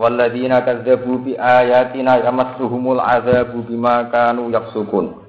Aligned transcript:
walladzina 0.00 0.64
kadzdzabu 0.64 1.28
bi 1.28 1.32
ayatina 1.36 2.24
yamassuhumul 2.24 3.04
azabu 3.04 3.60
bima 3.68 4.08
kanu 4.08 4.48
yaksukun 4.48 5.28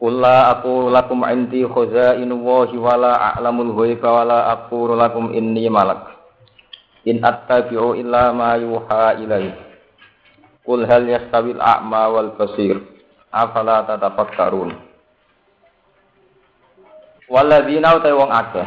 Qul 0.00 0.16
aku 0.24 0.88
aqulu 0.88 0.88
lakum 0.88 1.20
indi 1.28 1.60
khazainu 1.66 2.40
wahi 2.40 2.78
wala 2.80 3.36
a'lamul 3.36 3.76
ghaiba 3.76 4.08
wala 4.08 4.38
aku 4.54 4.96
lakum 4.96 5.28
inni 5.36 5.68
malak 5.68 6.16
in 7.04 7.20
attabi'u 7.20 7.98
illa 8.00 8.32
ma 8.32 8.56
yuha 8.56 9.18
ilaih 9.20 9.52
Kul 10.64 10.88
hal 10.88 11.04
yastawil 11.04 11.60
a'ma 11.60 12.16
wal 12.16 12.32
basir 12.38 12.80
afala 13.28 13.84
tatafakkarun 13.84 14.72
Walladzina 17.28 17.98
utai 18.00 18.16
wong 18.16 18.30
akeh 18.32 18.66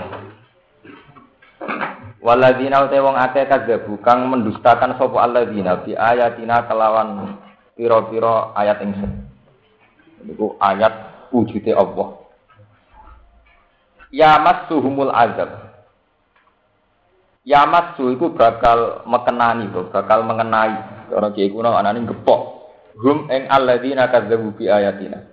Waladina 2.24 2.88
utai 2.88 3.04
wong 3.04 3.20
akeh 3.20 3.44
kadzabu 3.52 4.00
kang 4.00 4.32
mendustakan 4.32 4.96
sapa 4.96 5.18
alladzina 5.28 5.84
bi 5.84 5.92
ayatina 5.92 6.64
kelawan 6.72 7.36
pira-pira 7.76 8.56
ayat 8.56 8.80
ingsun. 8.80 9.12
Niku 10.24 10.56
ayat 10.56 11.28
wujude 11.36 11.76
Allah. 11.76 12.24
Ya 14.08 14.40
massuhumul 14.40 15.12
azab. 15.12 15.52
Ya 17.44 17.68
massu 17.68 18.08
iku 18.16 18.32
bakal 18.32 19.04
mekenani 19.04 19.68
bakal 19.92 20.24
mengenai. 20.24 20.80
Cara 21.12 21.28
kiai 21.36 21.52
kuno 21.52 21.76
anane 21.76 22.08
gepok. 22.08 22.72
Hum 23.04 23.28
ing 23.28 23.52
alladzina 23.52 24.08
kadzabu 24.08 24.56
bi 24.56 24.72
ayatina. 24.72 25.33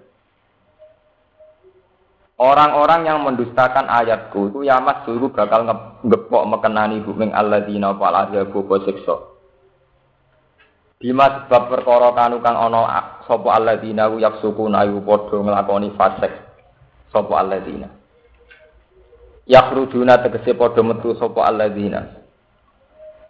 Orang-orang 2.40 3.04
yang 3.04 3.20
mendustakan 3.20 3.84
ayatku 3.84 4.48
itu 4.48 4.64
ya 4.64 4.80
mas 4.80 5.04
dulu 5.04 5.28
bakal 5.28 5.60
ngepok 6.00 6.48
mekenani 6.48 7.04
buming 7.04 7.36
alladzina 7.36 7.92
fal 8.00 8.16
azabu 8.16 8.64
siksa. 8.80 9.28
Bima 10.96 11.44
sebab 11.44 11.68
perkara 11.68 12.16
kanu 12.16 12.40
kang 12.40 12.56
ana 12.56 13.20
sapa 13.28 13.44
alladzina 13.44 14.08
yaksukuna 14.16 14.88
ayu 14.88 15.04
padha 15.04 15.36
nglakoni 15.36 15.92
fasik 16.00 16.32
sapa 17.12 17.44
alladzina. 17.44 17.92
Yakhrujuna 19.44 20.24
tegese 20.24 20.56
padha 20.56 20.80
metu 20.80 21.12
sapa 21.20 21.44
alladzina. 21.44 22.24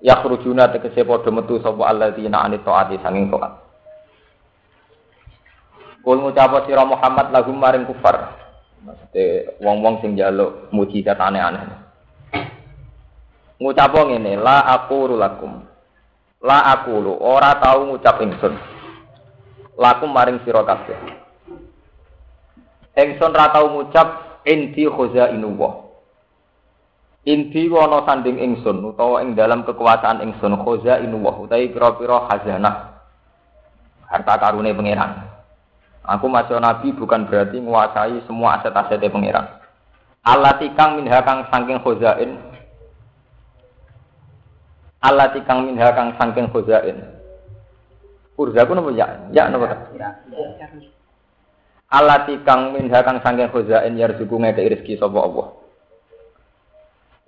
Yakhrujuna 0.06 0.70
tegese 0.70 1.02
padha 1.02 1.34
metu 1.34 1.58
sapa 1.58 1.82
alladzina 1.82 2.46
anit 2.46 2.62
taati 2.62 2.94
sanging 3.02 3.26
taat. 3.26 3.58
Kul 6.06 6.22
ngucap 6.22 6.62
sira 6.70 6.86
Muhammad 6.86 7.34
lahum 7.34 7.58
maring 7.58 7.90
kufar. 7.90 8.49
Maksudnya 8.80 9.60
wong-wong 9.60 10.00
sing 10.00 10.16
jaluk 10.16 10.72
mujizat 10.72 11.20
aneh-aneh. 11.20 11.68
Ngucap 13.60 13.92
ngene, 13.92 14.40
la 14.40 14.64
aku 14.72 15.04
lakum. 15.20 15.68
La 16.40 16.64
aku 16.72 16.96
lu, 16.96 17.12
ora 17.20 17.60
tau 17.60 17.84
ngucap 17.84 18.24
ingsun. 18.24 18.56
Lakum 19.76 20.08
maring 20.08 20.40
sira 20.48 20.64
kabeh. 20.64 20.96
Ingsun 22.96 23.36
ra 23.36 23.52
tau 23.52 23.68
ngucap 23.68 24.40
inti 24.48 24.88
khazainullah. 24.88 25.92
Inti 27.28 27.68
wono 27.68 28.00
sanding 28.08 28.40
ingsun 28.40 28.80
utawa 28.80 29.20
ing 29.20 29.36
dalam 29.36 29.60
kekuasaan 29.68 30.24
ingsun 30.24 30.56
khazainullah 30.56 31.34
utawi 31.36 31.68
pira-pira 31.68 32.32
khazanah 32.32 33.04
harta 34.08 34.34
karune 34.40 34.72
pangeran. 34.72 35.29
Aku 36.08 36.26
masuk 36.32 36.56
nabi 36.56 36.96
bukan 36.96 37.28
berarti 37.28 37.60
menguasai 37.60 38.24
semua 38.24 38.56
aset-asetnya 38.56 39.12
pangeran. 39.12 39.46
Allah 40.24 40.56
tikang 40.56 40.96
minha 40.96 41.20
kang 41.24 41.44
sangking 41.52 41.80
khozain. 41.80 42.40
Allah 45.00 45.28
tikang 45.32 45.64
minha 45.68 45.88
kang 45.92 46.16
sangking 46.16 46.48
khozain. 46.48 46.96
Urza 48.36 48.64
ku 48.64 48.72
nopo 48.72 48.92
ya? 48.96 49.28
Ya 49.32 49.52
nopo 49.52 49.68
Allah 51.92 52.18
tikang 52.24 52.72
minha 52.72 53.00
kang 53.04 53.20
sangking 53.20 53.52
khozain 53.52 53.96
yarzuku 53.96 54.40
ngeke 54.40 54.72
rezeki 54.76 55.00
sapa 55.00 55.20
Allah. 55.20 55.48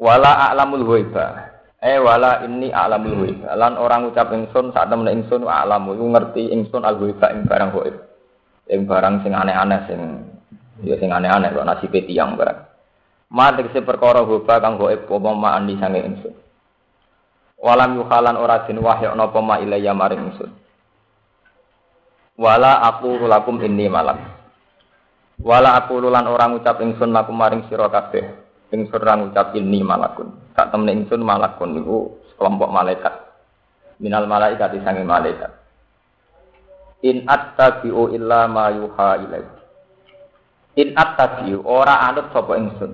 Wala 0.00 0.32
a'lamul 0.48 0.84
ghaiba. 0.88 1.52
Eh 1.80 2.00
wala 2.00 2.40
ini 2.48 2.72
a'lamul 2.72 3.20
ghaiba. 3.20 3.52
Lan 3.52 3.76
orang 3.76 4.08
ucap 4.08 4.32
ingsun 4.32 4.72
saat 4.72 4.88
temen 4.88 5.12
ingsun 5.12 5.44
a'lamu 5.44 5.92
ngerti 5.92 6.52
ingsun 6.52 6.88
al 6.88 6.96
ghaiba 6.96 7.36
ing 7.36 7.44
barang 7.44 7.72
ghaib 7.72 8.11
yang 8.70 8.86
barang 8.86 9.26
sing 9.26 9.32
aneh-aneh 9.34 9.80
sing 9.90 10.00
ya 10.86 10.98
sing 10.98 11.10
aneh-aneh 11.10 11.50
kok 11.50 11.66
nasibe 11.66 12.02
tiyang 12.06 12.38
barang. 12.38 12.58
Ma 13.32 13.54
tegese 13.56 13.80
perkara 13.80 14.20
hoba 14.22 14.60
kang 14.60 14.76
gaib 14.76 15.08
apa 15.08 15.30
ma 15.32 15.56
andi 15.56 15.80
sange 15.80 16.04
ingsun. 16.04 16.34
Walam 17.62 17.96
yukhalan 17.96 18.36
ora 18.36 18.66
den 18.66 18.82
wahya 18.82 19.14
napa 19.14 19.38
ma 19.40 19.62
ilayya 19.62 19.94
maring 19.96 20.30
ingsun. 20.30 20.50
Wala 22.36 22.82
aku 22.90 23.22
lakum 23.24 23.62
inni 23.62 23.86
malam. 23.86 24.18
Wala 25.38 25.78
aku 25.78 26.02
lan 26.02 26.26
orang 26.28 26.58
ngucap 26.58 26.82
ingsun 26.82 27.14
lakum 27.14 27.38
maring 27.38 27.64
sira 27.70 27.86
kabeh. 27.88 28.24
Ingsun 28.74 29.00
ora 29.00 29.14
ngucap 29.16 29.54
inni 29.54 29.80
malakun. 29.80 30.34
Tak 30.52 30.74
temen 30.74 30.90
ingsun 30.92 31.22
malakun 31.22 31.72
niku 31.72 32.18
kelompok 32.36 32.68
malaikat. 32.68 33.14
Minal 34.02 34.26
malaikat 34.26 34.74
sange 34.82 35.06
malaikat. 35.06 35.61
In 37.02 37.26
attabi'u 37.26 38.14
illa 38.14 38.46
ma 38.46 38.70
yuha 38.70 39.10
ilai. 39.26 39.44
In 40.78 40.94
attabi'u 40.94 41.66
ora 41.66 41.98
anut 42.06 42.30
sapa 42.30 42.54
ingsun. 42.54 42.92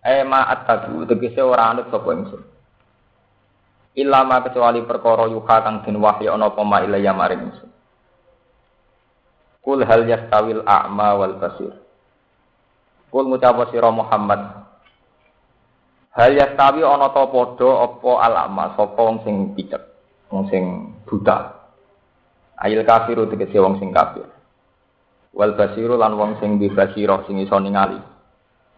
Eh 0.00 0.24
ma 0.24 0.48
attabi'u 0.48 1.04
tegese 1.04 1.44
ora 1.44 1.68
anut 1.68 1.92
sapa 1.92 2.10
ingsun. 2.16 2.42
Illa 3.96 4.24
ma 4.24 4.40
kecuali 4.44 4.84
perkara 4.84 5.28
yuha 5.28 5.56
kang 5.64 5.84
den 5.84 6.00
wahyu 6.00 6.32
ana 6.32 6.52
apa 6.52 6.60
ma 6.64 6.80
ilaya 6.80 7.12
maring 7.12 7.48
ingsun. 7.48 7.70
Kul 9.64 9.84
hal 9.84 10.04
yastawil 10.04 10.64
a'ma 10.64 11.08
wal 11.16 11.36
basir. 11.36 11.74
Kul 13.12 13.24
ngucap 13.32 13.56
sira 13.72 13.88
Muhammad. 13.88 14.40
Hal 16.16 16.32
yastawi 16.32 16.80
ana 16.80 17.12
ta 17.12 17.28
padha 17.28 17.84
apa 17.84 18.10
al-a'ma 18.24 18.72
sapa 18.76 18.96
wong 18.96 19.20
sing 19.24 19.36
picek, 19.52 19.80
wong 20.32 20.48
sing 20.48 20.64
buta. 21.04 21.55
Ayil 22.56 22.84
kafiru 22.88 23.28
tegese 23.28 23.60
wong 23.60 23.76
sing 23.76 23.92
kafir. 23.92 24.24
Wal 25.36 25.52
basiru 25.52 26.00
lan 26.00 26.16
wong 26.16 26.40
sing 26.40 26.56
di 26.56 26.72
basiro 26.72 27.20
sing 27.28 27.36
iso 27.44 27.60
ningali. 27.60 28.00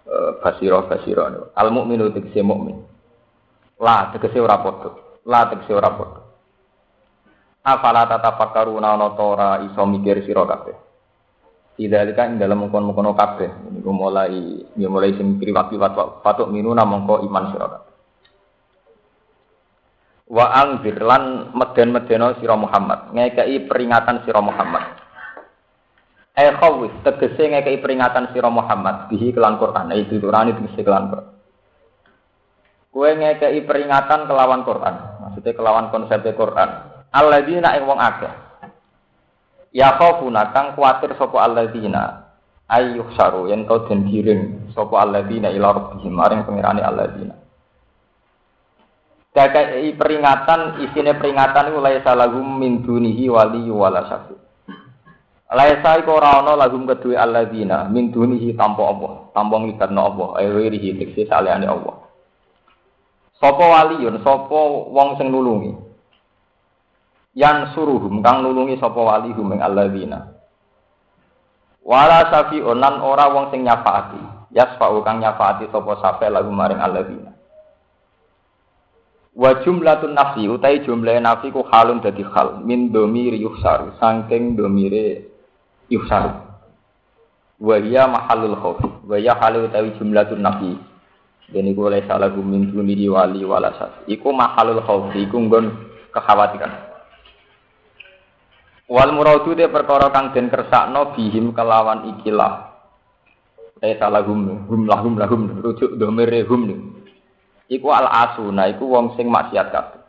Uh, 0.08 0.42
basiro 0.42 0.82
basiro. 0.90 1.54
Al 1.54 1.70
mukminu 1.70 2.10
tegese 2.10 2.42
mukmin. 2.42 2.82
La 3.78 4.10
tegese 4.10 4.42
ora 4.42 4.58
padha. 4.58 4.90
La 5.30 5.46
tegese 5.46 5.70
ora 5.70 5.90
padha. 5.94 6.20
Afala 7.62 8.10
tatafakkaruna 8.10 8.98
ana 8.98 9.14
ta 9.14 9.22
ora 9.22 9.48
iso 9.62 9.86
mikir 9.86 10.26
sira 10.26 10.42
kabeh. 10.42 10.76
Idalika 11.78 12.26
ing 12.26 12.42
dalam 12.42 12.66
mengkon-mengkono 12.66 13.14
kabeh. 13.14 13.70
Niku 13.78 13.94
mulai 13.94 14.66
ya 14.74 14.90
mulai 14.90 15.14
sing 15.14 15.38
priwat-priwat 15.38 16.24
patuk 16.26 16.50
minuna 16.50 16.82
mongko 16.82 17.22
iman 17.22 17.44
sira 17.54 17.66
kabeh. 17.70 17.87
Wa 20.28 20.46
angzir 20.52 21.00
lan 21.00 21.52
meden-medeno 21.56 22.36
sira 22.38 22.54
Muhammad. 22.54 23.12
Ngekei 23.16 23.64
peringatan 23.64 24.22
sira 24.28 24.44
Muhammad. 24.44 24.84
Eh 26.38 26.54
khawis 26.54 26.94
tegese 27.02 27.48
ngekei 27.48 27.80
peringatan 27.80 28.30
sira 28.36 28.52
Muhammad. 28.52 29.08
Bihi 29.08 29.32
kelan 29.32 29.56
Quran. 29.56 29.90
Itu 29.96 30.20
turani 30.20 30.54
tegese 30.54 30.84
kelan 30.84 31.10
Quran. 31.10 31.28
Kue 32.92 33.10
ngekei 33.16 33.64
peringatan 33.64 34.28
kelawan 34.28 34.62
Quran. 34.68 34.94
Maksudnya 35.24 35.52
kelawan 35.56 35.86
konsep 35.88 36.22
Quran. 36.36 36.70
Alladzina 37.08 37.74
ing 37.80 37.88
wong 37.88 37.98
akeh. 37.98 38.32
Ya 39.72 39.96
khafuna 39.96 40.52
kang 40.52 40.76
kuatir 40.76 41.16
sapa 41.16 41.40
alladzina. 41.40 42.28
Ayyuh 42.68 43.16
saru 43.16 43.48
yen 43.48 43.64
to 43.64 43.88
den 43.88 44.04
giring 44.12 44.68
sapa 44.76 45.08
alladzina 45.08 45.48
ila 45.48 45.72
rabbihim. 45.72 46.12
Maring 46.12 46.44
pangerane 46.44 46.84
alladzina 46.84 47.47
Kakai 49.32 49.94
peringatan, 49.94 50.82
isinya 50.82 51.14
peringatan 51.14 51.70
itu 51.70 51.78
laisa 51.78 52.12
lagum 52.16 52.58
min 52.58 52.82
dunihi 52.82 53.28
wali 53.30 53.68
wala 53.70 54.02
syafi. 54.08 54.34
Laisa 55.48 56.00
iku 56.00 56.16
ora 56.16 56.42
ana 56.42 56.58
lagum 56.58 56.84
kedue 56.88 57.14
alladzina 57.14 57.86
min 57.88 58.10
dunihi 58.10 58.56
tanpa 58.58 58.82
Allah, 58.88 59.30
tanpa 59.32 59.54
nglibatno 59.62 60.00
Allah, 60.00 60.28
ayo 60.42 60.58
wirihi 60.58 60.96
tekse 60.98 61.28
salehane 61.28 61.68
Allah. 61.68 62.08
Sapa 63.38 63.62
waliyun, 63.62 64.20
sapa 64.26 64.58
wong 64.90 65.20
sing 65.20 65.30
nulungi. 65.30 65.88
yan 67.38 67.70
suruhum 67.70 68.18
kang 68.18 68.42
nulungi 68.42 68.74
sapa 68.82 68.98
wali 68.98 69.30
hum 69.30 69.54
ing 69.54 69.62
alladzina 69.62 70.34
wala 71.86 72.26
safi'un 72.34 72.82
lan 72.82 72.98
ora 72.98 73.30
wong 73.30 73.54
sing 73.54 73.62
nyafaati 73.62 74.50
yasfa'u 74.50 75.06
kang 75.06 75.22
nyafaati 75.22 75.70
sapa 75.70 75.92
safe 76.02 76.26
lagu 76.26 76.50
maring 76.50 76.82
alladzina 76.82 77.27
wa 79.38 79.54
jumlatun 79.62 80.18
nafsi 80.18 80.50
utai 80.50 80.82
jumlah 80.82 81.22
nafsi 81.22 81.54
ku 81.54 81.62
halun 81.70 82.02
dadi 82.02 82.26
hal. 82.26 82.58
Min 82.66 82.90
domiri 82.90 83.38
yuhsar 83.38 83.94
saking 84.02 84.58
domire 84.58 85.30
yuhsar 85.86 86.42
wa 87.62 87.74
hiya 87.78 88.10
mahallul 88.10 88.58
khauf 88.58 88.82
wa 89.06 89.14
hiya 89.14 89.38
halu 89.38 89.70
utawi 89.70 89.94
jumlatun 89.94 90.42
nafsi. 90.42 90.74
Dan 91.48 91.64
iku 91.64 91.88
oleh 91.88 92.04
salah 92.04 92.28
min 92.34 92.68
dunihi 92.68 93.08
wali 93.08 93.40
wala 93.46 93.72
iku 94.10 94.34
mahallul 94.34 94.82
khauf 94.82 95.14
iku 95.14 95.38
nggon 95.38 95.70
kekhawatiran. 96.10 96.90
Wal 98.90 99.12
muradu 99.14 99.54
de 99.54 99.70
perkara 99.70 100.10
kang 100.10 100.34
den 100.34 100.50
kersakno 100.50 101.14
bihim 101.14 101.54
kelawan 101.54 102.10
ikilah. 102.18 102.74
Eh 103.78 103.94
salah 103.94 104.26
hum 104.26 104.66
hum 104.66 104.90
lahum 104.90 105.14
lahum 105.14 105.62
rujuk 105.62 105.94
domir 105.94 106.28
hum. 106.50 106.97
Iku 107.68 107.88
al 107.92 108.08
asuna 108.08 108.64
iku 108.72 108.88
wong 108.88 109.14
sing 109.20 109.28
maksiat 109.28 109.68
kabeh. 109.68 110.00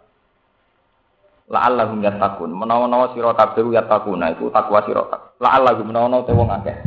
La'allahum 1.50 2.00
yattaqun. 2.00 2.56
Menawa-nawa 2.56 3.12
sira 3.12 3.36
kabeh 3.36 3.68
yattaquna 3.76 4.32
iku 4.38 4.48
takwa 4.54 4.80
sira. 4.88 5.04
La'allahum 5.44 5.92
menawa-nawa 5.92 6.24
te 6.24 6.32
wong 6.32 6.50
akeh. 6.56 6.78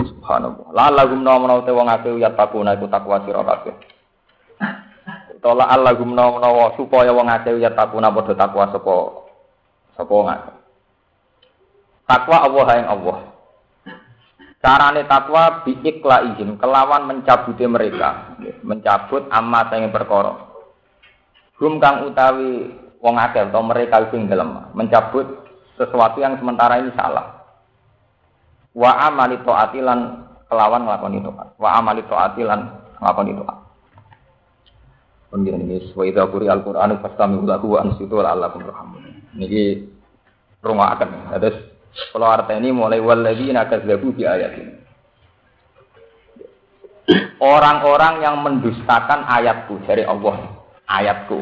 Subhanallah. 0.00 0.66
La'allahum 0.72 1.20
menawa-nawa 1.20 1.60
te 1.66 1.72
wong 1.76 1.88
akeh 1.92 2.12
yattaquna 2.16 2.78
iku 2.80 2.86
takwa 2.88 3.20
sira 3.28 3.44
kabeh. 3.44 3.74
Tola 5.38 5.70
Allah 5.70 5.94
menawa-nawa 5.94 6.74
supaya 6.74 7.14
wong 7.14 7.30
akeh 7.30 7.62
yattaquna 7.62 8.10
padha 8.10 8.34
takwa 8.34 8.74
sapa 8.74 8.94
sapa 9.94 10.10
wong. 10.10 10.28
Takwa 12.10 12.36
Allah 12.42 12.66
yang 12.74 12.88
Allah. 12.90 13.16
Carane 14.58 15.06
takwa 15.06 15.62
biikla 15.62 16.34
izin 16.34 16.58
kelawan 16.58 17.06
mencabuti 17.06 17.62
mereka, 17.70 18.34
mencabut 18.66 19.30
amma 19.30 19.70
sing 19.70 19.86
perkara. 19.94 20.34
Hum 21.62 21.78
kang 21.78 22.10
utawi 22.10 22.66
wong 22.98 23.14
akeh 23.22 23.46
atau 23.50 23.62
mereka 23.62 24.10
sing 24.10 24.26
dalam 24.26 24.66
mencabut 24.74 25.26
sesuatu 25.78 26.18
yang 26.18 26.34
sementara 26.42 26.82
ini 26.82 26.90
salah. 26.98 27.38
Wa 28.74 29.06
amali 29.06 29.38
taatilan 29.46 30.26
kelawan 30.50 30.90
nglakoni 30.90 31.22
taat. 31.22 31.48
Wa 31.54 31.78
amali 31.78 32.02
taatilan 32.10 32.60
nglakoni 32.98 33.32
taat. 33.38 33.58
Pun 35.28 35.44
ini 35.44 35.92
wa 35.92 36.02
idza 36.08 36.24
quri 36.26 36.48
al-Qur'anu 36.48 36.98
fastami'u 37.04 37.44
lahu 37.46 37.76
wa 37.76 37.84
ansitu 37.86 38.16
la'allakum 38.16 38.64
turhamun. 38.64 39.02
Rumah 40.58 40.88
akan. 40.98 41.08
Terus 41.38 41.58
kalau 42.14 42.28
artinya 42.30 42.70
mulai 42.70 43.02
walladzina 43.02 43.66
kadzabu 43.66 44.14
di 44.14 44.24
ayat 44.24 44.52
ini. 44.54 44.74
Orang-orang 47.38 48.20
yang 48.20 48.36
mendustakan 48.44 49.24
ayatku 49.24 49.80
dari 49.88 50.04
Allah, 50.04 50.60
ayatku, 50.84 51.40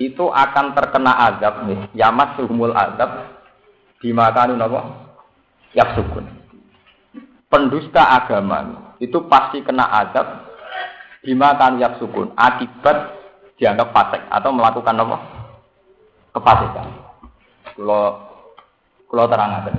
itu 0.00 0.24
akan 0.30 0.72
terkena 0.72 1.12
azab 1.28 1.66
nih. 1.66 1.80
Yamat 1.98 2.38
suhumul 2.40 2.72
azab 2.72 3.36
dimakan 4.00 4.56
apa? 4.60 4.80
Yaksukun. 5.76 6.24
Pendusta 7.50 8.22
agama 8.22 8.94
itu 9.02 9.18
pasti 9.26 9.60
kena 9.60 9.84
azab 10.06 10.46
dimakan 11.26 11.82
yaksukun 11.82 12.32
akibat 12.38 13.18
dianggap 13.60 13.92
fasik 13.92 14.22
atau 14.30 14.50
melakukan 14.54 14.94
apa? 14.94 15.16
Kefasikan. 16.32 16.86
Kalau 17.74 18.29
kalau 19.10 19.26
terangkan. 19.26 19.74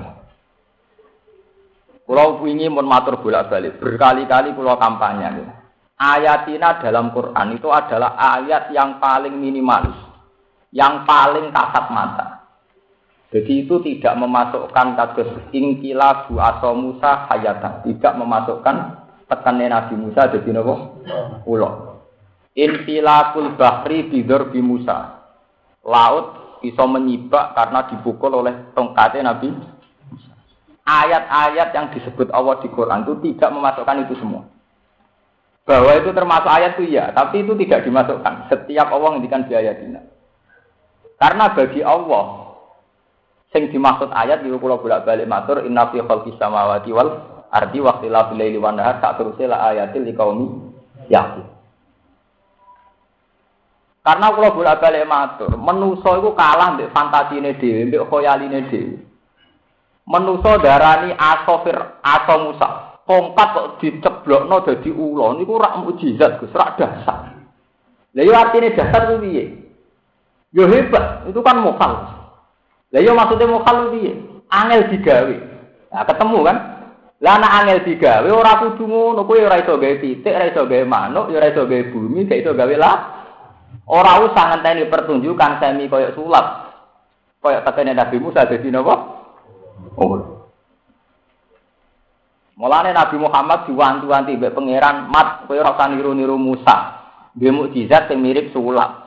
Kalau 2.04 2.44
ingin 2.44 2.76
mun 2.76 2.84
matur 2.84 3.24
bolak-balik, 3.24 3.80
berkali-kali 3.80 4.52
kalau 4.52 4.76
kampanye. 4.76 5.48
Ayatina 5.96 6.82
dalam 6.84 7.16
Quran 7.16 7.56
itu 7.56 7.72
adalah 7.72 8.20
ayat 8.20 8.74
yang 8.76 9.00
paling 9.00 9.32
minimalis, 9.32 9.96
yang 10.76 11.08
paling 11.08 11.54
kasat 11.56 11.86
mata. 11.94 12.28
Jadi 13.32 13.64
itu 13.64 13.80
tidak 13.80 14.20
memasukkan 14.20 14.88
kados 15.00 15.30
ingkila 15.56 16.28
bu 16.28 16.36
Musa 16.76 17.32
hayatan, 17.32 17.80
tidak 17.88 18.14
memasukkan 18.20 18.76
tekannya 19.32 19.72
Nabi 19.72 19.96
Musa 19.96 20.28
jadi 20.28 20.52
nopo 20.52 21.00
ulo. 21.48 22.04
Infilakul 22.52 23.56
bahri 23.56 24.12
bidur 24.12 24.52
bi 24.52 24.60
Musa. 24.60 25.24
Laut 25.88 26.41
iso 26.62 26.84
menyibak 26.86 27.58
karena 27.58 27.86
dipukul 27.90 28.32
oleh 28.42 28.74
tongkatnya 28.74 29.34
Nabi. 29.34 29.50
Ayat-ayat 30.82 31.70
yang 31.78 31.94
disebut 31.94 32.34
Allah 32.34 32.58
di 32.62 32.68
Quran 32.74 33.06
itu 33.06 33.14
tidak 33.22 33.54
memasukkan 33.54 34.02
itu 34.10 34.18
semua. 34.18 34.50
Bahwa 35.62 35.94
itu 35.94 36.10
termasuk 36.10 36.50
ayat 36.50 36.74
itu 36.78 36.90
ya, 36.90 37.14
tapi 37.14 37.46
itu 37.46 37.54
tidak 37.54 37.86
dimasukkan. 37.86 38.50
Setiap 38.50 38.90
Allah 38.90 39.10
ngendikan 39.14 39.46
di 39.46 39.54
ayat 39.54 39.78
ini. 39.78 40.02
Karena 41.22 41.54
bagi 41.54 41.86
Allah, 41.86 42.58
sing 43.54 43.70
dimaksud 43.70 44.10
ayat 44.10 44.42
itu 44.42 44.58
pulau 44.58 44.82
bolak 44.82 45.06
balik 45.06 45.30
matur 45.30 45.62
inna 45.62 45.94
fi 45.94 46.02
khalqis 46.02 46.34
samawati 46.42 46.90
wal 46.90 47.14
ardi 47.54 47.78
waqtilafil 47.78 48.42
laili 48.42 48.58
wan 48.58 48.82
nahar 48.82 48.98
tak 48.98 49.22
terusila 49.22 49.70
ayatil 49.70 50.02
liqaumi. 50.02 50.48
Karena 54.02 54.34
kalau 54.34 54.58
bolak 54.58 54.82
balik 54.82 55.06
matur, 55.06 55.54
menuso 55.54 56.10
itu 56.18 56.34
kalah 56.34 56.74
di 56.74 56.90
fantasi 56.90 57.38
ini 57.38 57.54
dewi, 57.62 57.94
di 57.94 58.02
khoyali 58.02 58.50
ini 58.50 58.66
dewi. 58.66 58.98
Menuso 60.10 60.58
darani 60.58 61.14
asofir 61.14 61.78
aso 62.02 62.36
musa, 62.42 62.98
tongkat 63.06 63.48
kok 63.54 63.70
diceblok 63.78 64.50
no 64.50 64.66
jadi 64.66 64.90
ulo, 64.90 65.38
ini 65.38 65.46
rak 65.46 65.86
mujizat, 65.86 66.42
gus 66.42 66.50
rak 66.50 66.82
dasar. 66.82 67.46
Lalu 68.18 68.34
artinya 68.34 68.74
dasar 68.74 69.02
itu 69.06 69.16
dia. 69.22 69.46
Yo 70.50 70.66
hebat, 70.66 71.30
itu 71.30 71.40
kan 71.46 71.62
mukal. 71.62 71.94
Lalu 72.90 73.14
maksudnya 73.14 73.54
mukal 73.54 73.76
itu 73.86 73.90
dia, 74.02 74.14
angel 74.50 74.82
digawe. 74.90 75.38
Nah, 75.94 76.04
ketemu 76.10 76.40
kan? 76.42 76.58
Lah 77.22 77.38
anak 77.38 77.54
angel 77.54 77.80
digawe 77.86 78.30
ora 78.34 78.66
kudu 78.66 78.82
ngono, 78.90 79.30
kowe 79.30 79.38
ora 79.46 79.62
iso 79.62 79.78
gawe 79.78 79.96
pitik, 80.02 80.34
ora 80.34 80.50
iso 80.50 80.66
gawe 80.66 80.86
manuk, 80.90 81.30
ora 81.30 81.54
iso 81.54 81.70
gawe 81.70 81.84
bumi, 81.94 82.26
gak 82.26 82.42
iso 82.42 82.58
gawe 82.58 82.76
lah. 82.82 83.21
Ora 83.92 84.24
usah 84.24 84.56
ngenteni 84.56 84.88
pertunjukan 84.88 85.60
semi 85.60 85.92
koyok 85.92 86.16
sulap. 86.16 86.46
Koyok 87.44 87.66
tekene 87.66 87.92
Nabi 87.98 88.18
Musa 88.22 88.48
dadi 88.48 88.70
napa? 88.72 88.96
Oh. 89.98 90.48
Mulane 92.56 92.94
Nabi 92.94 93.18
Muhammad 93.18 93.66
diwanti-wanti 93.66 94.38
mbek 94.38 94.54
pangeran, 94.54 95.10
"Mat, 95.10 95.50
kowe 95.50 95.58
ora 95.58 95.74
usah 95.74 95.88
niru-niru 95.90 96.38
Musa. 96.38 97.02
Dia 97.34 97.50
mukjizat 97.50 98.14
yang 98.14 98.22
mirip 98.22 98.54
sulap." 98.54 99.02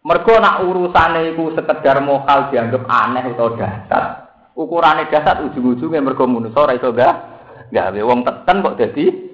Mergo 0.00 0.34
nak 0.40 0.64
urusane 0.64 1.36
iku 1.36 1.52
sekedar 1.52 2.00
mokal 2.00 2.48
dianggap 2.48 2.88
aneh 2.88 3.36
atau 3.36 3.52
dasar. 3.52 4.32
Ukurane 4.56 5.06
dasar 5.12 5.44
ujung-ujungnya 5.44 6.00
mergo 6.00 6.24
manusa 6.24 6.66
ora 6.66 6.74
iso 6.74 6.90
gawe 7.70 8.00
wong 8.02 8.20
teten 8.26 8.56
kok 8.64 8.76
dadi 8.80 9.29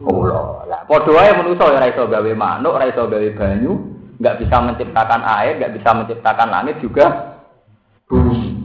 Mula. 0.00 0.64
Lah 0.70 0.80
padha 0.88 1.10
wae 1.12 1.32
manusa 1.36 1.68
ora 1.68 1.90
iso 1.90 2.08
gawe 2.08 2.32
manuk, 2.32 2.72
ora 2.72 2.88
iso 2.88 3.04
gawe 3.04 3.28
banyu, 3.36 3.72
nggak 4.16 4.38
bisa 4.40 4.56
menciptakan 4.62 5.22
air, 5.26 5.58
nggak 5.60 5.74
bisa 5.76 5.90
menciptakan 5.92 6.48
langit 6.48 6.80
juga 6.80 7.36
bumi. 8.08 8.56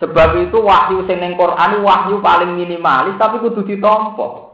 Sebab 0.00 0.48
itu 0.48 0.58
wahyu 0.58 1.04
sing 1.04 1.20
ning 1.20 1.36
Quran 1.36 1.84
wahyu 1.84 2.24
paling 2.24 2.56
minimalis 2.56 3.20
tapi 3.20 3.36
kudu 3.44 3.68
ditampa. 3.68 4.48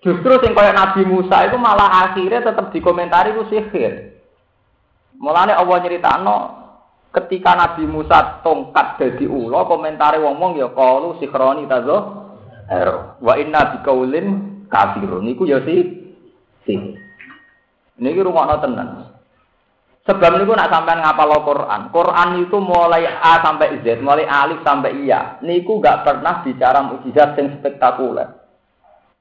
Justru 0.00 0.32
sing 0.40 0.56
kaya 0.56 0.72
Nabi 0.72 1.04
Musa 1.04 1.44
itu 1.44 1.56
malah 1.60 2.08
akhirnya 2.08 2.40
tetap 2.40 2.72
dikomentari 2.72 3.36
itu 3.36 3.44
sihir. 3.52 4.16
Mulane 5.20 5.52
Allah 5.52 5.76
nyeritakno 5.80 6.36
ketika 7.12 7.56
Nabi 7.56 7.84
Musa 7.88 8.40
tongkat 8.40 9.00
dadi 9.00 9.28
ula 9.28 9.64
komentare 9.68 10.18
wong-wong 10.18 10.58
ya 10.58 10.72
qalu 10.72 11.20
sihroni 11.20 11.68
tazo 11.70 12.23
Wa 13.22 13.34
inna 13.38 13.78
bikaulin 13.78 14.26
kafirun. 14.68 15.24
Niku 15.24 15.46
ya 15.46 15.62
si 15.62 15.84
sih. 16.66 16.80
Niki 18.00 18.20
rungokno 18.20 18.58
tenan. 18.58 18.88
Sebab 20.04 20.36
niku 20.36 20.52
nak 20.52 20.68
sampean 20.68 21.00
ngapal 21.00 21.32
Quran. 21.48 21.80
Quran 21.88 22.28
itu 22.44 22.56
mulai 22.60 23.08
A 23.08 23.40
sampai 23.40 23.80
Z, 23.80 24.04
mulai 24.04 24.28
alif 24.28 24.60
sampai 24.60 25.00
iya. 25.00 25.40
Niku 25.40 25.80
gak 25.80 26.04
pernah 26.04 26.44
bicara 26.44 26.84
mukjizat 26.84 27.32
yang 27.40 27.56
spektakuler. 27.56 28.28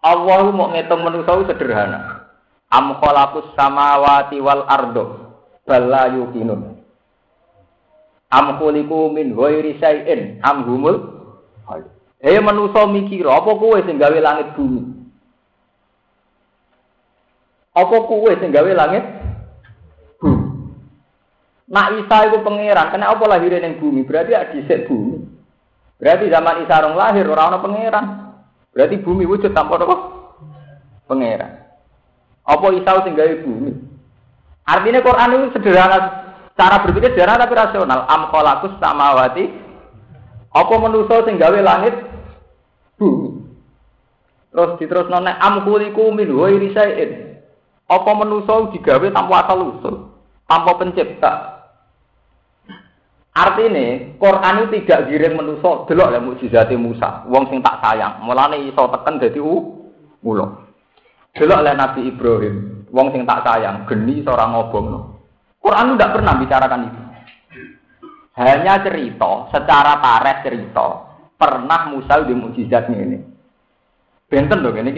Allah 0.04 0.44
mau 0.52 0.76
ngitung 0.76 1.00
manusia 1.08 1.48
sederhana. 1.48 2.28
Am 2.68 3.00
khalaqus 3.00 3.56
samawati 3.56 4.44
wal 4.44 4.68
ardo 4.68 5.32
bala 5.64 6.12
yuqinun. 6.12 6.84
Am 8.34 8.60
khuliqu 8.60 9.14
min 9.16 9.32
ghairi 9.38 9.80
syai'in 9.80 10.44
am 10.44 10.68
humul 10.68 10.96
Eh 12.24 12.40
manusa 12.40 12.88
mikir, 12.88 13.28
apa 13.28 13.52
kowe 13.52 13.76
sing 13.84 14.00
gawe 14.00 14.16
langit 14.24 14.56
bumi? 14.56 14.96
Apa 17.76 17.98
kowe 18.08 18.32
sing 18.40 18.48
gawe 18.48 18.72
langit 18.72 19.04
bumi? 20.24 20.48
Nak 21.68 21.88
Isa 22.00 22.32
itu 22.32 22.40
pangeran, 22.40 22.96
kena 22.96 23.12
apa 23.12 23.24
lahirnya 23.28 23.68
yang 23.68 23.76
bumi? 23.76 24.08
Berarti 24.08 24.32
ada 24.32 24.56
dhisik 24.56 24.88
bumi. 24.88 25.20
Berarti 26.00 26.32
zaman 26.32 26.64
Isa 26.64 26.80
orang 26.80 26.96
lahir 26.96 27.28
orang 27.28 27.48
orang 27.52 27.64
pangeran. 27.68 28.06
Berarti 28.72 28.96
bumi 29.04 29.28
wujud 29.28 29.52
tanpa 29.52 29.84
apa? 29.84 29.98
Pangeran. 31.12 31.60
Apa 32.48 32.66
Isa 32.72 33.04
sing 33.04 33.20
gawe 33.20 33.36
bumi? 33.44 33.72
Artinya 34.64 35.04
Quran 35.04 35.36
itu 35.36 35.60
sederhana, 35.60 35.98
cara 36.56 36.80
berpikir 36.88 37.12
sederhana 37.12 37.44
tapi 37.44 37.52
rasional. 37.52 38.08
Am 38.08 38.32
khalaqus 38.32 38.80
samawati 38.80 39.60
apa 40.54 40.74
manusa 40.80 41.28
sing 41.28 41.36
gawe 41.36 41.60
langit 41.60 42.13
bumi. 42.98 43.30
Terus 44.54 44.78
diterus 44.78 45.10
nona 45.10 45.42
am 45.42 45.66
khuliqu 45.66 46.14
min 46.14 46.30
ghairi. 46.30 46.72
Apa 47.90 48.12
manusa 48.16 48.72
digawe 48.72 49.08
tanpa 49.12 49.44
asal 49.44 49.60
usul, 49.76 49.96
tanpa 50.48 50.72
pencipta. 50.80 51.34
Artinya, 53.34 54.14
Quran 54.22 54.62
itu 54.62 54.86
tidak 54.86 55.10
giring 55.10 55.34
manusia, 55.34 55.90
delok 55.90 56.10
lah 56.14 56.22
mukjizate 56.22 56.78
Musa, 56.78 57.26
wong 57.26 57.50
sing 57.50 57.66
tak 57.66 57.82
sayang. 57.82 58.22
Mulane 58.22 58.62
iso 58.62 58.86
teken 58.94 59.18
dadi 59.18 59.42
ulo. 59.42 60.46
Delok 61.34 61.62
lah 61.66 61.74
Nabi 61.74 62.14
Ibrahim, 62.14 62.86
wong 62.94 63.10
sing 63.10 63.26
tak 63.26 63.42
sayang, 63.42 63.90
geni 63.90 64.22
seorang 64.22 64.54
ngobong 64.54 64.86
no. 64.86 65.00
Quran 65.58 65.98
tidak 65.98 66.14
pernah 66.14 66.34
bicarakan 66.38 66.86
itu. 66.86 67.02
Hanya 68.38 68.86
cerita, 68.86 69.50
secara 69.50 69.98
tareh 69.98 70.38
cerita, 70.46 71.13
pernah 71.44 71.92
Musa 71.92 72.24
di 72.24 72.32
mukjizatnya 72.32 72.98
ini. 73.04 73.20
Benten 74.32 74.64
dong, 74.64 74.80
ini 74.80 74.92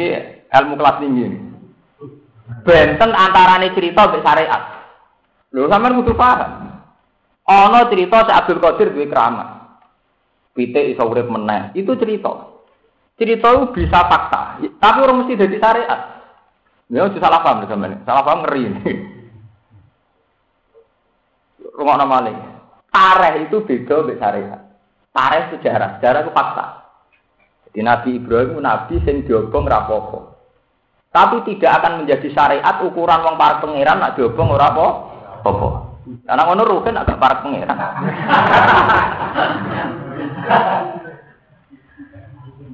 ilmu 0.54 0.78
kelas 0.78 1.02
tinggi 1.02 1.24
ini. 1.26 1.40
Benten 2.62 3.10
antarane 3.10 3.74
cerita 3.74 4.06
sampai 4.06 4.22
syariat. 4.22 4.62
Lho 5.50 5.66
sampean 5.66 5.98
kudu 5.98 6.14
paham. 6.14 6.78
Ana 7.50 7.90
cerita 7.90 8.30
si 8.30 8.32
Abdul 8.32 8.62
Qadir 8.62 8.94
duwe 8.94 9.10
keramat. 9.10 9.82
Pitik 10.54 10.94
iso 10.94 11.10
urip 11.10 11.26
meneh. 11.26 11.74
Itu 11.74 11.98
cerita. 11.98 12.54
Cerita 13.18 13.48
itu 13.50 13.66
bisa 13.72 14.06
fakta, 14.12 14.60
tapi 14.60 14.98
orang 15.00 15.24
mesti 15.24 15.40
jadi 15.40 15.58
syariat. 15.58 16.00
Ya, 16.92 17.10
salah 17.18 17.42
paham 17.42 17.66
sampean. 17.66 18.06
Salah 18.06 18.22
paham 18.22 18.46
ngeri 18.46 18.62
ini. 18.70 18.82
Rumah 21.74 21.96
nama. 21.98 22.30
Tareh 22.94 23.48
itu 23.50 23.64
beda 23.66 24.06
dengan 24.06 24.20
syariat. 24.22 24.65
Tareh 25.16 25.48
sejarah, 25.56 25.96
sejarah 25.96 26.28
itu 26.28 26.32
fakta. 26.36 26.66
Jadi 27.72 27.80
Nabi 27.88 28.10
Ibrahim 28.20 28.52
itu 28.52 28.60
nabi 28.60 28.96
sing 29.08 29.24
diobong 29.24 29.64
rapopo. 29.64 30.36
Tapi 31.16 31.48
tidak 31.48 31.80
akan 31.80 32.04
menjadi 32.04 32.28
syariat 32.36 32.84
ukuran 32.84 33.24
wong 33.24 33.40
para 33.40 33.64
pangeran 33.64 34.04
nak 34.04 34.20
diobong 34.20 34.52
ora 34.52 34.76
apa-apa. 34.76 35.96
Karena 36.28 36.44
ngono 36.44 36.68
rugen 36.68 37.00
agak 37.00 37.16
parek 37.16 37.40
pengiran. 37.40 37.80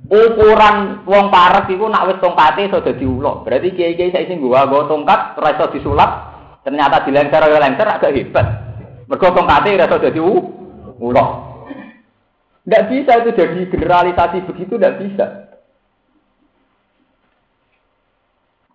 Ukuran 0.09 1.05
wong 1.05 1.25
parek 1.29 1.69
iku 1.69 1.85
nak 1.85 2.09
wis 2.09 2.17
tongkate 2.17 2.65
iso 2.65 2.81
dadi 2.81 3.05
ulo. 3.05 3.45
Berarti 3.45 3.77
kiai-kiai 3.77 4.09
saya 4.09 4.25
sing 4.25 4.41
gua 4.41 4.65
gua 4.65 4.89
tongkat 4.89 5.37
ora 5.37 5.53
iso 5.53 5.69
disulap, 5.69 6.09
ternyata 6.65 7.05
dilengser 7.05 7.45
ora 7.45 7.61
lengser 7.61 7.85
agak 7.85 8.17
hebat. 8.17 8.47
Mergo 9.05 9.27
tongkate 9.37 9.77
ora 9.77 9.85
iso 9.85 9.97
dadi. 10.01 10.21
Tidak 12.61 12.83
bisa 12.93 13.11
itu 13.25 13.29
jadi 13.33 13.59
generalisasi 13.73 14.45
begitu, 14.45 14.77
tidak 14.77 14.97
bisa. 15.01 15.25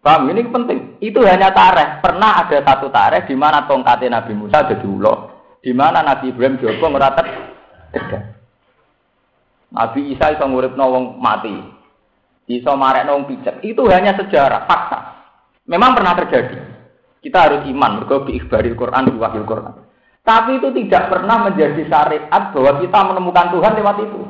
Paham? 0.02 0.30
Ini 0.30 0.42
penting. 0.50 0.78
Itu 1.02 1.22
hanya 1.26 1.50
tareh. 1.50 2.02
Pernah 2.02 2.46
ada 2.46 2.58
satu 2.62 2.90
tareh 2.90 3.26
di 3.26 3.34
mana 3.34 3.66
tongkatnya 3.66 4.22
Nabi 4.22 4.38
Musa 4.38 4.62
ada 4.62 4.78
ulo, 4.82 5.14
di 5.62 5.70
mana 5.74 6.02
Nabi 6.02 6.30
Ibrahim 6.30 6.58
Joko 6.62 6.86
ngeratet 6.90 7.26
Nabi 9.74 10.14
Isa 10.14 10.34
iso 10.34 10.46
ngurip 10.46 10.78
wong 10.78 11.18
mati. 11.18 11.54
Iso 12.46 12.74
marek 12.78 13.06
wong 13.10 13.26
pijak. 13.26 13.62
Itu 13.66 13.90
hanya 13.90 14.14
sejarah, 14.14 14.66
fakta. 14.70 14.98
Memang 15.66 15.98
pernah 15.98 16.14
terjadi. 16.14 16.58
Kita 17.18 17.38
harus 17.50 17.66
iman, 17.66 17.98
mergo 17.98 18.22
bi 18.22 18.38
ikhbaril 18.38 18.78
Quran, 18.78 19.10
bi 19.10 19.18
wahil 19.18 19.42
Quran. 19.42 19.85
Tapi 20.26 20.58
itu 20.58 20.74
tidak 20.74 21.06
pernah 21.06 21.46
menjadi 21.46 21.86
syariat 21.86 22.50
bahwa 22.50 22.82
kita 22.82 22.98
menemukan 23.14 23.46
Tuhan 23.54 23.72
lewat 23.78 23.96
itu. 24.10 24.20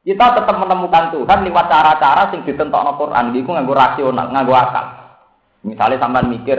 Kita 0.00 0.32
tetap 0.32 0.56
menemukan 0.56 1.12
Tuhan 1.12 1.44
lewat 1.44 1.66
cara-cara 1.68 2.32
sing 2.32 2.40
ditentokno 2.48 2.96
Quran 2.96 3.36
iku 3.36 3.52
nganggo 3.52 3.76
rasional, 3.76 4.32
nganggo 4.32 4.56
akal. 4.56 4.86
Misalnya 5.60 6.00
sampean 6.00 6.32
mikir 6.32 6.56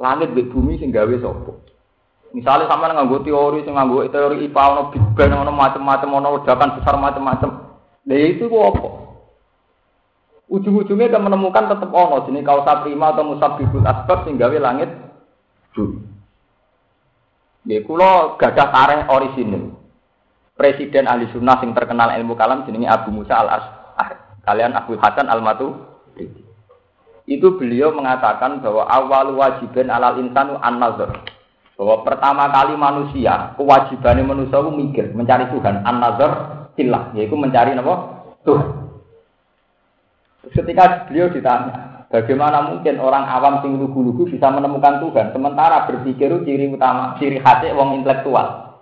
langit 0.00 0.32
di 0.32 0.48
bumi 0.48 0.80
sing 0.80 0.88
gawe 0.88 1.12
sapa? 1.20 1.52
Misalnya 2.32 2.72
sampean 2.72 2.96
nganggo 2.96 3.20
teori 3.20 3.60
sing 3.68 3.76
nganggo 3.76 4.08
teori 4.08 4.48
IPA 4.48 4.62
ono 4.64 4.82
Big 4.88 5.04
Bang 5.12 5.36
ono 5.36 5.52
macam-macam 5.52 6.08
ono 6.08 6.28
ledakan 6.40 6.74
besar 6.80 6.96
macam-macam. 6.96 7.50
Lha 8.08 8.16
itu 8.32 8.48
kok 8.48 8.64
apa? 8.64 8.88
Ujung-ujungnya 10.48 11.12
kan 11.12 11.20
menemukan 11.20 11.68
tetap 11.68 11.92
ono 11.92 12.24
jenis 12.24 12.48
kausa 12.48 12.80
prima 12.80 13.12
atau 13.12 13.28
musabibul 13.28 13.84
asbab 13.84 14.24
sing 14.24 14.40
gawe 14.40 14.56
langit 14.56 14.88
bumi. 15.76 16.17
Ya 17.68 17.84
kula 17.84 18.40
gadah 18.40 18.68
tareh 18.72 19.00
orisinil 19.12 19.76
presiden 20.56 21.04
ahli 21.04 21.28
sunnah 21.30 21.60
yang 21.60 21.76
terkenal 21.76 22.10
ilmu 22.16 22.32
kalam 22.34 22.64
jenenge 22.64 22.88
Abu 22.88 23.12
Musa 23.14 23.36
al 23.38 23.48
Ash'ari. 23.60 24.16
Kalian 24.42 24.72
Abu 24.72 24.96
Hasan 24.96 25.28
al 25.28 25.44
Matu. 25.44 25.76
Itu 27.28 27.60
beliau 27.60 27.92
mengatakan 27.92 28.64
bahwa 28.64 28.88
awal 28.88 29.36
wajiban 29.36 29.92
alal 29.92 30.16
insanu 30.16 30.56
an 30.64 30.80
nazar. 30.80 31.12
Bahwa 31.76 32.02
pertama 32.02 32.48
kali 32.50 32.74
manusia 32.74 33.52
kewajibannya 33.54 34.24
manusia 34.24 34.58
itu 34.58 34.72
mikir 34.72 35.06
mencari 35.12 35.46
Tuhan 35.52 35.84
an 35.84 35.96
nazar 36.00 36.30
silah 36.72 37.12
yaitu 37.14 37.36
mencari 37.36 37.76
apa 37.76 37.94
Tuhan. 38.48 38.68
Ketika 40.48 41.04
beliau 41.04 41.28
ditanya, 41.28 41.87
bagaimana 42.08 42.72
mungkin 42.72 42.96
orang 43.00 43.24
awam 43.28 43.60
sing 43.60 43.76
lugu-lugu 43.76 44.28
bisa 44.28 44.48
menemukan 44.48 45.00
Tuhan 45.04 45.32
sementara 45.32 45.84
berpikir 45.84 46.32
ciri 46.44 46.72
utama 46.72 47.16
ciri 47.20 47.40
khasnya 47.40 47.76
wong 47.76 48.00
intelektual. 48.00 48.76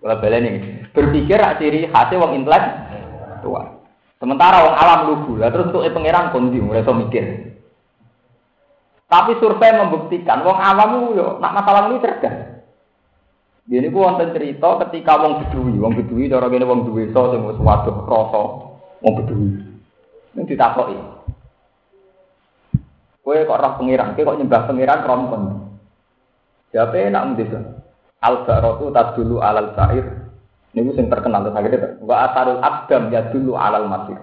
Kalau 0.00 0.16
ini 0.32 0.80
berpikir 0.96 1.40
ciri 1.60 1.88
khasnya 1.92 2.20
wong 2.20 2.40
intelektual. 2.40 3.84
Sementara 4.20 4.68
wong 4.68 4.76
alam 4.76 5.00
lugu, 5.08 5.40
lah 5.40 5.48
terus 5.48 5.72
untuk 5.72 5.88
pangeran 5.96 6.28
kondi 6.28 6.60
so 6.84 6.92
mikir. 6.92 7.56
Tapi 9.08 9.32
survei 9.40 9.72
membuktikan 9.72 10.44
wong 10.44 10.60
awam 10.60 11.16
yo 11.16 11.40
nak 11.40 11.56
masalah 11.56 11.88
ini 11.88 12.04
cerdas. 12.04 12.60
Ini 13.70 13.86
ku 13.94 14.02
wonten 14.02 14.34
cerita 14.34 14.82
ketika 14.88 15.14
wong 15.20 15.46
bedui, 15.46 15.78
wong 15.78 15.94
bedui 15.94 16.26
cara 16.28 16.50
gini 16.50 16.68
wong 16.68 16.90
duwe 16.90 17.08
so 17.14 17.32
sing 17.32 17.44
wis 17.48 17.60
waduh 17.60 18.02
wong 19.00 19.12
bedui. 19.24 19.50
Ini 20.36 20.46
ditakoki. 20.46 21.19
Kowe 23.30 23.46
kok 23.46 23.62
roh 23.62 23.72
pangeran, 23.78 24.18
kowe 24.18 24.26
kok 24.26 24.38
nyembah 24.42 24.62
pangeran 24.66 25.06
rompon. 25.06 25.42
Siapa 26.74 26.98
enak 26.98 27.22
mesti 27.30 27.62
al 28.26 28.42
barotu 28.42 28.90
dulu 28.90 29.38
alal 29.38 29.70
sair 29.78 30.02
ini 30.74 30.90
sing 30.98 31.06
terkenal 31.06 31.46
terus 31.46 31.54
akhirnya 31.54 31.94
wa 32.02 32.26
asarul 32.26 32.58
abdam 32.58 33.06
ya 33.14 33.30
dulu 33.30 33.54
alal 33.54 33.86
masir. 33.86 34.18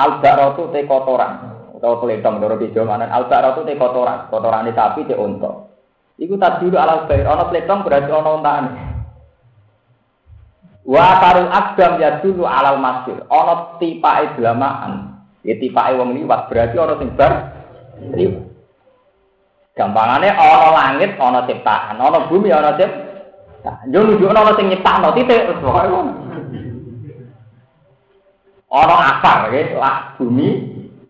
Al 0.00 0.16
barotu 0.24 0.72
te 0.72 0.88
kotoran. 0.88 1.60
Atau 1.76 2.00
pelentong 2.00 2.40
doro 2.40 2.56
di 2.56 2.72
mana 2.80 3.04
al 3.12 3.28
barotu 3.28 3.68
te 3.68 3.76
kotoran. 3.76 4.32
Di 4.64 4.72
sapi 4.72 5.04
te 5.04 5.12
unta 5.20 5.68
Iku 6.16 6.40
dulu 6.40 6.76
alal 6.80 7.04
sair 7.04 7.28
ono 7.28 7.52
pelentong 7.52 7.84
berarti 7.84 8.08
ono 8.16 8.30
untaan 8.40 8.64
wa 10.88 11.02
asarul 11.04 11.52
abdam 11.52 11.92
ya 12.00 12.24
dulu 12.24 12.48
alal 12.48 12.80
masir. 12.80 13.20
Ono 13.28 13.76
tipa 13.76 14.24
delamaan 14.40 15.20
ya 15.44 15.52
tipa 15.60 15.92
wong 16.00 16.16
liwat. 16.16 16.48
Berarti 16.48 16.80
ono 16.80 16.96
sing 16.96 17.12
bar 17.12 17.59
Gampangannya 19.76 20.30
ono 20.36 20.68
langit, 20.76 21.16
ono 21.16 21.40
ciptaan, 21.48 21.96
ono 21.96 22.28
bumi, 22.28 22.52
ono 22.52 22.76
ciptaan. 22.76 23.92
Yo 23.92 24.04
nunjukno 24.04 24.40
ono 24.40 24.52
sing 24.56 24.66
nyiptakno 24.68 25.12
titik 25.16 25.48
pokoke 25.60 25.88
ngono. 25.88 26.12
Ono 28.70 28.94
asar 28.94 29.50
nggih, 29.50 29.76
lah 29.76 30.14
bumi 30.20 30.48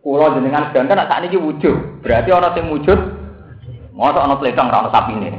kula 0.00 0.32
jenengan 0.35 0.73
wujud. 0.73 1.76
Berarti 2.00 2.30
ono 2.32 2.49
sing 2.54 2.64
wujud. 2.70 2.99
Mosok 3.90 4.25
ono 4.25 4.35
pletong 4.40 4.68
ora 4.70 4.80
ono 4.87 4.90
sapine. 4.94 5.30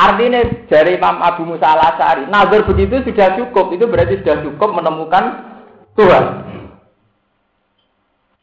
Artinya 0.00 0.40
dari 0.64 0.96
Imam 0.96 1.20
Abu 1.20 1.44
Musa 1.44 1.76
al 1.76 1.92
Asari, 1.92 2.24
nazar 2.30 2.64
begitu 2.64 3.04
sudah 3.04 3.36
cukup. 3.36 3.74
Itu 3.76 3.84
berarti 3.84 4.22
sudah 4.24 4.40
cukup 4.40 4.80
menemukan 4.80 5.24
Tuhan. 5.92 6.24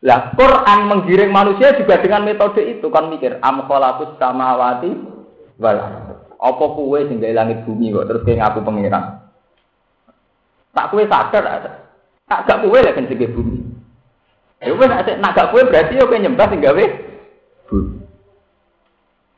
Lah 0.06 0.38
Quran 0.38 0.80
menggiring 0.86 1.34
manusia 1.34 1.74
juga 1.74 1.98
dengan 1.98 2.22
metode 2.22 2.62
itu 2.62 2.86
kan 2.94 3.10
mikir 3.10 3.42
am 3.42 3.66
khalaqus 3.66 4.14
samawati 4.22 4.94
wal 5.58 5.78
apa 6.38 6.66
kuwe 6.78 7.10
sing 7.10 7.18
langit 7.18 7.66
bumi 7.66 7.90
kok 7.90 8.06
terus 8.06 8.22
kayak 8.22 8.46
ngaku 8.46 8.60
pengiran. 8.62 9.26
Tak 10.78 10.94
kuwe 10.94 11.10
sadar 11.10 11.44
ada. 11.50 11.72
Tak 12.30 12.46
gak 12.46 12.62
kuwe 12.62 12.78
lah 12.86 12.94
kan 12.94 13.10
sing 13.10 13.18
bumi. 13.18 13.58
Ya 14.62 14.74
wis 14.78 14.90
nak 15.18 15.34
gak 15.34 15.50
kuwe 15.50 15.66
berarti 15.66 15.98
yo 15.98 16.06
nyembah 16.06 16.48
sing 16.54 16.62
gawe. 16.62 16.86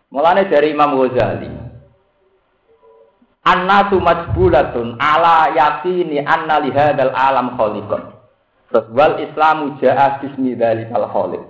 Mulane 0.10 0.50
dari 0.50 0.74
Imam 0.74 0.98
Ghazali, 0.98 1.54
annasu 3.46 4.02
majbulatun 4.02 4.98
ala 4.98 5.54
yakini 5.54 6.18
anna 6.26 6.58
lihadal 6.58 7.14
alam 7.14 7.54
khaliqan. 7.54 8.19
Terus 8.70 8.86
wal 8.94 9.18
islamu 9.18 9.82
ja'a 9.82 10.22
bismi 10.22 10.54
dzalikal 10.54 11.10
khaliq. 11.10 11.44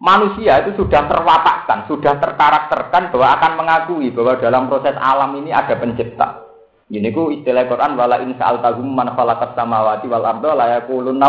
Manusia 0.00 0.64
itu 0.64 0.80
sudah 0.80 1.04
terwatakkan, 1.10 1.84
sudah 1.84 2.16
terkarakterkan 2.16 3.12
bahwa 3.12 3.28
akan 3.36 3.52
mengakui 3.60 4.08
bahwa 4.08 4.40
dalam 4.40 4.70
proses 4.70 4.96
alam 4.96 5.36
ini 5.36 5.52
ada 5.52 5.76
pencipta. 5.76 6.48
Ini 6.90 7.12
ku 7.12 7.28
istilah 7.30 7.68
Quran 7.68 8.00
wala 8.00 8.18
in 8.24 8.32
sa'altahum 8.34 8.96
man 8.96 9.12
khalaqas 9.12 9.52
samawati 9.52 10.08
wal 10.08 10.24
arda 10.24 10.50
la 10.56 10.66
yaqulun 10.80 11.20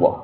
wah. 0.00 0.16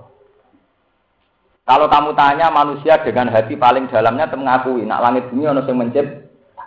Kalau 1.67 1.87
kamu 1.91 2.15
tanya 2.15 2.47
manusia 2.49 3.03
dengan 3.03 3.29
hati 3.29 3.59
paling 3.59 3.91
dalamnya 3.91 4.31
mengakui 4.33 4.87
nak 4.87 5.03
langit 5.03 5.29
bumi 5.29 5.51
ono 5.51 5.61
sing 5.67 5.77
mencipta. 5.77 6.65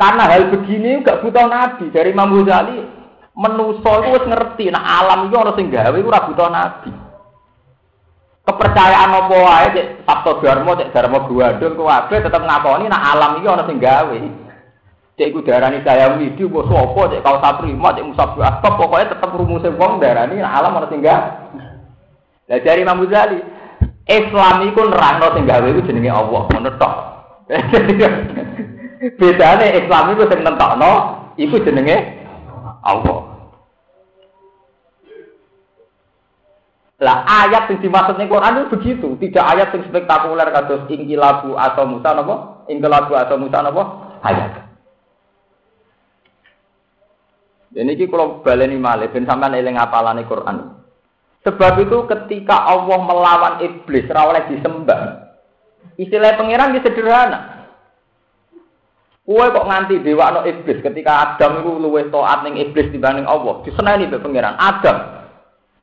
Karena 0.00 0.24
hal 0.24 0.48
begini 0.48 1.04
gak 1.04 1.20
butuh 1.20 1.44
nabi 1.44 1.92
dari 1.92 2.16
Imam 2.16 2.32
Ghazali 2.40 2.99
menuso 3.40 3.90
itu 4.04 4.08
wis 4.12 4.24
ngerti 4.28 4.68
nak 4.68 4.84
alam 4.84 5.32
itu 5.32 5.36
ono 5.40 5.56
sing 5.56 5.72
gawe 5.72 5.96
ora 5.96 6.28
butuh 6.28 6.48
nabi. 6.52 6.92
Kepercayaan 8.44 9.16
apa 9.16 9.36
wae 9.36 9.66
cek 9.72 9.86
Sabto 10.04 10.44
Dharma 10.44 10.76
cek 10.76 10.92
Dharma 10.92 11.24
Guwadul 11.24 11.72
kuwabe 11.72 12.20
tetep 12.20 12.42
ngakoni 12.44 12.92
nak 12.92 13.04
alam 13.16 13.40
iki 13.40 13.48
ono 13.48 13.64
sing 13.64 13.80
gawe. 13.80 14.18
Cek 15.16 15.28
iku 15.32 15.40
darani 15.40 15.80
saya 15.80 16.12
widi 16.20 16.44
apa 16.44 16.60
sapa 16.68 17.02
cek 17.16 17.22
kau 17.24 17.36
saprima 17.40 17.88
cek 17.96 18.06
musabbu 18.12 18.38
asbab 18.44 18.72
pokoke 18.76 19.08
tetep 19.08 19.30
rumuse 19.32 19.72
wong 19.72 20.04
darani 20.04 20.36
nak 20.36 20.60
alam 20.60 20.76
ono 20.76 20.86
sing 20.92 21.00
gawe. 21.00 21.28
Lah 22.52 22.58
dari 22.60 22.84
Imam 22.84 23.00
Ghazali 23.08 23.40
Islam 24.04 24.68
iku 24.68 24.80
nerangno 24.84 25.26
sing 25.32 25.48
gawe 25.48 25.66
iku 25.70 25.80
jenenge 25.86 26.10
Allah, 26.12 26.42
ngono 26.44 26.70
tok. 26.76 26.94
Bedane 29.20 29.66
Islam 29.80 30.04
itu 30.12 30.24
sing 30.28 30.40
nentokno 30.44 30.92
iku 31.40 31.56
jenenge 31.62 31.96
Allah. 32.82 33.29
Lah 37.00 37.24
ayat 37.24 37.72
yang 37.72 37.80
dimaksud 37.80 38.20
ning 38.20 38.28
Quran 38.28 38.60
itu 38.60 38.76
begitu, 38.76 39.08
tidak 39.24 39.44
ayat 39.56 39.72
yang 39.72 39.88
spektakuler 39.88 40.48
kados 40.52 40.84
ingkilabu 40.92 41.56
atau 41.56 41.88
Musa 41.88 42.12
napa? 42.12 42.36
Ingkilabu 42.68 43.16
atau 43.16 43.40
Musa 43.40 43.64
napa? 43.64 43.82
Ayat. 44.20 44.68
Dan 47.72 47.88
ini 47.88 48.04
kalau 48.04 48.44
baleni 48.44 48.76
malih 48.76 49.08
ben 49.08 49.24
sampean 49.24 49.56
eling 49.56 49.80
apalane 49.80 50.28
Quran. 50.28 50.76
Sebab 51.40 51.88
itu 51.88 52.04
ketika 52.04 52.68
Allah 52.68 52.98
melawan 53.00 53.54
iblis 53.64 54.04
ora 54.12 54.28
oleh 54.28 54.42
disembah. 54.52 55.32
Istilah 55.96 56.36
pangeran 56.36 56.76
sederhana. 56.84 57.64
Kue 59.24 59.46
kok 59.46 59.68
nganti 59.68 60.02
dewa 60.04 60.36
no 60.36 60.40
iblis 60.44 60.82
ketika 60.84 61.12
Adam 61.32 61.64
itu 61.64 61.70
luwes 61.80 62.12
toat 62.12 62.44
ning 62.44 62.60
iblis 62.60 62.92
dibanding 62.92 63.24
Allah. 63.24 63.64
Diseneni 63.64 64.10
be 64.10 64.20
pangeran 64.20 64.58
Adam. 64.60 65.19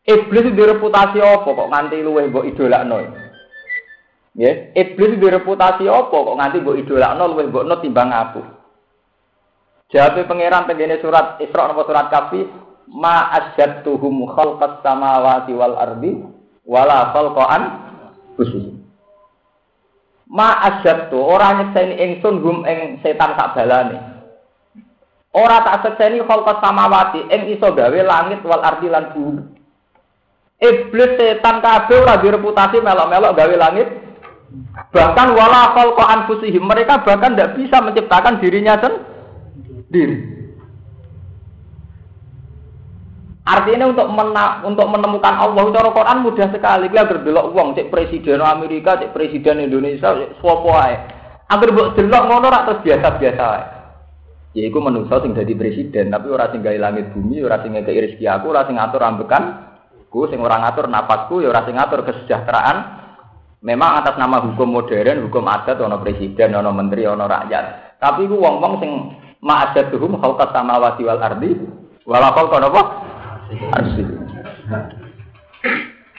Iblis 0.08 0.56
itu 0.56 0.64
reputasi 0.64 1.20
apa 1.20 1.44
kok 1.44 1.68
nganti 1.68 2.00
luwes 2.00 2.32
mbok 2.32 2.48
idolakno. 2.48 3.12
Ya, 4.40 4.72
iblis 4.72 5.20
itu 5.20 5.28
reputasi 5.28 5.84
apa 5.92 6.16
kok 6.16 6.38
nganti 6.40 6.64
mbok 6.64 6.80
idolakno 6.80 7.28
mbok 7.36 7.68
no 7.68 7.76
timbang 7.84 8.16
aku. 8.16 8.40
Jawab 9.92 10.24
pangeran 10.28 10.68
tengene 10.68 11.04
surat 11.04 11.40
Isra 11.44 11.68
napa 11.68 11.84
surat 11.88 12.08
Kafi, 12.08 12.44
ma 12.92 13.36
asyadtuhum 13.36 14.32
khalqas 14.32 14.80
samawati 14.84 15.52
wal 15.52 15.76
ardi 15.76 16.24
wala 16.64 17.12
khalqan 17.12 17.64
khusus. 18.40 18.80
Ma 20.28 20.56
asyad 20.72 21.08
tu 21.08 21.20
ora 21.20 21.56
nyekseni 21.56 22.00
ingsun 22.00 22.44
hum 22.44 22.64
ing 22.64 23.00
setan 23.04 23.36
sak 23.36 23.56
balane. 23.56 23.96
Ora 25.36 25.64
tak 25.68 25.84
sekseni 25.84 26.24
khalqas 26.24 26.64
samawati 26.64 27.28
ing 27.28 27.52
iso 27.52 27.76
gawe 27.76 28.00
langit 28.08 28.40
wal 28.48 28.64
ardi 28.64 28.88
lan 28.88 29.12
bumi. 29.12 29.57
Iblis 30.58 31.22
setan 31.22 31.62
kabeh 31.62 32.02
ora 32.02 32.18
direputasi 32.18 32.82
melok-melok 32.82 33.36
gawe 33.38 33.56
langit. 33.62 33.88
Bahkan 34.90 35.28
wala 35.38 35.78
khalqa 35.78 36.06
anfusihim 36.18 36.66
mereka 36.66 37.06
bahkan 37.06 37.38
tidak 37.38 37.54
bisa 37.62 37.78
menciptakan 37.78 38.42
dirinya 38.42 38.74
sendiri. 38.82 40.18
Artinya 43.48 43.86
untuk 43.88 44.10
mena 44.12 44.66
untuk 44.66 44.88
menemukan 44.90 45.36
Allah 45.40 45.64
cara 45.72 45.90
Quran 45.94 46.18
mudah 46.26 46.48
sekali. 46.50 46.90
Kita 46.90 47.06
berdelok 47.06 47.54
uang 47.54 47.70
cek 47.78 47.94
presiden 47.94 48.42
Amerika, 48.42 48.98
cek 48.98 49.14
presiden 49.14 49.62
Indonesia, 49.62 50.20
cek 50.20 50.42
sapa 50.42 50.72
ae. 50.90 50.96
Agar 51.48 51.70
mbok 51.72 51.96
delok 51.96 52.24
ngono 52.28 52.48
rak 52.50 52.66
terus 52.66 52.84
biasa-biasa 52.84 53.44
ae. 53.46 53.64
Ya 54.58 54.68
iku 54.68 54.82
menungso 54.82 55.22
sing 55.22 55.38
dadi 55.38 55.54
presiden, 55.54 56.10
tapi 56.10 56.34
ora 56.34 56.50
sing 56.50 56.66
langit 56.66 57.14
bumi, 57.14 57.46
ora 57.46 57.62
sing 57.62 57.78
ngekeki 57.78 58.04
rezeki 58.10 58.26
aku, 58.26 58.52
ora 58.52 58.66
sing 58.66 58.76
ngatur. 58.76 59.06
Ku 60.08 60.24
sing 60.32 60.40
ora 60.40 60.64
ngatur 60.64 60.88
napasku, 60.88 61.44
ya 61.44 61.52
ora 61.52 61.68
sing 61.68 61.76
ngatur 61.76 62.08
kesejahteraan. 62.08 62.78
Memang 63.60 64.00
atas 64.00 64.16
nama 64.16 64.40
hukum 64.40 64.70
modern, 64.70 65.28
hukum 65.28 65.44
adat 65.50 65.82
ono 65.82 66.00
presiden, 66.00 66.56
ono 66.56 66.72
menteri, 66.72 67.04
ono 67.04 67.28
rakyat. 67.28 68.00
Tapi 68.00 68.30
ku 68.30 68.40
wong-wong 68.40 68.74
sing 68.80 68.92
ma'adatuhum 69.44 70.22
khalqas 70.22 70.54
samawati 70.54 71.04
wal 71.04 71.20
ardi 71.20 71.52
wala 72.08 72.32
khalqa 72.32 72.58
napa? 72.64 72.82
Asli. 73.76 74.04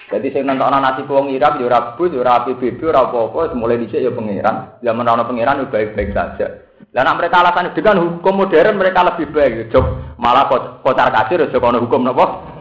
Jadi 0.09 0.27
saya 0.33 0.45
nonton 0.45 0.77
nasi 0.81 1.05
wong 1.05 1.29
Irak, 1.33 1.61
ya 1.61 1.69
rabu, 1.69 2.09
ya 2.09 2.25
rapi 2.25 2.57
bibi, 2.57 2.81
ora 2.89 3.05
apa-apa, 3.09 3.53
mulai 3.53 3.81
dicek 3.81 4.01
ya 4.01 4.13
pangeran. 4.13 4.81
Zaman 4.81 5.05
ana 5.05 5.29
pangeran 5.29 5.65
ya 5.65 5.67
baik-baik 5.69 6.17
saja. 6.17 6.47
Dan 6.89 7.05
nak 7.05 7.21
mereka 7.21 7.45
alasan 7.45 7.77
dengan 7.77 8.01
hukum 8.01 8.35
modern 8.41 8.81
mereka 8.81 9.05
lebih 9.05 9.29
baik. 9.31 9.69
Jok 9.69 10.17
malah 10.17 10.49
kocar 10.81 11.13
kasir, 11.13 11.45
jok 11.53 11.61
ono 11.61 11.85
hukum 11.85 12.01
nopo 12.09 12.58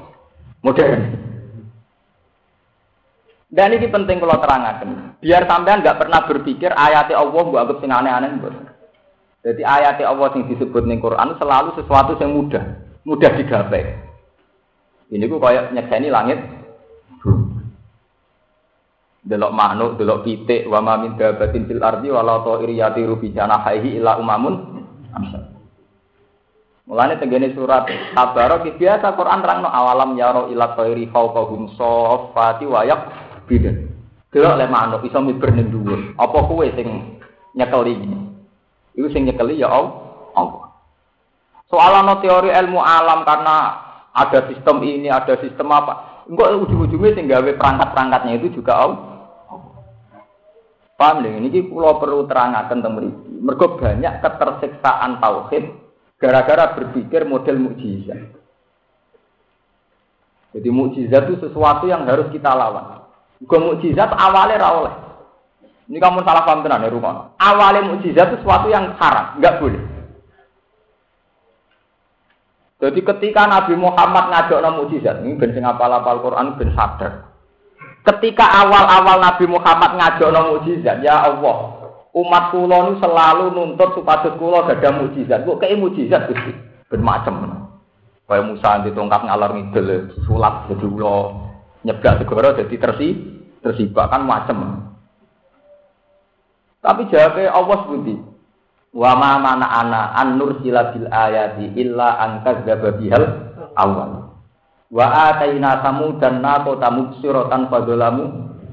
modern. 0.62 1.02
Dan 3.48 3.74
ini 3.74 3.88
penting 3.88 4.20
kalau 4.20 4.38
terangkan. 4.44 5.18
Biar 5.24 5.48
sampean 5.48 5.80
nggak 5.80 5.98
pernah 5.98 6.22
berpikir 6.28 6.70
ayat 6.76 7.10
Allah 7.16 7.44
gua 7.48 7.64
anggap 7.64 7.80
sing 7.80 7.90
aneh-aneh. 7.90 8.44
Jadi 9.42 9.62
ayat 9.64 9.98
Allah 10.04 10.28
yang 10.36 10.52
disebut 10.52 10.84
ning 10.84 11.00
Quran 11.00 11.40
selalu 11.40 11.72
sesuatu 11.80 12.20
yang 12.20 12.36
mudah, 12.36 12.64
mudah 13.08 13.32
digapai. 13.40 13.96
Ini 15.08 15.24
ku 15.32 15.40
kayak 15.40 15.72
nyekseni 15.72 16.12
langit. 16.12 16.44
Delok 19.28 19.52
manuk, 19.52 19.92
delok 20.00 20.24
pitik, 20.24 20.68
wa 20.72 20.80
ma 20.80 20.96
min 21.00 21.20
dabatin 21.20 21.68
fil 21.68 21.84
ardi 21.84 22.08
wala 22.08 22.44
ta'iri 22.44 22.80
yatiru 22.80 23.20
bi 23.20 23.36
janahihi 23.36 24.00
illa 24.00 24.20
umamun 24.20 24.84
amsal. 25.12 25.57
Mulane 26.88 27.20
tenggene 27.20 27.52
surat 27.52 27.84
Tabarok 28.16 28.80
biasa 28.80 29.12
Quran 29.20 29.44
terangno 29.44 29.68
awalam 29.68 30.16
yaro 30.16 30.48
ila 30.48 30.72
ta'iri 30.72 31.12
fawqahum 31.12 31.76
safati 31.76 32.64
wa 32.64 32.88
yaqbidun. 32.88 33.92
Delok 34.32 34.56
le 34.56 34.66
manuk 34.72 35.04
iso 35.04 35.20
miber 35.20 35.52
ning 35.52 35.68
dhuwur. 35.68 36.16
Apa 36.16 36.48
kowe 36.48 36.64
sing 36.80 37.20
nyekeli? 37.60 37.96
Iku 38.96 39.08
sing 39.12 39.28
nyekeli 39.28 39.60
ya 39.60 39.68
Allah. 39.68 40.72
Soal 41.68 41.92
teori 42.24 42.56
ilmu 42.56 42.80
alam 42.80 43.28
karena 43.28 43.56
ada 44.16 44.48
sistem 44.48 44.80
ini, 44.88 45.12
ada 45.12 45.36
sistem 45.44 45.68
apa. 45.76 46.24
Enggak 46.32 46.56
ujung-ujungnya 46.64 47.16
sing 47.20 47.28
gawe 47.28 47.52
perangkat-perangkatnya 47.60 48.40
itu 48.40 48.64
juga 48.64 48.74
Allah. 48.80 49.00
Paham 50.96 51.22
deh, 51.22 51.30
ini 51.30 51.62
pulau 51.68 52.02
perlu 52.02 52.26
terangkan 52.26 52.82
teman 52.82 53.22
Mergo 53.38 53.78
banyak 53.78 54.18
ketersiksaan 54.18 55.22
tauhid 55.22 55.87
gara-gara 56.18 56.74
berpikir 56.78 57.26
model 57.26 57.58
mukjizat. 57.62 58.34
Jadi 60.58 60.70
mukjizat 60.74 61.30
itu 61.30 61.38
sesuatu 61.46 61.86
yang 61.86 62.06
harus 62.10 62.30
kita 62.34 62.50
lawan. 62.54 63.06
Bukan 63.42 63.62
mukjizat 63.74 64.10
awalnya 64.18 64.58
rawleh. 64.58 64.96
Ini 65.88 66.04
kamu 66.04 66.26
salah 66.26 66.44
paham 66.44 66.66
tenan 66.66 66.84
ya 66.84 66.92
rumah. 66.92 67.32
Awalnya 67.40 67.94
mukjizat 67.94 68.34
itu 68.34 68.38
sesuatu 68.42 68.68
yang 68.68 68.98
haram, 68.98 69.38
nggak 69.40 69.58
boleh. 69.62 69.98
Jadi 72.78 73.02
ketika 73.02 73.50
Nabi 73.50 73.74
Muhammad 73.74 74.30
ngajak 74.30 74.62
nama 74.62 74.78
mujizat, 74.78 75.26
ini 75.26 75.34
ben 75.34 75.50
sing 75.50 75.66
apal-apal 75.66 76.22
Quran 76.22 76.62
ben 76.62 76.70
sadar. 76.78 77.34
Ketika 78.06 78.46
awal-awal 78.46 79.18
Nabi 79.18 79.50
Muhammad 79.50 79.98
ngajak 79.98 80.30
nama 80.30 80.54
mujizat, 80.54 81.02
ya 81.02 81.26
Allah, 81.26 81.77
umat 82.16 82.56
kula 82.56 82.96
selalu 83.02 83.52
nuntut 83.52 83.98
supaya 83.98 84.30
kula 84.36 84.68
gada 84.70 84.90
mujizat. 84.96 85.44
Kok 85.44 85.60
kayak 85.60 85.80
mujizat 85.80 86.28
Gusti? 86.32 86.52
Ben 86.88 87.04
macem. 87.04 87.36
Kayak 88.28 88.44
Musa 88.44 88.84
ditongkat 88.84 89.24
ngalor 89.24 89.52
ngidul, 89.56 89.88
sulap 90.28 90.68
jadi 90.68 90.84
ulo, 90.84 91.48
nyeblak 91.88 92.20
segoro 92.20 92.52
jadi 92.60 92.76
tersi, 92.76 93.16
tersibak 93.64 94.12
kan 94.12 94.28
macem. 94.28 94.84
Tapi 96.84 97.08
jawabnya 97.08 97.56
Allah 97.56 97.78
seperti 97.88 98.16
Wa 98.98 99.14
ma 99.14 99.38
mana 99.38 99.68
ana 99.68 100.02
an 100.16 100.42
nursila 100.42 100.90
bil 100.96 101.06
ayati 101.12 101.76
illa 101.78 102.18
an 102.18 102.42
kadzdzaba 102.42 102.98
bihal 102.98 103.24
awal. 103.78 104.42
Wa 104.90 105.06
ataina 105.36 105.86
samudan 105.86 106.42
naqata 106.42 106.88
mubsiratan 106.96 107.68
fadzalamu 107.70 108.24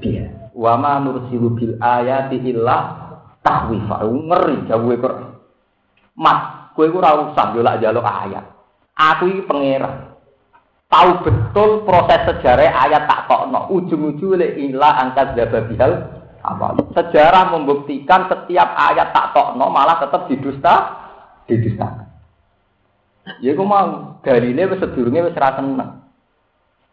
biha. 0.01 0.49
Wa 0.55 0.79
ma 0.81 0.97
nursilu 1.03 1.53
bil 1.53 1.75
ayati 1.77 2.41
illa 2.41 3.04
tahwifa. 3.45 4.01
Ngeri 4.01 4.65
jauhe 4.65 4.97
Quran. 4.97 5.37
Mas, 6.17 6.73
kowe 6.73 6.89
iku 6.89 6.97
ora 6.97 7.29
usah 7.29 7.53
yo 7.53 7.61
lak 7.61 7.77
njaluk 7.77 8.01
ayat. 8.01 8.45
Aku 8.97 9.29
iki 9.29 9.45
pangeran. 9.45 10.17
Tahu 10.89 11.09
betul 11.27 11.83
proses 11.83 12.23
sejarah 12.23 12.71
ayat 12.87 13.05
tak 13.05 13.27
tokno. 13.27 13.67
Ujung-ujung 13.69 14.39
lek 14.39 14.55
ila 14.55 14.95
angkat 15.03 15.35
zababihal 15.35 15.91
apa? 16.39 16.77
Sejarah 16.95 17.51
membuktikan 17.51 18.31
setiap 18.31 18.73
ayat 18.73 19.11
tak 19.11 19.35
tokno 19.35 19.67
malah 19.67 19.99
tetap 19.99 20.31
didusta, 20.31 20.75
didustakan. 21.51 22.07
Ya 23.41 23.57
iku 23.57 23.65
mau 23.65 24.21
dalile 24.21 24.69
wis 24.71 24.79
sedurunge 24.79 25.25
wis. 25.25 25.35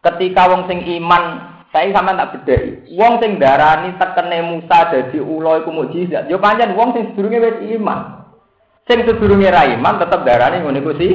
Ketika 0.03 0.51
wong 0.51 0.67
sing 0.67 0.83
iman, 0.99 1.52
saya 1.73 1.89
sama 1.89 2.13
tak 2.13 2.37
bedheki. 2.37 2.93
Wong 2.93 3.17
sing 3.17 3.41
darani 3.41 3.97
tekene 3.97 4.45
Musa 4.45 4.93
dadi 4.93 5.17
ula 5.17 5.65
iku 5.65 5.73
mukjizat. 5.73 6.29
Yo 6.29 6.37
pancen 6.37 6.77
wong 6.77 6.93
sing 6.93 7.03
sedurunge 7.11 7.41
wis 7.41 7.57
iman. 7.81 8.29
Sing 8.85 9.01
sedurunge 9.01 9.49
ra 9.49 9.65
iman 9.73 9.97
tetep 9.97 10.21
darani 10.21 10.61
ngono 10.61 10.77
iku 10.77 10.93
sih. 11.01 11.11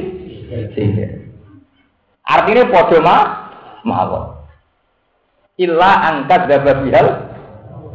Artinya 2.27 2.63
padha 2.67 2.99
mah 2.99 3.21
mawon. 3.87 4.25
Illa 5.55 5.91
angkat 6.11 6.51
dababihal 6.51 7.07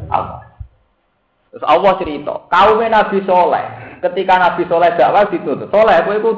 Allah. 0.08 0.40
Terus 1.52 1.64
Allah 1.68 1.92
cerita, 2.00 2.34
kaum 2.50 2.82
Nabi 2.82 3.22
Soleh, 3.28 3.64
ketika 4.02 4.42
Nabi 4.42 4.66
Soleh 4.66 4.90
dakwah 4.98 5.30
ditutup, 5.30 5.70
Soleh 5.70 6.02
kowe 6.02 6.16
iku 6.18 6.32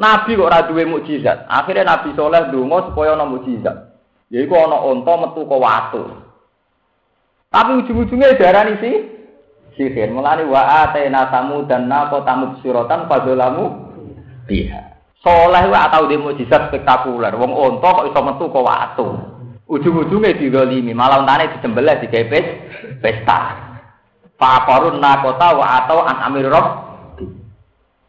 Nabi 0.00 0.34
kok 0.34 0.48
ora 0.48 0.66
duwe 0.66 0.82
mukjizat. 0.88 1.46
Akhirnya 1.46 1.86
Nabi 1.86 2.10
Soleh 2.18 2.50
donga 2.50 2.90
supaya 2.90 3.14
ana 3.14 3.28
mukjizat. 3.28 3.91
Yaiku 4.32 4.56
ana 4.56 4.80
unta 4.88 5.12
metu 5.20 5.44
ke 5.44 5.56
watu. 5.60 6.02
Tapi 7.52 7.84
ujung-ujungnya 7.84 8.40
darani 8.40 8.80
sih 8.80 8.94
sihir. 9.76 10.08
Mulane 10.08 10.48
wa 10.48 10.88
atena 10.88 11.28
tamu 11.28 11.68
dan 11.68 11.84
nako 11.84 12.24
tamu 12.24 12.56
siratan 12.64 13.12
fadzalamu 13.12 13.92
biha. 14.48 14.96
Soleh 15.20 15.68
wa 15.68 15.92
tau 15.92 16.08
di 16.08 16.16
mukjizat 16.16 16.72
spektakuler. 16.72 17.36
Wong 17.36 17.52
unta 17.52 17.92
kok 17.92 18.08
iso 18.08 18.20
metu 18.24 18.48
ke 18.48 18.60
watu. 18.64 19.08
Ujung-ujungnya 19.68 20.36
didolimi, 20.36 20.96
malah 20.96 21.20
untane 21.20 21.52
disembelih 21.52 22.00
digawe 22.00 22.40
pesta. 23.04 23.40
Fakorun 24.40 24.96
nakota 24.96 25.54
wa 25.54 25.66
atau 25.84 26.02
an 26.02 26.18
amir 26.24 26.48
rob 26.48 26.66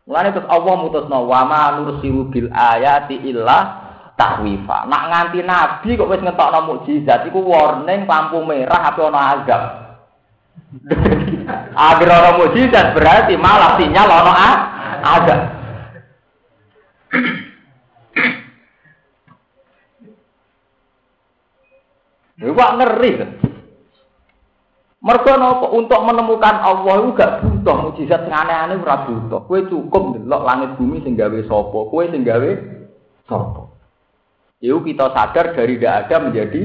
Mulane 0.03 0.36
terus 0.36 0.49
Allah 0.51 0.75
mutusno 0.83 1.23
wa 1.23 1.41
ma 1.47 1.79
nursilu 1.79 2.27
bil 2.27 2.51
ayati 2.51 3.23
illa 3.23 3.82
tahwifa. 4.15 4.86
Nak 4.89 5.04
nganti 5.10 5.39
nabi 5.41 5.97
kok 5.97 6.10
wis 6.10 6.21
ngetokno 6.21 6.60
mukjizat 6.69 7.26
iku 7.30 7.39
warning 7.41 8.06
lampu 8.06 8.39
merah 8.45 8.82
apa 8.93 9.02
ana 9.10 9.21
azab. 9.38 9.62
Agar 11.91 12.10
ana 12.10 12.32
mukjizat 12.38 12.93
berarti 12.93 13.34
malah 13.38 13.78
sinyal 13.78 14.10
ana 14.10 14.34
azab. 15.02 15.41
Iku 22.43 22.54
ngeri 22.54 23.12
kan. 23.17 23.32
Mergo 25.04 25.36
napa 25.36 25.67
untuk 25.76 25.99
menemukan 25.99 26.63
Allah 26.63 27.04
itu 27.04 27.12
gak 27.19 27.43
butuh 27.43 27.76
mujizat 27.76 28.23
sing 28.23 28.32
aneh-aneh 28.32 28.80
ora 28.80 29.04
butuh. 29.04 29.43
Kowe 29.52 29.60
cukup 29.67 30.15
ndelok 30.15 30.47
langit 30.47 30.69
bumi 30.80 31.04
sing 31.04 31.19
gawe 31.19 31.39
sapa, 31.43 31.80
kowe 31.91 32.04
sing 32.08 32.23
gawe 32.23 32.52
sapa. 33.28 33.72
Itu 34.63 34.80
kita 34.80 35.12
sadar 35.12 35.52
dari 35.60 35.76
tidak 35.76 36.08
ada 36.08 36.15
menjadi 36.23 36.62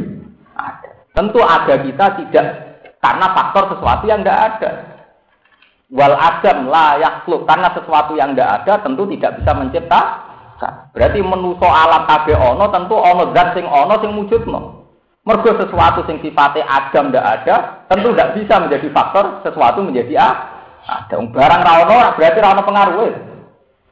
ada. 0.55 0.91
Tentu 1.19 1.43
ada 1.43 1.75
kita 1.83 2.07
tidak 2.23 2.47
karena 3.03 3.27
faktor 3.35 3.75
sesuatu 3.75 4.07
yang 4.07 4.23
tidak 4.23 4.39
ada. 4.39 4.71
Wal 5.91 6.15
adam 6.15 6.71
la 6.71 6.95
yakhluk 7.03 7.43
karena 7.43 7.75
sesuatu 7.75 8.15
yang 8.15 8.39
tidak 8.39 8.63
ada 8.63 8.73
tentu 8.87 9.03
tidak 9.11 9.43
bisa 9.43 9.51
menciptakan. 9.51 10.75
Berarti 10.95 11.19
menuso 11.27 11.67
alam 11.67 12.07
kabeh 12.07 12.39
ono 12.39 12.71
tentu 12.71 12.95
ono 12.95 13.35
zat 13.35 13.59
sing 13.59 13.67
ono 13.67 13.95
sing 13.99 14.15
wujudno. 14.15 14.61
Mergo 15.27 15.51
sesuatu 15.59 16.07
yang 16.09 16.25
sifatnya 16.25 16.65
Adam 16.65 17.13
tidak 17.13 17.27
ada, 17.27 17.57
tentu 17.85 18.17
tidak 18.17 18.33
bisa 18.33 18.55
menjadi 18.65 18.89
faktor 18.95 19.45
sesuatu 19.45 19.85
menjadi 19.85 20.15
A. 20.17 20.31
Ada 20.89 21.21
barang 21.21 21.63
rawono 21.67 22.17
berarti 22.17 22.39
rawono 22.41 22.63
pengaruh. 22.65 23.13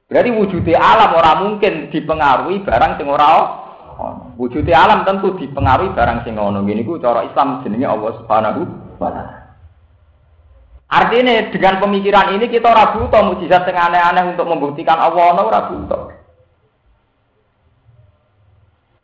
Berarti 0.09 0.31
wujudnya 0.33 0.79
alam 0.81 1.11
orang 1.13 1.39
mungkin 1.45 1.93
dipengaruhi 1.93 2.63
barang 2.65 2.97
sing 2.97 3.11
ora 3.11 3.66
Wujudnya 4.37 4.77
alam 4.77 5.09
tentu 5.09 5.33
dipengaruhi 5.41 5.97
barang 5.97 6.29
sing 6.29 6.37
ono. 6.37 6.61
Gini 6.69 6.85
ku 6.85 7.01
cara 7.01 7.25
Islam 7.25 7.65
jenenge 7.65 7.89
Allah 7.89 8.13
Subhanahu 8.21 8.61
wa 9.01 9.09
taala. 9.09 9.37
Artinya 10.87 11.51
dengan 11.51 11.83
pemikiran 11.83 12.37
ini 12.37 12.47
kita 12.47 12.69
ora 12.69 12.95
butuh 12.95 13.23
mujizat 13.33 13.65
sing 13.65 13.75
aneh-aneh 13.75 14.37
untuk 14.37 14.47
membuktikan 14.47 15.01
Allah 15.01 15.35
ono 15.35 15.43
ora 15.49 15.61
butuh. 15.73 16.03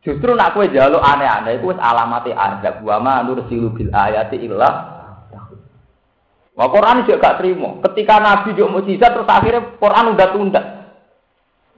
Justru 0.04 0.34
nak 0.36 0.52
kue 0.52 0.68
jaluk 0.68 1.00
aneh-aneh 1.00 1.62
itu 1.62 1.72
alamati 1.74 2.34
azab 2.34 2.84
wa 2.84 2.96
ma 3.00 3.14
nursilu 3.24 3.72
bil 3.72 3.90
ayati 3.90 4.36
illa 4.36 5.00
Wah 6.52 6.68
Quran 6.68 7.08
juga 7.08 7.32
gak 7.32 7.36
terima. 7.40 7.80
Ketika 7.80 8.20
Nabi 8.20 8.52
juga 8.52 8.76
mujizat 8.76 9.16
terus 9.16 9.24
akhirnya 9.24 9.72
Quran 9.80 10.12
udah 10.12 10.28
tunda. 10.36 10.62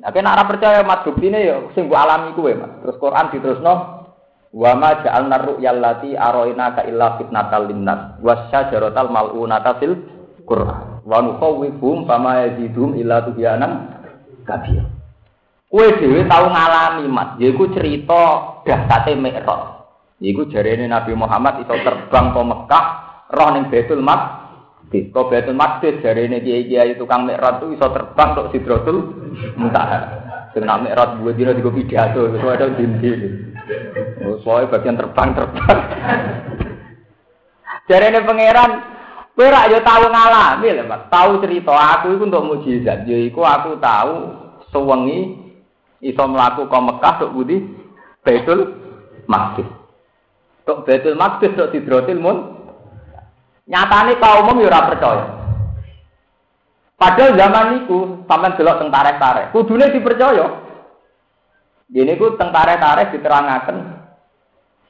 Nah, 0.05 0.12
kena 0.12 0.37
arah 0.37 0.45
percaya 0.45 0.85
mat 0.85 1.09
ini 1.09 1.49
ya 1.49 1.64
sing 1.73 1.88
mbok 1.88 1.97
alami 1.97 2.37
kuwe, 2.37 2.53
Mat. 2.61 2.85
Terus 2.85 3.01
Quran 3.01 3.33
diterusno 3.33 3.75
wa 4.53 4.73
ma 4.77 5.01
ja'alna 5.01 5.37
ru'yal 5.40 5.81
lati 5.81 6.12
aroina 6.12 6.77
ka 6.77 6.85
illa 6.85 7.17
fitnatal 7.17 7.73
linnas 7.73 8.21
wasyajaratal 8.21 9.09
mal'unata 9.09 9.81
fil 9.81 9.97
Quran. 10.45 11.01
Wa 11.09 11.25
nukhawwifuhum 11.25 12.05
fama 12.05 12.45
yazidum 12.45 13.01
illa 13.01 13.25
tubyanan 13.25 13.97
kabir. 14.45 14.85
Kue 15.73 15.88
dewi 15.97 16.29
tahu 16.29 16.47
ngalami 16.53 17.09
mat, 17.09 17.40
yaiku 17.40 17.73
cerita 17.73 18.61
dahsate 18.61 19.17
Mi'raj. 19.17 19.88
Yaiku 20.21 20.53
jarene 20.53 20.85
Nabi 20.85 21.17
Muhammad 21.17 21.64
itu 21.64 21.75
terbang 21.81 22.31
ke 22.31 22.40
Mekah, 22.45 22.85
roh 23.33 23.49
ning 23.57 23.73
Baitul 23.73 24.05
Maqdis. 24.05 24.43
Ke 24.92 25.20
Baitul 25.27 25.59
Maqdis 25.59 26.03
jarene 26.05 26.38
kiai-kiai 26.38 26.94
tukang 26.94 27.27
Mi'raj 27.27 27.62
itu 27.62 27.75
iso 27.75 27.87
terbang 27.90 28.31
tok 28.37 28.51
Sidratul 28.55 28.99
Muntaha. 29.59 30.01
Nak 30.55 30.81
Mi'raj 30.87 31.18
buat 31.18 31.35
dina 31.35 31.51
digo 31.51 31.75
pidato, 31.75 32.31
itu 32.31 32.47
ada 32.47 32.70
dindi. 32.70 33.11
Oh, 34.23 34.38
soalnya 34.47 34.70
bagian 34.70 34.94
terbang-terbang. 34.94 35.79
jarene 37.90 38.20
pangeran 38.23 38.73
Kowe 39.35 39.51
ra 39.51 39.66
yo 39.66 39.83
tau 39.83 40.07
ngalami 40.07 40.79
lho, 40.79 40.87
Mas. 40.87 41.11
Tahu 41.11 41.42
cerita 41.42 41.75
aku 41.75 42.14
iku 42.14 42.23
untuk 42.31 42.47
mujizat. 42.47 43.03
Yaiku 43.03 43.42
aku 43.42 43.83
tahu 43.83 44.31
sewengi 44.70 45.35
iso 45.99 46.23
mlaku 46.31 46.70
ke 46.70 46.79
Mekah 46.79 47.14
tok 47.18 47.35
budi 47.35 47.66
Baitul 48.23 48.79
Maqdis. 49.27 49.66
Tok 50.62 50.87
Baitul 50.87 51.18
Maqdis 51.18 51.51
tok 51.59 51.75
Sidratil 51.75 52.23
Mun. 52.23 52.54
Nyatane 53.64 54.20
kaum 54.20 54.44
umum 54.44 54.61
ya 54.61 54.68
ora 54.68 54.88
percaya. 54.92 55.24
Padahal 56.94 57.37
zaman 57.37 57.66
itu 57.85 57.98
sampean 58.29 58.57
delok 58.61 58.79
teng 58.81 58.90
tareh-tareh, 58.92 59.50
kudune 59.50 59.88
dipercaya. 59.90 60.46
Gini 61.88 62.16
ku 62.20 62.37
teng 62.37 62.53
tareh-tareh 62.53 63.12
diterangaken 63.12 63.77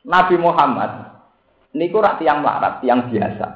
Nabi 0.04 0.36
Muhammad 0.36 0.90
niku 1.72 1.98
rak 2.02 2.20
tiang 2.20 2.42
melarat, 2.42 2.82
tiang 2.84 3.10
biasa. 3.10 3.46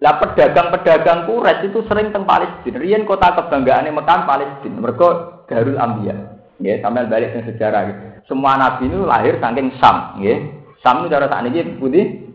Lah 0.00 0.16
pedagang-pedagang 0.16 1.28
Quraisy 1.28 1.68
itu 1.68 1.84
sering 1.84 2.08
teng 2.08 2.24
Palestina. 2.24 2.80
Riyen 2.80 3.04
kota 3.04 3.36
kebanggaane 3.36 3.92
Mekah 3.92 4.24
Palestina. 4.24 4.80
Mergo 4.80 5.44
Darul 5.44 5.76
Anbiya. 5.76 6.16
Ya, 6.60 6.80
sampai 6.80 7.08
balik 7.08 7.36
sejarah. 7.44 7.88
Gitu. 7.88 8.00
Semua 8.24 8.56
nabi 8.56 8.88
itu 8.88 9.04
lahir 9.04 9.36
saking 9.40 9.76
Sam, 9.76 10.16
ya. 10.24 10.40
Sam 10.80 11.04
itu 11.04 11.12
cara 11.12 11.28
ini 11.44 11.76
putih 11.76 12.29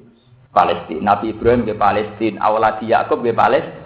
Palestina. 0.56 1.14
Nabi 1.14 1.36
Ibrahim 1.36 1.68
ke 1.68 1.76
Palestina, 1.76 2.40
awaladi 2.48 2.96
Yakub 2.96 3.20
ke 3.20 3.36
Palestina. 3.36 3.84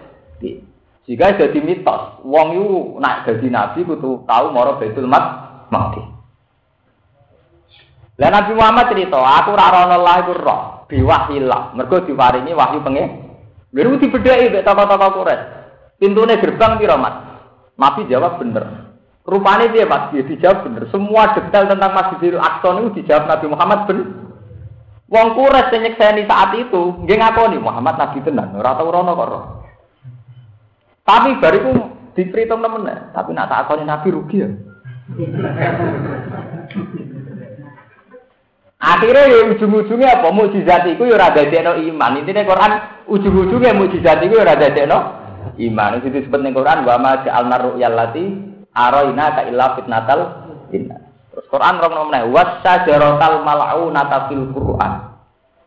Jika 1.10 1.41
jadi 1.41 1.58
mitos, 1.58 2.21
wong 2.21 2.47
itu 2.53 3.01
nak 3.01 3.25
jadi 3.25 3.49
nabi 3.49 3.82
kudu 3.82 4.29
tahu 4.29 4.53
moro 4.53 4.77
Baitul 4.77 5.10
Maqdis. 5.10 6.05
Lah 8.21 8.29
Nabi 8.29 8.51
Muhammad 8.53 8.93
cerita, 8.93 9.17
aku 9.17 9.58
ora 9.58 9.73
rono 9.73 9.95
Allah 9.97 10.15
iku 10.21 10.38
roh, 10.38 10.62
biwahillah. 10.86 11.73
Mergo 11.73 12.03
wahyu 12.05 12.79
pengen. 12.86 13.10
Lalu 13.73 14.05
dibedai 14.05 14.53
mek 14.53 14.65
tokoh-tokoh 14.65 15.10
Quraisy. 15.17 15.49
Pintune 15.97 16.36
gerbang 16.38 16.77
piro, 16.77 16.97
Mas? 16.99 17.15
Nabi 17.79 18.05
jawab 18.12 18.38
bener. 18.38 18.89
Rupanya 19.29 19.69
dia 19.69 19.86
mas, 19.86 20.10
dia 20.10 20.25
dijawab 20.25 20.65
bener. 20.65 20.84
Semua 20.89 21.38
detail 21.38 21.69
tentang 21.69 21.93
Masjidil 21.93 22.41
Aqsa 22.41 22.69
itu 22.82 23.01
dijawab 23.01 23.29
Nabi 23.29 23.45
Muhammad 23.45 23.79
bener. 23.86 24.08
Wong 25.10 25.28
kures 25.34 25.74
yang 25.74 25.89
nyekseni 25.89 26.30
saat 26.30 26.54
itu, 26.54 27.02
dia 27.10 27.17
ngakoni 27.17 27.58
Muhammad 27.58 27.98
Nabi 27.98 28.22
tenan, 28.22 28.54
ora 28.54 28.78
tau 28.78 28.93
rono. 28.93 29.13
Tapi 31.02 31.41
bariku 31.41 31.74
diperhitung 32.13 32.62
temen, 32.62 32.86
tapi 33.10 33.34
nak 33.34 33.50
tak 33.50 33.65
akoni 33.65 33.89
Nabi 33.89 34.13
rugi 34.13 34.45
ya. 34.45 34.50
Akhirnya 38.80 39.28
ya 39.28 39.39
ujung-ujungnya 39.50 40.22
apa? 40.22 40.30
Mujizat 40.32 40.88
itu 40.88 41.04
ya 41.04 41.17
rada 41.19 41.43
deno 41.43 41.76
iman. 41.76 42.22
Intinya 42.22 42.48
Quran 42.48 42.72
ujung-ujungnya 43.12 43.76
mujizat 43.76 44.24
itu 44.24 44.38
ya 44.38 44.45
rada 44.45 44.69
deno 44.69 45.00
iman. 45.58 46.00
Itu 46.00 46.13
disebut 46.13 46.39
ning 46.39 46.54
Quran 46.54 46.86
wa 46.86 46.95
ma 47.02 47.26
ja'alna 47.26 47.58
ru'yal 47.60 47.98
lati 47.98 48.24
ka 48.72 49.67
fitnatal 49.76 50.19
linnas. 50.72 51.09
Quran 51.49 51.75
rono 51.81 52.13
meneh 52.13 52.29
wasajaratal 52.29 53.41
mal'unata 53.41 54.29
fil 54.29 54.53
Quran. 54.53 54.93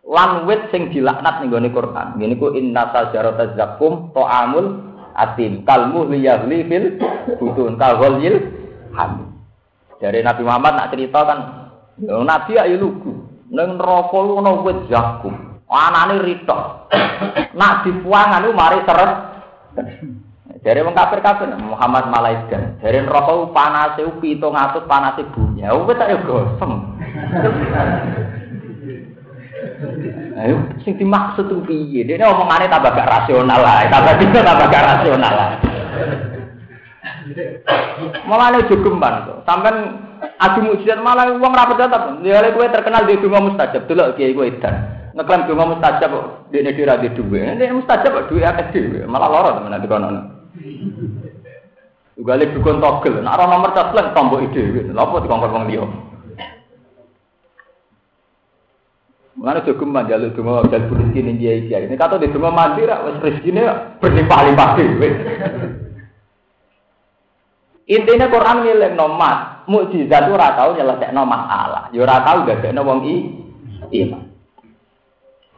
Lan 0.07 0.47
wit 0.47 0.71
sing 0.71 0.95
dilaknat 0.95 1.43
ning 1.43 1.51
gone 1.51 1.69
Quran. 1.75 2.07
Ngene 2.19 2.35
ku 2.39 2.55
inna 2.55 2.91
sajarata 2.95 3.59
zakum 3.59 4.15
ta'amul 4.15 4.79
atim 5.19 5.67
kalmu 5.67 6.07
liyahli 6.07 6.59
fil 6.71 6.87
butun 7.39 7.75
kalghalil 7.79 8.39
hamid. 8.95 9.29
Dari 9.99 10.23
Nabi 10.23 10.43
Muhammad 10.43 10.73
nak 10.75 10.91
cerita 10.91 11.21
kan, 11.23 11.39
Nabi 12.03 12.53
ayo 12.59 12.77
lugu. 12.79 13.13
Neng 13.53 13.79
neraka 13.79 14.19
ana 14.19 14.53
wit 14.63 14.79
zakum. 14.87 15.35
Anane 15.67 16.21
ritok. 16.23 16.93
Nak 17.59 17.89
dipuangan 17.89 18.45
mari 18.53 18.81
seret. 18.85 19.13
Dari 20.63 20.79
wong 20.79 20.95
kafir-kafir 20.95 21.59
Muhammad 21.59 22.07
malaikat. 22.07 22.79
Dari 22.79 23.03
neraka 23.03 23.51
panase 23.51 24.07
700 24.07 24.87
panase 24.87 25.27
bumi. 25.35 25.67
Ya 25.67 25.75
wis 25.75 25.99
tak 25.99 26.15
yo 26.15 26.23
gosem. 26.23 26.73
Ayo 30.39 30.63
sing 30.87 30.95
dimaksud 31.03 31.51
ku 31.51 31.67
piye? 31.67 32.07
Dene 32.07 32.23
omongane 32.31 32.71
tambah 32.71 32.95
gak 32.95 33.11
rasional 33.11 33.59
lah, 33.59 33.91
tambah 33.91 34.15
dino 34.23 34.39
tambah 34.39 34.67
gak 34.71 34.87
rasional 34.87 35.33
lah. 35.35 35.51
Malah 38.31 38.63
jogeman 38.71 39.15
kok. 39.27 39.39
Sampeyan 39.43 39.77
adu 40.39 40.63
mujizat 40.63 41.03
malah 41.03 41.27
wong 41.43 41.53
ra 41.53 41.67
percaya 41.67 42.19
Ya 42.23 42.55
kowe 42.55 42.67
terkenal 42.71 43.07
di 43.11 43.19
donga 43.19 43.43
mustajab, 43.51 43.91
delok 43.91 44.15
kiai 44.15 44.35
kowe 44.35 44.47
edan. 44.47 44.75
Ngeklaim 45.19 45.47
donga 45.51 45.65
mustajab 45.75 46.11
kok 46.11 46.27
dene 46.55 46.71
dhewe 46.71 46.95
di 47.03 47.09
duwe. 47.19 47.51
Nek 47.51 47.75
mustajab 47.83 48.15
kok 48.15 48.27
duwe 48.31 48.47
akeh 48.47 49.07
malah 49.11 49.59
ati 49.59 49.91
kono. 49.91 50.42
Ugale 52.13 52.45
dukun 52.53 52.79
togel, 52.79 53.25
nek 53.25 53.35
ora 53.35 53.45
nomor 53.49 53.73
casleng 53.73 54.13
tombok 54.13 54.45
ide. 54.53 54.93
Lha 54.93 55.01
apa 55.01 55.25
dikongkon 55.25 55.55
wong 55.57 55.65
liya? 55.67 55.85
Mana 59.33 59.65
cukup 59.65 59.89
manjaluk 59.89 60.37
cuma 60.37 60.61
dan 60.69 60.93
rezeki 60.93 61.19
ini 61.25 61.41
dia 61.41 61.53
isi. 61.57 61.73
Ini 61.73 61.97
kata 61.97 62.21
di 62.21 62.29
cuma 62.31 62.53
mandi 62.53 62.85
rak 62.85 63.01
wes 63.09 63.17
rezekinya 63.25 63.97
berlimpah-limpah. 63.99 64.71
Intinya 67.89 68.27
Quran 68.31 68.59
milik 68.63 68.93
nomat, 68.95 69.67
mukjizat 69.67 70.31
ora 70.31 70.55
tau 70.55 70.77
nyelesaikan 70.77 71.19
masalah. 71.27 71.89
Ya 71.91 72.05
ora 72.05 72.23
tau 72.23 72.45
dadekno 72.45 72.85
wong 72.85 73.01
i 73.09 73.17
iman. 74.05 74.23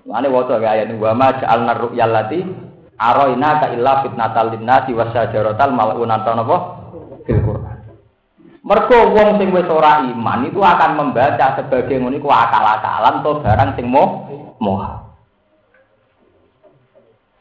Mane 0.06 0.28
waca 0.30 0.62
ga 0.62 0.78
ayat 0.78 0.94
wa 0.94 1.12
ma 1.12 1.28
ja'alna 1.34 1.72
ru'yal 1.80 2.12
lati 2.12 2.40
araina 2.98 3.62
ka 3.62 3.66
illa 3.74 4.02
fitnatal 4.06 4.54
linnasi 4.54 4.94
wasajaratal 4.94 5.70
mal'unata 5.74 6.30
napa 6.34 6.56
fil 7.26 7.40
Quran. 7.42 7.78
Mergo 8.64 8.98
wong 9.12 9.36
sing 9.36 9.52
wis 9.52 9.68
ora 9.68 10.00
iman 10.00 10.48
itu 10.48 10.56
akan 10.56 10.90
membaca 10.96 11.60
sebagai 11.60 12.00
ngono 12.00 12.16
iku 12.16 12.32
akal-akalan 12.32 13.20
atau 13.20 13.44
barang 13.44 13.70
sing 13.76 13.86
moh 13.92 14.24
moha. 14.56 15.04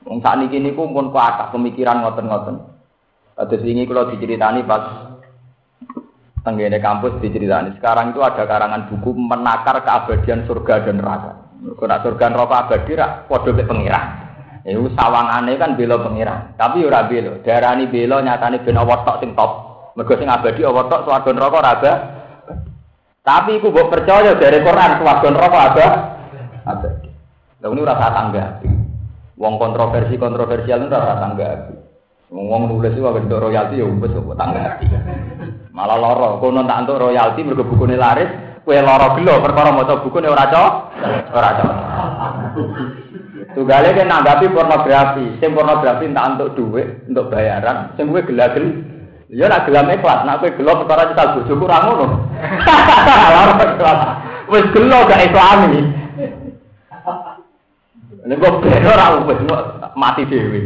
Wong 0.03 0.19
sakniki 0.19 0.59
niku 0.59 0.83
pun 0.91 1.15
kuat 1.15 1.47
pemikiran 1.55 2.03
ngoten-ngoten. 2.03 2.55
Kados 3.33 3.63
wingi 3.63 3.87
kula 3.87 4.11
diceritani 4.11 4.67
pas 4.67 5.15
tenggene 6.43 6.77
kampus 6.83 7.23
diceritani. 7.23 7.79
Sekarang 7.79 8.11
itu 8.11 8.19
ada 8.19 8.43
karangan 8.43 8.91
buku 8.91 9.15
menakar 9.15 9.79
keabadian 9.79 10.43
surga 10.43 10.83
dan 10.83 10.99
neraka. 10.99 11.31
Kena 11.79 12.03
surga 12.03 12.25
neraka 12.35 12.55
abadi 12.67 12.91
rak 12.99 13.31
padha 13.31 13.51
mek. 13.55 14.22
Iku 14.63 14.95
sawangane 14.95 15.59
kan 15.59 15.75
bela 15.75 15.99
pengiran, 15.99 16.55
tapi 16.55 16.87
ora 16.87 17.03
bela. 17.03 17.35
Darani 17.43 17.83
bela 17.91 18.23
nyatane 18.23 18.63
ben 18.63 18.79
awak 18.79 19.03
tok 19.03 19.19
sing 19.19 19.35
top. 19.35 19.51
Mergo 19.99 20.15
sing 20.15 20.31
abadi 20.31 20.63
apa 20.63 20.87
tok 20.87 21.03
swarga 21.03 21.31
neraka 21.35 21.59
ora 21.59 21.71
ada. 21.75 21.93
Tapi 23.23 23.59
iku 23.59 23.75
mbok 23.75 23.91
percaya 23.91 24.31
dari 24.39 24.63
Quran 24.63 25.03
swarga 25.03 25.27
neraka 25.27 25.59
ada. 25.67 25.87
Abadi. 26.63 27.09
Lah 27.59 27.69
ini 27.75 27.81
rasa 27.83 28.07
tangga. 28.15 28.45
Wong 29.35 29.53
kontroversi 29.59 30.15
kontroversial 30.15 30.79
itu 30.79 30.95
rasa 30.95 31.15
tangga. 31.19 31.49
Wong 32.31 32.61
nulis 32.71 32.95
itu 32.95 33.03
bentuk 33.03 33.43
royalti 33.43 33.83
ya 33.83 33.83
wis 33.83 34.15
kok 34.15 34.39
tangga. 34.39 34.79
Malah 35.75 35.97
loro, 35.99 36.39
kono 36.39 36.63
tak 36.63 36.87
entuk 36.87 37.03
royalti 37.03 37.43
mergo 37.43 37.67
bukune 37.67 37.99
laris, 37.99 38.31
kowe 38.63 38.79
loro 38.79 39.19
gelo 39.19 39.43
perkara 39.43 39.75
maca 39.75 39.99
bukune 39.99 40.31
ora 40.31 40.47
cocok. 40.47 40.71
Ora 41.35 41.49
cocok. 41.51 43.02
Tunggale 43.53 43.93
kan 43.93 44.09
nanggapi 44.09 44.49
pornografi, 44.49 45.37
sing 45.37 45.53
pornografi 45.53 46.09
tak 46.09 46.27
entuk 46.33 46.57
duit, 46.57 47.05
untuk 47.05 47.29
bayaran, 47.29 47.93
sing 47.93 48.09
kowe 48.09 48.21
gelagel 48.25 48.81
Ya 49.33 49.49
nak 49.49 49.65
gelam 49.65 49.89
ikhlas, 49.89 50.29
nak 50.29 50.45
kowe 50.45 50.53
gelo 50.53 50.85
perkara 50.85 51.09
kita 51.09 51.33
bojoku 51.33 51.65
ora 51.65 51.89
ngono. 51.89 52.05
Wis 54.53 54.65
gelo 54.77 55.09
gak 55.09 55.25
islami. 55.25 55.81
Nek 58.29 58.37
kok 58.37 58.61
ben 58.61 58.85
ora 58.85 59.25
wis 59.25 59.41
mati 59.97 60.23
dhewe. 60.29 60.61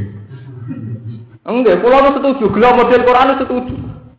Enggak, 1.47 1.79
kula 1.79 2.11
setuju, 2.11 2.45
gelo 2.51 2.67
model 2.75 3.01
Quran 3.07 3.39
setuju. 3.39 3.75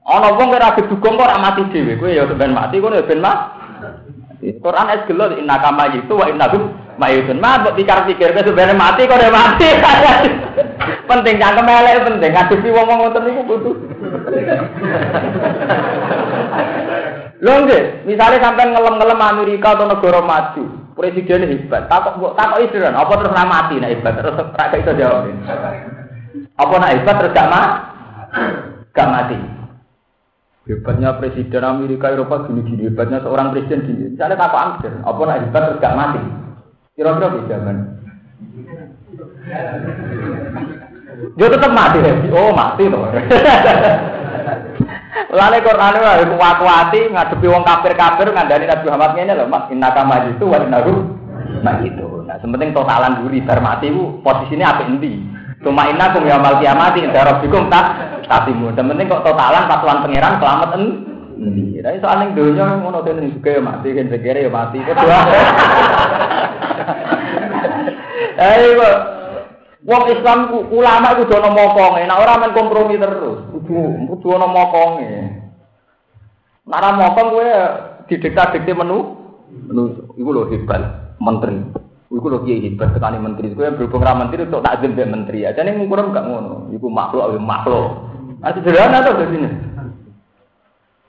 Ana 0.09 0.33
wong 0.33 0.49
ora 0.57 0.73
gedugong 0.81 1.21
kok 1.21 1.29
ora 1.29 1.37
mati 1.37 1.69
dhewe, 1.69 2.01
kowe 2.01 2.09
ya 2.09 2.25
ben 2.25 2.57
mati 2.57 2.81
kowe 2.81 2.97
ya 2.97 3.05
ben 3.05 3.21
mati. 3.21 4.49
Quran 4.65 4.93
es 4.97 5.05
gelo 5.05 5.29
inna 5.37 5.61
kama 5.61 5.93
itu 5.93 6.15
wa 6.17 6.25
inna 6.25 6.49
hum 6.99 7.07
mayitun. 7.07 7.39
Ma 7.39 7.63
mbok 7.63 7.79
pikir-pikir 7.79 8.35
kowe 8.35 8.43
sebenarnya 8.43 8.75
mati 8.75 9.07
kok 9.07 9.23
mati. 9.31 9.71
penting 11.09 11.41
cangkem 11.41 11.71
elek 11.71 12.05
penting 12.05 12.33
ngadepi 12.35 12.69
wong-wong 12.75 12.99
ngoten 13.07 13.23
niku 13.25 13.43
butuh. 13.47 13.77
Lho 17.39 17.55
nggih, 17.55 18.03
misalnya 18.03 18.43
sampai 18.43 18.67
ngelem-ngelem 18.67 19.23
Amerika 19.23 19.79
atau 19.79 19.87
negara 19.87 20.19
maju, 20.19 20.91
presiden 20.99 21.47
hebat, 21.47 21.87
takok 21.87 22.19
kok 22.19 22.35
takok 22.35 22.67
isiran, 22.67 22.99
apa 22.99 23.15
terus 23.15 23.31
nama 23.31 23.47
mati 23.47 23.79
nek 23.79 23.95
hebat 23.95 24.19
terus 24.19 24.35
ra 24.35 24.75
iso 24.75 24.93
jawab. 24.99 25.31
Apa 26.59 26.75
nak 26.83 26.93
hebat 26.99 27.15
terus 27.23 27.35
gak 27.39 27.47
mati? 27.47 27.79
Gak 28.91 29.07
mati. 29.15 29.39
Hebatnya 30.67 31.15
presiden 31.23 31.63
Amerika 31.63 32.11
Eropa 32.11 32.51
gini-gini, 32.51 32.91
hebatnya 32.91 33.23
seorang 33.23 33.55
presiden 33.55 33.87
gini. 33.87 34.19
Misalnya 34.19 34.35
takok 34.35 34.59
Amster, 34.59 34.93
apa 35.07 35.21
nak 35.23 35.39
hebat 35.47 35.63
terus 35.63 35.79
gak 35.79 35.95
mati? 35.95 36.48
Kira-kira 36.99 37.31
kan? 37.63 37.79
Dia 41.39 41.47
tetap 41.47 41.71
mati. 41.71 41.99
Oh, 42.35 42.51
mati 42.51 42.91
tuh. 42.91 43.07
Lane 45.29 45.59
Quran 45.63 45.95
itu 45.99 46.35
kuat-kuati 46.35 47.01
ngadepi 47.15 47.47
wong 47.47 47.63
kafir-kafir 47.63 48.35
ngandani 48.35 48.67
Nabi 48.67 48.85
Muhammad 48.91 49.13
ngene 49.15 49.33
lho, 49.39 49.47
Mas, 49.47 49.71
innaka 49.71 50.03
itu 50.27 50.45
wa 50.51 50.59
innahu 50.59 51.07
itu. 51.87 52.07
Nah, 52.27 52.37
sementing 52.43 52.75
totalan 52.75 53.23
duri 53.23 53.47
bar 53.47 53.63
mati 53.63 53.95
ku 53.95 54.19
posisinya 54.27 54.75
apa 54.75 54.91
endi? 54.91 55.23
Cuma 55.63 55.91
inna 55.91 56.11
kum 56.15 56.27
ya 56.27 56.39
mal 56.39 56.59
kiamati 56.59 57.07
inda 57.07 57.23
rabbikum 57.23 57.71
tak 57.71 57.95
tatimu. 58.27 58.75
Sementing 58.75 59.07
kok 59.07 59.23
totalan 59.23 59.71
patuan 59.71 60.03
pangeran 60.03 60.43
selamat 60.43 60.71
endi. 60.75 61.08
Tapi 61.39 62.03
soal 62.03 62.17
ning 62.19 62.31
donya 62.35 62.83
ngono 62.83 63.07
kene 63.07 63.31
juga 63.31 63.55
ya 63.55 63.63
mati, 63.63 63.95
kan 63.95 64.11
segere 64.11 64.47
ya 64.47 64.51
mati. 64.51 64.79
Kedua. 64.89 65.19
Ayo 68.39 68.87
Wong 69.89 70.05
Islam 70.13 70.53
ulama 70.69 71.17
itu 71.17 71.25
dono 71.33 71.49
mokonge, 71.55 72.05
nah 72.05 72.21
orang 72.21 72.45
main 72.45 72.53
kompromi 72.53 73.01
terus. 73.01 73.41
Kudu 73.49 74.05
kudu 74.11 74.27
ono 74.37 74.47
mokonge. 74.53 75.11
Nara 76.69 76.93
mokong 76.93 77.29
gue 77.33 77.51
didikta-dikte 78.13 78.77
menu 78.77 79.17
menu 79.49 80.13
iku 80.13 80.31
lho 80.35 80.53
hebat 80.53 81.17
menteri. 81.17 81.57
Iku 82.13 82.27
lho 82.29 82.45
kiai 82.45 82.69
hebat 82.69 82.93
tekani 82.93 83.17
menteri. 83.17 83.57
Gue 83.57 83.73
berhubung 83.73 84.05
ra 84.05 84.13
menteri 84.13 84.45
untuk 84.45 84.61
takzim 84.61 84.93
be 84.93 85.09
menteri. 85.09 85.49
Aja 85.49 85.65
ning 85.65 85.81
ngukur 85.81 86.13
gak 86.13 86.27
ngono. 86.29 86.69
Iku 86.77 86.93
makhluk 86.93 87.41
makhluk. 87.41 88.13
Nah 88.45 88.53
sederhana 88.53 89.01
tuh 89.09 89.25
di 89.25 89.41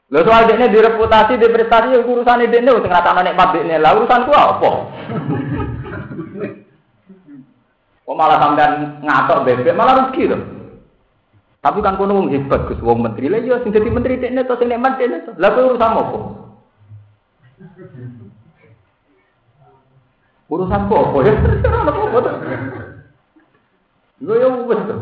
Lho 0.10 0.26
soal 0.26 0.50
dekne 0.50 0.74
direputasi, 0.74 1.38
di 1.38 1.46
prestasi 1.54 1.94
urusan 2.02 2.50
dekne 2.50 2.74
sing 2.74 2.90
ngrasakno 2.90 3.22
nikmat 3.22 3.50
dekne. 3.54 3.78
Lah 3.78 3.94
urusanku 3.94 4.32
apa? 4.34 4.72
Kok 8.10 8.18
malah 8.18 8.42
sampean 8.42 9.06
ngatok 9.06 9.46
bebek 9.46 9.78
malah 9.78 10.10
rugi 10.10 10.26
loh. 10.26 10.42
Tapi 11.62 11.78
kan 11.86 11.94
kono 11.94 12.26
wong 12.26 12.34
hebat 12.34 12.66
Gus 12.66 12.82
wong 12.82 13.06
menteri 13.06 13.30
lah 13.30 13.38
ya 13.38 13.62
sing 13.62 13.70
dadi 13.70 13.86
menteri 13.94 14.18
dekne 14.18 14.50
to 14.50 14.58
sing 14.58 14.74
nikmat 14.74 14.98
dekne 14.98 15.30
to. 15.30 15.32
Lah 15.38 15.54
kowe 15.54 15.78
urusan 15.78 15.94
apa? 15.94 16.18
Urusan 20.50 20.82
apa? 20.90 21.18
Ya 21.22 21.34
terserah 21.38 21.82
apa 21.86 22.18
to. 22.18 22.32
Lho 24.26 24.34
ya 24.42 24.48
wis 24.58 24.82
to. 24.90 24.96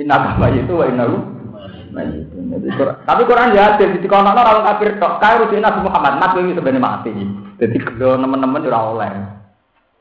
Inna 0.00 0.16
kama 0.16 0.48
itu 0.56 0.72
wa 0.72 0.88
inna 0.88 1.04
Tapi 1.90 3.22
Quran 3.26 3.54
ya 3.54 3.74
ada 3.74 3.84
di 3.84 4.08
kono 4.08 4.30
orang 4.30 4.66
kafir 4.66 4.96
tok. 5.02 5.18
Nabi 5.20 5.80
Muhammad, 5.82 6.14
Nabi 6.22 6.38
ini 6.46 6.56
sebenarnya 6.56 6.80
mati. 6.80 7.10
Jadi 7.60 7.76
kalau 7.82 8.16
teman-teman 8.16 8.66
ora 8.66 8.80
oleh. 8.94 9.10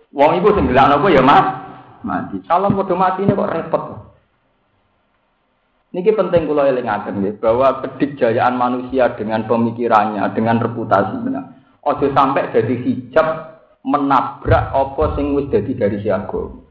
Wong 0.10 0.42
iku 0.42 0.58
sing 0.58 0.70
gelakno 0.70 1.02
apa 1.02 1.08
ya, 1.14 1.22
Mas? 1.22 1.46
mati. 2.04 2.40
Mau 2.48 2.96
mati 2.96 3.20
ini 3.24 3.36
kok 3.36 3.52
repot. 3.52 3.84
Ini 5.90 6.06
penting 6.06 6.46
kalau 6.46 6.70
elingaken 6.70 7.26
ya, 7.26 7.32
bahwa 7.42 7.82
kedikjayaan 7.82 8.54
manusia 8.54 9.10
dengan 9.18 9.50
pemikirannya, 9.50 10.22
dengan 10.38 10.62
reputasinya, 10.62 11.42
ojo 11.82 12.14
sampai 12.14 12.54
jadi 12.54 12.76
hijab 12.86 13.28
menabrak 13.82 14.70
apa 14.70 15.04
sing 15.18 15.34
wis 15.34 15.50
dadi 15.50 15.74
dari 15.74 15.98
siaga. 16.06 16.69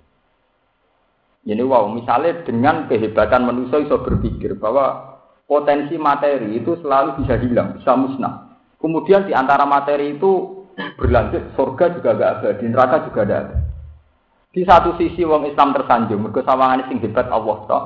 Ini 1.49 1.65
wow, 1.65 1.89
misalnya 1.89 2.45
dengan 2.45 2.85
kehebatan 2.93 3.49
manusia 3.49 3.81
bisa 3.81 3.97
berpikir 4.05 4.61
bahwa 4.61 5.17
potensi 5.49 5.97
materi 5.97 6.61
itu 6.61 6.77
selalu 6.85 7.25
bisa 7.25 7.41
hilang, 7.41 7.81
bisa 7.81 7.97
musnah. 7.97 8.61
Kemudian 8.77 9.25
di 9.25 9.33
antara 9.33 9.65
materi 9.65 10.21
itu 10.21 10.65
berlanjut, 11.01 11.57
surga 11.57 11.97
juga 11.97 12.11
gak 12.21 12.33
ada, 12.39 12.49
di 12.61 12.67
neraka 12.69 12.97
juga 13.09 13.21
ada. 13.25 13.39
Di 14.53 14.61
satu 14.61 15.01
sisi 15.01 15.25
wong 15.25 15.49
Islam 15.49 15.73
tersanjung, 15.73 16.21
mergo 16.21 16.45
sawangane 16.45 16.85
sing 16.93 17.01
hebat 17.01 17.33
Allah 17.33 17.59
tok. 17.65 17.85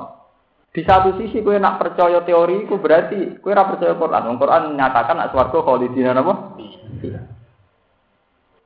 Di 0.75 0.83
satu 0.83 1.15
sisi 1.15 1.39
kue 1.39 1.55
nak 1.55 1.79
percaya 1.79 2.19
teori 2.25 2.67
itu 2.67 2.75
berarti 2.81 3.39
kue 3.39 3.53
ora 3.55 3.69
percaya 3.69 3.93
Quran. 3.95 4.41
Quran 4.41 4.73
menyatakan 4.73 5.21
nak 5.21 5.29
swarga 5.31 5.61
khalidina 5.63 6.17
napa? 6.17 6.57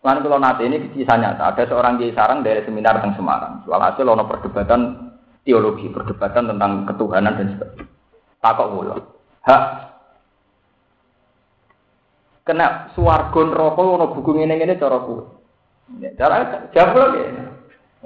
Lan 0.07 0.23
kalau 0.23 0.39
nanti 0.39 0.63
ini 0.63 0.87
kisah 0.95 1.19
nyata, 1.19 1.51
ada 1.51 1.67
seorang 1.67 1.99
kiai 1.99 2.15
sarang 2.15 2.39
dari 2.39 2.63
seminar 2.63 2.95
tentang 2.95 3.19
Semarang. 3.19 3.67
Soal 3.67 3.83
hasil 3.83 4.07
ono 4.07 4.23
perdebatan 4.23 5.11
teologi, 5.43 5.91
perdebatan 5.91 6.47
tentang 6.47 6.87
ketuhanan 6.87 7.35
dan 7.35 7.47
sebagainya. 7.51 7.91
Takok 8.39 8.67
mulu. 8.71 8.95
Hak 9.43 9.61
kena 12.47 12.95
swarga 12.95 13.41
neraka 13.43 13.83
ono 13.83 14.05
buku 14.15 14.31
ngene-ngene 14.31 14.79
cara 14.79 15.03
kuwi. 15.03 15.27
Ya, 15.99 16.15
cara 16.15 16.71
jawab 16.71 17.11
ya. 17.19 17.43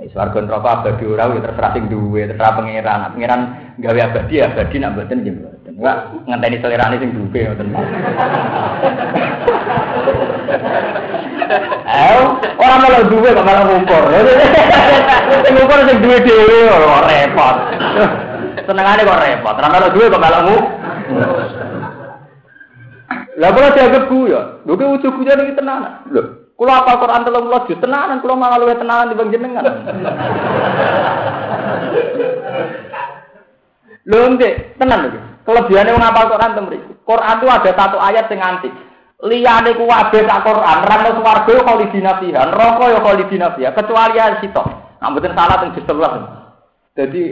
Swarga 0.10 0.42
neraka 0.42 0.70
abadi 0.82 1.06
ora 1.06 1.30
ya 1.30 1.42
terserah 1.46 1.72
sing 1.78 1.86
duwe, 1.86 2.26
terserah 2.26 2.58
pangeran. 2.58 3.14
Pangeran 3.14 3.42
gawe 3.78 4.00
abadi 4.10 4.42
abadi 4.42 4.76
nak 4.82 4.98
nggih 4.98 5.34
mboten. 5.38 5.51
Enggak 5.72 5.98
ngenteni 6.28 6.58
selerane 6.60 6.96
sing 7.00 7.10
duwe 7.16 7.42
ngoten. 7.48 7.68
Eh, 11.92 12.22
ora 12.60 12.76
malah 12.80 13.02
duwe 13.08 13.30
kok 13.32 13.48
malah 13.48 13.64
ngukur. 13.68 14.04
Sing 15.44 15.54
ngukur 15.56 15.80
sing 15.88 15.98
duwe 16.04 16.18
dhewe 16.24 16.60
ora 16.70 17.00
repot. 17.08 17.56
Senengane 18.68 19.08
kok 19.08 19.22
repot. 19.24 19.56
Ora 19.56 19.70
malah 19.72 19.90
duwe 19.96 20.12
kok 20.12 20.24
malah 20.24 20.42
ngukur. 20.44 20.66
Lah 23.40 23.50
kula 23.56 23.74
dianggap 23.74 24.12
ya. 24.28 24.42
Lho 24.68 24.74
ki 24.76 24.86
ujug-ujug 24.86 25.40
iki 25.40 25.58
tenan. 25.58 26.04
Lho, 26.12 26.22
Kulo 26.62 26.70
apa 26.70 27.02
Quran 27.02 27.26
telung 27.26 27.50
puluh 27.50 27.66
juz 27.66 27.82
tenanan, 27.82 28.22
kulo 28.22 28.38
malah 28.38 28.62
luwih 28.62 28.78
tenanan 28.78 29.10
di 29.10 29.34
jenengan. 29.34 29.66
Lho 34.06 34.38
ndek, 34.38 34.78
tenan 34.78 35.10
lho. 35.10 35.31
Kelebihane 35.42 35.90
wong 35.98 36.06
apal 36.06 36.30
Quran 36.30 36.54
teng 36.54 36.66
mriki. 36.70 36.92
Quran 37.02 37.36
itu 37.42 37.48
ada 37.50 37.72
satu 37.74 37.98
ayat 37.98 38.30
sing 38.30 38.38
antik. 38.38 38.74
Liyane 39.22 39.78
ku 39.78 39.86
wabe 39.86 40.26
sak 40.26 40.42
Quran, 40.46 40.78
rano 40.86 41.10
swarga 41.22 41.50
yo 41.54 41.62
khalidina 41.62 42.18
fiha, 42.18 42.42
neraka 42.50 42.86
yo 42.90 43.00
khalidina 43.06 43.54
fiha, 43.54 43.70
kecuali 43.74 44.18
ayat 44.18 44.42
sitok. 44.42 44.66
Nah, 45.02 45.10
salah 45.18 45.58
teng 45.62 45.74
11. 45.78 46.98
Dadi 46.98 47.24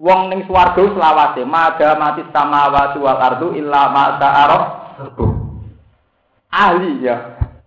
wong 0.00 0.20
ning 0.32 0.44
swarga 0.48 0.80
selawase, 0.80 1.44
maga 1.44 1.96
mati 1.96 2.24
samawati 2.32 2.98
wal 3.00 3.20
ardu 3.20 3.48
illa 3.56 3.82
ma 3.92 4.04
ta'aruf. 4.16 4.64
Ahli 6.48 7.04
ya. 7.04 7.16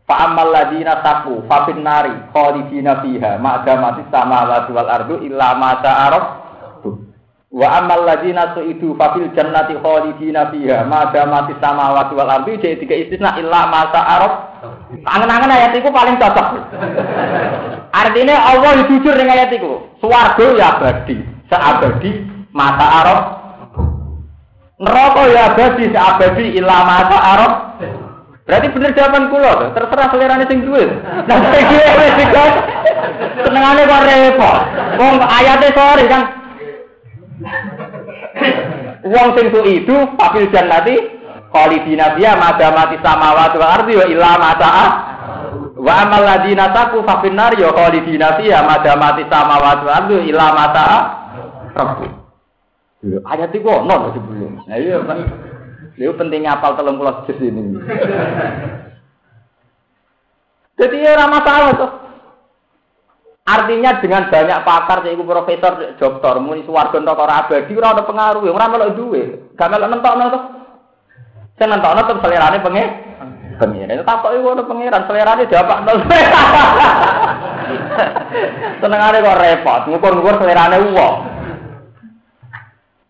Fa 0.09 0.27
amal 0.29 0.49
ladina 0.49 1.01
taku 1.05 1.45
fa 1.45 1.69
nari 1.77 2.13
khalidina 2.33 3.05
fiha 3.05 3.37
ma 3.37 3.61
damati 3.61 4.01
samawati 4.09 4.69
wal 4.73 4.89
ardu 4.89 5.21
illa 5.25 5.53
ma 5.57 5.77
ta'aruf 5.77 6.40
wa 7.51 7.67
amal 7.83 8.07
ladina 8.07 8.55
su'idu 8.55 8.95
fa 8.95 9.11
fil 9.11 9.27
jannati 9.35 9.75
khalidina 9.75 10.47
fiha 10.55 10.87
ma 10.87 11.11
damati 11.11 11.51
samawati 11.59 12.15
wal 12.15 12.31
ardu 12.31 12.55
jadi 12.55 12.79
tiga 12.79 12.95
istisna 12.95 13.35
illa 13.43 13.67
ma 13.67 13.91
ta'aruf 13.91 14.51
Angen-angen 15.01 15.49
ayat 15.49 15.73
itu 15.73 15.89
paling 15.89 16.21
cocok. 16.21 16.47
Artinya 17.89 18.35
Allah 18.53 18.85
jujur 18.85 19.13
dengan 19.17 19.33
ayat 19.33 19.49
itu. 19.57 19.81
Swarga 19.97 20.45
ya 20.53 20.77
abadi, 20.77 21.17
seabadi 21.49 22.11
masa 22.53 22.85
arab. 23.01 23.19
Neraka 24.77 25.23
ya 25.33 25.41
abadi, 25.49 25.89
seabadi 25.89 26.45
illa 26.61 26.77
masa 26.85 27.17
arab. 27.17 27.51
Berarti 28.45 28.67
bener 28.73 28.91
jawaban 28.93 29.31
kula 29.31 29.51
terserah 29.73 30.07
selerane 30.11 30.45
sing 30.45 30.59
duwe. 30.65 30.85
Nah 31.25 31.39
sing 31.49 31.65
duwe 31.71 31.89
wis. 31.97 32.13
Senengane 33.41 33.81
kok 33.89 34.05
repot. 34.05 34.57
Wong 35.01 35.15
ayate 35.23 35.67
sore 35.73 36.05
kan. 36.05 36.40
Wong 39.01 39.27
sing 39.34 39.47
itu 39.65 39.95
papil 40.15 40.45
jannati 40.54 40.95
khalidina 41.49 42.15
biya 42.15 42.38
madamati 42.38 43.01
samawati 43.01 43.56
wal 43.58 43.71
ardi 43.82 43.93
wa 43.97 44.06
illa 44.08 44.32
mata'a 44.38 44.86
wa 45.75 45.93
amal 46.06 46.21
ladina 46.21 46.69
taku 46.69 47.01
fa 47.04 47.19
finnar 47.25 47.58
ya 47.58 47.73
khalidina 47.73 48.38
fiha 48.38 48.62
madamati 48.62 49.25
samawati 49.25 49.84
wal 49.84 49.95
ardi 49.97 50.15
illa 50.30 50.47
mata'a 50.54 50.97
rabbu. 51.75 52.06
Ayat 53.25 53.49
iku 53.58 53.69
ono 53.82 54.13
sebelum. 54.13 54.62
Nah 54.69 54.77
iya 54.77 55.01
kan. 55.01 55.25
Itu 55.97 56.13
penting 56.17 56.45
ngapal 56.45 56.77
telung 56.77 57.01
pulau 57.01 57.25
juz 57.25 57.38
ini. 57.41 57.77
Jadi 60.77 60.97
ya 60.97 61.13
ramah 61.13 61.41
masalah 61.41 61.71
tuh. 61.77 61.91
Artinya 63.51 63.99
dengan 63.99 64.31
banyak 64.31 64.63
pakar, 64.63 65.03
jadi 65.03 65.19
profesor, 65.19 65.99
dokter, 65.99 66.35
muni 66.39 66.63
suwargo 66.63 66.95
entok 66.95 67.19
ora 67.19 67.43
abadi, 67.43 67.75
ora 67.75 67.91
ada 67.91 68.07
pengaruh, 68.07 68.47
ora 68.47 68.71
melok 68.71 68.95
duwe, 68.95 69.51
gak 69.59 69.67
melok 69.67 69.91
nentokno 69.91 70.25
to. 70.31 70.39
Sing 71.59 71.67
nentokno 71.67 72.07
tetep 72.07 72.23
selerane 72.23 72.63
pengen. 72.63 72.89
Pengiran, 73.59 73.93
itu 73.93 74.01
ada 74.07 74.63
pengiran, 74.63 75.05
selerane 75.05 75.43
dapat 75.51 75.77
nol. 75.83 75.99
Senengane 78.81 79.21
kok 79.21 79.39
repot, 79.43 79.81
ngukur-ngukur 79.91 80.35
selerane 80.39 80.77
uang. 80.81 81.15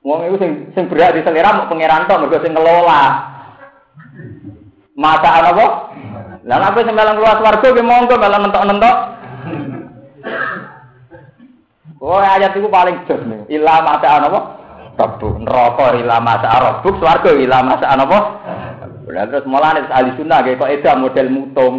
Wong 0.02 0.20
itu 0.26 0.38
sing 0.42 0.52
sing 0.74 0.90
berat 0.90 1.14
di 1.14 1.22
selera 1.22 1.54
mau 1.54 1.70
pangeran 1.70 2.10
tok 2.10 2.26
mergo 2.26 2.42
sing 2.42 2.58
ngelola. 2.58 3.02
Mata 4.98 5.30
apa? 5.46 5.66
Lah 6.42 6.58
apa 6.58 6.82
sing 6.82 6.98
melang 6.98 7.22
keluar 7.22 7.38
swarga 7.38 7.68
ki 7.70 7.84
monggo 7.86 8.18
melang 8.18 8.50
nentok-nentok. 8.50 9.21
Oh 12.02 12.18
ayat 12.18 12.58
itu 12.58 12.66
paling 12.66 13.06
jos 13.06 13.22
nih. 13.30 13.62
Ila 13.62 13.86
mata 13.86 14.18
apa? 14.18 14.40
Rabbu 14.98 15.46
neraka 15.46 15.98
ila 16.02 16.18
masa 16.18 16.50
rabbu 16.50 16.90
swarga 16.98 17.32
ila 17.38 17.58
masa 17.62 17.94
apa? 17.94 18.20
Lah 19.06 19.26
terus 19.30 19.46
mulane 19.46 19.86
ahli 19.86 20.10
sunnah 20.18 20.42
kok 20.42 20.66
edan 20.66 21.06
model 21.06 21.28
mutung. 21.30 21.76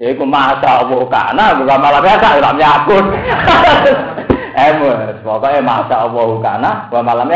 Iku 0.00 0.24
masa 0.24 0.82
apa 0.82 0.96
kana 1.12 1.60
bukan 1.60 1.78
malah 1.78 2.00
biasa 2.00 2.40
lam 2.40 2.56
yakun. 2.56 3.04
Emus, 4.54 5.18
pokoknya 5.26 5.66
masa 5.66 6.06
Allah 6.06 6.28
kana, 6.38 6.70
wa 6.86 7.02
malam 7.02 7.26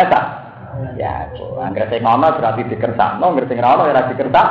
ya 0.99 1.31
tak. 1.31 1.39
Ya, 1.39 1.65
angger 1.65 1.87
sing 1.91 2.01
ngono 2.03 2.27
berarti 2.35 2.63
dikersakno, 2.67 3.25
angger 3.31 3.47
sing 3.51 3.59
ngono 3.59 3.83
ora 3.87 4.09
dikersak. 4.11 4.49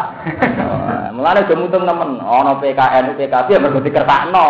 Mulane 1.15 1.47
do 1.47 1.55
mutung 1.57 1.83
temen, 1.87 2.21
ana 2.21 2.53
PKN, 2.59 3.15
PKB 3.17 3.47
ya 3.49 3.59
mergo 3.59 3.79
dikersakno. 3.81 4.45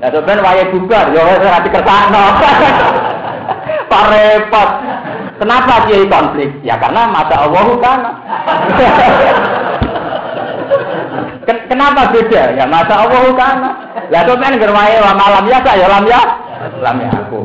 Lah 0.00 0.08
sampeyan 0.10 0.44
wayahe 0.44 0.70
bubar 0.72 1.06
ya 1.14 1.20
ora 1.22 1.60
dikersakno. 1.64 2.24
Pak 3.90 4.04
repot. 4.12 4.70
Kenapa 5.40 5.88
dia 5.88 6.04
konflik? 6.04 6.50
Ya 6.60 6.76
karena 6.76 7.08
masa 7.08 7.48
Allah 7.48 7.64
kana. 7.80 8.10
Kenapa 11.70 12.12
beda? 12.12 12.42
Ya 12.54 12.68
masa 12.68 12.94
Allah 13.08 13.24
kana. 13.32 13.68
Lah 14.12 14.22
sampeyan 14.28 14.60
gerwae 14.60 15.00
malam 15.00 15.44
ya 15.48 15.58
ya 15.64 15.86
lam 15.88 16.04
ya. 16.04 16.22
Islam 16.60 16.96
ya 17.00 17.10
aku. 17.24 17.42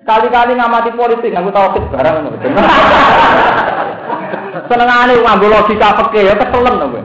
Kali-kali 0.00 0.56
ngamati 0.56 0.90
politik, 0.96 1.36
aku 1.36 1.52
tahu 1.52 1.66
sih 1.76 1.82
barang 1.92 2.14
ngono. 2.24 2.38
Senengane 4.70 5.14
ngambil 5.18 5.50
logika 5.50 5.98
peke 5.98 6.26
ya 6.26 6.34
keselen 6.38 6.78
kowe. 6.78 7.02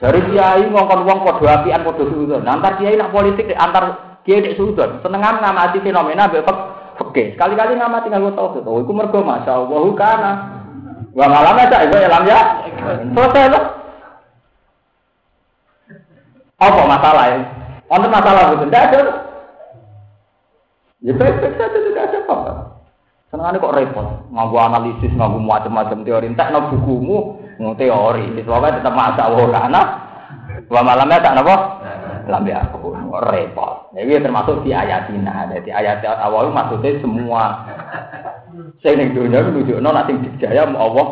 Dari 0.00 0.20
kiai 0.32 0.64
ngongkon 0.72 1.04
wong 1.04 1.18
padha 1.28 1.60
apian 1.60 1.84
padha 1.84 2.04
suudon. 2.08 2.48
Antar 2.48 2.80
kiai 2.80 2.96
nak 2.96 3.12
politik 3.12 3.52
antar 3.52 4.16
kiai 4.24 4.40
nek 4.40 4.56
suudon. 4.56 5.04
Senengan 5.04 5.44
ngamati 5.44 5.84
fenomena 5.84 6.26
mbek 6.26 6.48
peke. 6.96 7.36
Sekali-kali 7.36 7.76
ngamati 7.76 8.08
nganggo 8.08 8.32
tauhid. 8.32 8.64
Oh 8.64 8.80
iku 8.80 8.92
mergo 8.96 9.20
masyaallah 9.20 9.84
kana. 9.94 10.32
Wa 11.12 11.26
malam 11.28 11.60
aja 11.60 11.84
iku 11.84 11.96
elam 12.00 12.24
ya. 12.24 12.40
Selesai 13.12 13.52
loh. 13.52 13.64
Apa 16.60 16.82
masalah 16.84 17.24
ya? 17.30 17.38
Wonten 17.88 18.10
masalah 18.12 18.42
itu 18.52 18.64
tidak 18.68 18.84
ada. 18.92 19.00
Ya 21.00 21.12
baik-baik 21.16 21.56
saja 21.56 21.78
tidak 21.80 22.04
ada 22.12 22.18
apa-apa. 22.28 22.52
Senang 23.30 23.62
kok 23.62 23.76
repot, 23.78 24.06
nganggu 24.34 24.56
analisis, 24.58 25.12
nganggu 25.14 25.38
macam-macam 25.38 26.02
teori. 26.02 26.26
Entah 26.28 26.50
no 26.50 26.66
bukumu, 26.66 27.40
ngomong 27.62 27.78
teori. 27.78 28.26
Soalnya 28.42 28.82
tetap 28.82 28.92
masa 28.92 29.30
karena 29.30 29.82
Wa 30.70 30.86
malamnya 30.86 31.18
tak 31.18 31.34
nopo? 31.34 31.56
Lambi 32.30 32.54
aku, 32.54 32.94
repot. 33.26 33.90
Jadi 33.90 34.22
termasuk 34.22 34.62
di 34.62 34.70
ayatina. 34.70 35.50
Jadi 35.50 35.70
ayat 35.74 36.02
awal 36.06 36.54
maksudnya 36.54 36.94
semua 37.02 37.66
Sing 38.80 38.96
ning 38.96 39.12
donya 39.12 39.44
nunjukno 39.44 39.88
nek 39.92 40.06
sing 40.08 40.16
dijaya 40.24 40.66
Allah. 40.66 41.06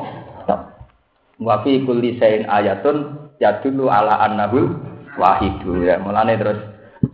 Wa 1.38 1.62
fi 1.62 1.82
kulli 1.86 2.18
shay'in 2.18 2.50
ayatun 2.50 3.30
yadullu 3.38 3.86
ala 3.86 4.24
annahu 4.26 4.74
wahidu 5.20 5.86
ya. 5.86 6.00
Mulane 6.02 6.34
terus 6.34 6.58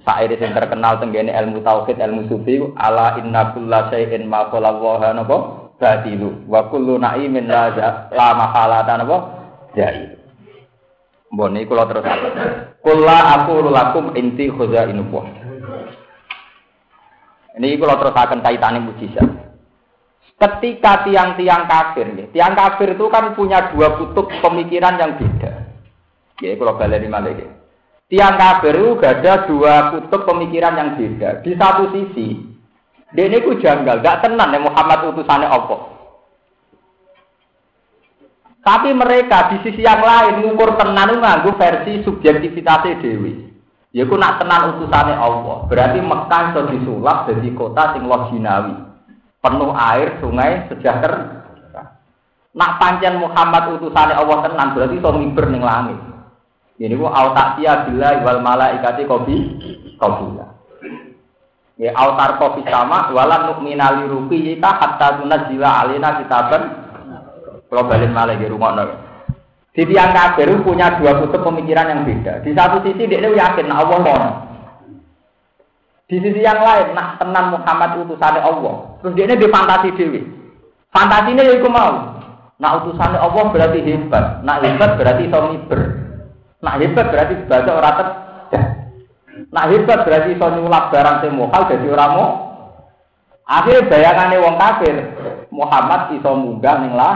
Sair 0.05 0.29
sing 0.37 0.53
terkenal 0.53 1.01
tenggene 1.01 1.33
ilmu 1.33 1.65
tauhid, 1.65 1.97
ilmu 1.97 2.29
sufi 2.29 2.61
ala 2.77 3.17
inna 3.17 3.57
kulla 3.57 3.89
syai'in 3.89 4.29
ma 4.29 4.53
qala 4.53 4.77
wa 4.77 5.01
napa 5.17 5.37
batilu 5.81 6.45
wa 6.45 6.69
kullu 6.69 7.01
na'imin 7.01 7.49
la 7.49 7.73
la 8.13 8.29
mahalata 8.37 9.01
napa 9.01 9.17
jahil. 9.73 10.21
Mbon 11.33 11.57
niku 11.57 11.73
kula 11.73 11.89
terus 11.89 12.05
Kula 12.85 13.19
aku 13.41 13.65
lakum 13.73 14.13
inti 14.13 14.53
khuzainullah. 14.53 15.25
Ini 17.57 17.81
kalau 17.81 17.97
terus 17.97 18.15
akan 18.19 18.45
kaitannya 18.45 18.85
mujizat. 18.85 19.31
Ketika 20.35 21.07
tiang-tiang 21.07 21.65
kafir, 21.71 22.11
ya, 22.13 22.27
tiang 22.35 22.53
kafir 22.59 22.99
itu 22.99 23.07
kan 23.09 23.33
punya 23.39 23.71
dua 23.71 23.95
kutub 23.97 24.27
pemikiran 24.43 24.99
yang 24.99 25.15
beda. 25.17 25.53
Ya, 26.43 26.59
kalau 26.59 26.75
balik 26.75 27.07
di 27.07 27.47
Tiang 28.05 28.37
kafir 28.37 28.77
itu 28.77 29.01
ada 29.01 29.49
dua 29.49 29.75
kutub 29.97 30.29
pemikiran 30.29 30.77
yang 30.77 30.91
beda. 31.01 31.41
Di 31.41 31.57
satu 31.57 31.89
sisi, 31.97 32.37
dia 33.17 33.31
ini 33.31 33.41
janggal, 33.41 34.05
gak 34.05 34.29
tenang 34.29 34.53
ya 34.53 34.61
Muhammad 34.61 35.09
utusannya 35.09 35.49
Allah. 35.49 35.81
Tapi 38.65 38.97
mereka 38.97 39.53
di 39.53 39.61
sisi 39.61 39.85
yang 39.85 40.01
lain 40.01 40.41
ngukur 40.41 40.81
tenan 40.81 41.21
nganggu 41.21 41.53
versi 41.61 42.01
subjektivitasnya 42.01 42.97
dewi. 43.05 43.53
Ya 43.93 44.09
ku 44.09 44.17
nak 44.17 44.41
tenan 44.41 44.75
utusane 44.75 45.15
Allah. 45.15 45.69
Berarti 45.69 46.01
Mekah 46.01 46.43
iso 46.51 46.61
disulap 46.73 47.29
jadi 47.29 47.53
kota 47.55 47.93
sing 47.95 48.09
loginawi. 48.09 48.75
Penuh 49.39 49.71
air, 49.77 50.17
sungai, 50.19 50.65
sejahtera. 50.73 51.45
Nak 52.57 52.73
pancen 52.81 53.21
Muhammad 53.21 53.77
utusane 53.77 54.17
Allah 54.17 54.39
tenan 54.49 54.73
berarti 54.73 54.97
iso 54.97 55.11
ning 55.13 55.63
langit. 55.63 56.14
Ini 56.85 57.01
ku 57.01 57.09
autatia 57.09 57.89
bila 57.89 58.21
wal 58.21 58.45
malaikati 58.45 59.09
kobi 59.09 59.57
kobila. 59.97 60.53
Ya 61.81 61.97
autar 61.97 62.37
kopi 62.37 62.61
sama 62.69 63.09
walan 63.09 63.57
nukmina 63.57 63.97
li 63.97 64.05
ruqiyika 64.05 64.69
hatta 64.69 65.17
tunazila 65.17 65.81
alina 65.81 66.21
kitaban. 66.21 66.63
Kalau 67.73 67.89
balik 67.89 68.13
malah 68.13 68.37
di 68.37 68.47
rumah 68.47 68.71
di 69.75 69.83
tiang 69.91 70.15
kafir 70.15 70.47
punya 70.63 70.95
dua 71.03 71.19
kutub 71.19 71.43
pemikiran 71.43 71.91
yang 71.91 72.01
beda. 72.07 72.47
Di 72.47 72.55
satu 72.55 72.79
sisi 72.87 73.11
dia 73.11 73.19
yakin 73.19 73.67
nah 73.67 73.83
Allah 73.83 73.99
mau. 73.99 74.23
Di 76.07 76.23
sisi 76.23 76.39
yang 76.39 76.63
lain, 76.63 76.95
nak 76.95 77.19
tenan 77.19 77.51
Muhammad 77.51 78.07
utusannya 78.07 78.39
Allah. 78.39 78.75
Terus 79.03 79.15
dia 79.19 79.35
di 79.35 79.49
fantasi 79.51 79.91
dewi. 79.99 80.23
Fantasinya 80.95 81.43
ya 81.43 81.59
mau. 81.67 82.23
Nak 82.63 82.73
utusannya 82.87 83.19
Allah 83.19 83.45
berarti 83.51 83.83
hebat. 83.83 84.47
Nak 84.47 84.63
hebat 84.63 84.95
berarti 84.95 85.27
iso 85.27 85.39
Nak 86.65 86.81
hebat 86.81 87.07
berarti 87.13 87.35
baca 87.45 87.73
orang. 87.77 87.97
Nak 89.53 89.67
hebat 89.69 89.99
berarti 90.09 90.33
iso 90.33 90.47
nyulap 90.49 90.89
barang 90.89 91.17
sing 91.21 91.37
mokal 91.37 91.69
jadi 91.69 91.87
orang 91.93 92.13
mau. 92.17 92.29
Akhirnya 93.45 93.89
bayangannya 93.93 94.41
wong 94.41 94.57
kafir. 94.57 94.97
Muhammad 95.53 96.17
iso 96.17 96.31
munggah 96.33 96.77
ning 96.81 96.97
lah. 96.97 97.15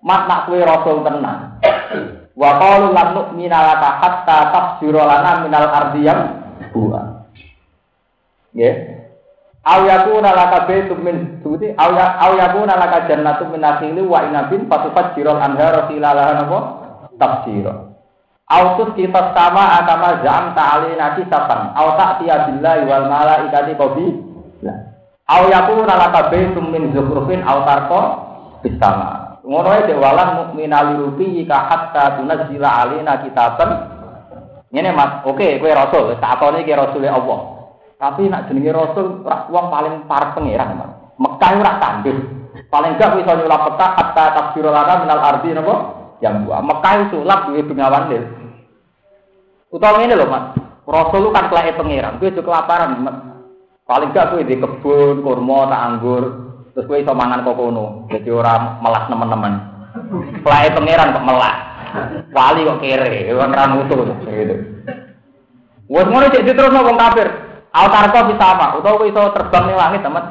Mat 0.00 0.24
nak 0.24 0.48
kue 0.48 0.64
rasul 0.64 1.04
tenan. 1.04 1.60
Wa 2.32 2.50
qalu 2.56 2.96
lan 2.96 3.08
nu'mina 3.12 3.58
laka 3.60 3.90
hatta 4.00 4.38
tafsira 4.52 5.04
minal 5.44 5.68
ardiyam 5.68 6.20
buah. 6.72 7.28
Ya. 8.56 8.72
Aw 9.66 9.80
yakuna 9.82 10.30
laka 10.30 10.70
baitum 10.70 11.02
min 11.02 11.42
sebuti 11.42 11.74
aw 11.74 11.90
ya 11.90 12.06
aw 12.22 12.32
yakuna 12.38 12.78
laka 12.78 13.10
jannatu 13.10 13.50
min 13.50 13.60
nakhili 13.60 13.98
wa 13.98 14.22
inabin 14.24 14.70
fatufajjirul 14.70 15.42
anhara 15.42 15.90
tafsira. 17.18 17.85
Aw 18.46 18.78
kita 18.94 19.34
sama 19.34 19.82
akama 19.82 20.22
zam 20.22 20.54
ta'alina 20.54 21.18
kisafan 21.18 21.74
aw 21.74 21.98
ta'tiya 21.98 22.46
billahi 22.46 22.86
wal 22.86 23.10
malaikati 23.10 23.74
qabi. 23.74 24.06
Aw 25.26 25.42
yakuna 25.50 25.98
laka 25.98 26.30
baitum 26.30 26.70
min 26.70 26.94
zukhrufin 26.94 27.42
aw 27.42 27.66
tarqa 27.66 28.00
bisama. 28.62 29.42
Ngono 29.42 29.68
ae 29.74 29.90
walan 29.98 30.30
mukminal 30.38 30.94
rubi 30.94 31.42
ka 31.42 31.58
hatta 31.66 32.22
tunzila 32.22 32.86
alina 32.86 33.18
kitaban. 33.18 33.70
Ngene 34.70 34.90
Mas, 34.94 35.22
oke 35.22 35.62
kowe 35.62 35.70
rasul, 35.70 36.14
tak 36.18 36.38
akone 36.38 36.62
iki 36.62 36.74
rasule 36.74 37.06
Allah. 37.06 37.38
Tapi 37.98 38.26
nak 38.26 38.50
jenenge 38.50 38.74
rasul 38.74 39.22
wong 39.26 39.66
paling 39.70 40.06
parek 40.10 40.34
pangeran, 40.34 40.74
Mas. 40.74 40.90
Mekah 41.18 41.50
ora 41.56 41.72
tandus. 41.82 42.18
Paling 42.66 42.98
gak 42.98 43.16
iso 43.16 43.32
nyulap 43.38 43.62
peta 43.72 43.86
hatta 43.94 44.24
tafsirul 44.36 44.74
lana 44.74 45.00
minal 45.00 45.22
ardi 45.22 45.54
napa? 45.54 45.95
Yang 46.26 46.36
buah. 46.50 46.60
Mekah 46.66 46.94
sulap 47.14 47.40
duwe 47.46 47.62
bengawan 47.62 48.10
lil. 48.10 48.24
Utawa 49.70 50.02
ngene 50.02 50.18
lho, 50.18 50.26
Mas. 50.26 50.44
Rasul 50.86 51.34
kan 51.34 51.50
kelake 51.50 51.74
pangeran, 51.74 52.18
kowe 52.18 52.30
juga 52.30 52.46
kelaparan, 52.46 52.98
Mas. 53.02 53.16
Paling 53.86 54.10
gak 54.10 54.34
kowe 54.34 54.42
di 54.42 54.58
kebun, 54.58 55.22
kurma, 55.22 55.70
tak 55.70 55.82
anggur, 55.82 56.24
Terus 56.76 56.92
gue 56.92 57.00
iso 57.00 57.16
mangan 57.16 57.40
kok 57.40 57.56
kono. 57.56 58.04
Jadi 58.12 58.28
orang 58.28 58.84
melas 58.84 59.08
teman-teman. 59.08 59.52
Pelai 60.44 60.68
pangeran 60.76 61.16
kok 61.16 61.24
melas. 61.24 61.56
Wali 62.36 62.68
kok 62.68 62.80
kere, 62.84 63.32
orang 63.32 63.56
ramutu 63.56 64.04
gitu. 64.04 64.54
Wes 65.88 66.04
ngono 66.04 66.28
cek 66.28 66.44
terus 66.44 66.76
wong 66.76 67.00
kafir. 67.00 67.32
Altar 67.72 68.12
kok 68.12 68.28
bisa 68.28 68.44
apa? 68.44 68.66
Utawa 68.76 69.08
iso 69.08 69.22
terbang 69.32 69.64
ning 69.72 69.76
langit, 69.80 70.04
teman. 70.04 70.24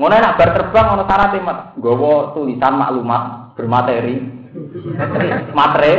Ngono 0.00 0.14
nak 0.16 0.36
bar 0.40 0.50
terbang 0.56 0.86
ono 0.96 1.04
syarat 1.04 1.34
mat. 1.44 1.58
Gowo 1.76 2.32
tulisan 2.32 2.80
maklumat 2.80 3.52
bermateri. 3.52 4.37
Matre 5.52 5.92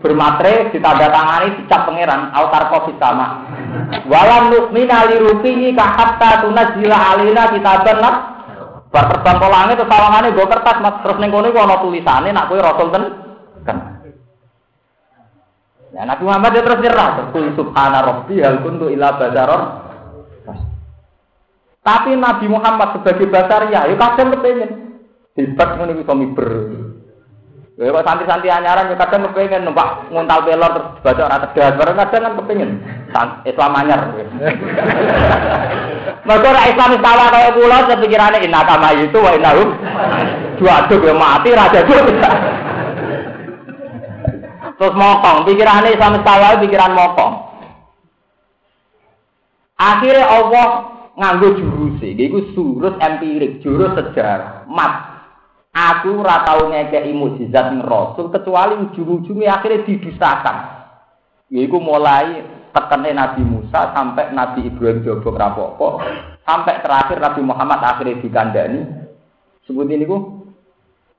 bermatre 0.00 0.72
ditandatangani 0.72 1.60
dicap 1.60 1.84
pangeran 1.84 2.32
altar 2.32 2.72
kok 2.72 2.88
sama. 2.96 3.26
Walam 4.08 4.48
nukmina 4.48 5.08
li 5.12 5.16
rufihi 5.20 5.76
ka 5.76 5.86
hatta 5.94 6.44
tunazila 6.44 6.98
alina 7.14 7.52
kitaban 7.52 8.00
Bar 8.90 9.06
terbang 9.06 9.38
ke 9.38 9.46
langit 9.46 9.78
terus 9.78 9.86
sawangane 9.86 10.34
gue 10.34 10.46
kertas 10.50 10.82
mas 10.82 10.98
terus 11.06 11.18
ning 11.22 11.30
kono 11.30 11.54
ana 11.54 11.78
tulisane 11.78 12.34
nak 12.34 12.50
kowe 12.50 12.58
rasul 12.58 12.90
ten 12.90 13.04
kan. 13.62 14.02
Ya 15.94 16.02
Nabi 16.02 16.26
Muhammad 16.26 16.58
dia 16.58 16.66
terus 16.66 16.82
nyerah 16.82 17.30
terus 17.30 17.54
subhana 17.54 18.02
rabbi 18.02 18.42
hal 18.42 18.58
kuntu 18.66 18.90
ila 18.90 19.14
basaron. 19.14 19.62
Tapi 21.86 22.18
Nabi 22.18 22.46
Muhammad 22.50 22.98
sebagai 22.98 23.30
basar 23.30 23.70
ya, 23.70 23.86
ya 23.86 23.94
kadang 23.94 24.34
kepengen 24.34 24.70
hebat 25.38 25.68
ngono 25.78 25.94
miber. 25.94 26.50
Ya 26.50 26.89
kok 27.80 28.04
santri-santri 28.04 28.52
anyaran 28.52 28.92
ya 28.92 28.96
kadang 29.00 29.32
kepengen 29.32 29.64
numpak 29.64 30.04
nguntal 30.12 30.44
pelor 30.44 30.70
terus 30.76 31.00
baca 31.00 31.22
ora 31.24 31.40
tegas, 31.48 31.72
bareng 31.80 31.96
kadang 31.96 32.22
kan 32.28 32.36
kepengen 32.36 32.70
Islam 33.48 33.72
anyar. 33.72 34.00
Mergo 36.28 36.48
ora 36.52 36.68
Islam 36.68 37.00
salah 37.00 37.32
kaya 37.32 37.56
kula 37.56 37.88
sepikirane 37.88 38.44
inna 38.44 38.68
kama 38.68 38.92
itu 39.00 39.16
wa 39.16 39.32
innahum 39.32 39.72
dua 40.60 40.84
aduk 40.84 41.08
ya 41.08 41.16
mati 41.16 41.56
raja 41.56 41.80
duk. 41.88 42.04
Terus 44.80 44.96
mokong, 44.96 45.44
pikirane 45.48 45.96
Islam 45.96 46.20
salah 46.20 46.60
pikiran 46.60 46.92
mokong. 46.92 47.32
Akhirnya 49.80 50.28
Allah 50.28 50.68
nganggo 51.16 51.56
jurus 51.56 51.96
iku 52.04 52.44
surus 52.52 52.92
empirik, 53.00 53.64
jurus 53.64 53.96
sejarah, 53.96 54.68
mat. 54.68 55.09
Aku 55.70 56.18
ora 56.26 56.42
tau 56.42 56.66
ngekeki 56.66 57.14
mukjizat 57.14 57.70
Rasul 57.86 58.34
kecuali 58.34 58.74
ujung-ujungnya 58.90 59.54
akhirnya 59.54 59.86
didustakan. 59.86 60.56
Yaiku 61.46 61.78
mulai 61.78 62.42
tekene 62.74 63.14
Nabi 63.14 63.42
Musa 63.46 63.94
sampai 63.94 64.34
Nabi 64.34 64.66
Ibrahim 64.66 65.02
jobok 65.02 65.38
rapopo 65.38 66.02
sampai 66.46 66.82
terakhir 66.82 67.22
Nabi 67.22 67.42
Muhammad 67.46 67.80
akhirnya 67.86 68.18
dikandani. 68.18 68.80
Sebut 69.66 69.86
ini 69.86 70.06
ku 70.06 70.42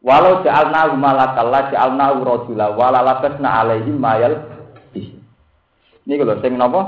walau 0.04 0.44
ja'alna 0.44 0.92
malakalla 1.00 1.72
ja'alna 1.72 2.20
rajula 2.20 2.76
wala 2.76 3.00
labasna 3.00 3.64
alaihim 3.64 3.96
mayal 3.96 4.52
ini 6.06 6.18
kalau 6.18 6.42
sing 6.42 6.58
napa? 6.58 6.82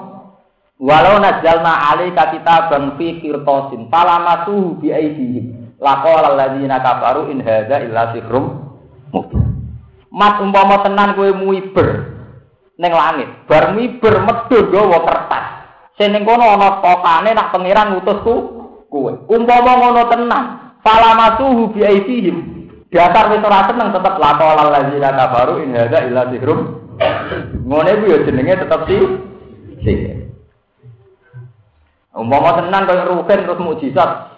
Walau 0.81 1.21
najalna 1.21 1.93
alaika 1.93 2.33
kitaban 2.33 2.97
fi 2.97 3.21
qirtasin 3.21 3.87
falamasuhu 3.93 4.81
bi 4.81 4.89
aydihim 4.89 5.52
laqala 5.83 6.31
alladziina 6.31 6.79
kafaru 6.79 7.27
in 7.35 7.43
hadza 7.43 7.83
illa 7.83 8.15
sihrun 8.15 8.63
Mat 10.13 10.37
umpama 10.41 10.85
tenan 10.85 11.17
kowe 11.17 11.29
muiber 11.33 11.89
ning 12.77 12.91
langit. 12.93 13.29
Bar 13.49 13.73
miber 13.73 14.21
medhur 14.21 14.69
gawa 14.69 15.01
kertas. 15.09 15.45
Sing 15.97 16.13
ning 16.13 16.21
kono 16.21 16.53
ana 16.53 16.81
tokane 16.81 17.33
nak 17.33 17.49
pangeran 17.49 17.97
ngutusku 17.97 18.33
kowe. 18.93 19.11
Umpama 19.25 19.71
ngono 19.81 20.05
tenan, 20.13 20.43
falamatuhu 20.85 21.73
bi 21.73 21.81
aidihim. 21.81 22.37
Dasar 22.93 23.33
wis 23.33 23.41
ora 23.41 23.65
seneng 23.65 23.89
tetep 23.89 24.21
laqal 24.21 24.53
alladzina 24.53 25.17
kafaru 25.17 25.65
in 25.65 25.73
hadza 25.73 26.05
illa 26.05 26.29
sihrum. 26.29 26.59
Ngene 27.65 27.91
ku 27.97 28.05
ya 28.05 28.17
jenenge 28.21 28.53
tetep 28.53 28.81
si 28.85 28.97
sihir. 29.81 30.29
Umpama 32.13 32.61
tenan 32.61 32.85
kaya 32.85 33.09
rugen 33.09 33.49
terus 33.49 33.57
mukjizat 33.57 34.37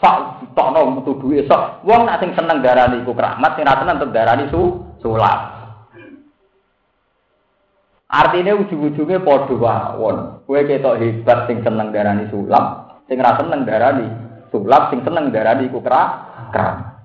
tokno 0.56 0.96
metu 0.96 1.20
duwe 1.20 1.44
sok. 1.46 1.84
Wong 1.84 2.08
nak 2.08 2.24
sing 2.24 2.32
seneng 2.34 2.64
darani 2.64 3.04
iku 3.04 3.12
keramat, 3.14 3.52
sing 3.60 3.64
ra 3.68 3.76
seneng 3.78 4.00
tetep 4.00 4.16
darani 4.16 4.46
su 4.50 4.62
sulap. 5.04 5.40
Artinya 8.10 8.56
ujung-ujungnya 8.56 9.20
podo 9.22 9.60
wawon. 9.60 10.48
Kue 10.48 10.64
ketok 10.64 10.98
hebat 11.04 11.52
sing 11.52 11.60
seneng 11.62 11.92
darani 11.92 12.32
sulap, 12.32 12.98
sing 13.12 13.20
ra 13.20 13.36
seneng 13.36 13.68
darani 13.68 14.08
sulap, 14.50 14.90
sing 14.90 15.04
seneng 15.04 15.36
darani 15.36 15.68
iku 15.68 15.84
keramat. 15.84 16.96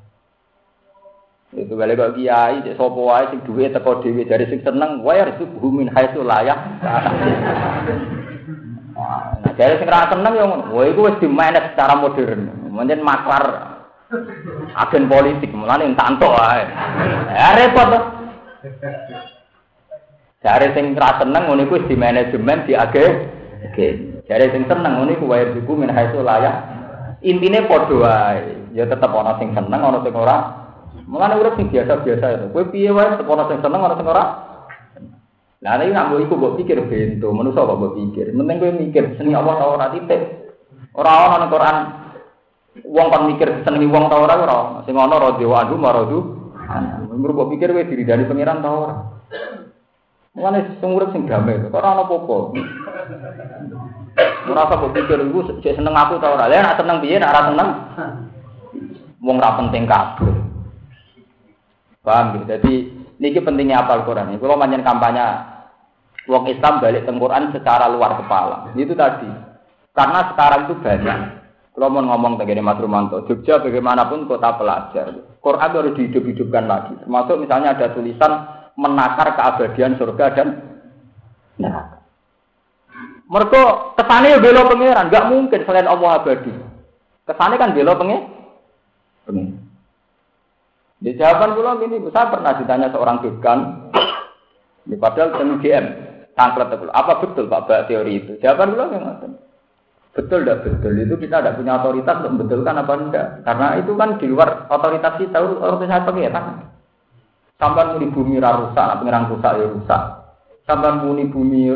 Itu 1.51 1.75
balik 1.75 1.99
kok 1.99 2.15
kiai, 2.15 2.63
cek 2.63 2.79
sopo 2.79 3.11
wae 3.11 3.27
sing 3.35 3.43
duwe 3.43 3.75
teko 3.75 3.99
dhewe 4.07 4.23
dari 4.23 4.47
sing 4.47 4.63
seneng, 4.63 5.03
wae 5.03 5.19
harus 5.19 5.35
bumin 5.59 5.91
haitsu 5.91 6.23
layak. 6.23 6.55
Nah, 9.01 9.53
dari 9.57 9.81
sing 9.81 9.89
ra 9.89 10.13
seneng 10.13 10.33
yo 10.37 10.45
ngono. 10.45 10.65
Wae 10.77 10.93
iku 10.93 11.09
wis 11.09 11.17
dimanage 11.25 11.73
secara 11.73 11.97
modern. 11.97 12.69
Mungkin 12.69 13.01
maklar 13.01 13.45
agen 14.77 15.09
politik, 15.09 15.51
mulane 15.57 15.89
entanto 15.89 16.29
wae. 16.29 16.65
Ya 17.33 17.57
repot 17.57 17.87
to. 17.89 18.01
Dari 20.45 20.69
sing 20.77 20.93
ra 20.93 21.17
seneng 21.17 21.49
iku 21.49 21.81
wis 21.81 21.89
dimanajemen 21.89 22.69
di 22.69 22.77
agen. 22.77 23.13
Dari 24.29 24.47
sing 24.53 24.63
seneng 24.69 24.93
ngono 25.01 25.11
iku 25.17 25.25
wae 25.33 25.49
buku 25.57 25.73
min 25.81 25.89
haitsu 25.89 26.21
layak. 26.21 26.61
Intine 27.25 27.65
padha 27.65 27.97
wae. 27.97 28.41
Ya 28.77 28.85
tetep 28.85 29.09
ana 29.09 29.41
sing 29.41 29.57
seneng, 29.57 29.81
ana 29.81 30.05
sing 30.05 30.13
ora 30.13 30.37
Mulane 31.11 31.43
urip 31.43 31.59
sing 31.59 31.67
biasa-biasa 31.75 32.27
itu. 32.39 32.47
Kowe 32.55 32.65
piye 32.71 32.91
wae 32.95 33.19
sekono 33.19 33.49
sing 33.51 33.59
seneng 33.65 33.81
ora 33.83 33.99
sing 33.99 34.07
ora. 34.07 34.50
Lah 35.61 35.77
nek 35.77 35.93
nak 35.93 36.17
iku 36.17 36.41
mbok 36.41 36.57
pikir 36.57 36.89
bento, 36.89 37.29
manusa 37.37 37.69
kok 37.69 37.77
mbok 37.77 37.93
pikir. 38.01 38.33
Kowe 38.33 38.73
mikir 38.81 39.05
seni 39.21 39.37
Allah 39.37 39.61
ta 39.61 39.69
ora 39.69 39.93
titik. 39.93 40.21
Ora 40.97 41.13
ana 41.29 41.45
nang 41.45 41.53
Quran 41.53 41.77
wong 42.89 43.07
kon 43.13 43.29
mikir 43.29 43.61
senengi 43.61 43.93
wong 43.93 44.09
ta 44.09 44.17
ora 44.17 44.41
ora. 44.41 44.59
Sing 44.89 44.97
ana 44.97 45.21
radhiwa 45.21 45.69
anhu 45.69 45.77
maradu. 45.77 46.19
Menurut 47.13 47.37
mbok 47.37 47.51
pikir 47.53 47.77
kowe 47.77 47.85
diri 47.85 48.09
dari 48.09 48.25
pangeran 48.25 48.65
ta 48.65 48.71
ora. 48.73 48.93
Mulane 50.33 50.81
sing 50.81 50.97
urip 50.97 51.13
sing 51.13 51.29
damai, 51.29 51.61
kok 51.61 51.77
ora 51.77 51.93
ana 51.93 52.09
apa-apa. 52.09 52.37
Ora 54.49 54.63
mbok 54.65 54.97
pikir 54.97 55.19
iku 55.29 55.61
seneng 55.61 55.93
aku 55.93 56.25
ta 56.25 56.41
ora. 56.41 56.49
Lah 56.49 56.57
nek 56.57 56.81
seneng 56.81 57.05
piye 57.05 57.21
nek 57.21 57.37
seneng. 57.53 57.69
Wong 59.21 59.37
ra 59.37 59.61
penting. 59.61 59.85
Paham 62.01 62.33
gitu. 62.33 62.49
Jadi 62.49 62.75
niki 63.21 63.45
pentingnya 63.45 63.85
apa 63.85 64.01
Al-Qur'an. 64.01 64.33
Kalau 64.41 64.57
manjen 64.57 64.81
kampanye 64.81 65.25
wong 66.27 66.49
Islam 66.49 66.81
balik 66.81 67.05
ke 67.05 67.13
Quran 67.13 67.53
secara 67.53 67.87
luar 67.93 68.17
kepala. 68.17 68.73
Itu 68.73 68.97
tadi. 68.97 69.29
Karena 69.93 70.33
sekarang 70.33 70.67
itu 70.67 70.75
banyak. 70.81 71.19
Kalau 71.71 71.87
mau 71.87 72.03
ngomong 72.03 72.41
tentang 72.41 72.67
Mas 72.67 72.83
Rumanto, 72.83 73.23
Jogja 73.31 73.63
bagaimanapun 73.63 74.27
kota 74.27 74.59
pelajar. 74.59 75.07
Quran 75.39 75.71
harus 75.71 75.95
dihidup-hidupkan 75.95 76.67
lagi. 76.67 76.99
Termasuk 77.05 77.37
misalnya 77.41 77.79
ada 77.79 77.95
tulisan 77.95 78.33
menakar 78.75 79.39
keabadian 79.39 79.95
surga 79.97 80.27
dan 80.35 80.49
neraka. 81.61 82.01
Mereka 83.31 83.63
kesannya 83.95 84.43
belo 84.43 84.67
pangeran, 84.67 85.07
nggak 85.07 85.29
mungkin 85.31 85.61
selain 85.63 85.87
Allah 85.87 86.19
abadi. 86.19 86.51
Kesannya 87.31 87.57
kan 87.63 87.71
belo 87.71 87.93
pengen. 87.95 88.21
Di 91.01 91.17
jawaban 91.17 91.57
pulau 91.57 91.81
ini, 91.81 91.97
saya 92.13 92.29
pernah 92.29 92.53
ditanya 92.61 92.93
seorang 92.93 93.25
dekan, 93.25 93.89
ini 94.85 95.01
padahal 95.01 95.33
dengan 95.33 95.57
GM, 95.65 95.87
tangklet 96.37 96.77
itu. 96.77 96.93
Apa 96.93 97.25
betul 97.25 97.49
Pak 97.49 97.65
Mbak 97.65 97.85
teori 97.89 98.13
itu? 98.21 98.33
Jawaban 98.45 98.77
pulau 98.77 98.93
yang 98.93 99.05
Betul 100.11 100.43
tidak 100.43 100.67
betul 100.67 100.99
itu 100.99 101.15
kita 101.23 101.39
tidak 101.39 101.55
punya 101.55 101.79
otoritas 101.79 102.19
untuk 102.19 102.33
membetulkan 102.35 102.83
apa 102.83 102.93
enggak. 102.99 103.27
Karena 103.47 103.67
itu 103.79 103.95
kan 103.95 104.19
di 104.19 104.27
luar 104.27 104.67
otoritas 104.67 105.15
kita, 105.23 105.39
otoritas 105.39 106.03
pengiran. 106.03 106.67
Sampai 107.63 107.95
muni 107.95 108.11
bumi 108.11 108.43
rusak, 108.43 108.75
nak 108.75 108.99
pengiran 108.99 109.31
rusak 109.31 109.53
ya 109.55 109.67
rusak. 109.71 110.03
Sampai 110.67 110.99
muni 110.99 111.31
bumi 111.31 111.71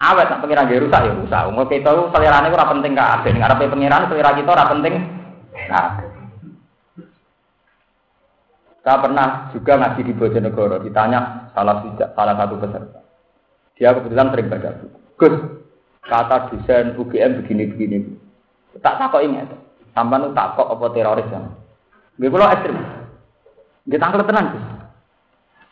awet, 0.00 0.26
nak 0.32 0.40
pengiran 0.40 0.72
ya 0.72 0.80
rusak 0.80 1.00
ya 1.04 1.12
rusak. 1.12 1.42
Umur 1.52 1.68
kita 1.68 1.92
selera 2.08 2.40
ini 2.40 2.56
penting. 2.56 2.92
Ada 2.96 3.28
ngarepe 3.36 3.64
pengiran 3.68 4.08
selera 4.08 4.30
kita 4.32 4.48
kurang 4.48 4.72
penting. 4.80 4.94
Nah, 5.68 5.86
saya 8.88 9.04
pernah 9.04 9.52
juga 9.52 9.76
ngaji 9.76 10.00
di 10.00 10.16
Bojonegoro, 10.16 10.80
ditanya 10.80 11.52
salah, 11.52 11.84
salah 11.92 12.34
satu 12.40 12.56
peserta. 12.56 13.04
Dia 13.76 13.92
kebetulan 13.92 14.32
sering 14.32 14.48
baca 14.48 14.70
buku. 14.80 14.98
Gus, 15.20 15.34
kata 16.08 16.48
desain 16.48 16.96
UGM 16.96 17.44
begini-begini. 17.44 18.16
Tak 18.80 18.96
takut 18.96 19.28
ini 19.28 19.44
itu. 19.44 19.56
Nu 19.92 20.32
takut 20.32 20.72
apa 20.72 20.88
teroris 20.96 21.28
ya. 21.28 21.52
Gue 22.16 22.32
kalau 22.32 22.48
ekstrim. 22.48 22.80
Dia 23.92 24.00
tangkap 24.00 24.24
tenang 24.24 24.56
Gus. 24.56 24.64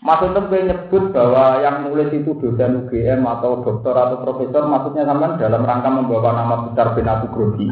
Maksudnya 0.05 0.41
gue 0.53 0.61
nyebut 0.69 1.05
bahwa 1.17 1.45
yang 1.65 1.89
nulis 1.89 2.13
itu 2.13 2.37
dosen 2.37 2.85
UGM 2.85 3.25
atau 3.25 3.65
dokter 3.65 3.97
atau 3.97 4.21
profesor, 4.21 4.69
maksudnya 4.69 5.09
sampai 5.09 5.41
dalam 5.41 5.65
rangka 5.65 5.89
membawa 5.89 6.37
nama 6.37 6.69
besar 6.69 6.93
bin 6.93 7.09
Abu 7.09 7.33
Grogi. 7.33 7.65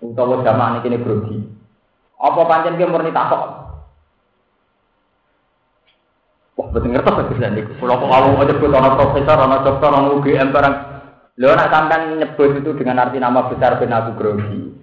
Utawa 0.00 0.40
jamaah 0.40 0.80
ini 0.80 0.96
Grogi. 1.04 1.36
Apa 2.16 2.48
pancen 2.48 2.80
gue 2.80 2.88
murni 2.88 3.12
takut? 3.12 3.65
Betul 6.76 6.92
ngerti 6.92 7.08
apa 7.08 7.32
bisa 7.32 7.48
nih? 7.48 7.64
Kalau 7.80 7.96
kalau 8.04 8.36
nyebut 8.36 8.68
orang 8.68 9.00
profesor, 9.00 9.40
orang 9.40 9.64
dokter, 9.64 9.88
orang 9.88 10.12
UGM 10.12 10.52
barang, 10.52 10.74
lo 11.40 11.56
nak 11.56 11.72
sampai 11.72 12.20
nyebut 12.20 12.60
itu 12.60 12.70
dengan 12.76 13.00
arti 13.00 13.16
nama 13.16 13.48
besar 13.48 13.80
ben 13.80 13.96
aku 13.96 14.12
grogi. 14.12 14.76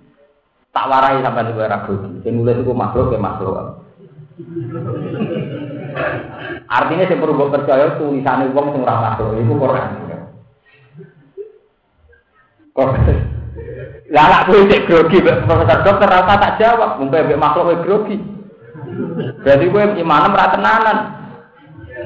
Tak 0.74 0.89
warai 0.89 1.22
juga 1.22 1.70
era 1.70 1.86
grogi. 1.86 2.26
Yang 2.26 2.34
nulis 2.34 2.58
itu 2.66 2.74
makhluk 2.74 3.14
ya 3.14 3.22
makhluk. 3.22 3.86
Artinya 6.66 7.06
saya 7.06 7.22
perlu 7.22 7.54
percaya 7.54 7.94
tulisan 8.02 8.50
uang 8.50 8.68
sing 8.74 8.82
ora 8.82 9.14
makhluk 9.14 9.38
itu 9.38 9.54
Quran. 9.54 9.89
Kok 12.74 12.89
lah 14.10 14.26
nak 14.30 14.46
kowe 14.50 14.66
cek 14.66 14.86
grogi 14.89 15.22
profesor 15.22 15.78
dokter 15.86 16.10
rasa 16.10 16.41
tak 16.41 16.58
jawab, 16.58 16.98
mungkin 16.98 17.38
makhluk 17.38 17.86
grogi. 17.86 18.18
Berarti 19.46 19.66
kowe 19.70 19.84
imanem 19.94 20.34
ra 20.34 20.50
tenanan. 20.50 21.22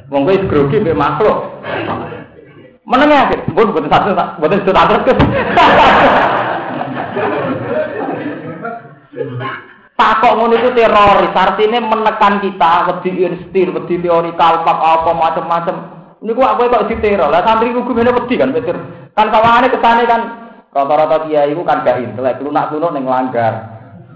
Wong 0.08 0.24
kowe 0.24 0.36
grogi 0.48 0.80
mbek 0.80 0.96
makhluk. 0.96 1.38
Meneng 2.88 3.12
ya, 3.12 3.28
mbon 3.52 3.76
boten 3.76 3.92
satu, 3.92 4.16
boten 4.40 4.64
satu 4.64 4.96
ke. 5.04 5.14
Takok 9.98 10.34
ngono 10.38 10.56
itu 10.56 10.70
teroris, 10.72 11.34
artinya 11.36 11.84
menekan 11.84 12.40
kita, 12.40 12.88
wedi 12.88 13.28
instir, 13.28 13.74
wedi 13.76 14.00
teori 14.00 14.32
kalpak 14.40 14.78
apa 14.78 15.12
macam-macam. 15.12 15.76
Ini 16.24 16.32
kok 16.32 16.52
aku 16.54 16.70
kok 16.72 16.88
diteror. 16.88 17.28
Lah 17.28 17.44
santri 17.44 17.76
ku 17.76 17.84
gumene 17.84 18.16
wedi 18.16 18.40
kan 18.40 18.56
pikir. 18.56 18.78
Kan 19.12 19.28
kawane 19.34 19.68
kesane 19.68 20.08
kan 20.08 20.22
rata-rata 20.72 21.28
kiai 21.28 21.52
iku 21.52 21.66
kan 21.68 21.84
gak 21.84 22.00
intelek, 22.00 22.40
lunak-lunak 22.40 22.94
ning 22.94 23.06
langgar. 23.10 23.54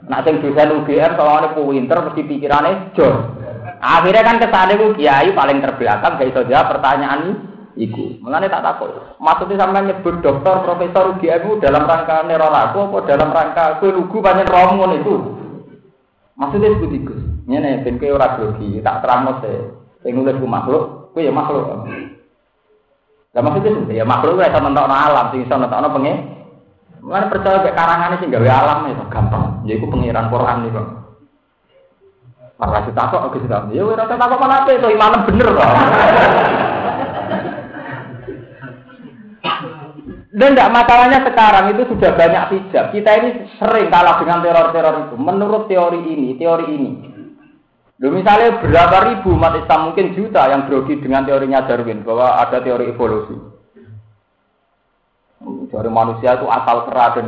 Nak 0.07 0.23
sing 0.23 0.39
dosen 0.39 0.79
UGM 0.81 1.17
soalnya 1.17 1.53
pinter 1.57 1.97
mesti 2.07 2.21
pikirane 2.23 2.71
jor. 2.95 3.40
Akhirnya 3.82 4.21
kan 4.21 4.38
ke 4.38 4.47
sana 4.53 4.77
itu 4.77 4.93
kiai 4.93 5.34
paling 5.34 5.57
terbelakang 5.57 6.21
gak 6.21 6.29
iso 6.29 6.45
jawab 6.45 6.77
pertanyaan 6.77 7.49
iku. 7.73 8.21
Mengenai 8.21 8.53
tak 8.53 8.61
takut. 8.61 8.93
Maksudnya 9.17 9.65
sama 9.65 9.82
nyebut 9.82 10.21
dokter, 10.21 10.61
profesor 10.61 11.17
UGM 11.17 11.57
dalam 11.57 11.89
rangka 11.89 12.21
neror 12.29 12.53
aku 12.53 12.93
apa 12.93 12.97
dalam 13.09 13.34
rangka 13.34 13.82
kue 13.82 13.89
lugu 13.89 14.21
banyak 14.21 14.45
rombongan 14.45 15.01
itu. 15.01 15.15
Maksudnya 16.38 16.77
seperti 16.77 16.97
itu. 17.01 17.13
Ini 17.49 17.57
nih, 17.57 17.82
ben 17.82 17.97
kue 17.97 18.13
ora 18.13 18.38
grogi, 18.38 18.77
tak 18.86 19.01
terang 19.01 19.41
sih. 19.41 19.57
Yang 20.05 20.13
nulis 20.13 20.38
ku 20.38 20.45
makhluk, 20.45 20.84
kue 21.17 21.25
ya 21.25 21.34
makhluk. 21.34 21.89
Gak 23.34 23.41
maksudnya 23.41 23.97
ya 23.97 24.05
makhluk 24.05 24.38
kue 24.38 24.45
sama 24.45 24.69
mentok 24.69 24.86
alam, 24.93 25.25
sing 25.34 25.41
iso 25.41 25.57
mentok 25.57 25.89
pengen. 25.97 26.17
Mengenai 27.01 27.34
percaya 27.34 27.65
kayak 27.65 27.73
karangan 27.73 28.21
sih 28.21 28.29
gawe 28.29 28.45
alam 28.45 28.93
itu 28.93 29.05
gampang. 29.09 29.65
Jadi 29.65 29.73
aku 29.73 29.89
pengiran 29.89 30.29
Quran 30.29 30.57
nih 30.61 30.69
bang. 30.69 31.00
Malah 32.62 32.86
ditakok 32.86 33.22
aku 33.26 33.41
sudah. 33.41 33.66
Ya 33.74 33.82
ora 33.82 34.05
mana 34.05 34.62
apa 34.62 34.70
itu 34.70 34.86
imanem 34.86 35.26
bener 35.26 35.49
kok. 35.49 35.72
Dan 40.32 40.55
tidak 40.55 40.70
masalahnya 40.70 41.20
sekarang 41.26 41.74
itu 41.74 41.89
sudah 41.89 42.14
banyak 42.14 42.43
hijab. 42.53 42.93
Kita 42.93 43.12
ini 43.18 43.30
sering 43.57 43.89
kalah 43.89 44.22
dengan 44.22 44.45
teror-teror 44.45 44.95
itu. 45.09 45.16
Menurut 45.18 45.68
teori 45.68 46.01
ini, 46.05 46.38
teori 46.38 46.66
ini. 46.70 46.91
Loh, 48.01 48.09
misalnya 48.09 48.57
berapa 48.62 48.97
ribu 49.12 49.38
umat 49.38 49.57
Islam 49.62 49.91
mungkin 49.91 50.18
juta 50.18 50.49
yang 50.49 50.66
grogi 50.66 50.97
dengan 50.97 51.22
teorinya 51.28 51.66
Darwin 51.66 52.01
bahwa 52.01 52.39
ada 52.41 52.57
teori 52.62 52.89
evolusi. 52.89 53.38
Teori 55.70 55.89
manusia 55.89 56.38
itu 56.38 56.45
asal 56.49 56.89
kera 56.89 57.18
dan 57.18 57.28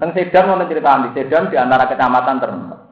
kan 0.00 0.10
Sedan 0.16 0.48
mau 0.48 0.60
cerita 0.64 1.00
di 1.04 1.10
Sedan 1.16 1.48
di 1.48 1.56
antara 1.56 1.88
kecamatan 1.88 2.36
terkenal. 2.36 2.89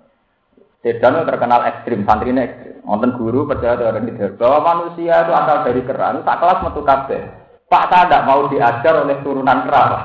Sedan 0.79 1.27
terkenal 1.27 1.67
ekstrim, 1.67 2.07
santri 2.07 2.31
ini 2.31 2.47
ekstrim. 2.47 2.79
Nonton 2.87 3.19
guru 3.19 3.51
percaya 3.51 3.75
teori 3.75 3.99
ini 3.99 4.15
bahwa 4.39 4.59
manusia 4.63 5.27
itu 5.27 5.33
asal 5.35 5.67
dari 5.67 5.83
keran, 5.83 6.23
tak 6.23 6.39
kelas 6.39 6.63
metu 6.63 6.87
kabeh. 6.87 7.23
Pak 7.69 7.93
saya 7.93 8.09
tidak 8.09 8.25
mau 8.25 8.49
diajar 8.49 8.95
oleh 9.05 9.21
turunan 9.21 9.69
kerabat. 9.69 10.03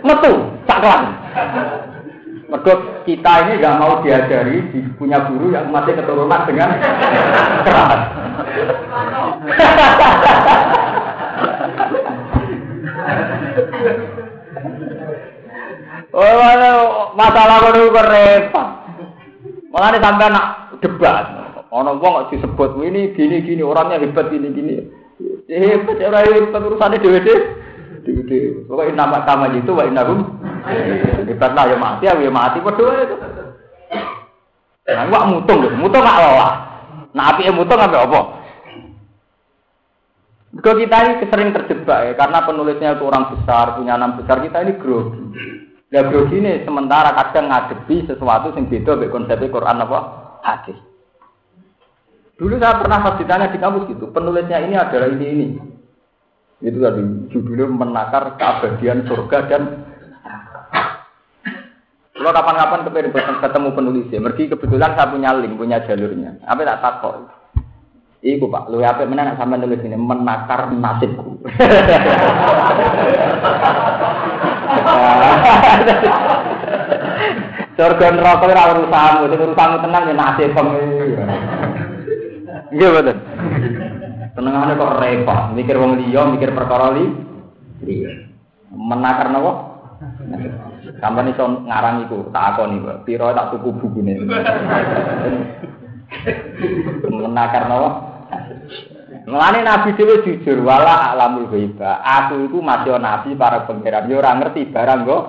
Metu, 0.08 0.32
caklan. 0.64 1.12
Mergo 2.48 3.04
kita 3.04 3.32
ini 3.44 3.60
nggak 3.60 3.76
mau 3.76 4.00
diajari 4.00 4.72
di, 4.72 4.80
punya 4.96 5.20
guru 5.28 5.52
yang 5.52 5.68
masih 5.68 5.92
keturunan 6.00 6.48
dengan 6.48 6.80
kerabat. 7.68 8.00
Oh, 16.10 17.14
masalah 17.14 17.70
itu 17.70 17.90
repot. 17.94 18.68
Malah 19.70 19.98
sampai 20.02 20.28
nak 20.34 20.46
debat. 20.82 21.26
Ono 21.70 22.02
wong 22.02 22.26
kok 22.26 22.34
disebut 22.34 22.82
ini 22.82 23.14
gini 23.14 23.46
gini 23.46 23.62
orangnya 23.62 24.02
hebat 24.02 24.26
gini 24.26 24.50
gini. 24.50 24.74
Hebat 25.46 26.02
ya, 26.02 26.10
orang 26.10 26.26
hebat 26.34 26.66
urusannya 26.66 26.98
dewe 26.98 27.22
dewe. 27.22 28.66
Pokoknya 28.66 29.06
nama 29.06 29.22
sama 29.22 29.54
itu 29.54 29.70
wa 29.70 29.86
innahum 29.86 30.42
hebat 31.30 31.54
lah 31.54 31.70
ya 31.70 31.76
mati 31.78 32.10
ya 32.10 32.30
mati 32.32 32.58
padha 32.58 33.06
itu. 33.06 33.16
Nah, 34.90 35.06
wak 35.06 35.26
mutung, 35.30 35.62
mutung 35.78 36.02
gak 36.02 36.18
lolah. 36.18 36.52
Nah, 37.14 37.30
api 37.30 37.46
mutung 37.54 37.78
apa 37.78 37.94
apa? 37.94 38.20
Kalau 40.58 40.82
kita 40.82 40.96
ini 41.06 41.30
sering 41.30 41.54
terjebak 41.54 42.10
ya, 42.10 42.12
karena 42.18 42.42
penulisnya 42.42 42.98
itu 42.98 43.06
orang 43.06 43.30
besar, 43.30 43.78
punya 43.78 43.94
nama 43.94 44.18
besar, 44.18 44.42
kita 44.42 44.66
ini 44.66 44.74
grogi. 44.82 45.22
Lah 45.90 46.06
ini 46.06 46.62
sementara 46.62 47.10
kadang 47.18 47.50
ngadepi 47.50 48.06
sesuatu 48.06 48.54
yang 48.54 48.70
beda 48.70 48.94
dengan 48.94 49.10
konsep 49.10 49.42
Quran 49.50 49.82
apa? 49.82 49.98
Hadis. 50.46 50.78
Dulu 52.38 52.56
saya 52.56 52.78
pernah 52.78 53.04
pas 53.04 53.18
ditanya 53.18 53.52
di 53.52 53.58
kampus 53.60 53.90
gitu, 53.90 54.08
penulisnya 54.14 54.64
ini 54.64 54.78
adalah 54.78 55.10
ini 55.10 55.26
ini. 55.28 55.46
Itu 56.62 56.78
tadi 56.80 57.02
judulnya 57.34 57.66
menakar 57.68 58.38
keabadian 58.38 59.04
surga 59.04 59.38
dan 59.50 59.62
kalau 62.20 62.36
kapan-kapan 62.36 62.84
ketemu 63.40 63.68
penulisnya, 63.72 64.20
pergi 64.20 64.52
kebetulan 64.52 64.92
saya 64.92 65.08
punya 65.08 65.32
link, 65.40 65.56
punya 65.56 65.80
jalurnya. 65.88 66.36
Apa 66.44 66.68
tak 66.68 66.80
takut? 66.84 67.39
Iku 68.20 68.52
pak, 68.52 68.68
lu 68.68 68.84
apa 68.84 69.08
mana 69.08 69.32
nak 69.32 69.40
sampai 69.40 69.56
nulis 69.56 69.80
ini 69.80 69.96
menakar 69.96 70.68
nasibku. 70.76 71.40
Surga 77.80 78.12
neraka 78.12 78.44
ora 78.44 78.76
urusanmu, 78.76 79.24
sing 79.32 79.40
urusanmu 79.40 79.76
tenang 79.80 80.04
ya 80.04 80.14
nasib 80.20 80.52
Iya 82.76 82.88
betul. 82.92 83.16
Tenangane 84.36 84.76
kok 84.76 85.00
repot, 85.00 85.40
mikir 85.56 85.80
wong 85.80 86.04
liya, 86.04 86.28
mikir 86.28 86.52
perkara 86.52 86.92
li. 86.92 87.08
Iya. 87.88 88.28
Menakar 88.68 89.32
napa? 89.32 89.80
Sampai 91.00 91.32
iso 91.32 91.64
ngarang 91.64 92.04
iku, 92.04 92.28
tak 92.36 92.52
akoni, 92.52 92.84
Pak. 92.84 93.08
Piro 93.08 93.32
tak 93.32 93.56
tuku 93.56 93.72
bukune. 93.80 94.28
Menakar 97.08 97.64
napa? 97.64 98.09
Mulane 99.30 99.62
Nabi 99.62 99.94
dhewe 99.94 100.26
jujur 100.26 100.58
wala 100.66 101.14
alamul 101.14 101.46
ghaiba. 101.46 102.02
Aku 102.02 102.50
itu 102.50 102.58
masih 102.58 102.98
nabi 102.98 103.38
para 103.38 103.62
pangeran. 103.62 104.10
Yo 104.10 104.18
ora 104.18 104.34
ngerti 104.34 104.66
barang 104.74 105.06
kok. 105.06 105.22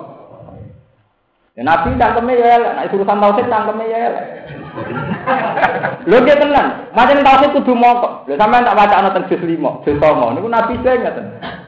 Ya 1.52 1.62
Nabi 1.62 2.00
cangkeme 2.00 2.32
ya 2.32 2.56
elek, 2.56 2.72
nek 2.80 2.92
urusan 2.96 3.20
tauhid 3.20 3.46
cangkeme 3.46 3.84
ya 3.84 3.98
elek. 4.08 4.26
Lho 6.08 6.24
dia 6.24 6.40
tenan, 6.40 6.88
macam 6.96 7.20
tauhid 7.20 7.50
kudu 7.60 7.76
moko. 7.76 8.24
Lho 8.24 8.34
sampean 8.40 8.64
tak 8.64 8.74
wacana 8.80 9.12
teng 9.12 9.28
juz 9.28 9.36
5, 9.44 9.84
juz 9.84 10.00
9 10.00 10.32
niku 10.32 10.48
Nabi 10.48 10.80
sing 10.80 10.98
ngaten. 11.04 11.26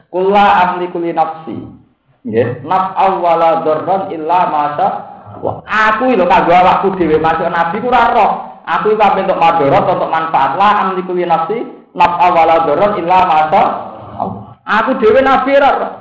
Kula 0.09 0.45
amliku 0.65 0.97
li 0.99 1.13
nafsi. 1.13 1.55
Nggih, 2.25 2.65
naf 2.65 2.97
awwala 2.97 3.61
dzarran 3.61 4.09
illa 4.09 4.39
masa 4.49 4.87
aku 5.61 6.17
lho 6.17 6.25
kanggo 6.25 6.51
awakku 6.57 6.87
dhewe 6.97 7.21
masuk 7.21 7.45
nabi 7.53 7.77
ku 7.77 7.87
ora 7.93 8.09
roh. 8.09 8.31
Aku 8.65 8.97
iku 8.97 9.05
untuk 9.13 9.37
madharat 9.37 9.85
untuk 9.85 10.09
manfaat 10.09 10.57
lah 10.57 10.71
amliku 10.81 11.13
li 11.13 11.29
nafsi 11.29 11.84
naf 11.95 12.13
awwala 12.19 12.67
dzarran 12.67 12.99
illa 12.99 13.19
masa 13.23 13.63
Aku 14.65 14.97
dhewe 14.97 15.21
nabi 15.21 15.53
ora 15.53 15.69
roh. 15.77 15.91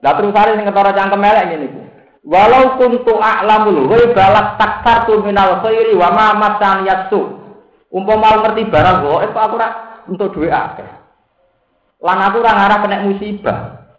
Lah 0.00 0.12
terus 0.16 0.32
hari 0.32 0.56
sing 0.56 0.64
ketara 0.64 0.96
cangkem 0.96 1.20
elek 1.28 1.44
ngene 1.52 1.66
iku. 1.68 1.80
Walau 2.24 2.80
kuntu 2.80 3.14
a'lamul 3.20 3.88
ghaiba 3.88 4.56
takartu 4.56 5.20
minal 5.20 5.60
khairi 5.60 5.92
wa 5.92 6.08
ma 6.12 6.26
masan 6.32 6.88
yasu. 6.88 7.36
Umpama 7.92 8.40
ngerti 8.44 8.68
barang 8.68 9.04
gaib 9.04 9.32
aku 9.32 9.54
ora 9.60 9.68
untuk 10.08 10.32
duwe 10.32 10.48
akeh. 10.48 10.88
Lan 12.00 12.18
aku 12.20 12.40
ora 12.40 12.52
ngarah 12.56 12.78
kena 12.80 13.04
musibah. 13.04 13.58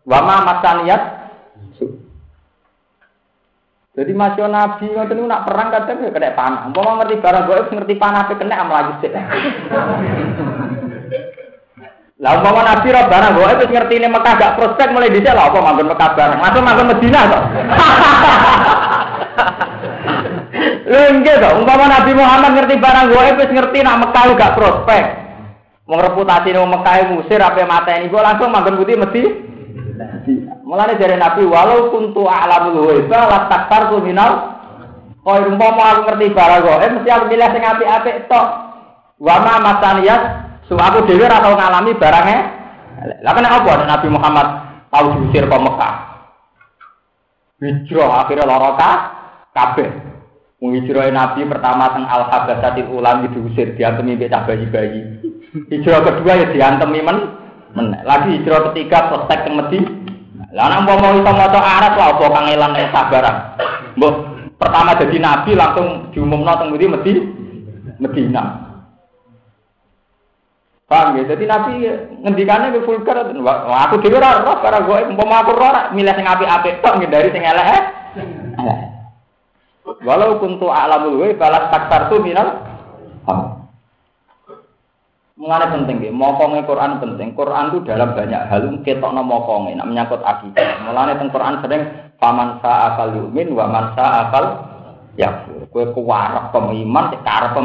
Wa 0.10 0.20
ma 0.26 0.36
masan 0.42 0.90
yasu. 0.90 1.88
Jadi 3.94 4.12
masih 4.16 4.48
nabi 4.48 4.90
ngoten 4.90 5.22
nak 5.28 5.44
perang 5.46 5.70
kadang 5.70 6.02
ya 6.02 6.10
kena 6.10 6.34
panah. 6.34 6.62
Umpama 6.66 7.06
ngerti 7.06 7.22
barang 7.22 7.46
gaib 7.46 7.68
ngerti 7.78 7.94
panah 8.02 8.26
pe 8.26 8.34
kena 8.42 8.58
am 8.58 8.74
lagi 8.74 8.94
sik. 9.06 9.14
Lah 12.20 12.36
umpama 12.36 12.67
nabi 12.67 12.91
ra 12.91 13.07
barang 13.07 13.32
gaib 13.32 13.63
wis 13.63 13.72
ini 13.95 14.11
Mekah 14.11 14.34
gak 14.36 14.59
prospek 14.59 14.91
mulai 14.91 15.07
dhisik 15.07 15.32
lah 15.32 15.47
apa 15.47 15.63
manggon 15.63 15.88
Mekah 15.88 16.09
barang. 16.20 16.39
Langsung 16.43 16.67
manggon 16.67 16.91
Madinah 16.91 17.24
kok. 17.32 17.43
Lha 20.91 21.15
nggih 21.15 21.36
to, 21.39 21.49
umpama 21.63 21.86
Nabi 21.88 22.11
Muhammad 22.17 22.51
ngerti 22.59 22.76
barang 22.76 23.07
gaib 23.15 23.39
wis 23.39 23.51
ngerti 23.55 23.80
nak 23.88 24.03
Mekah 24.03 24.36
gak 24.36 24.55
prospek. 24.59 25.03
Wong 25.88 25.99
reputasi 26.03 26.59
wong 26.59 26.67
Mekah 26.76 27.07
musir 27.07 27.39
apa 27.39 27.63
mateni 27.63 28.11
kok 28.11 28.20
langsung 28.20 28.51
manggon 28.51 28.76
putih 28.84 28.99
mesti. 28.99 29.24
Mulane 30.67 30.99
dari 30.99 31.15
Nabi 31.15 31.47
walau 31.47 31.88
kuntu 31.88 32.28
a'lamul 32.28 32.99
ghaib 32.99 33.07
la 33.07 33.47
taktartu 33.47 34.03
minal 34.03 34.59
Kau 35.24 35.39
umpama 35.39 35.95
aku 35.95 36.01
ngerti 36.03 36.36
barang 36.36 36.61
gaib 36.67 36.91
mesti 36.99 37.09
aku 37.15 37.32
milih 37.32 37.47
sing 37.47 37.63
apik-apik 37.63 38.28
tok. 38.28 38.47
Wa 39.24 39.39
ma 39.39 39.55
masaniyat 39.63 40.49
So 40.70 40.78
aku 40.78 41.01
ora 41.09 41.41
tau 41.41 41.57
ngalami 41.57 41.97
barangnya. 41.97 42.39
Lah 43.26 43.34
kena 43.34 43.57
apa 43.57 43.89
Nabi 43.89 44.07
Muhammad 44.13 44.47
tahu 44.93 45.05
diusir 45.17 45.49
ke 45.49 45.57
Mekah. 45.57 45.93
Hijrah 47.59 48.11
akhirnya 48.24 48.45
loroka 48.45 48.91
kabeh. 49.57 49.89
Menghijrah 50.61 51.09
Nabi 51.09 51.49
pertama 51.49 51.89
teng 51.97 52.05
Al 52.05 52.30
Habasatil 52.30 52.86
Ulam 52.93 53.26
diusir 53.34 53.74
diantemi 53.74 54.13
mbek 54.13 54.30
bayi-bayi. 54.30 55.01
Hijrah 55.74 56.05
kedua 56.05 56.38
ya 56.38 56.45
diantemi 56.53 57.01
men. 57.01 57.17
Lagi 58.05 58.38
hijrah 58.38 58.70
ketiga 58.70 59.09
protek 59.09 59.49
teng 59.49 59.57
Medi. 59.57 59.82
Lah 60.53 60.70
nek 60.70 60.86
mau 60.86 61.17
iso 61.17 61.32
maca 61.34 61.59
Arab 61.61 61.93
lah 61.97 62.07
apa 62.13 62.26
kangelan 62.30 62.72
nek 62.78 62.93
sabaran. 62.93 63.36
Mbok 63.97 64.13
pertama 64.61 64.93
jadi 65.01 65.17
nabi 65.17 65.51
langsung 65.57 66.13
diumumno 66.13 66.53
teng 66.61 66.70
Medi 66.78 66.86
Medi 66.86 67.13
Medina. 67.97 68.68
Paham 70.90 71.22
ya? 71.22 71.24
Jadi 71.30 71.46
Nabi 71.46 71.74
ngendikannya 72.26 72.74
ke 72.74 72.82
vulgar. 72.82 73.22
Wah, 73.46 73.86
aku 73.86 74.02
dhewe 74.02 74.18
ora 74.18 74.42
roh 74.42 74.58
karena 74.58 74.82
gue 74.82 74.98
umpama 75.14 75.46
aku 75.46 75.54
roh 75.54 75.72
milih 75.94 76.14
sing 76.18 76.26
apik-apik 76.26 76.82
tok 76.82 76.98
ngindari 76.98 77.30
sing 77.30 77.46
elek. 77.46 77.68
Eh? 77.70 77.82
Walau 80.06 80.42
kuntu 80.42 80.70
a'lamul 80.70 81.22
wa 81.22 81.30
balas 81.38 81.70
taktar 81.70 82.10
tu 82.10 82.22
minal 82.22 82.66
Mengenai 85.40 85.72
penting 85.72 86.04
ya, 86.04 86.12
mokonge 86.12 86.68
Quran 86.68 87.00
penting. 87.00 87.32
Quran 87.32 87.72
itu 87.72 87.88
dalam 87.88 88.12
banyak 88.12 88.52
hal 88.52 88.60
ketokno 88.84 89.24
mokonge, 89.24 89.72
nak 89.72 89.88
menyangkut 89.88 90.20
akidah. 90.20 90.84
Mulane 90.84 91.16
teng 91.16 91.32
Quran 91.32 91.64
sering 91.64 92.12
paman 92.20 92.60
sa 92.60 92.92
akal 92.92 93.16
yumin 93.16 93.56
wa 93.56 93.72
man 93.72 93.96
sa 93.96 94.28
akal 94.28 94.68
ya. 95.16 95.48
Kue 95.72 95.96
kuwarep 95.96 96.52
pemiman, 96.52 97.16
cek 97.16 97.24
karep 97.24 97.56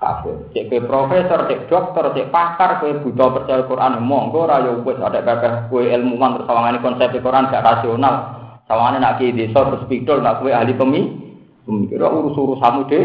kafir. 0.00 0.36
Cek 0.56 0.64
ke 0.72 0.78
profesor, 0.82 1.44
cek 1.44 1.68
dokter, 1.68 2.04
cek 2.16 2.32
pakar, 2.32 2.80
kue 2.80 2.96
buta 3.04 3.26
percaya 3.36 3.68
Quran, 3.68 4.00
monggo 4.00 4.48
rayo 4.48 4.80
wis 4.80 4.96
ada 4.96 5.20
kakek 5.20 5.68
kue 5.68 5.92
ilmuwan 5.92 6.40
terus 6.40 6.48
sawangane 6.48 6.80
konsep 6.80 7.12
Quran 7.20 7.52
gak 7.52 7.62
rasional. 7.62 8.14
Sawangane 8.64 8.98
nak 9.04 9.20
ki 9.20 9.36
desa 9.36 9.60
terus 9.60 9.84
pidol 9.86 10.24
nak 10.24 10.40
kue 10.40 10.50
ahli 10.50 10.72
pemi, 10.72 11.04
pemikir 11.68 12.00
urus-urusanmu 12.00 12.88
deh. 12.88 13.04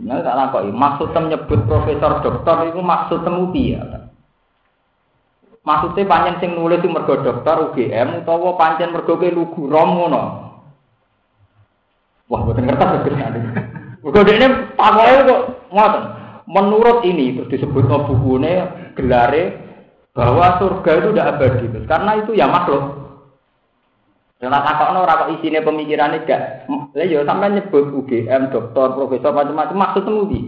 Nah, 0.00 0.24
tak 0.24 0.32
lakukan. 0.32 0.72
Maksud 0.72 1.12
nyebut 1.12 1.60
profesor 1.68 2.24
dokter 2.24 2.72
itu 2.72 2.80
maksud 2.80 3.20
temu 3.20 3.52
piye? 3.52 3.78
Maksudnya 5.60 6.08
panjang 6.08 6.40
sing 6.40 6.56
nulis 6.56 6.80
mergo 6.88 7.20
dokter 7.20 7.52
UGM 7.68 8.24
utawa 8.24 8.56
pancen 8.56 8.96
mergo 8.96 9.20
ke 9.20 9.28
lugu 9.28 9.68
rom 9.68 9.92
ngono. 9.92 10.22
Wah, 12.32 12.40
boten 12.48 12.64
ngerti 12.64 13.10
Mergo 14.00 14.20
ini 14.24 14.46
pakoke 14.80 15.28
kok 15.28 15.40
ngoten. 15.72 16.04
Menurut 16.50 17.06
ini 17.06 17.38
terus 17.38 17.50
disebut 17.54 17.86
bukunya 17.86 18.90
gelare 18.98 19.70
bahwa 20.10 20.58
surga 20.58 20.90
itu 20.98 21.08
tidak 21.14 21.30
abadi 21.38 21.66
karena 21.86 22.12
itu 22.18 22.34
ya 22.34 22.50
makhluk. 22.50 23.00
Dan 24.40 24.56
takokno 24.56 25.04
ora 25.04 25.20
kok 25.20 25.30
isine 25.36 25.60
pemikirane 25.60 26.24
gak. 26.24 26.64
Lah 26.96 27.04
ya 27.04 27.20
sampean 27.28 27.60
nyebut 27.60 27.92
UGM, 27.92 28.48
dokter, 28.48 28.88
profesor 28.96 29.36
macam-macam 29.36 29.76
maksud 29.76 30.02
temudi. 30.08 30.40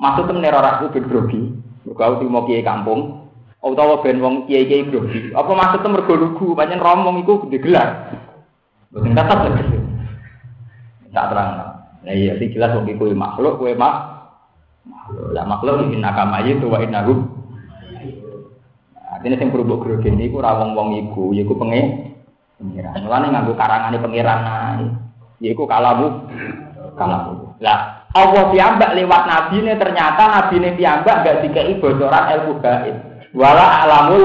Maksud 0.00 0.24
temen 0.24 0.48
ora 0.48 0.80
aku 0.80 0.96
ben 0.96 1.04
grogi. 1.04 1.52
Mergo 1.84 2.00
aku 2.00 2.24
mau 2.24 2.48
kiai 2.48 2.64
kampung. 2.64 3.28
Utawa 3.60 4.00
ben 4.00 4.24
wong 4.24 4.48
kiai-kiai 4.48 4.88
grogi. 4.88 5.36
Apa 5.36 5.52
maksud 5.52 5.84
temen 5.84 6.00
mergo 6.00 6.16
lugu, 6.16 6.56
pancen 6.56 6.80
romong 6.80 7.20
iku 7.20 7.44
gede 7.44 7.60
gelar. 7.60 7.88
Boten 8.88 9.12
tetep. 9.12 9.52
Tak 11.12 11.26
terang. 11.28 11.77
Nah 12.06 12.14
iya 12.14 12.38
sing 12.38 12.54
jelas 12.54 12.74
wong 12.78 12.86
iku 12.86 13.10
makhluk, 13.14 13.58
kowe 13.58 13.72
mak 13.74 13.94
makhluk. 14.86 15.34
Lah 15.34 15.44
makhluk 15.46 15.90
iki 15.90 15.98
nakama 15.98 16.38
itu 16.46 16.66
wa 16.70 16.78
innahu. 16.78 17.14
Artinya 19.08 19.36
sing 19.40 19.50
berubuk 19.50 19.82
grogi 19.82 20.12
niku 20.12 20.38
ora 20.38 20.54
wong-wong 20.62 20.94
iku, 21.08 21.34
yaiku 21.34 21.58
pengen 21.58 22.14
pengiran. 22.60 23.02
Mulane 23.02 23.26
nganggo 23.34 23.52
karangane 23.58 23.98
pengiran 23.98 24.40
ae. 24.46 24.86
Yaiku 25.42 25.66
kalamu 25.66 26.28
kalamu. 26.94 27.56
Lah 27.58 28.06
Allah 28.14 28.50
piyambak 28.50 28.94
lewat 28.96 29.22
nabi 29.28 29.60
ini 29.60 29.72
ternyata 29.76 30.22
nabi 30.26 30.54
ini 30.58 30.70
piyambak 30.74 31.26
gak 31.26 31.38
dikei 31.44 31.76
bocoran 31.82 32.30
ilmu 32.34 32.52
gaib. 32.62 32.96
Wala 33.36 33.84
alamul. 33.84 34.22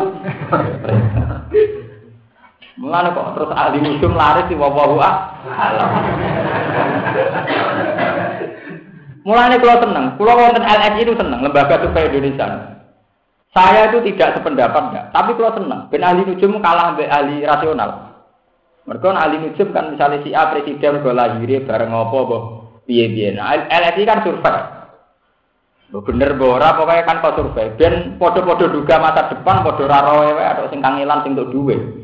Mulane 2.73 3.13
kok 3.13 3.37
terus 3.37 3.53
ahli 3.53 3.77
musim 3.85 4.17
laris 4.17 4.49
di 4.49 4.57
wawahu 4.57 4.97
alam. 4.97 5.89
Mulane 9.23 9.55
kalau 9.61 9.77
seneng, 9.79 10.05
kalau 10.19 10.35
wonten 10.35 10.65
LS 10.65 10.93
itu 10.99 11.13
seneng, 11.15 11.39
lembaga 11.45 11.79
survei 11.79 12.11
Indonesia. 12.11 12.75
Saya 13.53 13.93
itu 13.93 14.01
tidak 14.09 14.41
sependapat 14.41 14.83
ya, 14.91 15.01
tapi 15.13 15.37
kalau 15.37 15.53
seneng, 15.53 15.85
ben 15.93 16.01
ahli 16.01 16.25
nujum 16.25 16.57
kalah 16.59 16.97
mbek 16.97 17.07
ahli 17.07 17.45
rasional. 17.45 18.19
Mereka 18.89 19.07
ahli 19.15 19.35
nujum 19.47 19.69
kan 19.71 19.93
misalnya 19.93 20.25
si 20.25 20.33
A 20.33 20.49
presiden 20.51 21.05
gue 21.05 21.13
lahir 21.13 21.61
bareng 21.63 21.93
apa 21.93 22.17
boh 22.25 22.43
piye-piye. 22.83 23.37
Nah, 23.37 23.63
LSI 23.69 24.03
kan 24.03 24.25
survei. 24.27 24.59
Bener 25.93 26.33
bora 26.35 26.73
pokoknya 26.75 27.07
kan 27.07 27.21
kok 27.21 27.37
survei. 27.37 27.71
Ben 27.79 28.17
podo-podo 28.19 28.65
duga 28.67 28.99
masa 28.99 29.31
depan 29.31 29.63
podo 29.63 29.87
raro 29.87 30.25
wewe 30.25 30.43
atau 30.43 30.67
sing 30.67 30.83
kangelan 30.83 31.23
sing 31.23 31.37
duit. 31.37 32.02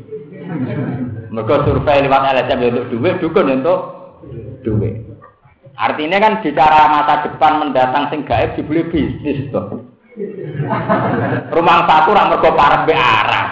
Mereka 1.30 1.54
survei 1.62 2.02
lewat 2.02 2.22
LSM 2.26 2.60
untuk 2.74 2.86
duit, 2.90 3.14
dukun 3.22 3.54
untuk 3.54 3.80
duit. 4.66 5.06
Artinya 5.78 6.18
kan 6.20 6.42
bicara 6.42 6.90
masa 6.92 7.24
depan 7.24 7.52
mendatang 7.62 8.10
sing 8.10 8.26
gaib 8.26 8.58
dibeli 8.58 8.84
bisnis 8.90 9.48
tuh. 9.48 9.86
Rumah 11.54 11.76
satu 11.86 12.12
orang 12.12 12.28
mergo 12.34 12.50
parah 12.52 12.82
be 12.84 12.92
arah. 12.92 13.46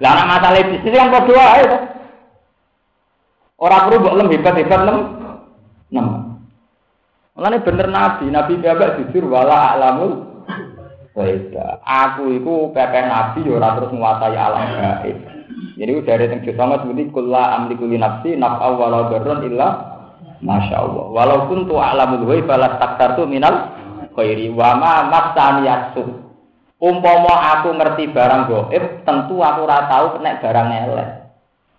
Lah 0.00 0.10
anak 0.16 0.28
masalah 0.38 0.64
bisnis 0.70 0.96
kan 0.96 1.12
podo 1.12 1.34
ae 1.36 1.62
to. 1.66 1.78
Ora 3.56 3.88
perlu 3.88 4.00
mbok 4.00 4.16
lem 4.16 4.32
hebat-hebat 4.32 4.80
lem. 4.84 4.98
Nah, 5.92 6.08
Mulane 7.36 7.60
bener 7.60 7.88
nabi, 7.92 8.32
nabi 8.32 8.56
bapak 8.64 8.96
jujur 8.96 9.28
wala 9.28 9.76
alamul 9.76 10.24
Baika. 11.12 11.80
Aku 11.84 12.32
itu 12.32 12.72
pepe 12.72 13.00
nabi 13.04 13.44
ya 13.44 13.56
ora 13.56 13.76
terus 13.76 13.92
menguasai 13.92 14.36
alam 14.36 14.64
gaib. 14.76 15.16
Jadi 15.76 15.92
dari 16.08 16.24
yang 16.32 16.40
sama 16.56 16.80
seperti 16.80 17.12
kula 17.12 17.52
amliku 17.60 17.84
li 17.84 18.00
nafsi 18.00 18.32
naf'a 18.32 18.68
walau 18.72 19.12
darun 19.12 19.44
illa 19.44 19.68
Masya 20.40 20.76
Allah. 20.80 21.04
Walaupun 21.12 21.68
tu 21.68 21.76
alamul 21.76 22.24
ghaib 22.28 22.48
balas 22.48 22.80
taktar 22.80 23.16
tu 23.16 23.28
minal 23.28 23.72
khairi 24.16 24.48
wa 24.52 24.72
ma 24.76 25.04
masani 25.08 25.68
yasu. 25.68 26.04
Umpama 26.76 27.56
aku 27.56 27.72
ngerti 27.72 28.12
barang 28.12 28.52
gaib, 28.52 28.84
tentu 29.08 29.40
aku 29.40 29.64
ora 29.64 29.88
tahu 29.88 30.20
kena 30.20 30.36
barang 30.44 30.68
elek. 30.84 31.08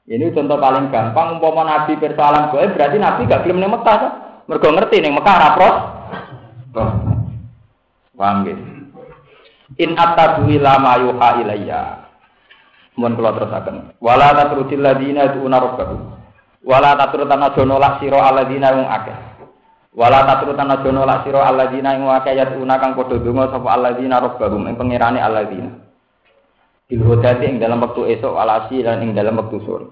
Ini 0.10 0.34
contoh 0.34 0.58
paling 0.58 0.90
gampang 0.90 1.38
umpama 1.38 1.62
nabi 1.66 2.02
persoalan 2.02 2.50
gaib 2.50 2.74
berarti 2.74 2.98
nabi 2.98 3.30
gak 3.30 3.46
gelem 3.46 3.62
ning 3.62 3.74
Mekah. 3.74 4.00
Mergo 4.50 4.70
ngerti 4.74 4.98
ning 5.02 5.14
Mekah 5.14 5.36
ora 5.38 5.50
pros. 5.54 5.76
Paham 8.18 8.50
In 9.78 9.94
attabu 9.94 10.50
ila 10.50 10.82
ma 10.82 10.98
yuha 10.98 11.30
ilayya. 11.46 12.07
Mun 12.98 13.14
kula 13.14 13.38
terusaken. 13.38 14.02
Wala 14.02 14.34
tatrudil 14.34 14.82
ladina 14.82 15.30
tu'una 15.30 15.58
rabbahum. 15.62 16.18
Wala 16.68 17.00
tatrutan 17.00 17.46
aja 17.46 17.64
nolak 17.64 18.04
sira 18.04 18.28
alladzina 18.28 18.76
wong 18.76 18.88
akeh. 18.92 19.18
Wala 19.96 20.26
tatrutan 20.28 20.68
aja 20.68 20.90
nolak 20.92 21.24
sira 21.24 21.48
alladzina 21.48 21.96
ing 21.96 22.04
akeh 22.10 22.34
yatuna 22.36 22.76
kang 22.82 22.98
padha 22.98 23.16
donga 23.24 23.54
sapa 23.54 23.68
alladzina 23.72 24.20
rabbahum 24.20 24.68
ing 24.68 24.76
pangerane 24.76 25.24
alladzina. 25.24 25.72
Bil 26.92 27.02
hodati 27.08 27.46
ing 27.48 27.64
dalam 27.64 27.80
waktu 27.80 28.20
esok 28.20 28.36
alasi 28.36 28.84
dan 28.84 29.00
ing 29.00 29.16
dalam 29.16 29.40
waktu 29.40 29.58
sore. 29.64 29.88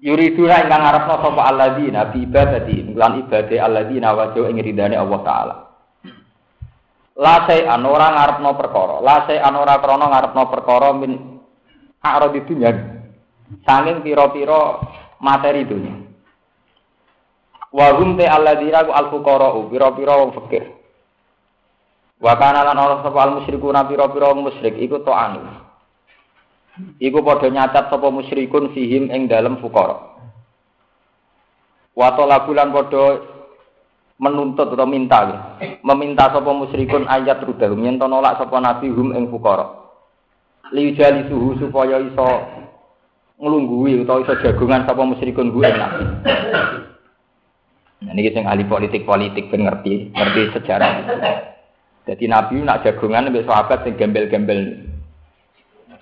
Yuriduna 0.00 0.64
ingkang 0.64 0.82
ngarepno 0.86 1.14
sapa 1.18 1.42
alladzina 1.50 2.00
bi 2.08 2.24
ibadati 2.24 2.96
lan 2.96 3.26
ibadate 3.26 3.56
alladzina 3.60 4.14
wajhu 4.16 4.48
ing 4.48 4.62
ridane 4.62 4.96
Allah 4.96 5.20
taala. 5.20 5.54
La 7.16 7.44
an 7.44 7.82
ora 7.84 8.08
ngarepno 8.12 8.50
perkara, 8.56 9.04
la 9.04 9.24
an 9.24 9.54
ora 9.56 9.80
krana 9.80 10.06
ngarepno 10.12 10.42
perkara 10.52 10.92
min 10.96 11.35
arad 12.14 12.38
dunya. 12.46 12.70
Sanging 13.66 14.06
pira-pira 14.06 14.78
materi 15.18 15.66
dunya. 15.66 16.06
Wa 17.74 17.98
hum 17.98 18.14
te 18.14 18.24
alladzina 18.24 18.86
ku 18.86 18.92
al 18.94 19.10
fuqara 19.10 19.50
pira-pira 19.66 20.12
wong 20.22 20.30
fakir. 20.38 20.64
Wa 22.22 22.38
kana 22.40 22.64
lan 22.64 22.78
ora 22.78 23.04
sapa 23.04 23.18
al 23.20 23.42
musyrikuna 23.42 23.84
pira-pira 23.84 24.30
wong 24.32 24.48
musyrik 24.48 24.78
iku 24.78 25.02
ta'anu. 25.04 25.66
Iku 27.00 27.24
padha 27.24 27.48
nyacat 27.48 27.88
sapa 27.88 28.08
musyrikun 28.12 28.72
fihim 28.76 29.08
ing 29.08 29.28
dalem 29.28 29.60
fukara. 29.64 29.96
Wa 31.96 32.12
talabulan 32.12 32.72
padha 32.72 33.04
menuntut 34.16 34.72
atau 34.72 34.88
minta 34.88 35.20
meminta 35.84 36.32
sapa 36.32 36.50
musyrikun 36.52 37.08
ayat 37.08 37.44
rudahum 37.44 37.84
yen 37.84 38.00
to 38.00 38.08
nolak 38.08 38.40
sapa 38.40 38.56
nabi 38.60 38.88
hum 38.92 39.12
ing 39.12 39.28
fukara. 39.28 39.85
Liujali 40.74 41.30
suhu 41.30 41.54
supaya 41.62 42.02
iso 42.02 42.28
nglungguhi 43.38 44.02
utawa 44.02 44.26
iso 44.26 44.34
jagongan 44.42 44.82
sapa 44.88 45.02
musyrikun 45.06 45.54
gue 45.54 45.68
nabi. 45.70 46.04
Nah, 47.96 48.12
ini 48.12 48.28
sing 48.28 48.44
ahli 48.44 48.66
politik-politik 48.68 49.48
ben 49.48 49.64
ngerti, 49.64 50.12
ngerti 50.12 50.42
sejarah. 50.52 50.92
Jadi 52.06 52.24
Nabi 52.30 52.62
nak 52.62 52.86
jagongan 52.86 53.34
mbek 53.34 53.48
sahabat 53.50 53.82
sing 53.82 53.98
gembel-gembel 53.98 54.86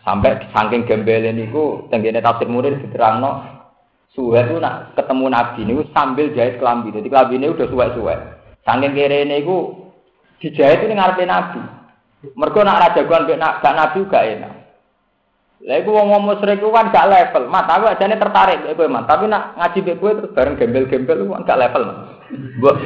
Sampai 0.04 0.36
saking 0.52 0.84
gembel 0.84 1.24
niku 1.32 1.88
tenggene 1.88 2.20
tafsir 2.20 2.44
murid 2.44 2.76
diterangno 2.76 3.40
suwe 4.12 4.36
itu 4.36 4.60
nak 4.60 4.92
ketemu 4.92 5.32
nabi 5.32 5.60
niku 5.64 5.82
sambil 5.96 6.28
jahit 6.36 6.60
kelambi. 6.60 6.92
Jadi 6.92 7.08
kelambi 7.08 7.40
ini 7.40 7.48
udah 7.48 7.64
suwe-suwe. 7.72 8.14
Saking 8.68 8.92
kere 8.92 9.24
niku 9.24 9.88
dijahit 10.44 10.84
ini 10.84 11.00
ngarepe 11.00 11.24
nabi. 11.24 11.60
Mergo 12.36 12.60
nak 12.60 12.84
raja 12.84 13.00
gua 13.08 13.24
nak 13.24 13.64
gak 13.64 13.76
nabi 13.80 13.98
gak 14.12 14.26
enak. 14.28 14.53
Lah 15.64 15.80
iku 15.80 15.96
wong 15.96 16.12
musyrik 16.20 16.60
ku 16.60 16.68
kan 16.68 16.92
gak 16.92 17.08
level. 17.08 17.48
Mat 17.48 17.64
aku 17.64 17.88
ajane 17.88 18.20
tertarik 18.20 18.68
kowe, 18.76 18.84
Mat. 18.84 19.08
Tapi 19.08 19.24
nak 19.32 19.56
ngaji 19.56 19.78
mek 19.80 19.96
kowe 19.96 20.12
terus 20.12 20.34
bareng 20.36 20.60
gembel-gembel 20.60 21.24
ku 21.24 21.32
kan 21.32 21.48
gak 21.48 21.60
level, 21.64 21.82
Mat. 21.88 21.98
Mbok 22.60 22.76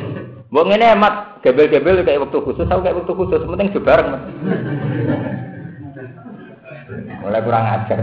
mbok 0.49 0.65
ngene 0.71 0.95
Mat, 0.95 1.15
gembel-gembel 1.43 2.07
kayak 2.07 2.23
waktu 2.23 2.39
khusus, 2.39 2.71
aku 2.71 2.81
kayak 2.87 2.99
waktu 3.03 3.15
khusus, 3.19 3.43
penting 3.43 3.75
bareng, 3.83 4.09
Mat. 4.15 4.23
Mulai 7.19 7.43
kurang 7.43 7.67
ajar. 7.67 7.99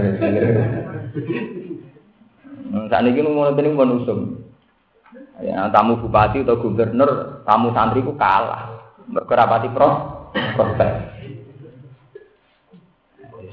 Hmm, 2.66 2.92
saat 2.92 3.08
ini 3.08 3.24
mau 3.24 3.48
nanti 3.48 3.72
mau 3.72 3.88
nusum. 3.88 4.44
Ya, 5.40 5.72
tamu 5.72 6.04
bupati 6.04 6.44
atau 6.44 6.60
gubernur, 6.60 7.44
tamu 7.48 7.72
santri 7.72 8.04
ku 8.04 8.20
kalah. 8.20 8.76
Berkerapati 9.08 9.72
pro, 9.72 9.90
prospek. 10.60 11.15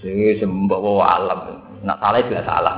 Ini 0.02 0.42
sembawa 0.42 1.14
alam. 1.14 1.40
Nak 1.86 1.98
salah 2.02 2.20
jelas 2.26 2.46
salah. 2.46 2.74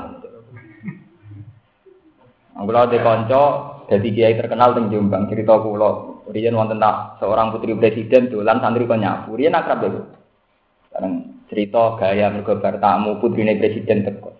Kalau 2.54 2.86
di 2.86 2.98
konco, 3.00 3.44
jadi 3.88 4.08
kiai 4.12 4.34
terkenal 4.38 4.76
teng 4.76 4.92
Jombang 4.92 5.26
cerita 5.32 5.56
kulo. 5.58 6.24
Rian 6.28 6.56
wonten 6.56 6.80
tak 6.80 7.20
seorang 7.20 7.52
putri 7.52 7.76
presiden 7.76 8.32
dolan 8.32 8.60
santri 8.60 8.88
kok 8.88 8.96
nyapu. 8.96 9.36
Rian 9.36 9.56
akrab 9.56 9.84
dulu. 9.84 10.00
Sekarang 10.88 11.12
cerita 11.52 12.00
gaya 12.00 12.32
mergo 12.32 12.56
tamu 12.60 13.20
putrine 13.20 13.60
presiden 13.60 14.08
teko. 14.08 14.32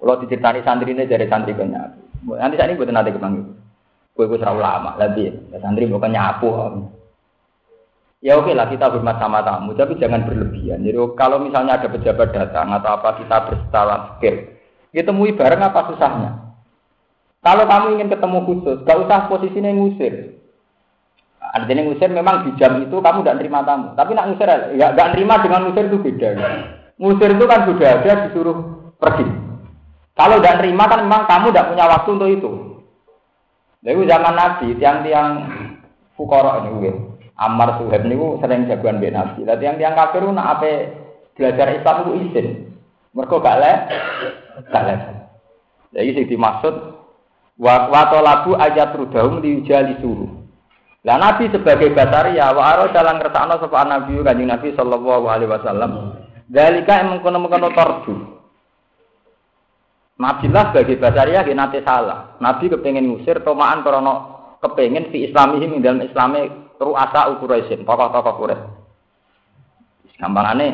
Kalau 0.00 0.20
diceritani 0.20 0.60
santri 0.64 0.92
ini 0.92 1.08
dari 1.08 1.24
santri 1.28 1.56
ke 1.56 1.64
nyapu. 1.64 2.36
Nanti 2.36 2.56
saat 2.60 2.68
ini 2.68 2.76
buat 2.76 2.92
nanti 2.92 3.12
kepanggil. 3.16 3.44
Kue 4.12 4.28
kue 4.28 4.36
serau 4.36 4.60
lama 4.60 4.96
lagi. 5.00 5.32
Santri 5.60 5.88
bukan 5.88 6.12
nyapu. 6.12 6.48
Ya 8.20 8.36
oke 8.36 8.52
lah 8.52 8.68
kita 8.68 8.92
hormat 8.92 9.16
sama 9.16 9.40
tamu, 9.40 9.72
tapi 9.72 9.96
jangan 9.96 10.28
berlebihan. 10.28 10.84
Jadi 10.84 10.96
kalau 11.16 11.40
misalnya 11.40 11.80
ada 11.80 11.88
pejabat 11.88 12.36
datang 12.36 12.68
atau 12.76 13.00
apa 13.00 13.16
kita 13.16 13.36
berstawa 13.48 13.96
pikir, 14.20 14.60
kita 14.92 15.08
temui 15.08 15.32
bareng 15.32 15.64
apa 15.64 15.88
susahnya? 15.88 16.30
Kalau 17.40 17.64
kamu 17.64 17.96
ingin 17.96 18.12
ketemu 18.12 18.38
khusus, 18.44 18.84
gak 18.84 19.00
usah 19.08 19.24
posisinya 19.32 19.72
ngusir. 19.72 20.36
Artinya 21.40 21.88
ngusir 21.88 22.12
memang 22.12 22.44
di 22.44 22.52
jam 22.60 22.76
itu 22.84 23.00
kamu 23.00 23.24
tidak 23.24 23.40
terima 23.40 23.64
tamu. 23.64 23.96
Tapi 23.96 24.12
nak 24.12 24.28
ngusir 24.28 24.48
ya 24.76 24.92
nggak 24.92 25.10
terima 25.16 25.40
dengan 25.40 25.60
ngusir 25.66 25.88
itu 25.88 25.98
beda. 25.98 26.28
Ngusir 27.00 27.30
itu 27.32 27.44
kan 27.48 27.60
sudah 27.64 27.88
ada 27.88 28.12
disuruh 28.28 28.58
pergi. 29.00 29.26
Kalau 30.12 30.36
tidak 30.38 30.60
terima 30.60 30.84
kan 30.84 31.00
memang 31.08 31.24
kamu 31.24 31.48
tidak 31.50 31.68
punya 31.72 31.84
waktu 31.88 32.10
untuk 32.12 32.28
itu. 32.28 32.50
Jadi 33.80 34.00
zaman 34.04 34.34
Nabi, 34.36 34.66
tiang-tiang 34.76 35.28
fukorok 36.12 36.68
ini. 36.68 37.09
Ammar 37.40 37.80
Suhaib 37.80 38.04
niku 38.04 38.36
sering 38.44 38.68
jagoan 38.68 39.00
mbek 39.00 39.16
Nabi. 39.16 39.48
Lah 39.48 39.56
yang 39.56 39.80
tiang 39.80 39.96
kafir 39.96 40.20
nak 40.28 40.60
ape 40.60 40.72
belajar 41.32 41.72
Islam 41.72 41.96
itu 42.04 42.12
izin. 42.28 42.46
Mergo 43.16 43.40
gak 43.40 43.56
le 43.56 43.72
gak 44.68 44.84
le. 44.84 44.94
Jadi 45.96 46.10
sing 46.12 46.26
dimaksud 46.28 46.74
wa 47.56 47.88
wa 47.88 48.02
talabu 48.12 48.60
ayat 48.60 48.92
rudahum 48.92 49.40
diujali 49.40 49.96
suruh. 50.04 50.28
Lah 51.00 51.16
Nabi 51.16 51.48
sebagai 51.48 51.96
basaria 51.96 52.52
wa 52.52 52.60
aro 52.60 52.92
jalan 52.92 53.16
kersane 53.16 53.56
sapa 53.56 53.88
Nabi 53.88 54.20
Kanjeng 54.20 54.52
Nabi 54.52 54.76
sallallahu 54.76 55.24
alaihi 55.24 55.48
wasallam. 55.48 55.92
Dalika 56.44 57.00
emang 57.00 57.24
kono-kono 57.24 57.72
torju. 57.72 58.14
Nabi 60.20 60.44
lah 60.52 60.76
sebagai 60.76 61.00
basaria 61.00 61.40
nggih 61.40 61.56
nate 61.56 61.80
salah. 61.88 62.36
Nabi 62.36 62.68
kepengin 62.68 63.08
ngusir 63.08 63.40
tomaan 63.40 63.80
krana 63.80 64.14
kepengin 64.60 65.08
fi 65.08 65.24
islamihim 65.24 65.80
dalam 65.80 66.04
islame 66.04 66.68
ru'asa 66.80 67.28
Quraisyin, 67.36 67.84
tokoh-tokoh 67.84 68.34
Quraisy. 68.40 68.80
Gampangane 70.20 70.68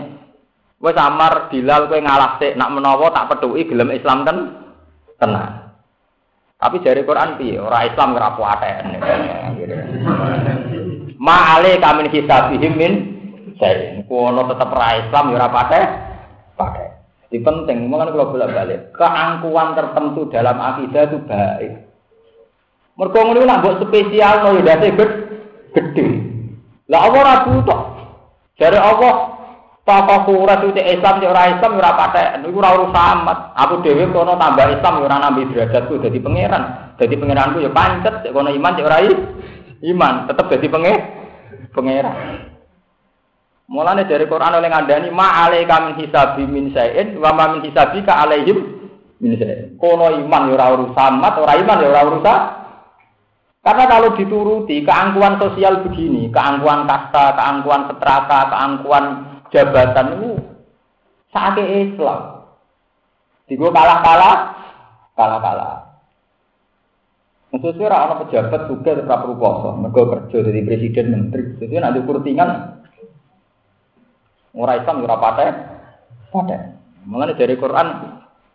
wis 0.82 0.92
samar 0.92 1.48
Bilal 1.48 1.86
kowe 1.86 2.02
ngalah 2.02 2.36
sik 2.42 2.58
nak 2.58 2.74
menawa 2.74 3.14
tak 3.14 3.30
petuki 3.30 3.70
gelem 3.70 3.94
Islam 3.94 4.26
ten 4.26 4.38
tenang. 5.22 5.70
Tapi 6.56 6.82
dari 6.82 7.04
Quran 7.06 7.36
piye? 7.38 7.60
Ora 7.60 7.86
Islam 7.86 8.16
ora 8.16 8.34
kuaten. 8.34 8.98
Ma 11.16 11.56
ale 11.56 11.78
kamin 11.78 12.10
hisabihim 12.10 12.74
min 12.74 12.92
saya 13.56 14.02
kono 14.04 14.50
tetep 14.50 14.68
ora 14.68 14.88
Islam 14.98 15.24
ya 15.30 15.36
ora 15.38 15.48
pate 15.48 15.80
pate. 16.58 16.84
Di 17.26 17.42
penting, 17.42 17.90
mungkin 17.90 18.14
kalau 18.14 18.30
bolak 18.30 18.54
balik, 18.54 18.94
keangkuhan 18.94 19.74
tertentu 19.74 20.30
dalam 20.30 20.62
akidah 20.62 21.10
itu 21.10 21.18
baik. 21.26 21.72
Mereka 22.94 23.18
ngono 23.18 23.42
nak 23.42 23.66
spesial 23.82 24.46
no 24.46 24.62
ya 24.62 24.78
gede. 24.78 25.25
Lah 26.86 27.00
Allah 27.06 27.20
ora 27.22 27.34
butuh. 27.46 27.80
Dari 28.56 28.78
Allah 28.78 29.36
tokoh 29.86 30.18
kuras 30.26 30.64
itu 30.66 30.82
Islam 30.82 31.22
di 31.22 31.26
orang 31.30 31.58
Islam 31.58 31.78
ora 31.78 31.92
patek, 31.94 32.42
niku 32.42 32.58
ora 32.58 32.70
urusan 32.74 33.06
amat. 33.22 33.38
Aku 33.54 33.84
dhewe 33.86 34.10
kono 34.10 34.34
tambah 34.34 34.66
Islam 34.70 35.04
ora 35.04 35.16
nambah 35.22 35.46
derajatku 35.54 36.02
dadi 36.02 36.18
pangeran. 36.18 36.62
Dadi 36.98 37.14
pangeranku 37.14 37.58
ya 37.62 37.70
pancet, 37.70 38.26
kono 38.34 38.50
iman 38.50 38.72
cek 38.74 38.86
ora 38.86 38.98
iman, 39.86 40.14
tetep 40.26 40.46
dadi 40.50 40.66
pangeran. 40.66 41.02
Pangeran. 41.70 42.16
Mulane 43.66 44.06
dari 44.06 44.30
Quran 44.30 44.62
oleh 44.62 44.70
ngandani 44.70 45.10
ma 45.10 45.42
alaika 45.42 45.90
min 45.90 45.98
hisabi 45.98 46.46
min 46.46 46.70
sayin 46.70 47.18
wa 47.18 47.34
ma 47.34 47.50
min 47.50 47.66
hisabika 47.66 48.14
alaihim 48.14 48.58
min 49.18 49.34
sayin. 49.38 49.74
Kono 49.78 50.10
iman 50.10 50.42
ya 50.50 50.54
ora 50.54 50.86
amat, 50.86 51.34
ora 51.38 51.52
iman 51.58 51.82
ya 51.82 52.02
urusan 52.06 52.65
karena 53.66 53.84
kalau 53.90 54.14
dituruti 54.14 54.86
keangkuhan 54.86 55.42
sosial 55.42 55.82
begini, 55.82 56.30
keangkuhan 56.30 56.86
kasta, 56.86 57.34
keangkuhan 57.34 57.90
setrata, 57.90 58.46
keangkuhan 58.46 59.04
jabatan 59.50 60.06
itu 60.14 60.30
sakit 61.34 61.66
Islam. 61.90 62.46
Digo 63.50 63.74
kalah-kalah, 63.74 64.54
kalah-kalah. 65.18 65.98
Maksudnya 67.50 67.90
orang 67.90 68.22
pejabat 68.26 68.70
juga 68.70 68.90
tetap 69.02 69.18
perlu 69.26 69.34
poso, 69.34 69.74
mereka 69.74 70.02
kerja 70.14 70.46
jadi 70.46 70.60
presiden 70.62 71.06
menteri. 71.10 71.42
Jadi 71.58 71.74
nanti 71.82 72.06
kurtingan 72.06 72.50
orang 74.54 74.78
Islam 74.78 75.02
ora 75.02 75.16
paten, 75.18 75.54
paten. 76.30 76.62
Mengenai 77.02 77.34
dari 77.34 77.58
Quran 77.58 77.86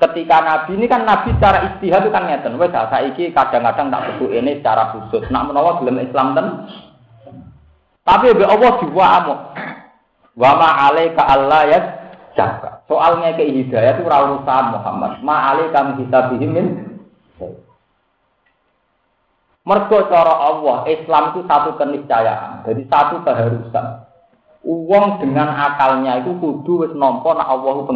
ketika 0.02 0.42
Nabi 0.42 0.82
ini 0.82 0.90
kan 0.90 1.06
Nabi 1.06 1.30
secara 1.38 1.70
istihad 1.72 2.02
itu 2.02 2.10
kan 2.10 2.26
ngeten, 2.26 2.58
wes 2.58 2.74
saiki 2.74 3.30
kadang-kadang 3.30 3.94
tak 3.94 4.04
sebut 4.10 4.34
ini 4.34 4.58
secara 4.58 4.90
khusus. 4.98 5.30
Nak 5.30 5.54
menawa 5.54 5.78
belum 5.78 6.02
Islam 6.02 6.34
ten. 6.34 6.48
Tapi 8.02 8.34
be 8.34 8.46
Allah 8.50 8.82
diwamu. 8.82 9.36
Wa 10.34 10.52
ma 10.58 10.70
alaika 10.90 11.22
Allah 11.30 11.62
ya 11.70 11.80
jaga. 12.34 12.82
Soalnya 12.90 13.38
ke 13.38 13.46
hidayah 13.46 13.94
itu 13.94 14.04
urusan 14.10 14.66
Muhammad. 14.74 15.22
Ma 15.22 15.54
alaika 15.54 15.86
min 15.86 15.96
hisabihim 16.02 16.50
min 16.50 16.68
Mergo 19.62 20.10
cara 20.10 20.42
Allah, 20.42 20.90
Islam 20.90 21.38
itu 21.38 21.46
satu 21.46 21.78
keniscayaan. 21.78 22.66
Jadi 22.66 22.82
satu 22.90 23.22
keharusan. 23.22 24.10
Uang 24.66 25.22
dengan 25.22 25.54
akalnya 25.54 26.18
itu 26.18 26.34
kudu 26.42 26.86
wis 26.86 26.94
nampa 26.98 27.38
nak 27.38 27.46
Allah 27.46 27.86
itu 27.86 27.94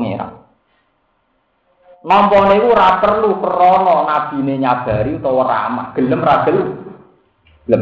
Nampa 2.05 2.37
niku 2.53 2.69
ora 2.69 3.01
perlu 3.01 3.41
krana 3.41 4.05
nabine 4.05 4.61
nyabari 4.61 5.17
utawa 5.17 5.49
ramah, 5.49 5.87
gelem 5.97 6.21
ra 6.21 6.45
gelem. 6.45 7.81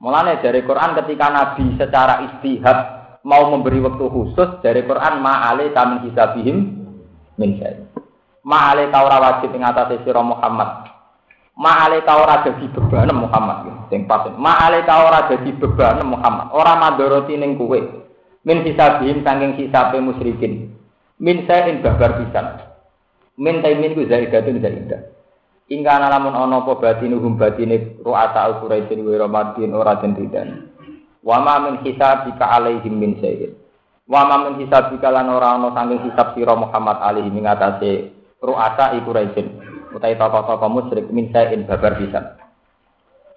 Mulane 0.00 0.40
dari 0.40 0.64
Quran 0.64 0.96
ketika 0.96 1.28
Nabi 1.28 1.76
secara 1.76 2.24
istihad 2.32 2.78
mau 3.28 3.52
memberi 3.52 3.84
waktu 3.84 4.08
khusus 4.08 4.64
dari 4.64 4.88
Quran 4.88 5.20
ma'ale 5.20 5.68
kamin 5.76 6.08
hisabihim 6.08 6.56
min 7.36 7.50
syai. 7.60 7.84
Ma'ale 8.40 8.88
ka 8.88 8.98
ora 9.04 9.20
wajib 9.20 9.52
ing 9.52 9.60
atase 9.60 10.00
sira 10.00 10.24
Muhammad. 10.24 10.88
Ma'ale 11.60 12.00
ka 12.08 12.40
dadi 12.40 12.72
beban 12.72 13.12
Muhammad 13.12 13.84
sing. 13.92 14.08
Ma'ale 14.40 14.80
ka 14.88 15.28
dadi 15.28 15.52
beban 15.60 16.00
Muhammad. 16.08 16.56
Ora 16.56 16.72
mandoroti 16.72 17.36
ning 17.36 17.60
kowe. 17.60 17.78
Min 18.48 18.64
hisabihim 18.64 19.22
saking 19.22 19.60
hisabe 19.60 20.02
musyrikin 20.02 20.81
min 21.22 21.46
sayin 21.46 21.78
babar 21.80 22.18
pisan 22.18 22.58
min 23.38 23.62
taimin 23.62 23.94
ku 23.94 24.02
zaidatun 24.10 24.58
zaidah 24.58 25.12
Ingka 25.72 25.96
lamun 25.96 26.36
ana 26.36 26.60
apa 26.60 26.76
batinuhum 26.76 27.40
batine 27.40 27.96
ru'ata 28.04 28.44
al-quraisin 28.44 29.00
wa 29.08 29.16
ramadin 29.16 29.72
ora 29.72 29.96
den 30.04 30.12
didan. 30.12 30.68
Wa 31.24 31.40
ma 31.40 31.64
min 31.64 31.80
hisabika 31.80 32.44
alaihim 32.44 32.98
min 33.00 33.16
sayin. 33.24 33.56
Wa 34.04 34.28
ma 34.28 34.44
min 34.44 34.60
hisabika 34.60 35.08
lan 35.08 35.32
ora 35.32 35.56
ana 35.56 35.72
saking 35.72 36.12
hisab 36.12 36.36
sira 36.36 36.52
Muhammad 36.58 37.00
alaihi 37.00 37.32
ing 37.32 37.48
atase 37.48 38.12
ru'ata 38.44 38.92
al-quraisin 38.92 39.48
utawi 39.96 40.12
tokoh-tokoh 40.20 40.68
musyrik 40.68 41.08
min 41.08 41.32
sayin 41.32 41.64
babar 41.64 41.96
pisan. 41.96 42.36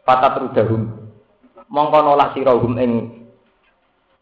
Fatat 0.04 0.36
rudahum 0.36 0.92
mongko 1.72 2.00
nolak 2.04 2.36
sira 2.36 2.52
hum 2.52 2.76
ing 2.76 2.92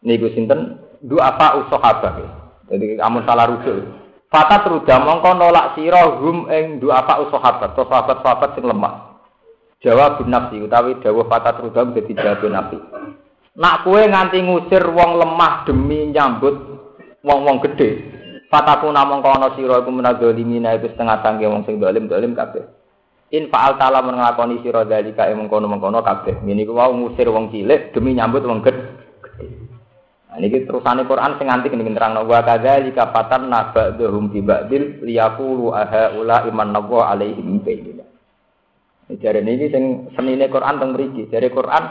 niku 0.06 0.30
sinten 0.38 0.78
dua 1.02 1.34
apa 1.34 1.66
sahabat. 1.66 2.43
Jadi 2.74 2.98
kamu 2.98 3.22
salah 3.22 3.46
rujuk. 3.46 3.86
Fata 4.26 4.66
terudah 4.66 4.98
mongko 4.98 5.30
nolak 5.38 5.78
sira 5.78 6.10
hum 6.18 6.50
ing 6.50 6.82
dua 6.82 7.06
apa 7.06 7.22
sahabat, 7.30 7.78
sahabat-sahabat 7.78 8.50
sing 8.58 8.66
lemah. 8.66 9.14
Jawab 9.78 10.26
nafsi 10.26 10.58
utawi 10.58 10.98
dawuh 10.98 11.30
fata 11.30 11.54
terudah 11.54 11.86
dadi 11.94 12.18
jawab 12.18 12.42
nabi. 12.50 12.82
Nak 13.54 13.86
kue 13.86 14.02
nganti 14.02 14.42
ngusir 14.42 14.82
wong 14.90 15.22
lemah 15.22 15.62
demi 15.70 16.10
nyambut 16.10 16.58
wong-wong 17.22 17.62
gede. 17.62 18.10
Fataku 18.50 18.90
namung 18.90 19.22
kono 19.22 19.54
sira 19.54 19.78
iku 19.78 19.94
menadzalimina 19.94 20.74
iku 20.74 20.90
setengah 20.90 21.22
tangge 21.22 21.46
wong 21.46 21.62
sing 21.62 21.78
dolim 21.78 22.10
dolim 22.10 22.34
kabeh. 22.34 22.66
In 23.34 23.50
fa'al 23.50 23.78
ta'ala 23.78 24.02
menglakoni 24.02 24.62
sira 24.66 24.82
dalika 24.82 25.30
ing 25.30 25.46
mengkono-mengkono 25.46 26.02
kabeh. 26.02 26.42
Ngene 26.42 26.66
iku 26.66 26.74
wau 26.74 26.90
ngusir 26.90 27.30
wong 27.30 27.54
cilik 27.54 27.94
demi 27.94 28.18
nyambut 28.18 28.42
wong 28.42 28.66
gede. 28.66 28.93
Nah, 30.34 30.42
ini 30.42 30.66
terusane 30.66 31.06
Quran 31.06 31.38
sing 31.38 31.46
nganti 31.46 31.70
kene 31.70 31.86
nerangno 31.86 32.26
wa 32.26 32.42
kadzalika 32.42 33.14
fatanna 33.14 33.70
ba'dhum 33.70 34.34
bi 34.34 34.42
ba'dil 34.42 35.06
liyaqulu 35.06 35.70
aha 35.70 36.10
ula 36.18 36.42
iman 36.50 36.74
nawa 36.74 37.14
alaihim 37.14 37.62
bayyina. 37.62 38.02
Jadi 39.14 39.46
ini 39.46 39.70
sing 39.70 40.10
senine 40.18 40.50
Quran 40.50 40.82
teng 40.82 40.90
mriki. 40.90 41.30
Dari 41.30 41.54
Quran 41.54 41.86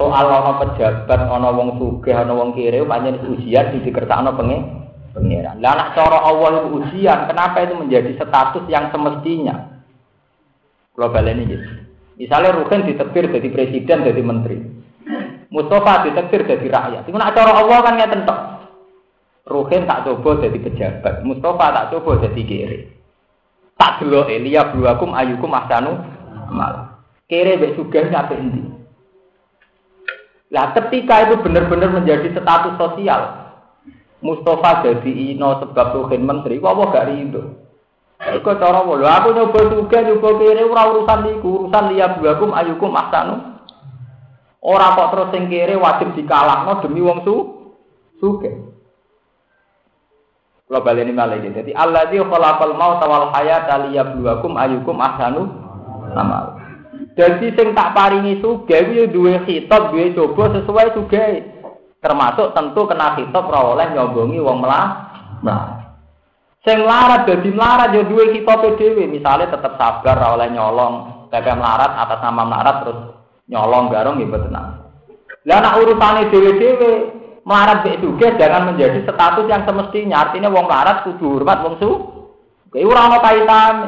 soal 0.00 0.32
ana 0.32 0.64
pejabat, 0.64 1.28
ana 1.28 1.52
wong 1.52 1.76
sugih, 1.76 2.16
ana 2.16 2.32
wong 2.32 2.56
kiri 2.56 2.80
pancen 2.88 3.20
ujian 3.20 3.76
dikersakno 3.76 4.32
pengen 4.32 4.88
pengiran. 5.12 5.60
Lah 5.60 5.76
nek 5.76 5.92
cara 5.92 6.24
Allah 6.24 6.64
itu 6.64 6.80
ujian, 6.80 7.28
kenapa 7.28 7.68
itu 7.68 7.76
menjadi 7.76 8.16
status 8.16 8.64
yang 8.72 8.88
semestinya? 8.96 9.76
Global 10.96 11.28
ini 11.28 11.52
gitu. 11.52 11.68
Misalnya 12.16 12.56
Ruhin 12.56 12.88
ditebir 12.88 13.28
jadi 13.28 13.48
presiden, 13.52 14.08
jadi 14.08 14.22
menteri. 14.24 14.73
Mustafa 15.54 16.02
ditektir 16.02 16.42
jadi 16.42 16.66
rakyat. 16.66 17.06
Iku 17.06 17.14
nak 17.14 17.30
cara 17.30 17.54
Allah 17.54 17.78
kan 17.86 17.94
ngeten 17.94 18.26
tok. 18.26 18.40
Ruhin 19.46 19.86
tak 19.86 20.02
coba 20.02 20.42
jadi 20.42 20.58
pejabat, 20.58 21.22
Mustafa 21.22 21.66
tak 21.70 21.88
coba 21.94 22.26
jadi 22.26 22.42
kiri. 22.42 22.80
Tak 23.78 24.02
dulu 24.02 24.26
Elia 24.26 24.74
buakum 24.74 25.14
ayukum 25.14 25.54
ahsanu 25.54 25.94
mal. 26.50 26.98
Kiri 27.30 27.54
mbek 27.54 27.78
sugih 27.78 28.10
kabeh 28.10 28.34
endi? 28.34 28.66
Lah 30.50 30.74
ketika 30.74 31.28
itu 31.28 31.38
benar-benar 31.38 31.92
menjadi 31.92 32.34
status 32.34 32.74
sosial, 32.74 33.54
Mustafa 34.24 34.82
jadi 34.82 35.38
ino 35.38 35.62
sebab 35.62 36.02
Ruhin 36.02 36.26
menteri, 36.26 36.58
kok 36.58 36.72
apa 36.74 36.82
gak 36.90 37.06
rindu? 37.14 37.42
Iku 38.24 38.58
cara 38.58 38.82
apa? 38.82 38.94
aku 39.22 39.28
nyoba 39.30 39.60
sugih 39.70 40.00
nyoba 40.02 40.28
kiri 40.34 40.62
ora 40.66 40.82
urusan 40.90 41.20
niku, 41.30 41.68
urusan 41.68 41.84
liya 41.94 42.18
buakum 42.18 42.50
ayukum 42.50 42.90
ahsanu 42.96 43.53
Orang 44.64 44.96
kok 44.96 45.10
terus 45.12 45.28
sing 45.36 45.52
kiri 45.52 45.76
wajib 45.76 46.16
dikalahno 46.16 46.80
demi 46.80 47.04
wong 47.04 47.20
su 47.20 47.34
suge. 48.16 48.48
Kalau 50.64 50.80
balik 50.80 51.04
ini 51.04 51.12
malah 51.12 51.36
ini. 51.36 51.52
Jadi 51.52 51.76
Allah 51.76 52.08
di 52.08 52.16
khalaqal 52.16 52.72
maut 52.72 53.04
wal 53.04 53.28
hayat 53.36 53.68
liyabluwakum 53.68 54.56
ayukum 54.56 54.96
ahsanu 54.96 55.52
amal. 56.16 56.56
Jadi 57.12 57.52
sing 57.52 57.76
tak 57.76 57.92
paringi 57.92 58.40
sugih 58.40 58.80
kuwi 58.88 59.04
duwe 59.12 59.34
khitab, 59.44 59.92
duwe 59.92 60.16
coba 60.16 60.56
sesuai 60.56 60.96
sugih. 60.96 61.44
Termasuk 62.00 62.56
tentu 62.56 62.88
kena 62.88 63.20
khitab 63.20 63.44
ora 63.52 63.60
oleh 63.76 63.86
nyombongi 63.92 64.40
wong 64.40 64.64
melah. 64.64 64.86
Nah. 65.44 65.64
Sing 66.64 66.80
melarat 66.80 67.28
dadi 67.28 67.52
melarat 67.52 67.92
ya 67.92 68.08
duwe 68.08 68.32
khitabe 68.32 68.80
dhewe, 68.80 69.04
misale 69.04 69.44
tetep 69.52 69.76
sabar 69.76 70.16
ora 70.16 70.40
oleh 70.40 70.48
nyolong, 70.48 71.28
pepe 71.28 71.52
melarat 71.52 71.92
atas 71.92 72.24
nama 72.24 72.42
melarat 72.48 72.76
terus 72.80 73.00
nyolong 73.48 73.92
garong 73.92 74.20
ya 74.20 74.26
boten. 74.28 74.56
Lah 75.44 75.58
nek 75.60 75.76
urusane 75.76 76.32
dhewe-dhewe 76.32 76.90
melarat 77.44 77.84
sugih 78.00 78.32
jangan 78.40 78.72
menjadi 78.72 79.04
status 79.04 79.44
yang 79.44 79.68
semestinya. 79.68 80.28
Artinya 80.28 80.48
wong 80.48 80.64
melarat 80.64 81.04
kudu 81.04 81.36
hormat 81.40 81.60
wong 81.60 81.74
su. 81.76 81.90
Kuwi 82.72 82.88
ora 82.88 83.06
ana 83.06 83.18
kaitane. 83.20 83.86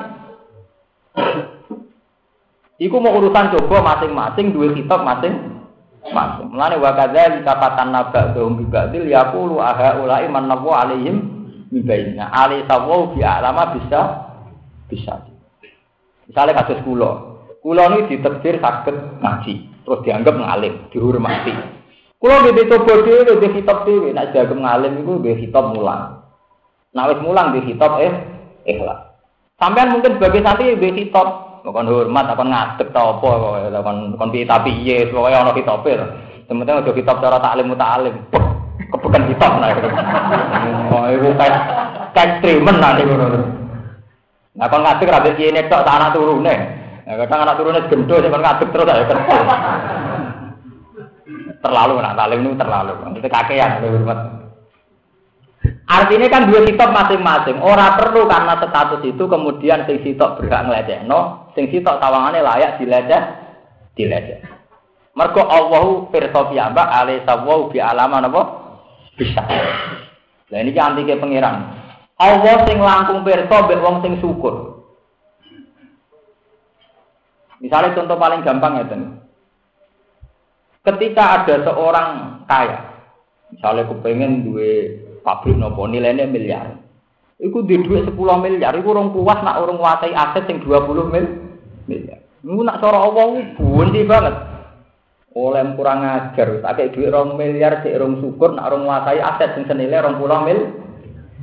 Iku 2.77 3.01
mau 3.01 3.17
urusan 3.17 3.57
coba 3.57 3.97
masing-masing 3.97 4.53
dua 4.53 4.69
kitab 4.77 5.01
masing-masing. 5.01 6.47
Mulane 6.53 6.77
wa 6.77 6.93
kadzalika 6.93 7.57
fatanna 7.57 8.13
ba'dhum 8.13 8.61
bi 8.61 8.65
ba'dil 8.69 9.09
yaqulu 9.09 9.59
aha 9.59 9.97
ulai 9.97 10.29
man 10.29 10.45
nawu 10.47 10.77
alaihim 10.77 11.17
mibaina. 11.73 12.29
Ali 12.29 12.61
sawu 12.69 13.17
bi 13.17 13.25
alama 13.25 13.73
bisa 13.73 14.29
bisa. 14.93 15.25
Misalnya 16.29 16.63
kasus 16.63 16.85
kula. 16.85 17.26
Kula 17.67 17.91
ini 17.91 18.07
ditakdir 18.07 18.62
sakit 18.62 19.19
ngaji, 19.19 19.55
terus 19.83 19.99
dianggap 20.07 20.39
ngalim, 20.39 20.87
dihormati. 20.95 21.51
Kula 22.14 22.47
nggih 22.47 22.71
coba 22.71 23.03
dhewe 23.03 23.43
di 23.43 23.49
kitab 23.59 23.83
dhewe, 23.83 24.14
nek 24.14 24.31
dianggap 24.31 24.55
ngalim 24.55 25.03
iku 25.03 25.12
nggih 25.19 25.35
kitab 25.43 25.75
mulang. 25.75 26.23
Nek 26.95 27.11
wis 27.11 27.21
mulang 27.27 27.51
nggih 27.51 27.75
kitab 27.75 27.99
eh 27.99 28.14
ikhlas. 28.71 29.19
Sampean 29.59 29.91
mungkin 29.91 30.14
sebagai 30.14 30.47
santri 30.47 30.79
nggih 30.79 30.95
kitab. 30.95 31.59
Kon 31.67 31.91
hormat 31.91 32.39
kon 32.39 32.55
ngadeg 32.55 32.95
ta 32.95 33.03
apa 33.03 33.31
kon 33.83 34.14
kon 34.14 34.31
piye 34.31 34.47
tapi 34.47 34.71
piye 34.71 35.11
pokoke 35.11 35.35
ana 35.35 35.51
kitabe 35.51 35.91
sementing 36.47 36.79
aja 36.79 36.93
kitab 36.95 37.19
cara 37.19 37.43
taklim 37.43 37.75
muta'alim 37.75 38.14
kebukan 38.95 39.27
kitab 39.35 39.59
nah 39.59 39.75
oh 40.95 41.11
iku 41.11 41.35
kayak 41.35 41.61
kayak 42.14 42.39
streamen 42.39 42.79
nanti 42.79 43.03
ngono. 43.03 43.43
Nah 44.55 44.67
kon 44.71 44.87
ngadeg 44.87 45.11
ra 45.11 45.27
piye 45.27 45.51
nek 45.51 45.67
tok 45.67 45.83
anak 45.83 46.14
turune 46.14 46.86
nah 47.07 47.15
kadang 47.23 47.41
anak 47.47 47.57
turune 47.57 47.81
gendo 47.87 48.17
sing 48.19 48.31
kon 48.35 48.43
ngadeg 48.43 48.69
terus 48.75 48.91
ayo 48.91 49.05
kerja 49.07 49.39
terlalu 51.63 51.93
nak 52.03 52.17
taklim 52.19 52.43
itu 52.43 52.59
terlalu 52.59 52.93
itu 53.15 53.29
kakean 53.31 53.71
hormat 53.79 54.21
Artinya 55.87 56.27
kan 56.27 56.51
dua 56.51 56.67
kitab 56.67 56.91
masing-masing. 56.91 57.63
Orang 57.63 57.95
perlu 57.95 58.27
karena 58.27 58.59
status 58.59 59.07
itu 59.07 59.25
kemudian 59.31 59.87
sing 59.87 60.03
sitok 60.03 60.43
berhak 60.43 60.67
no, 61.07 61.51
sing 61.55 61.71
sitok 61.71 62.03
tawangannya 62.03 62.43
layak 62.43 62.83
dileceh, 62.83 63.23
dileceh. 63.95 64.39
Mergo 65.17 65.47
Allahu 65.47 66.13
pirsa 66.13 66.53
piyambak 66.53 66.91
alai 66.91 67.25
sawu 67.25 67.73
bi 67.73 67.81
alaman 67.81 68.29
apa? 68.29 68.43
Bisa. 69.17 69.41
Nah 70.53 70.59
ini 70.61 70.77
kan 70.77 70.93
antike 70.93 71.17
pangeran. 71.17 71.73
Allah 72.21 72.57
sing 72.69 72.77
langkung 72.83 73.25
pirsa 73.25 73.57
mbek 73.65 73.81
wong 73.81 74.05
sing 74.05 74.21
syukur. 74.21 74.76
Misalnya 77.61 77.97
contoh 77.97 78.17
paling 78.21 78.45
gampang 78.45 78.73
ya 78.81 78.85
Ketika 80.87 81.43
ada 81.43 81.67
seorang 81.67 82.09
kaya, 82.47 82.79
misalnya 83.51 83.91
kepengen 83.91 84.47
duwe 84.47 84.71
pabrik 85.27 85.59
nopo 85.59 85.83
nilainya 85.91 86.31
miliar. 86.31 86.79
Iku 87.43 87.67
di 87.67 87.83
duit 87.83 88.07
10 88.07 88.15
miliar, 88.17 88.71
iku 88.79 88.95
orang 88.95 89.11
puas 89.11 89.43
nak 89.43 89.61
orang 89.61 89.83
watai 89.83 90.15
aset 90.15 90.47
yang 90.47 90.63
20 90.63 91.11
mil 91.11 91.27
miliar. 91.91 92.23
Iku 92.39 92.63
nak 92.63 92.79
cara 92.79 93.03
Allah 93.03 93.51
bunti 93.59 94.01
banget. 94.07 94.35
Oleh 95.37 95.69
kurang 95.77 96.01
ajar, 96.01 96.49
tak 96.65 96.81
duit 96.97 97.13
orang 97.13 97.35
miliar, 97.37 97.83
cek 97.85 97.93
orang 97.93 98.23
syukur 98.23 98.55
nak 98.55 98.71
orang 98.71 98.87
watai 98.87 99.19
aset 99.19 99.59
yang 99.59 99.67
senilai 99.67 100.01
orang 100.01 100.17
pulau 100.23 100.47
mil. 100.47 100.61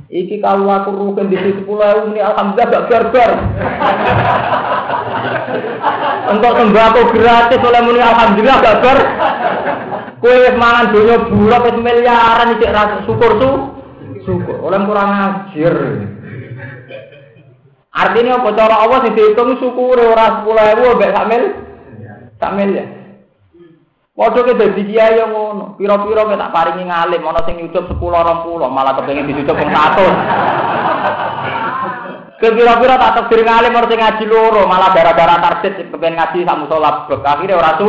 Iki 0.08 0.40
kalau 0.40 0.72
aku 0.72 0.90
rugen 0.94 1.28
di 1.28 1.36
situ 1.36 1.68
pulau 1.68 2.08
ini 2.08 2.24
alhamdulillah 2.24 2.70
gak 2.70 2.86
barbar. 2.88 3.30
Untuk 6.34 6.52
sembako 6.56 7.00
gratis 7.12 7.60
oleh 7.60 7.80
muni 7.84 8.00
alhamdulillah 8.00 8.58
gak 8.60 8.78
bar. 8.80 8.98
Kue 10.24 10.56
mangan 10.56 10.88
dunia 10.92 11.16
bulat 11.28 11.62
wis 11.68 11.76
miliaran 11.84 12.56
iki 12.56 12.66
syukur 13.04 13.30
tuh 13.36 13.54
syukur. 14.24 14.56
Oleh 14.64 14.80
kurang 14.88 15.10
ajar. 15.12 15.76
Artinya 17.94 18.42
apa 18.42 18.50
cara 18.58 18.74
Allah 18.82 18.98
sing 19.06 19.14
dihitung 19.14 19.54
syukur 19.62 19.94
ora 20.00 20.42
10.000 20.42 20.96
mbek 20.98 21.12
sak 21.14 21.26
mil. 21.30 21.44
Sak 22.42 22.52
mil 22.58 22.70
ya. 22.74 22.86
Padha 24.14 24.46
ke 24.46 24.54
dadi 24.54 24.82
kiai 24.86 25.18
yang 25.18 25.30
ngono. 25.30 25.74
Pira-pira 25.78 26.26
ke 26.26 26.34
tak 26.38 26.50
paringi 26.54 26.86
ngalim 26.86 27.22
ana 27.22 27.42
sing 27.46 27.58
nyucup 27.58 27.86
10 27.90 27.98
20 27.98 28.70
malah 28.70 28.94
kepengin 28.98 29.26
dicucup 29.30 29.58
wong 29.58 29.70
100. 29.70 30.73
Kira-kira 32.52 33.00
tak 33.00 33.12
takdir 33.16 33.40
ngalim 33.46 33.72
ora 33.72 33.88
sing 33.88 34.00
ngaji 34.00 34.24
loro 34.28 34.62
malah 34.68 34.92
gara-gara 34.92 35.40
target 35.40 35.88
kepengen 35.88 36.20
ngaji 36.20 36.44
sak 36.44 36.58
musala 36.60 37.08
akhirnya 37.08 37.56
ora 37.56 37.72
su. 37.80 37.88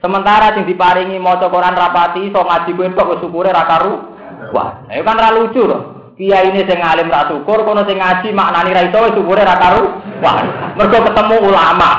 Sementara 0.00 0.56
sing 0.56 0.64
diparingi 0.64 1.20
maca 1.20 1.52
Quran 1.52 1.76
rapati 1.76 2.32
iso 2.32 2.40
ngaji 2.40 2.70
kuwi 2.72 2.96
kok 2.96 3.08
wis 3.12 3.20
syukure 3.20 3.52
ra 3.52 3.68
karu 3.68 4.16
Wah, 4.54 4.86
itu 4.92 5.02
kan 5.02 5.18
ra 5.18 5.34
lucu 5.34 5.64
loh. 5.64 6.14
Kiai 6.16 6.48
ini 6.48 6.64
sing 6.64 6.80
alim 6.80 7.12
ra 7.12 7.28
syukur, 7.28 7.66
kono 7.66 7.84
sing 7.84 7.98
ngaji 7.98 8.30
maknani 8.32 8.72
ra 8.72 8.82
iso 8.86 8.98
syukure 9.16 9.42
ra 9.42 9.56
karu. 9.58 9.82
Wah, 10.22 10.36
mergo 10.78 10.98
ketemu 11.02 11.36
ulama. 11.50 11.90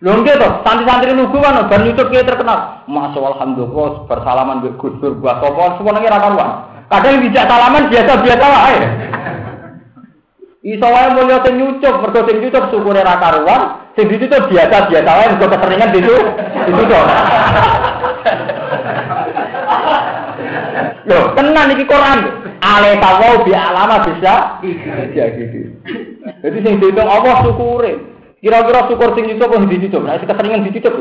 Lho 0.00 0.16
nggih 0.16 0.32
to, 0.40 0.48
santri-santri 0.64 1.12
lugu 1.12 1.36
kan 1.44 1.60
ben 1.68 1.84
YouTube 1.84 2.08
kiai 2.08 2.24
terkenal. 2.24 2.88
Masya 2.88 3.20
alhamdulillah 3.20 4.08
bersalaman 4.08 4.64
mbek 4.64 4.80
Gus 4.80 4.96
Dur 4.96 5.12
buat 5.20 5.44
sapa 5.44 5.76
semuanya 5.76 6.16
ra 6.16 6.24
karuan. 6.24 6.50
Kadang 6.88 7.20
dijak 7.20 7.46
salaman 7.46 7.86
biasa-biasa 7.92 8.46
wae. 8.48 8.78
Iso 10.60 10.84
wae 10.84 11.08
mulya 11.16 11.40
sing 11.40 11.56
nyucup, 11.56 12.04
mergo 12.04 12.20
sing 12.28 12.36
nyucup 12.44 12.68
syukure 12.68 13.00
ra 13.00 13.16
karuan, 13.16 13.80
sing 13.96 14.12
dicucup 14.12 14.44
biasa-biasa 14.52 15.08
wae 15.08 15.32
mergo 15.32 15.46
keseringan. 15.48 15.88
Itu 15.96 16.82
to. 16.84 17.00
Loh, 21.08 21.32
tenan 21.32 21.72
iki 21.72 21.88
Quran. 21.88 22.44
Ale 22.60 23.00
tawau 23.00 23.40
bi 23.40 23.56
alama 23.56 24.04
bisa 24.04 24.60
iya 24.60 25.32
gitu. 25.32 25.80
Jadi 26.44 26.58
sing 26.60 26.76
dihitung 26.76 27.08
Allah 27.08 27.40
syukure. 27.40 27.96
Kira-kira 28.44 28.84
syukur 28.84 29.16
sing 29.16 29.32
dicucup 29.32 29.56
apa 29.56 29.64
dicucup? 29.64 30.04
Nah, 30.04 30.20
keseringan 30.20 30.68
dicucup. 30.68 30.92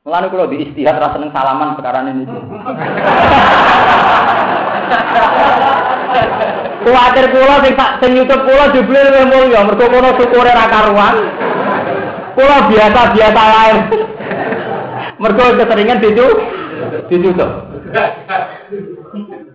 Mulane 0.00 0.32
kula 0.32 0.48
di 0.48 0.64
istihad 0.64 0.96
ra 0.96 1.12
seneng 1.12 1.28
salaman 1.28 1.76
sekarang 1.76 2.08
ini. 2.08 2.24
Kuwatir 6.80 7.26
kula 7.28 7.60
sing 7.60 7.72
tak 7.76 8.00
sing 8.00 8.10
YouTube 8.16 8.44
kula 8.48 8.72
jebule 8.72 9.00
luwih 9.04 9.26
mulya 9.28 9.60
mergo 9.68 9.84
kono 9.84 10.16
syukure 10.16 10.50
ra 10.50 10.66
karuan. 10.66 11.16
Kula 12.32 12.56
biasa-biasa 12.72 13.42
lain. 13.52 13.78
Mergo 15.20 15.44
keseringan 15.60 16.00
dicu 16.00 16.26
dicucuk. 17.12 17.50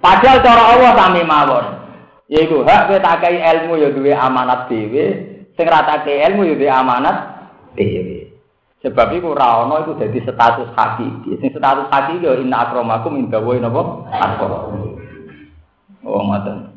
Padahal 0.04 0.38
cara 0.46 0.64
Allah 0.76 0.92
sami 0.94 1.26
mawon. 1.26 1.66
Yaiku 2.30 2.66
hak 2.66 2.90
kowe 2.90 2.98
tak 3.02 3.22
kai 3.22 3.38
ilmu 3.38 3.78
ya 3.78 3.94
duwe 3.94 4.10
amanat 4.10 4.66
dhewe, 4.66 5.06
sing 5.54 5.66
ra 5.70 5.86
tak 5.86 6.10
ilmu 6.10 6.42
ya 6.46 6.54
duwe 6.58 6.70
amanat 6.70 7.18
dhewe. 7.78 8.34
Sebab 8.86 9.18
iku 9.18 9.34
ora 9.34 9.66
ana 9.66 9.82
iku 9.82 9.98
dadi 9.98 10.22
status 10.22 10.70
hakiki. 10.78 11.42
Sing 11.42 11.50
status 11.54 11.90
hakiki 11.90 12.26
ya 12.26 12.38
inna 12.38 12.70
akramakum 12.70 13.18
indawa 13.18 13.58
napa? 13.58 13.82
Atqakum. 14.14 15.02
Oh, 16.06 16.22
ngoten. 16.22 16.72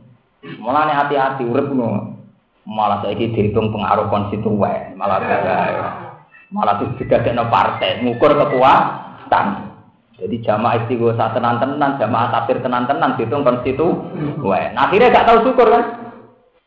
Mulane 0.58 0.96
hati-hati 0.96 1.44
urip 1.44 1.68
ngono. 1.68 2.16
Malah 2.68 3.00
saiki 3.00 3.32
dihitung 3.32 3.72
pengaruh 3.72 4.12
konstituen, 4.12 4.92
malah 4.92 5.24
beda 5.24 5.56
malah 6.48 6.80
no 6.80 7.44
partai 7.52 8.00
ngukur 8.00 8.32
kekuatan 8.32 9.46
jadi 10.16 10.36
jamaah 10.42 10.80
istighosa 10.84 11.36
tenan-tenan 11.36 12.00
jamaah 12.00 12.32
tafsir 12.32 12.58
tenan-tenan 12.64 13.20
dihitung 13.20 13.44
konstitu 13.44 14.00
Wah, 14.40 14.72
nah 14.72 14.88
akhirnya 14.88 15.12
gak 15.12 15.26
tahu 15.28 15.38
syukur 15.44 15.68
kan 15.68 15.84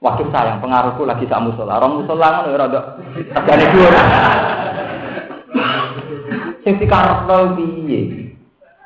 Waduh 0.01 0.33
sayang 0.33 0.57
pengaruhku 0.65 1.05
lagi 1.05 1.29
sak 1.29 1.45
musola. 1.45 1.77
Orang 1.77 2.01
musola 2.01 2.41
ngono 2.41 2.49
ya 2.49 2.57
rada 2.57 2.81
regane 3.37 3.65
dhuwur. 3.69 3.93
Sing 6.65 6.73
dikarepno 6.81 7.53
piye? 7.53 8.30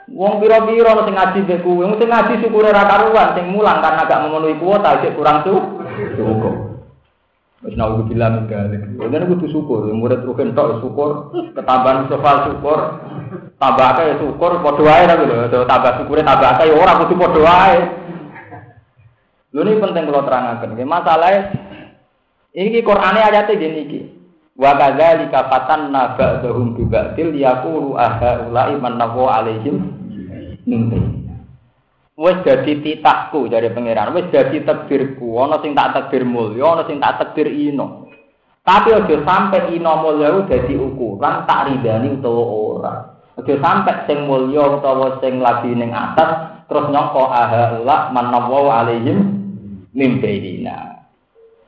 Wong 0.06 0.38
pira-pira 0.38 1.02
sing 1.02 1.18
ngaji 1.18 1.40
mbek 1.50 1.62
kuwi, 1.66 1.90
sing 1.98 2.10
ngaji 2.10 2.34
syukure 2.46 2.70
ra 2.70 2.86
karuan, 2.86 3.34
sing 3.34 3.50
mulang 3.50 3.82
karena 3.82 4.06
gak 4.06 4.22
memenuhi 4.22 4.62
kuota 4.62 5.02
sik 5.02 5.18
kurang 5.18 5.42
tuh. 5.42 5.82
Cukup. 6.14 6.56
Wis 7.66 7.74
nawu 7.74 8.06
bilang 8.06 8.46
min 8.46 8.46
galik. 8.46 8.86
Ini 8.86 9.26
kudu 9.26 9.50
syukur, 9.50 9.90
murid 9.90 10.22
rugen 10.22 10.54
tok 10.54 10.86
syukur, 10.86 11.34
ketambahan 11.58 12.06
sofal 12.06 12.54
syukur, 12.54 12.78
tambah 13.58 13.88
akeh 13.98 14.06
ya 14.06 14.16
syukur, 14.22 14.62
padha 14.62 14.84
wae 14.86 15.04
ta 15.10 15.18
lho, 15.18 15.66
tambah 15.66 15.92
syukure 15.98 16.22
tambah 16.22 16.50
akeh 16.54 16.70
ya 16.70 16.76
ora 16.78 17.02
kudu 17.02 17.14
padha 17.18 17.42
wae. 17.42 17.78
Lho 19.58 19.62
ini 19.66 19.82
penting 19.82 20.04
kalau 20.06 20.28
terangkan. 20.28 20.70
Masalahnya 20.86 21.42
Ini 22.56 22.80
Qur'ane 22.88 23.20
ayate 23.20 23.60
gini 23.60 23.80
iki. 23.84 24.00
Wa 24.56 24.72
kadzalika 24.80 25.52
fatanna 25.52 26.16
ba'dahum 26.16 26.80
bi 26.80 26.88
ba'dil 26.88 27.36
yaqulu 27.36 28.00
aha 28.00 28.48
ulai 28.48 28.80
mannahu 28.80 29.28
alaihim 29.28 29.76
min 30.64 30.88
Wes 32.16 32.40
dadi 32.48 32.80
titahku 32.80 33.52
dari 33.52 33.68
pangeran, 33.76 34.16
wes 34.16 34.32
dadi 34.32 34.64
takdirku, 34.64 35.36
ana 35.36 35.60
sing 35.60 35.76
tak 35.76 35.92
takdir 35.92 36.24
mulya, 36.24 36.64
ana 36.72 36.88
sing 36.88 36.96
tak 37.04 37.20
takdir 37.20 37.52
ino. 37.52 38.08
Tapi 38.64 38.96
aja 38.96 39.20
sampai 39.20 39.76
ino 39.76 40.00
mulya 40.00 40.48
dadi 40.48 40.80
ukuran 40.80 41.44
tak 41.44 41.68
ridani 41.68 42.16
utawa 42.16 42.44
ora. 42.48 42.94
Aja 43.36 43.56
sampai 43.60 44.08
sing 44.08 44.24
mulya 44.32 44.80
utawa 44.80 45.20
sing 45.20 45.44
lagi 45.44 45.76
ning 45.76 45.92
atas 45.92 46.64
terus 46.72 46.88
nyangka 46.88 47.24
aha 47.36 47.84
la 47.84 47.98
mannahu 48.16 48.72
alaihim 48.72 49.20
min 49.92 50.24
bainina. 50.24 50.95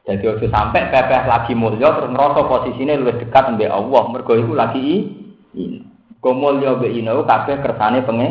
Jadi 0.07 0.23
ojo 0.23 0.47
sampai 0.47 0.87
pepeh 0.87 1.27
lagi 1.27 1.51
mulya 1.51 1.99
terus 1.99 2.15
ngerasa 2.15 2.47
posisine 2.47 2.95
lebih 2.95 3.27
dekat 3.27 3.59
mbek 3.59 3.67
Allah. 3.67 4.03
Mergo 4.07 4.39
iku 4.39 4.55
lagi 4.55 5.03
ini. 5.51 5.83
Kok 6.23 6.31
mulya 6.31 6.79
mbek 6.79 6.95
ino 6.95 7.27
kabeh 7.27 7.59
kersane 7.59 8.07
penge 8.07 8.29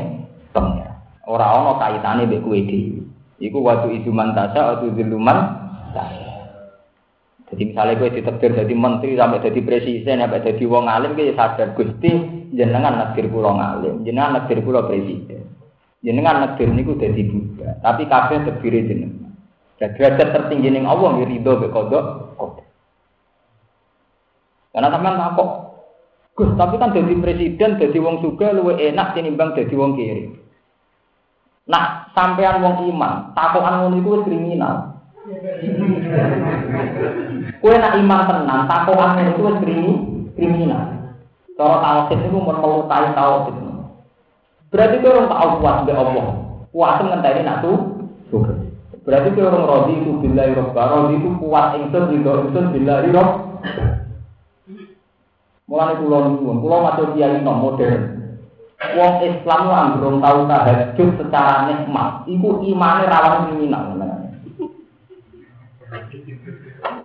pengen. 0.57 0.89
Ora 1.29 1.53
ana 1.53 1.77
kaitane 1.77 2.25
mbek 2.25 2.41
kowe 2.41 2.57
dhewe. 2.57 3.05
Iku 3.37 3.61
waktu 3.61 4.01
itu 4.01 4.09
mantasa 4.09 4.81
atau 4.81 4.89
diluman 4.89 5.69
Jadi 7.47 7.63
misalnya 7.73 7.97
gue 8.03 8.11
ditekdir 8.11 8.51
jadi 8.59 8.75
menteri 8.75 9.15
sampai 9.15 9.39
jadi 9.39 9.61
presiden 9.63 10.19
sampai 10.19 10.43
jadi 10.43 10.65
wong 10.67 10.91
alim 10.91 11.15
gue 11.15 11.31
sadar 11.33 11.79
gusti 11.79 12.11
jenengan 12.53 13.01
nakdir 13.01 13.31
pulau 13.31 13.55
ngalim 13.55 14.03
jenengan 14.03 14.37
nakdir 14.37 14.61
pulau 14.67 14.85
presiden 14.85 15.47
jenengan 16.03 16.43
nakdir 16.43 16.69
niku 16.69 16.99
jadi 16.99 17.23
buddha 17.23 17.79
tapi 17.81 18.11
kabeh 18.11 18.45
terdiri 18.51 18.91
jenengan 18.91 19.16
dan 19.77 19.93
derajat 19.93 20.29
tertinggi 20.33 20.73
ning 20.73 20.85
Allah 20.89 21.21
ya 21.21 21.27
ridho 21.29 21.53
be 21.61 21.69
kodok 21.69 22.07
Karena 24.77 24.93
sampean 24.93 25.17
takok, 25.17 25.51
Gus, 26.37 26.53
tapi 26.53 26.77
kan 26.77 26.93
jadi 26.93 27.17
presiden, 27.17 27.81
jadi 27.81 27.97
wong 27.97 28.21
suga 28.21 28.53
luwe 28.53 28.77
enak 28.77 29.17
tinimbang 29.17 29.57
jadi 29.57 29.73
wong 29.73 29.97
kiri. 29.97 30.37
Nah, 31.65 32.13
sampean 32.13 32.61
wong 32.61 32.85
iman, 32.93 33.33
takokan 33.33 33.89
ngono 33.89 33.97
iku 33.97 34.21
kriminal. 34.29 35.01
Kue 37.57 37.73
nak 37.81 37.97
iman 37.97 38.21
tenan, 38.29 38.61
takokan 38.69 39.17
ngono 39.17 39.31
iku 39.33 39.41
wis 39.49 39.59
kriminal. 40.37 40.85
Cara 41.57 41.77
tauhid 41.81 42.21
itu 42.21 42.37
mun 42.37 42.45
melukai 42.61 43.17
tauhid. 43.17 43.57
Berarti 44.69 44.97
kowe 45.01 45.09
orang 45.09 45.33
tahu 45.33 45.51
kuat 45.65 45.77
mbek 45.89 45.97
Allah. 45.97 46.27
Kuat 46.69 47.01
ngenteni 47.01 47.41
nak 47.49 47.65
tuh. 47.65 47.79
Berarti 49.07 49.39
kalau 49.39 49.55
orang 49.55 49.67
rodi 49.71 49.95
itu 50.03 50.11
bila 50.19 50.43
robba, 50.51 50.83
rodi 50.91 51.15
itu 51.23 51.29
kuat 51.39 51.79
ingsun 51.79 52.11
ridho 52.11 52.33
ingsun 52.43 52.75
bila 52.75 52.95
rob. 53.07 53.31
Mulai 55.71 55.99
pulau 56.03 56.21
nuwun, 56.27 56.59
pulau 56.59 56.83
masuk 56.83 57.15
kiai 57.15 57.39
nom 57.39 57.63
modern. 57.63 58.19
Wong 58.99 59.15
Islam 59.23 59.61
lah 59.71 59.95
belum 59.97 60.15
tahu 60.21 60.39
tahajud 60.51 61.09
secara 61.23 61.71
nikmat, 61.71 62.27
itu 62.29 62.49
imannya 62.71 63.09
rawan 63.09 63.35
kriminal. 63.49 63.85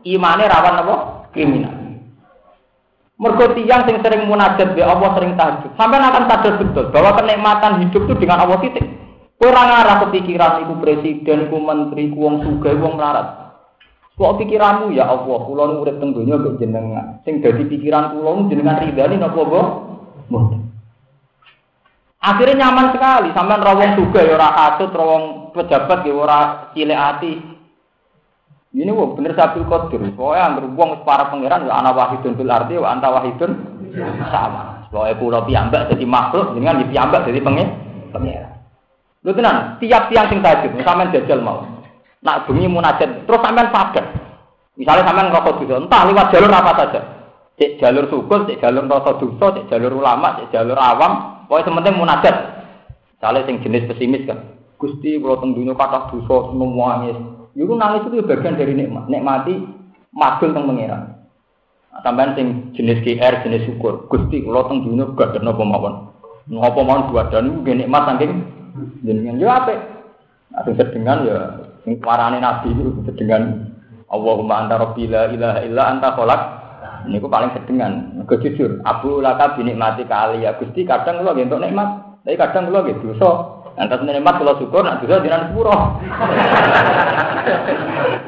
Imannya 0.02 0.52
rawan 0.52 0.82
apa? 0.82 0.96
Kriminal. 1.32 1.76
Mergo 3.22 3.46
tiyang 3.54 3.86
sing 3.86 4.02
sering 4.02 4.26
munajat 4.26 4.74
be 4.74 4.82
Allah 4.82 5.14
sering 5.14 5.38
tahajud. 5.38 5.72
Sampai 5.78 6.02
akan 6.02 6.26
sadar 6.26 6.54
betul 6.58 6.90
bahwa 6.90 7.14
kenikmatan 7.22 7.86
hidup 7.86 8.10
itu 8.10 8.14
dengan 8.18 8.42
Allah 8.42 8.58
titik. 8.58 9.01
Orang 9.42 9.74
ngarah 9.74 9.98
kepikiran 10.06 10.62
iku 10.70 10.74
presiden, 10.78 11.50
iku 11.50 11.58
menteri, 11.58 12.14
iku 12.14 12.18
wong 12.30 12.36
sugih, 12.46 12.78
wong 12.78 12.94
melarat. 12.94 13.58
Kok 14.14 14.38
pikiranmu 14.38 14.94
ya 14.94 15.10
Allah, 15.10 15.40
kula 15.50 15.66
nu 15.66 15.82
urip 15.82 15.98
teng 15.98 16.14
donya 16.14 16.38
kok 16.38 16.62
jenengan. 16.62 17.18
Sing 17.26 17.42
dadi 17.42 17.66
pikiran 17.66 18.14
kula 18.14 18.46
jenengan 18.54 18.86
ridani 18.86 19.18
napa 19.18 19.42
mbok? 19.42 19.68
Akhirnya 22.22 22.70
nyaman 22.70 22.94
sekali, 22.94 23.34
sampean 23.34 23.66
ra 23.66 23.74
wong 23.74 23.92
sugih 23.98 24.30
ya 24.30 24.38
ora 24.38 24.50
katut, 24.54 24.94
ra 24.94 25.06
pejabat 25.58 26.00
ya 26.06 26.14
ora 26.14 26.40
cilik 26.78 27.02
ati. 27.02 27.34
Ini 28.78 28.94
wong 28.94 29.18
bener 29.18 29.34
sabil 29.34 29.66
qadir. 29.66 30.06
Pokoke 30.14 30.38
anggere 30.38 30.70
wong 30.70 31.02
para 31.02 31.34
pangeran 31.34 31.66
ya 31.66 31.82
ana 31.82 31.90
wahidun 31.98 32.38
fil 32.38 32.46
ardi 32.46 32.78
wa 32.78 32.94
anta 32.94 33.10
wahidun 33.10 33.52
sama. 34.30 34.86
Pokoke 34.94 35.18
kula 35.18 35.42
piyambak 35.50 35.90
dadi 35.90 36.06
makhluk, 36.06 36.54
jenengan 36.54 36.86
di 36.86 36.94
piyambak 36.94 37.26
dadi 37.26 37.42
pangeran. 37.42 38.51
Lu 39.22 39.32
tenan, 39.38 39.78
tiap 39.78 40.10
tiang 40.10 40.26
sing 40.34 40.42
tahajud, 40.42 40.82
sampean 40.82 41.14
jajal 41.14 41.40
mau. 41.46 41.62
Nak 42.26 42.50
bengi 42.50 42.66
munajat, 42.66 43.30
terus 43.30 43.42
sampean 43.42 43.70
sadar. 43.70 44.06
Misalnya 44.74 45.06
sampean 45.06 45.30
ngerokok 45.30 45.62
dosa, 45.62 45.78
entah 45.78 46.02
lewat 46.10 46.28
jalur 46.34 46.50
apa 46.50 46.72
saja. 46.74 47.02
Cek 47.62 47.78
jalur 47.78 48.10
syukur, 48.10 48.50
cek 48.50 48.58
jalur 48.58 48.90
rasa 48.90 49.22
dosa, 49.22 49.46
cek 49.54 49.70
jalur 49.70 50.02
ulama, 50.02 50.42
cek 50.42 50.50
jalur 50.50 50.74
awam, 50.74 51.46
pokoknya 51.46 51.68
sementing 51.70 51.96
munajat. 52.02 52.36
Misalnya 53.14 53.46
sing 53.46 53.56
jenis 53.62 53.86
pesimis 53.86 54.26
kan. 54.26 54.58
Gusti 54.82 55.22
kalau 55.22 55.38
teng 55.38 55.54
dunia 55.54 55.78
kata 55.78 56.10
dosa 56.10 56.58
nangis. 56.58 57.18
Iku 57.54 57.74
nangis 57.78 58.10
itu 58.10 58.26
bagian 58.26 58.58
dari 58.58 58.74
nikmat. 58.74 59.06
Nikmati 59.06 59.54
magul 60.10 60.58
teng 60.58 60.66
pangeran. 60.66 61.22
Nah, 61.94 62.02
sampean 62.02 62.34
sing 62.34 62.48
jenis 62.74 63.06
GR, 63.06 63.46
jenis 63.46 63.70
syukur. 63.70 64.10
Gusti 64.10 64.42
kalau 64.42 64.66
teng 64.66 64.82
dunia 64.82 65.14
gak 65.14 65.38
ada 65.38 65.46
napa 65.46 65.62
mawon. 65.62 66.10
Napa 66.50 66.82
mawon 66.82 67.14
gak 67.14 67.30
ada 67.30 67.46
niku 67.46 67.62
nikmat 67.70 68.10
saking 68.10 68.61
jenengan 69.04 69.42
yo 69.42 69.48
apik. 69.50 69.80
Ada 70.52 70.72
sedengan 70.76 71.24
ya 71.24 71.38
sing 71.88 71.96
warane 72.04 72.44
nabi 72.44 72.76
itu 72.76 72.92
sedengan 73.08 73.72
Allahumma 74.12 74.68
anta 74.68 74.76
rabbi 74.76 75.08
la 75.08 75.32
ilaha 75.32 75.60
illa 75.64 75.84
anta 75.88 76.12
khalaq. 76.12 76.42
Niku 77.08 77.32
paling 77.32 77.56
sedengan. 77.56 78.24
Ke 78.28 78.36
jujur 78.44 78.84
abu 78.84 79.24
laka 79.24 79.56
binikmati 79.56 80.04
kali 80.06 80.44
ya 80.44 80.54
Gusti 80.60 80.84
kadang 80.84 81.24
kula 81.24 81.34
entuk 81.40 81.64
nikmat 81.64 82.20
tapi 82.22 82.36
kadang 82.38 82.68
kula 82.70 82.84
nggih 82.86 83.00
dosa. 83.02 83.32
Antas 83.80 84.04
nikmat 84.04 84.36
kula 84.38 84.60
syukur 84.60 84.84
nak 84.84 85.00
dosa 85.02 85.24
jenengan 85.24 85.50
sepuro. 85.50 85.74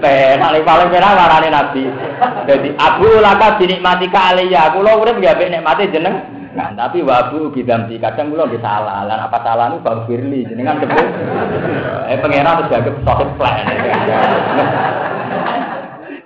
Penak 0.03 0.63
paling 0.63 0.89
penak 0.89 1.15
warane 1.15 1.49
nabi. 1.51 1.83
Jadi 2.47 2.69
abu 2.79 3.07
laka 3.19 3.59
binikmati 3.59 4.07
kali 4.07 4.49
ya 4.49 4.71
kula 4.71 4.95
urip 4.95 5.19
nggih 5.19 5.31
apik 5.35 5.51
nikmate 5.51 5.91
jeneng 5.91 6.32
Nah, 6.53 6.69
tapi 6.77 7.01
wabu 7.01 7.49
bidamsi 7.49 7.97
kadang 7.97 8.29
kula 8.29 8.45
nggih 8.45 8.61
salah. 8.61 9.09
Lan 9.09 9.25
apa 9.25 9.41
salah 9.41 9.73
niku 9.73 9.81
Bang 9.81 10.05
Firly 10.05 10.45
jenengan 10.45 10.77
sebut. 10.77 11.07
Eh 12.13 12.17
pangeran 12.21 12.61
terus 12.61 12.69
dianggap 12.69 12.95
sohib 13.01 13.29
plan. 13.41 13.65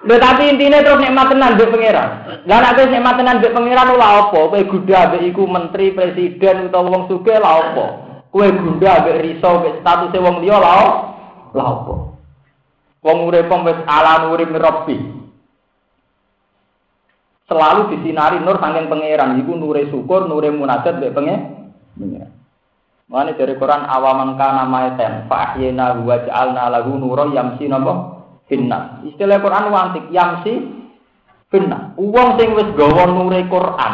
Tapi 0.07 0.43
intinya 0.51 0.83
terus 0.83 0.99
nikmat 0.99 1.31
tenan 1.31 1.55
mbek 1.55 1.71
pangeran. 1.71 2.09
Lah 2.43 2.57
nek 2.59 2.75
wis 2.75 2.91
nikmat 2.91 3.15
tenan 3.15 3.39
mbek 3.39 3.55
pangeran 3.55 3.87
lha 3.95 4.07
apa? 4.27 4.39
Kowe 4.51 4.61
gudha 4.67 4.99
mbek 5.11 5.23
iku 5.31 5.43
menteri, 5.47 5.95
presiden 5.95 6.67
utawa 6.67 6.91
wong 6.91 7.03
sugih 7.07 7.39
lha 7.39 7.51
apa? 7.63 7.85
Kowe 8.27 8.47
gudha 8.51 9.07
mbek 9.07 9.19
riso 9.23 9.49
mbek 9.63 9.79
statuse 9.79 10.19
wong 10.19 10.43
liya 10.43 10.59
lha 10.59 10.75
lha 11.55 11.63
apa? 11.63 11.95
Wong 12.99 13.17
urip 13.31 13.47
wis 13.47 13.79
ala 13.87 14.27
urip 14.27 14.51
selalu 17.47 17.95
disinari 17.95 18.43
nur 18.43 18.59
saking 18.59 18.91
pangeran 18.91 19.39
iku 19.41 19.55
nure 19.55 19.87
syukur 19.87 20.27
nure 20.27 20.51
munajat 20.51 20.99
mbek 20.99 21.15
pengen 21.15 21.39
Mane 23.07 23.39
dari 23.39 23.55
Quran 23.55 23.87
awaman 23.87 24.35
kana 24.35 24.67
maeten 24.67 25.31
fa 25.31 25.55
ahyina 25.55 25.95
wa 26.03 26.19
ja'alna 26.27 26.67
lahu 26.67 26.99
nura 26.99 27.31
yamsi 27.31 27.71
napa 27.71 28.19
finnas. 28.51 28.99
Istilah 29.07 29.39
Quran 29.39 29.71
wantik 29.71 30.11
yamsi 30.11 30.59
finnas. 31.47 31.95
Wong 31.95 32.35
sing 32.35 32.51
wis 32.51 32.67
gawa 32.75 33.07
nure 33.07 33.47
Quran 33.47 33.93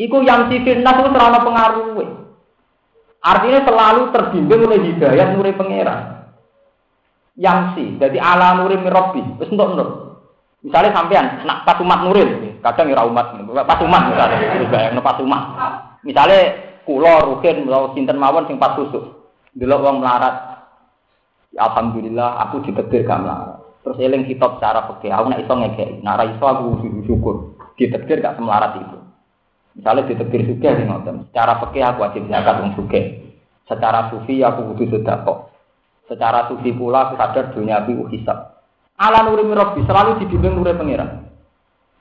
iku 0.00 0.24
yamsi 0.24 0.64
finnas 0.64 0.96
wis 1.04 1.12
ora 1.12 1.28
ana. 1.28 2.04
Artinya 3.22 3.60
selalu 3.62 4.02
terbimbing 4.10 4.66
oleh 4.66 4.80
hidayah 4.82 5.26
nure 5.36 5.52
pangeran. 5.54 6.00
Yamsi, 7.38 7.96
jadi 7.96 8.18
ala 8.20 8.60
nuri 8.60 8.76
mirabbi, 8.76 9.24
wis 9.40 9.48
entuk 9.48 9.72
nur. 9.72 9.88
Misalnya 10.60 10.92
sampean 10.92 11.26
nak 11.48 11.64
pas 11.64 11.80
umat 11.80 12.04
nuril, 12.04 12.51
kadang 12.62 12.88
ya 12.88 13.02
umat, 13.02 13.34
pas 13.66 13.80
umat 13.82 14.02
misalnya, 14.14 14.38
yang 14.94 15.02
pas 15.02 15.18
umat. 15.18 15.42
Misalnya 16.06 16.40
kulo 16.86 17.10
rukin 17.34 17.66
atau 17.66 17.94
sinten 17.94 18.18
mawon 18.18 18.46
sing 18.46 18.58
pas 18.58 18.78
susu, 18.78 19.30
dulu 19.54 19.74
uang 19.82 19.98
melarat. 20.02 20.54
Ya, 21.52 21.68
Alhamdulillah 21.68 22.48
aku 22.48 22.64
ditetir 22.64 23.04
gak 23.04 23.20
melarat. 23.20 23.60
Terus 23.82 23.98
eling 23.98 24.24
kitab 24.24 24.62
cara 24.62 24.88
peke, 24.88 25.10
aku 25.10 25.26
nak 25.28 25.42
iso 25.42 25.52
ngekei, 25.52 26.00
nara 26.00 26.24
iso 26.24 26.44
aku 26.46 26.80
syukur. 27.04 27.58
Ditetir 27.74 28.22
gak 28.22 28.38
semelarat 28.38 28.78
itu. 28.78 28.98
Misalnya 29.76 30.08
ditetir 30.08 30.48
juga 30.48 30.76
di 30.76 30.84
ngoten. 30.86 31.28
Secara 31.32 31.60
peke 31.60 31.80
aku 31.82 31.98
wajib 32.04 32.28
zakat 32.28 32.60
wong 32.60 32.72
suge. 32.78 33.00
Secara 33.66 34.12
sufi 34.12 34.44
aku 34.44 34.72
butuh 34.72 34.86
sedekah. 34.96 35.38
Secara 36.06 36.46
sufi 36.48 36.70
pula 36.76 37.08
aku 37.08 37.14
sadar 37.16 37.56
dunia 37.56 37.80
aku 37.80 38.06
hisab. 38.12 38.60
Ala 39.00 39.24
nuri 39.24 39.48
mirrobi 39.48 39.80
selalu 39.88 40.20
dibimbing 40.22 40.60
nuri 40.60 40.76
pangeran. 40.76 41.31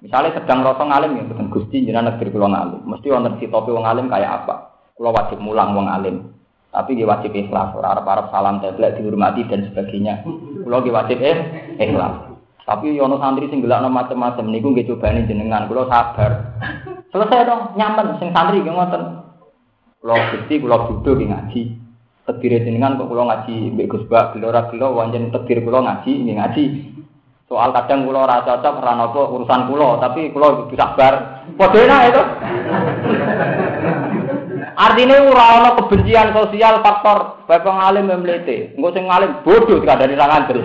Misalnya 0.01 0.33
sedang 0.33 0.65
rasa 0.65 0.81
ngalim 0.81 1.13
ya, 1.13 1.23
betul 1.29 1.47
gusti 1.53 1.85
jenengan 1.85 2.17
negeri 2.17 2.33
kulo 2.33 2.49
ngalim. 2.49 2.81
Mesti 2.89 3.07
wonten 3.13 3.37
si 3.37 3.45
topi 3.45 3.69
wong 3.69 3.85
alim 3.85 4.09
kayak 4.09 4.43
apa? 4.43 4.73
Kulo 4.97 5.13
wajib 5.13 5.37
mulang 5.37 5.77
wong 5.77 5.85
alim. 5.85 6.33
Tapi 6.73 6.97
dia 6.97 7.05
wajib 7.05 7.29
ikhlas, 7.37 7.77
arab 7.77 8.09
arab 8.09 8.33
salam 8.33 8.57
teblek 8.65 8.97
dihormati 8.97 9.45
dan 9.45 9.69
sebagainya. 9.69 10.25
Kulo 10.25 10.81
dia 10.81 10.95
wajib 10.97 11.21
eh 11.21 11.37
ikhlas. 11.77 12.33
Tapi 12.65 12.97
ono 12.97 13.21
santri 13.21 13.45
sing 13.53 13.61
gelakno 13.61 13.93
macam-macam 13.93 14.49
niku 14.49 14.73
nggih 14.73 14.89
cobane 14.89 15.29
jenengan, 15.29 15.69
kula 15.69 15.85
sabar. 15.85 16.57
Selesai 17.13 17.45
dong, 17.45 17.77
nyaman 17.77 18.17
sing 18.17 18.33
santri 18.33 18.65
nggih 18.65 18.73
ngoten. 18.73 19.03
Kula 20.01 20.15
Gusti 20.33 20.57
kula 20.57 20.89
duduk 20.89 21.13
nggih 21.13 21.29
ngaji. 21.29 21.61
Tedire 22.25 22.65
jenengan 22.65 22.97
kok 22.97 23.05
kula 23.05 23.29
ngaji 23.29 23.77
mbek 23.77 23.89
Gus 23.91 24.05
Bak, 24.09 24.33
gelora 24.33 24.65
gelo 24.73 24.97
wanjen 24.97 25.29
tedir 25.29 25.61
kula 25.61 25.85
ngaji 25.85 26.11
nggih 26.25 26.37
ngaji. 26.41 26.63
Soal 27.51 27.75
kadang 27.75 28.07
kula 28.07 28.23
ora 28.23 28.47
cocok 28.47 28.79
ora 28.79 28.95
napa 28.95 29.27
urusan 29.27 29.67
kula, 29.67 29.99
tapi 29.99 30.31
kula 30.31 30.63
kudu 30.63 30.79
sabar. 30.79 31.43
Padha 31.59 31.99
itu. 32.07 32.23
Artinya 34.71 35.19
ora 35.27 35.45
ana 35.59 35.69
kebencian 35.75 36.31
sosial 36.31 36.79
faktor 36.79 37.43
bapak 37.51 37.75
ngalim 37.75 38.07
mlete. 38.23 38.71
Engko 38.79 38.95
sing 38.95 39.03
ngalim 39.03 39.43
bodoh 39.43 39.83
dari 39.83 40.15
ra 40.15 40.31
ngandel. 40.31 40.63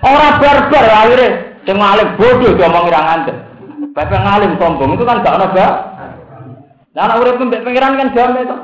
Orang 0.00 0.40
barbar 0.40 0.86
akhirnya 0.88 1.28
sing 1.68 1.76
ngalim 1.76 2.08
bodoh 2.16 2.56
diomongi 2.56 2.96
ra 2.96 3.02
ngandel. 3.12 3.36
Bapak 3.92 4.20
ngalim 4.24 4.56
sombong 4.56 4.96
itu 4.96 5.04
kan 5.04 5.20
gak 5.20 5.36
ono 5.36 5.46
ba. 5.52 5.66
Nek 6.96 7.18
urip 7.20 7.44
pengiran 7.44 8.00
kan 8.00 8.08
damai 8.16 8.48
to. 8.48 8.56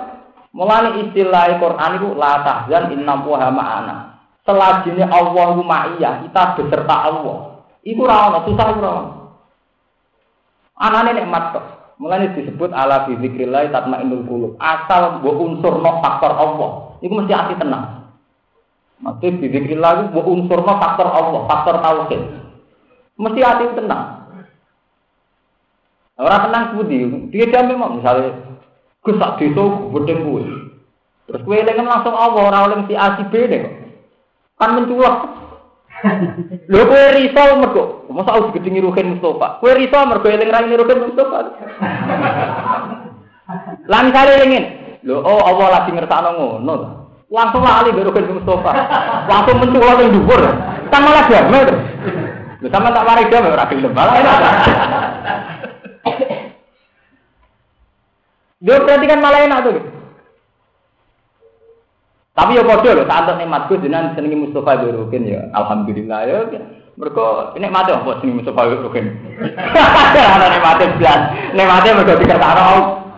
Mulane 0.56 1.04
istilah 1.04 1.52
Quran 1.60 1.92
itu 2.00 2.08
la 2.16 2.32
tahzan 2.40 2.96
inna 2.96 3.20
wa 3.20 3.52
ma'ana. 3.52 4.11
Selajine 4.42 5.06
Allah 5.06 5.54
ma'iyah, 5.54 6.26
kita 6.26 6.42
beserta 6.58 6.96
Allah. 7.06 7.62
Iku 7.86 8.02
ora 8.02 8.30
ono 8.30 8.38
susah 8.46 8.66
ora 8.74 8.90
ono. 8.90 9.12
Anane 10.82 11.14
nikmat 11.14 11.54
kok. 11.54 11.66
Mulane 12.02 12.34
disebut 12.34 12.74
ala 12.74 13.06
bi 13.06 13.14
zikrillah 13.22 13.70
tatmainnul 13.70 14.26
qulub. 14.26 14.52
Asal 14.58 15.22
mbok 15.22 15.38
unsur 15.38 15.78
no 15.78 16.02
faktor 16.02 16.34
Allah, 16.34 16.98
iku 16.98 17.12
mesti 17.14 17.30
ati 17.30 17.54
tenang. 17.62 18.02
Dizikir 19.02 19.78
lagi, 19.78 20.10
bu 20.14 20.22
unsur 20.22 20.62
faktor 20.62 21.06
Allah, 21.10 21.42
faktor 21.50 21.74
tauhid. 21.82 22.22
Mesti 23.18 23.40
hati 23.42 23.64
tenang. 23.78 24.26
Orang 26.18 26.42
tenang 26.46 26.64
budi, 26.78 26.98
dia 27.34 27.66
memang 27.66 27.98
misalnya 27.98 28.58
gus 29.02 29.18
sak 29.18 29.42
desa 29.42 29.62
gedeng. 29.90 30.22
Terus 31.26 31.42
kue 31.42 31.58
dengan 31.66 31.90
langsung 31.90 32.14
Allah, 32.14 32.42
orang 32.46 32.62
oleh 32.66 32.78
si 32.90 32.94
A 32.94 33.18
si 33.18 33.26
deh. 33.30 33.81
Kan 34.62 34.78
menculak. 34.78 35.16
Lho 36.70 36.82
kowe 36.86 37.04
riso 37.18 37.42
mergo, 37.58 38.06
masa 38.14 38.38
aku 38.38 38.54
digedingi 38.54 38.86
Ruhin 38.86 39.18
Mustafa. 39.18 39.58
Kowe 39.58 39.74
riso 39.74 39.98
mergo 40.06 40.26
eling 40.30 40.50
ra 40.54 40.62
Ruhin 40.62 41.02
Mustafa. 41.02 41.38
Lah 43.90 44.00
misale 44.06 44.38
ingin, 44.46 44.64
lho 45.02 45.18
oh 45.18 45.42
Allah 45.42 45.82
lagi 45.82 45.90
ngersakno 45.90 46.30
ngono 46.38 46.74
langsung 47.26 47.66
lali 47.66 47.90
baru 47.90 48.14
ke 48.14 48.30
Mustafa. 48.30 48.72
Langsung 49.26 49.58
menculot 49.58 49.98
yang 49.98 50.14
dubur 50.14 50.42
kan 50.92 51.00
malah 51.00 51.24
damai 51.24 51.64
tuh 51.64 52.68
sama 52.68 52.92
tak 52.92 53.08
mari 53.08 53.24
damai 53.32 53.56
orang 53.56 53.70
film 53.72 53.92
malah 53.96 54.14
enak 54.20 54.38
dia 58.60 58.76
berarti 58.76 59.06
kan 59.08 59.20
malah 59.24 59.40
enak 59.48 59.58
tuh 59.64 59.80
tapi 62.32 62.56
ya 62.56 62.64
kode 62.64 62.90
loh 62.96 63.04
saat 63.04 63.28
nikmatku 63.36 63.76
jenengan 63.84 64.16
senengi 64.16 64.48
Mustafa 64.48 64.80
Birukin 64.80 65.28
ya 65.28 65.52
alhamdulillah 65.52 66.20
ya 66.24 66.48
mereka 66.96 67.52
ini 67.60 67.68
mati 67.68 67.92
apa 67.92 68.20
senengi 68.20 68.40
Mustafa 68.40 68.72
Birukin 68.72 69.06
ada 70.16 70.46
nikmatnya 70.56 70.96
jelas 70.96 71.20
nikmatnya 71.52 71.96
mereka 72.00 72.20
dikatakan 72.24 72.56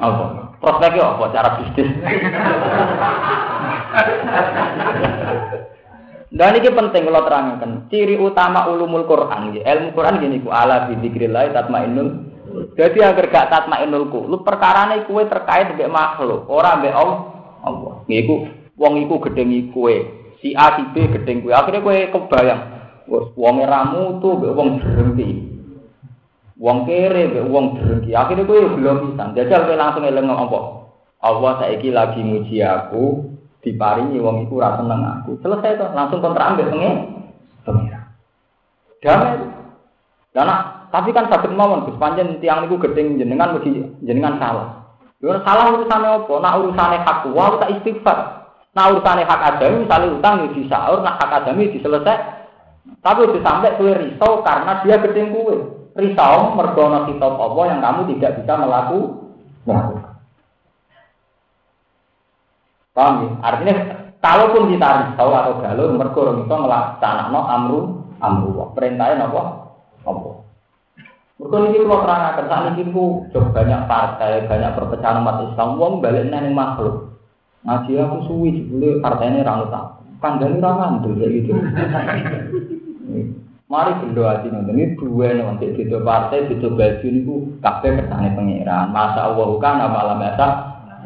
apa 0.03 0.25
prospeknya 0.59 1.15
apa 1.15 1.25
cara 1.31 1.49
bisnis 1.63 1.91
Dan 6.35 6.59
ini 6.59 6.67
penting 6.67 7.07
kalau 7.07 7.23
terangkan. 7.31 7.71
Ciri 7.95 8.19
utama 8.19 8.67
ulumul 8.67 9.07
Quran, 9.07 9.55
ilmu 9.55 9.95
Quran 9.95 10.19
gini 10.19 10.43
ku 10.43 10.51
ala 10.51 10.91
bidzikrillah 10.91 11.55
tatmainnul. 11.55 12.09
Jadi 12.75 12.99
agar 13.07 13.31
gak 13.31 13.51
tatmainnul 13.55 14.11
ku, 14.11 14.27
lu 14.27 14.43
perkarane 14.43 15.07
kue 15.07 15.23
terkait 15.31 15.71
dengan 15.71 15.95
makhluk, 15.95 16.51
orang 16.51 16.83
mbek 16.83 16.91
Allah. 16.91 17.19
Allah. 17.63 17.95
Wong 18.75 18.99
iku 19.07 19.23
gedengi 19.23 19.71
kue, 19.71 20.03
si 20.43 20.51
A 20.59 20.75
si 20.75 20.83
B 20.91 21.07
gedeng 21.07 21.47
kue. 21.47 21.55
Akhirnya 21.55 21.85
kue 21.85 22.11
kebayang, 22.11 22.63
wong 23.09 23.57
ramu 23.63 24.19
tuh 24.19 24.35
mbek 24.43 24.53
wong 24.55 24.69
berhenti. 24.83 25.31
Wong 26.59 26.83
kere 26.87 27.31
mbek 27.31 27.47
wong 27.47 27.79
berhenti. 27.79 28.11
Akhirnya 28.13 28.43
kue 28.43 28.67
belum 28.67 29.15
bisa. 29.15 29.31
Jajal 29.39 29.71
kue 29.71 29.77
langsung 29.79 30.03
eling 30.03 30.27
apa? 30.27 30.59
Allah 31.25 31.53
saiki 31.63 31.89
lagi 31.89 32.21
muji 32.21 32.61
aku, 32.61 33.33
diparingi 33.65 34.21
wong 34.21 34.45
iku 34.45 34.61
ora 34.61 34.77
seneng 34.77 35.01
aku. 35.01 35.41
Selesai 35.41 35.81
to, 35.81 35.87
langsung 35.97 36.21
kontrak 36.21 36.53
ambek 36.53 36.69
pengen. 36.69 36.95
Pengira. 37.65 38.13
Damai. 39.01 39.41
Dan 40.35 40.51
tapi 40.91 41.11
kan 41.11 41.27
sakit 41.27 41.51
mawon 41.55 41.91
Gus 41.91 41.99
panjen 41.99 42.39
tiang 42.39 42.67
niku 42.67 42.79
gedeng 42.79 43.19
jenengan 43.19 43.55
mesti 43.55 43.99
jenengan 44.03 44.39
salah. 44.39 44.95
Yo 45.19 45.35
salah 45.43 45.75
urusane 45.75 46.07
apa? 46.07 46.35
Nak 46.39 46.57
urusane 46.59 46.97
hak 47.03 47.27
wa 47.31 47.59
tak 47.59 47.71
istighfar. 47.79 48.44
Nak 48.75 48.87
urusane 48.91 49.23
hak 49.23 49.43
adami 49.55 49.87
misalnya 49.87 50.13
utang 50.19 50.35
ya 50.43 50.49
disaur, 50.51 50.99
nak 51.07 51.23
hak 51.23 51.33
adami 51.47 51.71
diselesai. 51.71 52.19
Tapi 53.01 53.21
udah 53.23 53.43
sampai 53.47 53.77
kue 53.79 53.95
risau 53.95 54.43
karena 54.43 54.83
dia 54.83 54.99
gedeng 54.99 55.31
kue. 55.31 55.57
Risau 55.95 56.59
mergono 56.59 57.07
kitab 57.07 57.39
apa 57.39 57.61
yang 57.71 57.79
kamu 57.79 58.01
tidak 58.15 58.43
bisa 58.43 58.53
melakukan. 58.59 60.11
Paham 62.95 63.15
ya? 63.23 63.29
Artinya 63.47 63.75
kalaupun 64.19 64.75
kita 64.75 64.89
risau 65.07 65.31
atau 65.31 65.63
galau, 65.63 65.95
orang 65.95 66.43
itu 66.43 66.55
melaksanakan 66.59 67.45
amru 67.47 67.81
amru. 68.19 68.75
Perintahnya 68.75 69.31
apa? 69.31 69.43
Apa? 70.03 70.31
Ini 71.35 71.83
kalau 71.83 72.03
terangkan, 72.07 72.47
saat 72.47 72.65
ini 72.79 72.95
ku 72.95 73.27
banyak 73.31 73.81
partai, 73.91 74.47
banyak 74.47 74.71
perpecahan 74.79 75.21
umat 75.21 75.51
Islam, 75.51 75.77
uang 75.77 75.95
balik 75.99 76.31
neng 76.31 76.55
makhluk. 76.55 77.14
Ngaji 77.65 77.93
aku 77.97 78.17
suwi, 78.29 78.61
jebule 78.61 79.01
partai 79.01 79.33
ini 79.33 79.41
rambut 79.41 79.73
tak. 79.73 80.05
Kandang 80.21 80.61
rangan 80.61 81.01
tuh 81.01 81.17
kayak 81.17 81.33
gitu. 81.41 81.53
Mari 83.73 83.93
berdoa 84.05 84.39
hati 84.39 84.53
nonton 84.53 84.77
ini 84.77 84.93
dua 85.01 85.33
nih 85.33 85.45
untuk 85.45 85.73
itu 85.73 85.97
partai, 86.05 86.53
itu 86.53 86.69
baju 86.69 87.07
ini 87.09 87.21
ku 87.25 87.35
kafe 87.65 87.97
kesannya 87.97 88.37
pengiran. 88.37 88.93
Masa 88.93 89.33
Allah 89.33 89.49
kan 89.59 89.81
apa 89.81 89.99
alam 90.05 90.21
biasa? 90.21 90.47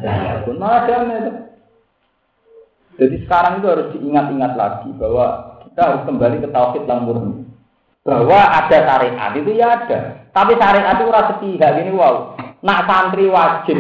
Ya, 0.03 0.43
pun 0.47 0.59
damai 0.59 1.47
jadi 2.99 3.15
sekarang 3.23 3.63
itu 3.63 3.67
harus 3.71 3.89
diingat-ingat 3.95 4.53
lagi 4.59 4.91
bahwa 4.99 5.55
kita 5.63 5.81
harus 5.87 6.03
kembali 6.03 6.37
ke 6.43 6.49
tauhid 6.51 6.83
yang 6.91 7.07
murni. 7.07 7.47
Bahwa 8.03 8.41
ada 8.43 8.75
syariat 8.75 9.31
itu 9.39 9.51
ya 9.55 9.67
ada. 9.79 9.99
Tapi 10.35 10.59
syariat 10.59 10.99
itu 10.99 11.07
rasa 11.07 11.39
sepihak 11.39 11.79
ini 11.79 11.95
wow. 11.95 12.35
Nak 12.59 12.91
santri 12.91 13.31
wajib 13.31 13.79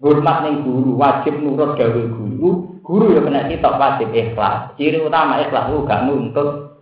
hormat 0.00 0.44
ning 0.44 0.64
guru, 0.64 0.96
wajib 0.96 1.40
nurut 1.40 1.76
gawe 1.76 2.02
guru. 2.12 2.80
Guru 2.84 3.18
ya 3.18 3.20
kena 3.24 3.50
kitab 3.50 3.80
wajib 3.80 4.14
ikhlas. 4.14 4.76
Ciri 4.78 5.02
utama 5.02 5.42
ikhlas 5.42 5.68
lu 5.72 5.82
gak 5.88 6.06
nuntut. 6.06 6.78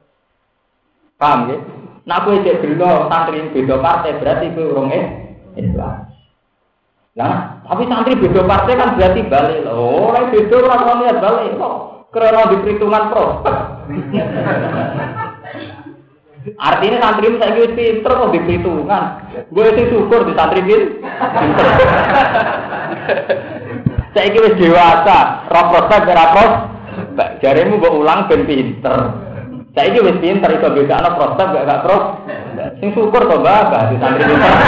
Paham 1.16 1.48
ya? 1.48 1.56
Nak 2.04 2.28
kowe 2.28 2.36
cek 2.44 2.60
dulu 2.60 3.08
santri 3.08 3.48
beda 3.48 3.80
partai 3.80 4.20
berarti 4.20 4.52
kowe 4.52 4.68
urung 4.68 4.92
ikhlas. 5.56 6.12
Nah, 7.14 7.62
tapi 7.64 7.88
santri 7.88 8.20
beda 8.20 8.44
partai 8.44 8.76
kan 8.76 8.98
berarti 8.98 9.20
balik 9.24 9.64
loh. 9.64 10.12
Orang 10.12 10.28
beda 10.34 10.56
orang 10.60 10.82
mau 10.84 11.00
lihat 11.00 11.16
balik 11.22 11.56
loh. 11.56 11.76
Karena 12.12 12.46
di 12.52 12.56
perhitungan 12.60 13.04
pro. 13.10 13.24
Artinya 16.44 17.00
santri 17.00 17.32
ini 17.32 17.40
saya 17.40 17.64
pinter 17.72 18.12
kok 18.12 18.32
di 18.36 18.40
perhitungan. 18.44 19.04
Gue 19.48 19.72
sih 19.72 19.88
syukur 19.88 20.28
di 20.28 20.36
santri 20.36 20.60
pinter. 20.60 20.92
saya 24.14 24.26
kira 24.30 24.48
dewasa, 24.54 25.48
roh 25.50 25.64
prospek 25.72 26.00
berapa? 26.06 26.42
Jarimu 27.42 27.82
gue 27.82 27.92
ulang 27.92 28.30
ben 28.30 28.46
pinter. 28.46 28.96
Saya 29.74 29.90
kira 29.90 30.12
pinter 30.22 30.50
itu 30.54 30.68
beda 30.70 30.94
anak 31.02 31.16
prospek 31.18 31.46
gak 31.50 31.66
gak 31.66 31.82
pro. 31.82 31.98
Sing 32.78 32.88
syukur 32.94 33.22
kok 33.26 33.42
bapak 33.42 33.92
di 33.92 33.96
santri 33.98 34.24
pinter. 34.24 34.52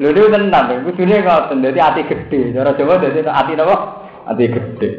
Lho 0.00 0.10
niku 0.10 0.26
tenan, 0.32 0.82
kudune 0.82 1.22
ngoten, 1.22 1.62
dadi 1.62 1.78
ati 1.78 2.02
gedhe. 2.08 2.50
Cara 2.50 2.74
Jawa 2.74 2.98
dadi 2.98 3.20
ati 3.22 3.52
napa? 3.54 3.76
Ati 4.26 4.44
gedhe. 4.50 4.90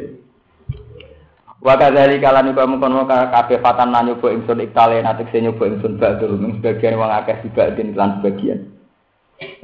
Wa 1.60 1.74
kadzali 1.74 2.22
kala 2.22 2.46
niku 2.46 2.62
mungkon 2.62 3.10
kabeh 3.10 3.58
fatan 3.58 3.90
nyoba 3.90 4.30
ingsun 4.30 4.62
iktale 4.62 5.02
natik 5.02 5.28
sing 5.34 5.50
nyoba 5.50 5.66
ingsun 5.66 5.98
badul 5.98 6.38
mung 6.38 6.62
sebagian 6.62 6.94
wong 6.94 7.10
akeh 7.10 7.42
dibanding 7.42 7.96
lan 7.98 8.22
sebagian. 8.22 8.75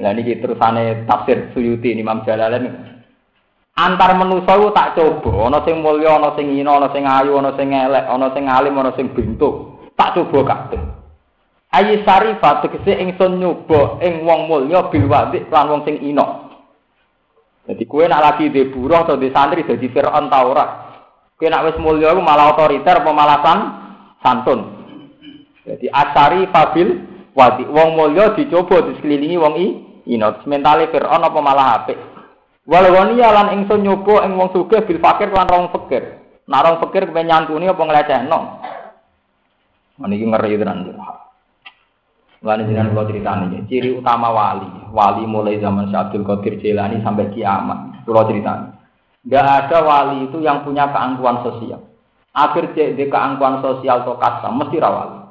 Lah 0.01 0.13
niki 0.13 0.37
terusane 0.37 1.05
tafsir 1.09 1.49
Suyuti 1.53 1.93
Imam 1.93 2.21
Jalalain 2.21 2.93
antar 3.73 4.13
manusa 4.13 4.53
tak 4.69 4.93
coba 4.93 5.49
ana 5.49 5.65
sing 5.65 5.81
mulya 5.81 6.21
ana 6.21 6.37
sing 6.37 6.53
ina 6.53 6.77
ana 6.77 6.93
sing 6.93 7.09
ayu 7.09 7.41
ana 7.41 7.57
sing 7.57 7.73
elek 7.73 8.05
ana 8.05 8.29
sing 8.29 8.45
alim 8.45 8.77
ana 8.77 8.93
sing 8.93 9.09
bentuk 9.17 9.81
tak 9.97 10.13
coba 10.13 10.39
kabeh 10.45 10.81
Ayi 11.73 12.05
sarifat 12.05 12.61
tegese 12.61 13.01
ingsun 13.01 13.41
nyoba 13.41 13.97
ing 14.05 14.21
wong 14.29 14.45
mulya 14.45 14.93
bil 14.93 15.09
wadik 15.09 15.49
lan 15.49 15.73
wong 15.73 15.81
sing 15.89 16.05
ino. 16.05 16.53
Jadi 17.65 17.89
kue 17.89 18.05
nak 18.05 18.21
lagi 18.21 18.53
di 18.53 18.69
buruh 18.69 19.01
atau 19.01 19.17
di 19.17 19.33
santri 19.33 19.65
jadi 19.65 19.81
Fir'aun 19.89 20.29
tau 20.29 20.53
ora. 20.53 20.65
Kena 21.33 21.65
wis 21.65 21.73
mulya 21.81 22.13
iku 22.13 22.21
malah 22.21 22.53
otoriter 22.53 23.01
apa 23.01 23.09
malah 23.09 23.41
santun. 24.21 24.59
Jadi 25.65 25.89
asari 25.89 26.45
fabil 26.53 26.89
wadi. 27.33 27.65
Wong 27.67 27.97
mulya 27.97 28.37
dicoba 28.37 28.85
disekelilingi 28.87 29.37
wong 29.37 29.53
i 29.59 29.67
ino. 30.13 30.29
Mentale 30.45 30.89
Firaun 30.89 31.25
apa 31.25 31.39
malah 31.41 31.67
apik. 31.83 31.99
Walau 32.63 33.11
ya 33.19 33.27
lan 33.35 33.51
ingsun 33.59 33.83
nyoba 33.83 34.23
ing 34.23 34.39
wong 34.39 34.55
sugih 34.55 34.87
bil 34.87 35.03
fakir 35.03 35.27
lan 35.33 35.51
wong 35.51 35.67
fakir. 35.75 36.23
Narong 36.47 36.79
fakir 36.79 37.11
kepen 37.11 37.27
nyantuni 37.27 37.67
apa 37.67 37.81
nglecehno. 37.83 38.39
Niki 40.03 40.25
ngeri 40.25 40.59
tenan. 40.59 40.95
Lan 42.43 42.59
jenengan 42.67 42.91
kula 42.91 43.07
critani 43.07 43.63
ciri 43.71 43.95
utama 43.95 44.27
wali. 44.31 44.67
Wali 44.91 45.23
mulai 45.23 45.63
zaman 45.63 45.87
Syabdul 45.87 46.27
Qadir 46.27 46.59
Jailani 46.59 46.99
sampai 46.99 47.31
kiamat. 47.31 48.03
Kula 48.03 48.27
critani. 48.27 48.67
Enggak 49.23 49.71
ada 49.71 49.77
wali 49.79 50.27
itu 50.27 50.43
yang 50.43 50.67
punya 50.67 50.91
keangkuhan 50.91 51.39
sosial. 51.47 51.79
Akhir 52.35 52.75
cek 52.75 52.99
di 52.99 53.07
keangkuhan 53.07 53.63
sosial 53.63 54.03
atau 54.03 54.19
kasta 54.19 54.51
mesti 54.51 54.75
rawali. 54.83 55.22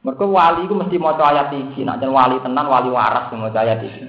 Mereka 0.00 0.24
wali 0.24 0.64
itu 0.64 0.72
mesti 0.72 0.96
mau 0.96 1.12
ayat 1.12 1.52
iki, 1.52 1.84
nak 1.84 2.00
jadi 2.00 2.08
wali 2.08 2.40
tenan 2.40 2.64
wali 2.64 2.88
waras 2.88 3.28
mau 3.36 3.52
ayat 3.52 3.84
iki. 3.84 4.00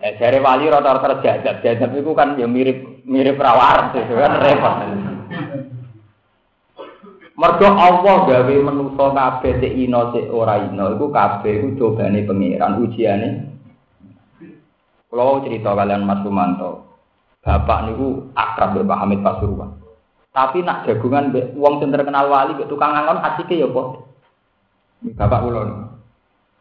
eh, 0.00 0.12
dari 0.16 0.40
wali 0.40 0.64
rata-rata 0.64 1.20
jajab, 1.20 1.60
jajab 1.60 1.92
itu 1.92 2.08
kan 2.16 2.40
ya 2.40 2.48
mirip 2.48 3.04
mirip 3.04 3.36
rawar 3.36 3.92
itu 3.92 4.16
kan 4.16 4.40
repot. 4.40 4.74
Mergo 7.36 7.68
Allah 7.68 8.16
gawe 8.24 8.54
menusa 8.64 9.06
kabeh 9.12 9.60
sik 9.60 9.74
ino 9.76 10.08
sik 10.16 10.32
ora 10.32 10.56
ino 10.64 10.96
iku 10.96 11.12
kabeh 11.12 11.52
iku 11.60 11.68
cobane 11.76 12.24
pangeran 12.24 12.80
ujiane. 12.80 13.28
Kalau 15.12 15.44
cerita 15.44 15.76
kalian 15.76 16.08
Mas 16.08 16.24
Rumanto, 16.24 16.96
bapak 17.44 17.92
niku 17.92 18.32
akrab 18.32 18.72
mbek 18.72 18.88
Pak 18.88 19.00
Hamid 19.04 19.20
Pasuruan. 19.20 19.83
Tapi 20.34 20.66
nak 20.66 20.82
jagungan 20.82 21.30
be, 21.30 21.54
wong 21.54 21.78
sing 21.78 21.94
terkenal 21.94 22.26
wali 22.26 22.58
be 22.58 22.66
tukang 22.66 22.90
angon 22.90 23.22
asike 23.22 23.54
ya 23.54 23.70
kok. 23.70 24.02
Bapak 25.14 25.46
kula. 25.46 25.62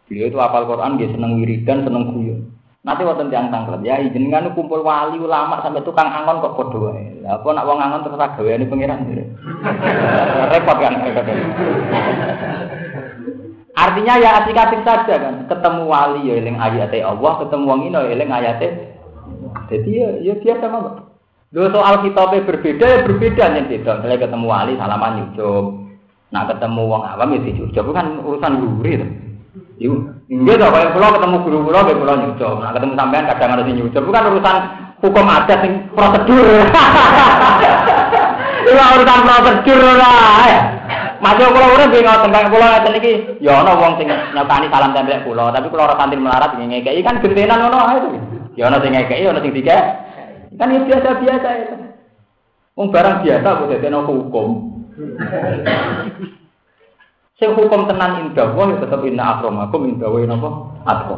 Beliau 0.05 0.29
itu 0.29 0.37
hafal 0.37 0.69
Quran, 0.69 1.01
dia 1.01 1.09
seneng 1.09 1.41
wiridan, 1.41 1.81
seneng 1.81 2.13
guyon. 2.13 2.53
Nanti 2.83 3.07
wonten 3.07 3.31
tiang 3.31 3.47
tangklet 3.47 3.79
ya 3.87 3.95
jenengan 4.11 4.51
kumpul 4.51 4.83
wali 4.83 5.15
ulama 5.15 5.63
sampai 5.63 5.87
tukang 5.87 6.03
angon 6.03 6.43
kok 6.43 6.59
padha 6.59 6.77
wae. 6.83 7.15
Lah 7.23 7.39
apa 7.39 7.47
nak 7.55 7.63
wong 7.63 7.79
angon 7.79 8.03
terus 8.03 8.19
gaweane 8.19 8.67
pangeran. 8.67 8.99
Repot 10.51 10.77
kan 10.83 10.93
Artinya 13.73 14.13
ya 14.19 14.29
asik-asik 14.43 14.83
saja 14.83 15.15
kan. 15.15 15.47
Ketemu 15.47 15.81
wali 15.87 16.27
ya 16.27 16.33
eling 16.43 16.59
ayate 16.59 16.99
Allah, 16.99 17.39
ketemu 17.39 17.63
wong 17.71 17.79
ino 17.87 17.99
ya 18.03 18.11
eling 18.19 18.29
ayate. 18.35 18.67
Jadi 19.71 19.89
ya 19.95 20.07
ya 20.19 20.33
biasa 20.43 20.65
mawon. 20.67 21.12
Dua 21.53 21.69
soal 21.69 22.01
kitabnya 22.01 22.49
berbeda, 22.49 22.81
ya 22.81 22.97
berbeda 23.05 23.43
nih 23.53 23.63
beda. 23.69 24.01
Misalnya 24.01 24.25
ketemu 24.25 24.45
wali, 24.49 24.73
salaman 24.73 25.11
nyucup. 25.21 25.65
Nah 26.33 26.49
ketemu 26.49 26.81
wong 26.81 27.01
awam 27.05 27.29
ya 27.29 27.39
dicucup. 27.45 27.85
Kan 27.93 28.25
urusan 28.25 28.57
gurih 28.57 28.97
tuh. 28.97 29.09
Iya, 29.77 29.93
enggak 30.33 30.55
dong. 30.57 30.73
Kalau 30.73 30.93
pulau 30.97 31.13
ketemu 31.13 31.35
guru 31.45 31.57
pulau, 31.69 31.85
kayak 31.85 31.99
pulau 32.01 32.15
nyucup. 32.17 32.57
Nah 32.57 32.73
ketemu 32.73 32.93
sampean 32.97 33.29
kadang 33.29 33.49
harus 33.53 33.69
nyucup. 33.69 34.01
Bukan 34.01 34.29
urusan 34.33 34.55
hukum 34.97 35.29
adat, 35.29 35.59
yang 35.61 35.73
prosedur. 35.93 36.47
Itu 38.65 38.71
urusan 38.73 39.19
prosedur 39.21 39.81
lah. 39.93 40.57
Masuk 41.21 41.53
pulau 41.53 41.69
udah 41.77 41.87
bingung 41.93 42.17
tentang 42.17 42.49
pulau 42.49 42.65
ngeten 42.65 42.97
iki. 42.97 43.13
Ya 43.45 43.61
ono 43.61 43.77
wong 43.77 44.01
sing 44.01 44.09
nyotani 44.09 44.73
salam 44.73 44.97
tempel 44.97 45.21
pulau, 45.21 45.53
tapi 45.53 45.69
pulau 45.69 45.85
ora 45.85 46.01
santri 46.01 46.17
melarat 46.17 46.57
ngekeki 46.57 47.05
kan 47.05 47.21
gentenan 47.21 47.69
ono 47.69 47.79
ae. 47.93 48.01
Ya 48.57 48.73
ono 48.73 48.81
sing 48.81 48.97
ngekeki, 48.97 49.29
ono 49.29 49.37
sing 49.37 49.53
dikek. 49.53 50.12
Kan 50.57 50.69
ini 50.69 50.85
biasa-biasa 50.89 51.49
itu. 51.65 51.75
Wong 52.73 52.87
barang 52.89 53.21
biasa 53.21 53.47
kok 53.47 53.69
dadi 53.69 53.87
hukum. 53.89 54.47
Sing 57.37 57.49
hukum 57.57 57.89
tenan 57.89 58.29
indah 58.29 58.53
wah 58.53 58.69
ya 58.69 58.77
tetep 58.81 59.01
inna 59.09 59.37
akramakum 59.37 59.89
indah 59.89 60.09
wa 60.09 60.21
napa 60.25 60.49
atqa. 60.85 61.17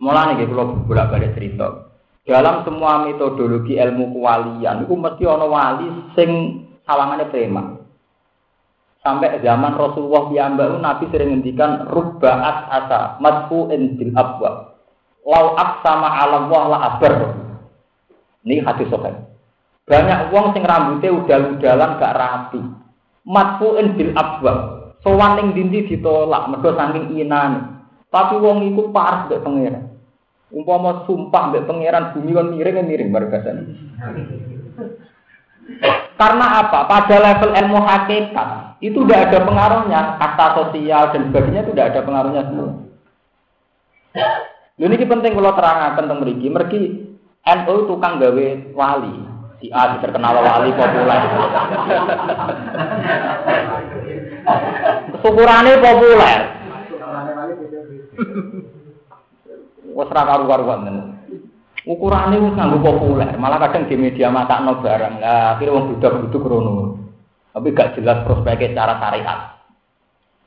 Mulane 0.00 0.40
nggih 0.40 0.48
kula 0.48 0.64
bolak-balik 0.88 1.36
cerita. 1.36 1.88
Dalam 2.28 2.60
semua 2.68 3.08
metodologi 3.08 3.80
ilmu 3.80 4.12
kewalian 4.12 4.84
itu 4.84 4.92
mesti 4.92 5.24
ana 5.24 5.46
wali 5.48 5.88
sing 6.12 6.30
sawangane 6.84 7.24
preman. 7.32 7.80
Sampai 9.00 9.40
zaman 9.40 9.72
Rasulullah 9.78 10.28
piyambak 10.28 10.74
Nabi 10.84 11.04
sering 11.08 11.38
ngendikan 11.38 11.88
rubbaat 11.88 12.56
asa 12.68 13.16
madfu'in 13.22 13.96
bil 13.96 14.12
abwa. 14.12 14.74
Lau 15.24 15.56
sama 15.80 16.08
alam 16.18 16.50
wah 16.52 16.64
la 16.66 16.78
abar. 16.92 17.14
Ini 18.46 18.62
hadis 18.62 18.90
sahih. 18.90 19.14
Banyak 19.88 20.28
uang 20.30 20.52
sing 20.52 20.62
rambutnya 20.68 21.10
udal-udalan 21.16 21.96
gak 21.96 22.16
rapi. 22.16 22.60
Matfu'in 23.24 23.96
bil 23.96 24.12
abwa. 24.12 24.54
Sowan 25.00 25.38
ning 25.38 25.46
dindi 25.56 25.88
ditolak 25.88 26.50
mergo 26.52 26.74
saking 26.74 27.16
inane. 27.16 27.78
Tapi 28.08 28.40
wong 28.40 28.68
iku 28.72 28.88
parah 28.92 29.28
mbek 29.28 29.44
pangeran. 29.44 29.84
Umpama 30.48 31.04
sumpah 31.04 31.52
mbek 31.52 31.64
pangeran 31.68 32.16
bumi 32.16 32.30
kon 32.36 32.52
miring 32.56 32.84
miring 32.84 33.10
bargasan. 33.12 33.56
Karena 36.18 36.46
apa? 36.64 36.88
Pada 36.88 37.16
level 37.20 37.52
ilmu 37.52 37.78
hakikat 37.84 38.48
itu 38.82 38.98
tidak 39.06 39.30
ada 39.30 39.38
pengaruhnya, 39.44 40.00
kata 40.18 40.46
sosial 40.56 41.14
dan 41.14 41.30
sebagainya 41.30 41.62
itu 41.62 41.72
tidak 41.76 41.88
ada 41.94 42.00
pengaruhnya 42.02 42.42
semua. 42.48 42.70
Ini 44.78 45.04
penting 45.04 45.32
kalau 45.34 45.52
terangkan 45.54 45.92
tentang 45.98 46.18
mereka. 46.22 46.46
Mereka 46.48 46.76
NU 47.48 47.74
tukang 47.88 48.20
gawe 48.20 48.46
wali. 48.76 49.16
Si 49.58 49.66
A 49.72 49.98
terkenal 49.98 50.38
wali 50.38 50.70
populer. 50.76 51.20
Syukurane 55.24 55.72
populer. 55.82 56.40
Wes 59.98 60.10
ra 60.14 60.22
karu-karuan 60.22 61.18
Ukurane 61.88 62.36
wis 62.36 62.52
nganggo 62.52 62.84
populer, 62.84 63.32
malah 63.40 63.64
kadang 63.64 63.88
di 63.88 63.96
media 63.96 64.28
matakno 64.28 64.84
barang. 64.84 65.24
Lah 65.24 65.56
akhire 65.56 65.72
wong 65.72 65.96
budak-buduk 65.96 66.44
rono. 66.44 67.00
Tapi 67.48 67.72
gak 67.72 67.96
jelas 67.96 68.28
prospeknya 68.28 68.76
secara 68.76 68.94
syariat. 69.00 69.40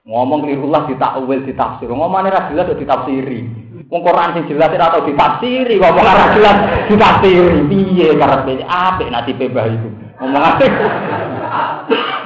Ngomong 0.05 0.45
kelirullah 0.45 0.85
ditakwil, 0.85 1.41
ditafsir. 1.41 1.89
Ngomongane 1.89 2.29
ra 2.29 2.45
jelas 2.53 2.69
ditafsiri. 2.77 3.70
Wong 3.91 4.07
Quran 4.07 4.31
sing 4.31 4.47
jelas 4.47 4.71
ora 4.71 4.87
tau 4.87 5.03
ditafsiri, 5.03 5.75
ngomong 5.75 5.99
ora 6.07 6.31
jelas 6.31 6.57
ditafsiri. 6.87 7.67
Piye 7.67 8.15
karepe 8.15 8.63
apik 8.63 9.11
nasibe 9.11 9.51
mbah 9.51 9.67
itu. 9.67 9.89
Ngomong 10.23 10.43
apik. 10.47 10.71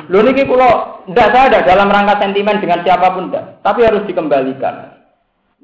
Lho 0.05 0.19
niki 0.21 0.45
kula 0.45 1.01
ndak 1.09 1.33
ada 1.33 1.65
dalam 1.65 1.89
rangka 1.89 2.21
sentimen 2.21 2.61
dengan 2.61 2.85
siapa 2.85 3.17
pun 3.17 3.33
ndak, 3.33 3.65
tapi 3.65 3.81
harus 3.81 4.05
dikembalikan. 4.05 4.93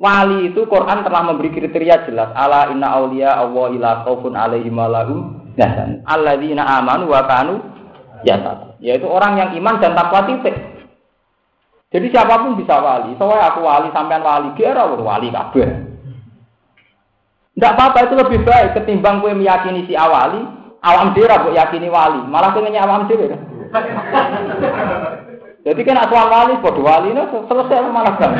Wali 0.01 0.49
itu 0.49 0.65
Quran 0.65 1.05
telah 1.05 1.21
memberi 1.21 1.53
kriteria 1.53 2.09
jelas. 2.09 2.33
Ala 2.33 2.73
inna 2.73 2.97
auliya 2.97 3.37
Allah 3.37 3.69
ila 3.69 3.89
khaufun 4.01 4.33
alaihim 4.33 4.73
wa 4.73 4.89
lahum 4.89 5.53
yahzan. 5.53 6.01
Alladzina 6.09 6.65
amanu 6.81 7.13
wa 7.13 7.29
kanu 7.29 7.61
yattaqun. 8.25 8.81
Yaitu 8.81 9.05
orang 9.05 9.37
yang 9.37 9.49
iman 9.61 9.77
dan 9.77 9.93
takwa 9.93 10.25
titik. 10.25 10.57
Jadi 11.93 12.09
siapa 12.09 12.41
pun 12.41 12.57
bisa 12.57 12.81
wali. 12.81 13.13
Soalnya 13.21 13.53
aku 13.53 13.61
wali 13.61 13.93
sampean 13.93 14.25
wali, 14.25 14.49
kira 14.57 14.89
wali 14.89 15.29
kabeh. 15.29 15.90
Tidak 17.61 17.77
apa-apa 17.77 18.09
itu 18.09 18.17
lebih 18.17 18.41
baik 18.41 18.73
ketimbang 18.73 19.21
gue 19.21 19.37
meyakini 19.37 19.85
si 19.85 19.93
awali, 19.93 20.41
awam 20.81 21.13
dira 21.13 21.45
gue 21.45 21.53
yakini 21.53 21.93
wali, 21.93 22.25
malah 22.25 22.57
gue 22.57 22.65
awam 22.65 23.05
dira. 23.05 23.37
Jadi 25.69 25.81
kan 25.85 26.01
asal 26.01 26.25
wali, 26.25 26.57
bodoh 26.57 26.81
wali, 26.81 27.13
no, 27.13 27.21
selesai 27.45 27.85
malah 27.85 28.17
kan. 28.17 28.33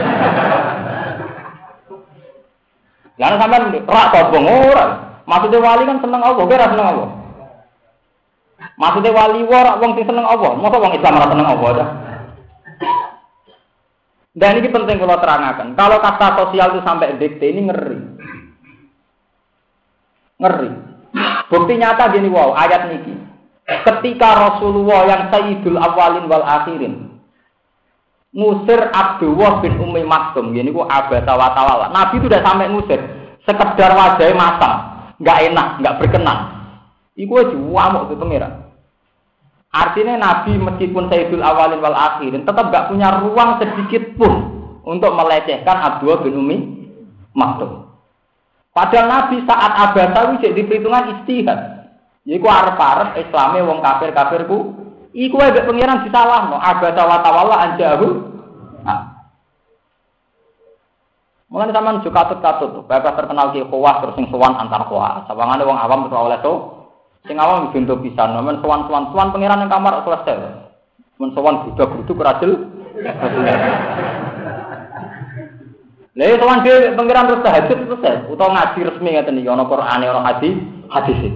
Lalu 3.21 3.35
sampai 3.37 3.85
rak 3.85 4.07
kobong 4.09 4.45
orang. 4.49 4.91
Maksudnya 5.29 5.69
wali 5.69 5.83
kan 5.85 6.01
seneng 6.01 6.21
Allah, 6.25 6.41
gue 6.41 6.57
seneng 6.57 6.89
Allah. 6.89 7.09
Maksudnya 8.73 9.13
wali 9.13 9.45
warak 9.45 9.77
wong 9.85 9.91
sing 10.01 10.09
seneng 10.09 10.25
Allah, 10.25 10.57
masa 10.57 10.81
wong 10.81 10.97
Islam 10.97 11.17
ora 11.21 11.29
seneng 11.29 11.45
Allah 11.45 11.69
dah. 11.77 11.89
Dan 14.33 14.63
ini 14.65 14.73
penting 14.73 14.97
kalau 14.97 15.21
terangkan. 15.21 15.77
Kalau 15.77 15.97
kata 16.01 16.27
sosial 16.41 16.73
itu 16.73 16.81
sampai 16.81 17.21
dikte 17.21 17.45
ini 17.45 17.69
ngeri. 17.69 18.10
Ngeri. 20.41 20.69
Bukti 21.53 21.73
nyata 21.77 22.09
gini 22.09 22.27
wow, 22.33 22.57
ayat 22.57 22.89
niki. 22.89 23.13
Ketika 23.85 24.29
Rasulullah 24.35 25.05
yang 25.05 25.23
Sayyidul 25.29 25.77
Awalin 25.77 26.25
wal 26.25 26.43
Akhirin 26.43 27.13
ngusir 28.31 28.79
Abdullah 28.95 29.59
bin 29.59 29.75
Umi 29.77 30.07
Maktum, 30.07 30.55
gini 30.55 30.71
ku 30.71 30.87
abata 30.87 31.35
watawala. 31.35 31.91
Nabi 31.91 32.19
itu 32.19 32.31
udah 32.31 32.41
sampai 32.41 32.71
ngusir, 32.71 32.99
sekedar 33.43 33.91
wajahnya 33.91 34.39
matang, 34.39 34.75
nggak 35.19 35.39
enak, 35.51 35.67
nggak 35.83 35.97
berkenan. 35.99 36.39
Iku 37.19 37.43
aja 37.43 37.55
wamuk 37.59 38.07
itu 38.07 38.15
pengira. 38.15 38.49
Artinya 39.71 40.19
Nabi 40.19 40.55
meskipun 40.59 41.11
Sayyidul 41.11 41.43
Awalin 41.43 41.83
wal 41.83 41.95
Akhirin 41.95 42.47
tetap 42.47 42.71
nggak 42.71 42.87
punya 42.91 43.19
ruang 43.19 43.59
sedikit 43.59 44.03
pun 44.15 44.33
untuk 44.87 45.11
melecehkan 45.15 45.77
Abdullah 45.79 46.23
bin 46.23 46.35
Umi 46.39 46.57
Maktum. 47.35 47.80
Padahal 48.71 49.07
Nabi 49.11 49.43
saat 49.43 49.71
abasa 49.75 50.31
wis 50.31 50.47
di 50.47 50.63
perhitungan 50.63 51.19
istihad. 51.19 51.59
Iku 52.23 52.47
arep-arep 52.47 53.19
Islame 53.19 53.59
wong 53.67 53.83
kafir-kafirku 53.83 54.57
iku 55.11 55.35
wae 55.35 55.51
mek 55.51 55.67
pangeran 55.67 56.07
disalahno. 56.07 56.55
Abasa 56.55 57.01
wa 57.03 57.17
tawalla 57.19 57.55
anjahu. 57.67 58.07
Nah. 58.87 59.11
Mulane 61.51 61.75
sampean 61.75 61.99
juga 61.99 62.23
katut-katut, 62.23 62.87
bapak 62.87 63.19
terkenal 63.19 63.51
ki 63.51 63.67
kuah 63.67 63.99
terus 63.99 64.15
sing 64.15 64.31
sowan 64.31 64.55
antar 64.55 64.87
kuah. 64.87 65.27
Sawangane 65.27 65.67
wong 65.67 65.75
awam 65.75 66.07
terus 66.07 66.15
oleh 66.15 66.39
to. 66.39 66.53
Sing 67.27 67.35
awam 67.35 67.75
bintu 67.75 67.99
pisan, 67.99 68.39
men 68.39 68.63
sowan-sowan 68.63 69.11
sowan 69.11 69.35
pangeran 69.35 69.67
yang 69.67 69.69
kamar 69.69 69.99
selesai. 70.07 70.63
Men 71.19 71.35
sowan 71.35 71.67
budak-buduk 71.67 72.23
rajel. 72.23 72.71
Lha 76.11 76.27
itu 76.27 76.43
kan 76.43 76.59
dhewe 76.67 76.91
pangeran 76.91 77.27
terus 77.31 77.43
tahajud 77.47 77.77
selesai 77.87 78.27
utawa 78.27 78.51
ngaji 78.51 78.79
resmi 78.83 79.09
ngeten 79.15 79.39
iki 79.39 79.47
ana 79.47 79.63
Qur'ane 79.63 80.05
ana 80.11 80.21
hadis 80.27 80.59
hadis. 80.91 81.31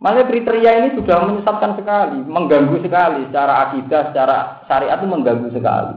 Malah 0.00 0.24
kriteria 0.24 0.80
ini 0.80 0.88
sudah 0.96 1.28
menyesatkan 1.28 1.76
sekali, 1.76 2.24
mengganggu 2.24 2.80
sekali 2.80 3.28
secara 3.28 3.68
akidah, 3.68 4.08
secara 4.08 4.64
syariat 4.64 4.96
itu 4.96 5.12
mengganggu 5.12 5.52
sekali. 5.52 5.94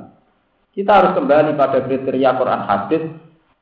Kita 0.75 0.91
harus 0.91 1.15
kembali 1.15 1.55
pada 1.55 1.79
kriteria 1.79 2.35
Quran 2.35 2.61
hadis 2.67 3.03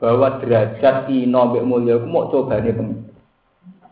bahwa 0.01 0.41
derajat 0.41 1.05
ino 1.13 1.53
mbek 1.53 1.61
mulya 1.61 2.01
mau 2.01 2.25
coba 2.33 2.57
nih 2.57 2.73
pengen. 2.73 3.13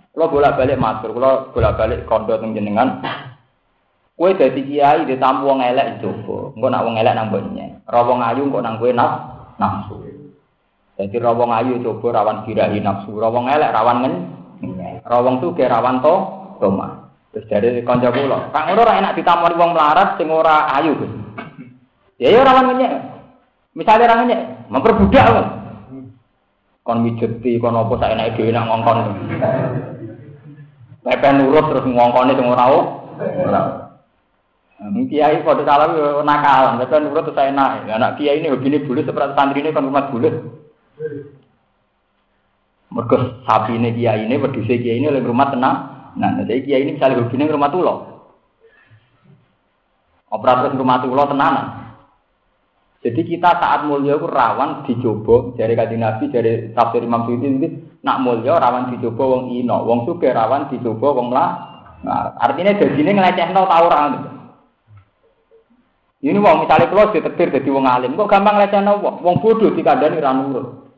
Kalau 0.09 0.33
bolak-balik 0.33 0.81
matur, 0.81 1.13
kalau 1.13 1.53
bolak-balik 1.53 2.09
kondo 2.09 2.33
jenengan, 2.41 3.05
kue 4.17 4.33
dadi 4.33 4.65
kiai 4.65 5.05
ditamu 5.05 5.53
wong 5.53 5.61
elek 5.61 6.01
coba, 6.01 6.57
engko 6.57 6.67
nak 6.73 6.81
wong 6.81 6.95
elek 6.97 7.13
nang 7.13 7.29
mboknya. 7.29 7.65
Ra 7.85 8.01
wong 8.01 8.25
ayu 8.25 8.49
engko 8.49 8.59
nang 8.65 8.81
kowe 8.81 8.89
nak 8.89 9.38
nafsu. 9.59 9.99
Jadi 10.99 11.15
rawong 11.15 11.51
ayu 11.55 11.79
coba 11.79 12.23
rawan 12.23 12.43
dirahi 12.43 12.79
nafsu, 12.83 13.15
rawong 13.15 13.47
elek 13.47 13.71
rawan 13.71 13.97
ngen, 14.03 14.15
rawong 15.07 15.39
tuh 15.39 15.55
kayak 15.55 15.71
rawan 15.75 16.03
to, 16.03 16.15
toma. 16.59 17.07
Terus 17.29 17.45
dari 17.45 17.85
konco 17.85 18.09
kula, 18.09 18.49
kang 18.49 18.73
ora 18.73 18.97
enak 18.97 19.15
ditamoni 19.15 19.55
wong 19.55 19.71
melarat 19.77 20.17
sing 20.17 20.27
ora 20.33 20.65
ayu. 20.81 20.97
Ya 22.19 22.35
ya 22.35 22.43
rawan 22.43 22.73
ngenyek. 22.73 22.93
Misalnya 23.77 24.11
rawan 24.11 24.19
ngenyek, 24.25 24.41
memperbudak 24.67 25.27
kan. 25.29 25.47
Kon 26.83 27.05
mijeti 27.05 27.61
kon 27.61 27.77
apa 27.77 27.93
sak 28.01 28.11
enake 28.17 28.35
dhewe 28.35 28.51
nak 28.51 28.67
ngongkon. 28.67 28.97
Pepe 31.05 31.29
nurut 31.31 31.65
terus 31.69 31.85
ngongkone 31.85 32.33
sing 32.35 32.47
ora 32.49 32.65
ora. 32.67 33.61
Nah, 34.79 34.95
kiai 35.11 35.43
pada 35.43 35.67
salam 35.67 35.91
yo 35.99 36.23
nakal, 36.23 36.79
tapi 36.79 37.03
nurut 37.03 37.27
tuh 37.27 37.35
saya 37.35 37.51
naik. 37.51 37.91
Anak 37.91 38.15
kiai 38.15 38.39
ini 38.39 38.47
hobi 38.47 38.71
ini 38.71 38.87
bulat, 38.87 39.03
seperti 39.03 39.35
santri 39.35 39.59
ini 39.59 39.75
kan 39.75 39.83
rumah 39.83 40.07
bulat. 40.07 40.39
Mereka 42.87 43.43
sapi 43.43 43.75
ini 43.75 43.91
kiai 43.91 44.23
ini, 44.23 44.39
berdua 44.39 44.63
kiai 44.63 45.03
ini 45.03 45.11
oleh 45.11 45.19
rumah 45.19 45.51
tenang. 45.51 45.77
Nah, 46.15 46.39
jadi 46.47 46.63
kiai 46.63 46.87
ini 46.87 46.95
misalnya 46.95 47.19
hobi 47.19 47.35
ini 47.35 47.51
rumah 47.51 47.69
tulo. 47.75 47.93
Operator 50.31 50.71
rumah 50.79 51.03
tulo 51.03 51.27
tenanan. 51.27 51.67
Jadi 53.03 53.21
kita 53.35 53.59
saat 53.59 53.83
mulia 53.83 54.15
itu 54.15 54.27
rawan 54.27 54.87
dicoba 54.87 55.55
dari 55.55 55.71
kaji 55.75 55.95
nabi 55.95 56.27
dari 56.31 56.71
tafsir 56.75 56.99
Imam 56.99 57.23
Suyuti 57.27 57.47
itu 57.47 57.67
nak 58.03 58.19
mulia 58.19 58.59
rawan 58.59 58.91
dicoba 58.95 59.23
wong 59.23 59.55
ino, 59.55 59.87
wong 59.87 60.07
suke 60.07 60.27
rawan 60.31 60.71
dicoba 60.71 61.07
wong 61.15 61.31
lah. 61.35 61.49
Nah, 61.99 62.31
artinya 62.39 62.79
sini 62.79 63.11
ngeleceh 63.11 63.51
no 63.51 63.67
tahu 63.67 63.87
orang 63.91 64.07
itu. 64.15 64.38
Ini 66.19 66.35
wong 66.35 66.67
misalnya 66.67 66.91
kalau 66.91 67.15
ditetir 67.15 67.47
jadi 67.47 67.69
wong 67.71 67.87
alim, 67.87 68.19
kok 68.19 68.27
gampang 68.27 68.59
lecehno 68.59 68.99
wong, 68.99 69.23
wong 69.23 69.35
bodoh 69.39 69.71
dikandani 69.71 70.19
ra 70.19 70.35
nurut. 70.35 70.91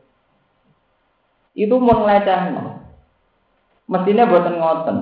Itu 1.54 1.78
mau 1.78 2.02
ngelecehno. 2.02 2.82
Mestinya 3.86 4.26
buatan 4.26 4.56
ngoten. 4.58 4.98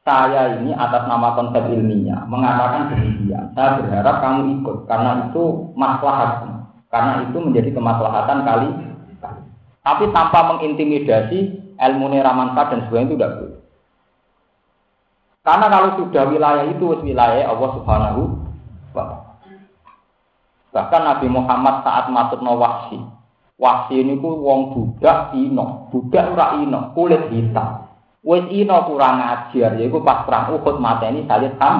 Saya 0.00 0.58
ini 0.58 0.74
atas 0.74 1.06
nama 1.06 1.36
konsep 1.36 1.62
ilmiah 1.70 2.26
mengatakan 2.26 2.90
demikian. 2.90 3.52
Saya 3.54 3.78
berharap 3.78 4.16
kamu 4.18 4.40
ikut 4.58 4.76
karena 4.90 5.30
itu 5.30 5.44
maslahat. 5.78 6.30
Karena 6.90 7.22
itu 7.22 7.38
menjadi 7.38 7.70
kemaslahatan 7.70 8.38
kali. 8.42 8.68
Tapi 9.80 10.04
tanpa 10.10 10.40
mengintimidasi 10.50 11.38
ilmu 11.78 12.06
ramanfaat 12.10 12.68
dan 12.74 12.80
sebagainya 12.88 13.06
itu 13.06 13.14
tidak 13.14 13.32
boleh. 13.38 13.58
Karena 15.40 15.66
kalau 15.72 15.90
sudah 16.02 16.24
wilayah 16.28 16.64
itu 16.68 16.84
wilayah 17.00 17.48
Allah 17.48 17.70
Subhanahu 17.78 18.22
Bahkan 20.70 21.02
Nabi 21.02 21.26
Muhammad 21.26 21.82
saat 21.82 22.06
masuk 22.14 22.46
no 22.46 22.54
wahsi, 22.54 23.02
wahsi 23.58 24.06
ini 24.06 24.22
ku 24.22 24.38
wong 24.38 24.70
budak 24.70 25.34
ino, 25.34 25.90
budak 25.90 26.30
ora 26.30 26.62
ino, 26.62 26.94
kulit 26.94 27.26
hitam. 27.34 27.90
Wes 28.20 28.46
ino 28.52 28.84
kurang 28.84 29.18
ajar, 29.18 29.80
yaiku 29.80 30.04
pas 30.04 30.28
perang 30.28 30.52
Uhud 30.54 30.78
ini 31.08 31.24
Salih 31.24 31.56
Ham. 31.58 31.76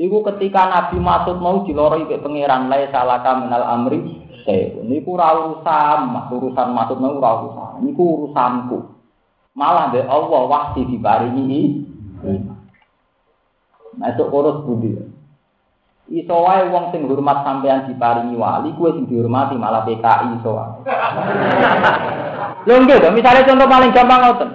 Iku 0.00 0.24
ketika 0.32 0.66
Nabi 0.66 0.96
masuk 0.96 1.36
mau 1.38 1.62
diloro 1.62 2.00
ke 2.08 2.18
pangeran 2.18 2.72
lai 2.72 2.88
salaka 2.88 3.36
minal 3.36 3.64
amri. 3.68 4.00
Niku 4.82 5.14
ora 5.14 5.36
urusan, 5.36 6.10
urusan 6.32 6.68
masuk 6.72 6.96
mau 6.98 7.14
ora 7.20 7.30
urusan. 7.44 7.72
Niku 7.84 8.02
urusanku. 8.02 8.78
Malah 9.54 9.92
deh 9.92 10.06
Allah 10.08 10.42
wahsi 10.48 10.88
dibaringi. 10.88 11.84
Nah 13.98 14.08
itu 14.08 14.24
urus 14.24 14.62
budi. 14.64 15.09
Iso 16.10 16.34
wae 16.42 16.66
wong 16.66 16.90
sing 16.90 17.06
hormat 17.06 17.46
sampean 17.46 17.86
diparingi 17.86 18.34
wali, 18.34 18.74
kuwe 18.74 18.90
sing 18.98 19.06
dihormati 19.06 19.54
malah 19.54 19.86
PKI 19.86 20.42
iso 20.42 20.58
wae. 20.58 20.82
Lho 22.66 22.74
nggih 22.82 22.98
to, 22.98 23.08
misale 23.14 23.46
contoh 23.46 23.70
paling 23.70 23.94
gampang 23.94 24.20
ngoten. 24.26 24.50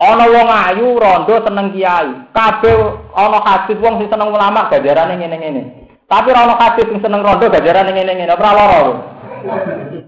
Ana 0.00 0.24
wong 0.24 0.48
ayu 0.48 0.96
rondo 0.96 1.36
seneng 1.44 1.76
kiai. 1.76 2.32
Kabeh 2.32 2.76
ana 3.12 3.38
hadis 3.44 3.76
wong 3.76 4.00
sing 4.00 4.08
seneng 4.08 4.32
ulama 4.32 4.72
gajarane 4.72 5.20
ngene-ngene. 5.20 5.62
Tapi 6.08 6.32
ana 6.32 6.56
hadis 6.56 6.88
sing 6.88 7.00
seneng 7.04 7.20
rondo 7.20 7.44
gajarane 7.44 7.92
ngene-ngene, 7.92 8.32
ora 8.32 8.50
lara. 8.56 8.80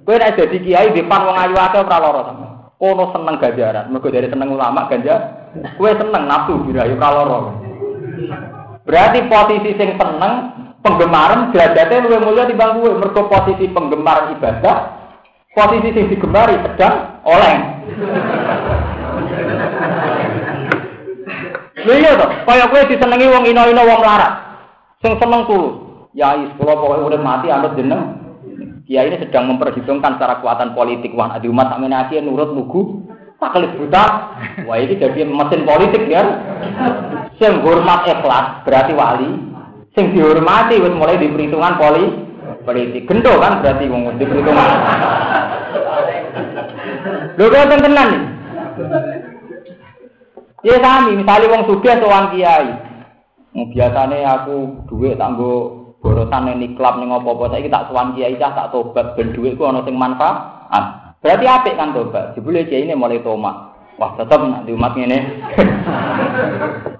Kowe 0.08 0.16
nek 0.16 0.40
dadi 0.40 0.56
kiai 0.64 0.96
depan 0.96 1.20
wong 1.20 1.36
ayu 1.36 1.56
akeh 1.56 1.84
ora 1.84 1.98
lara. 2.00 2.22
Kono 2.80 3.04
seneng 3.12 3.36
gajaran, 3.36 3.92
mergo 3.92 4.08
dari 4.08 4.32
seneng 4.32 4.56
ulama 4.56 4.88
ganja. 4.88 5.16
Kowe 5.76 5.92
seneng 5.92 6.24
nafsu 6.24 6.56
birayu 6.64 6.96
ora 6.96 7.08
lara. 7.12 7.38
Berarti 8.88 9.20
posisi 9.28 9.76
sing 9.76 10.00
seneng 10.00 10.32
penggemaran 10.82 11.50
derajatnya 11.50 12.06
lebih 12.06 12.20
mulia 12.22 12.44
di 12.46 12.54
bangku 12.54 12.86
mergo 12.98 13.26
posisi 13.26 13.66
penggemar 13.70 14.30
ibadah 14.38 14.76
posisi 15.52 15.90
sing 15.90 16.06
digemari 16.06 16.54
sedang 16.62 17.22
oleh 17.26 17.54
Lha 21.78 21.94
iya 21.94 22.18
to, 22.18 22.26
kaya 22.44 22.66
kowe 22.68 22.82
disenengi 22.90 23.30
wong 23.30 23.44
ino-ino 23.48 23.80
wong 23.86 24.02
larat. 24.02 24.32
Sing 24.98 25.14
seneng. 25.16 25.46
Ya 26.10 26.34
is 26.34 26.50
kula 26.58 26.74
pokoke 26.74 27.06
urip 27.06 27.22
mati 27.22 27.48
anut 27.54 27.78
jeneng. 27.78 28.18
Kiai 28.82 29.06
ini 29.06 29.22
sedang 29.22 29.52
memperhitungkan 29.52 30.18
secara 30.18 30.42
kekuatan 30.42 30.74
politik 30.74 31.14
wah 31.14 31.38
di 31.38 31.46
umat 31.46 31.70
sakmene 31.70 31.94
aki 31.94 32.18
nurut 32.18 32.50
lugu 32.50 33.06
taklid 33.38 33.78
buta. 33.78 34.04
Wah 34.66 34.76
ini 34.80 34.98
jadi 34.98 35.22
mesin 35.22 35.62
politik 35.62 36.02
ya. 36.10 36.24
Sing 37.38 37.62
hormat 37.62 38.10
ikhlas 38.10 38.66
berarti 38.66 38.92
wali, 38.98 39.30
sing 39.98 40.14
dihormati 40.14 40.78
wis 40.78 40.94
mulai 40.94 41.18
di 41.18 41.26
perhitungan 41.26 41.74
poli 41.74 42.06
politik. 42.62 43.10
Gento 43.10 43.34
kan 43.42 43.58
berarti 43.58 43.90
wong 43.90 44.14
di 44.14 44.24
perhitungan. 44.30 44.68
Lho 47.34 47.46
kok 47.50 47.66
tenan. 47.82 48.10
Ya 50.62 50.74
kami, 50.78 51.18
misalnya 51.18 51.50
wong 51.50 51.62
sugih 51.66 51.98
sowan 51.98 52.30
kiai. 52.30 52.70
Biasane 53.58 54.22
aku 54.22 54.86
duit 54.86 55.18
tanggo 55.18 55.74
borosan 55.98 56.46
ning 56.46 56.78
klub 56.78 57.02
ning 57.02 57.10
apa-apa 57.10 57.58
saiki 57.58 57.66
tak 57.66 57.90
sowan 57.90 58.14
kiai 58.14 58.38
cah 58.38 58.54
tak 58.54 58.70
tobat 58.70 59.18
ben 59.18 59.34
duitku 59.34 59.66
ana 59.66 59.82
sing 59.82 59.98
manfaat. 59.98 60.70
Berarti 61.18 61.46
apik 61.46 61.74
kan 61.74 61.90
tobat. 61.90 62.38
Jebule 62.38 62.62
kiai 62.70 62.86
ini 62.86 62.94
mulai 62.94 63.18
tomat. 63.26 63.67
Wah, 63.98 64.14
tetap 64.14 64.38
nak 64.46 64.62
di 64.62 64.70
umat 64.78 64.94
ini. 64.94 65.42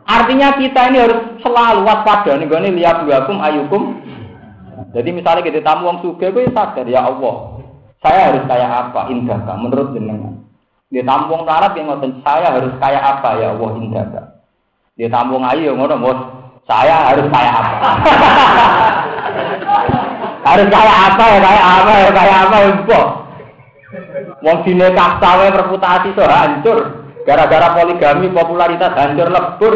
Artinya 0.03 0.59
kita 0.59 0.91
ini 0.91 0.99
harus 0.99 1.39
selalu 1.47 1.87
waspada 1.87 2.35
nih 2.35 2.51
gue 2.51 2.75
lihat 2.75 3.07
kum 3.31 3.39
ayukum. 3.39 4.03
Jadi 4.91 5.15
misalnya 5.15 5.47
kita 5.47 5.63
tamu 5.63 5.87
wong 5.87 6.03
suge, 6.03 6.35
gue 6.35 6.51
sadar 6.51 6.83
ya 6.91 7.07
Allah, 7.07 7.63
saya 8.03 8.35
harus 8.35 8.43
kayak 8.51 8.67
apa 8.67 9.15
indahkah 9.15 9.55
menurut 9.55 9.95
jenengan. 9.95 10.43
Dia 10.91 11.07
tamu 11.07 11.39
wong 11.39 11.47
larat 11.47 11.79
yang 11.79 11.87
ngotot 11.87 12.19
saya 12.27 12.51
harus 12.51 12.75
kayak 12.83 13.03
apa 13.03 13.29
ya 13.39 13.47
Allah 13.55 13.71
indahkah. 13.79 14.27
Dia 14.99 15.07
tamu 15.07 15.39
wong 15.39 15.47
ayu 15.55 15.79
ngono 15.79 16.03
bos, 16.03 16.19
saya 16.67 17.15
harus 17.15 17.31
kayak 17.31 17.55
apa. 17.55 17.79
harus 20.51 20.67
kayak 20.67 20.97
apa 21.15 21.25
ya 21.31 21.39
kayak 21.47 21.63
apa 21.63 21.93
ya 21.95 22.11
kayak 22.11 22.37
apa 22.43 22.57
ya. 22.59 22.71
Wong 24.45 24.59
dine 24.65 24.89
kastawe 24.95 25.47
reputasi 25.53 26.15
so 26.15 26.25
hancur. 26.25 26.79
Gara-gara 27.27 27.77
poligami 27.77 28.33
popularitas 28.33 28.97
hancur 28.97 29.29
lebur. 29.29 29.75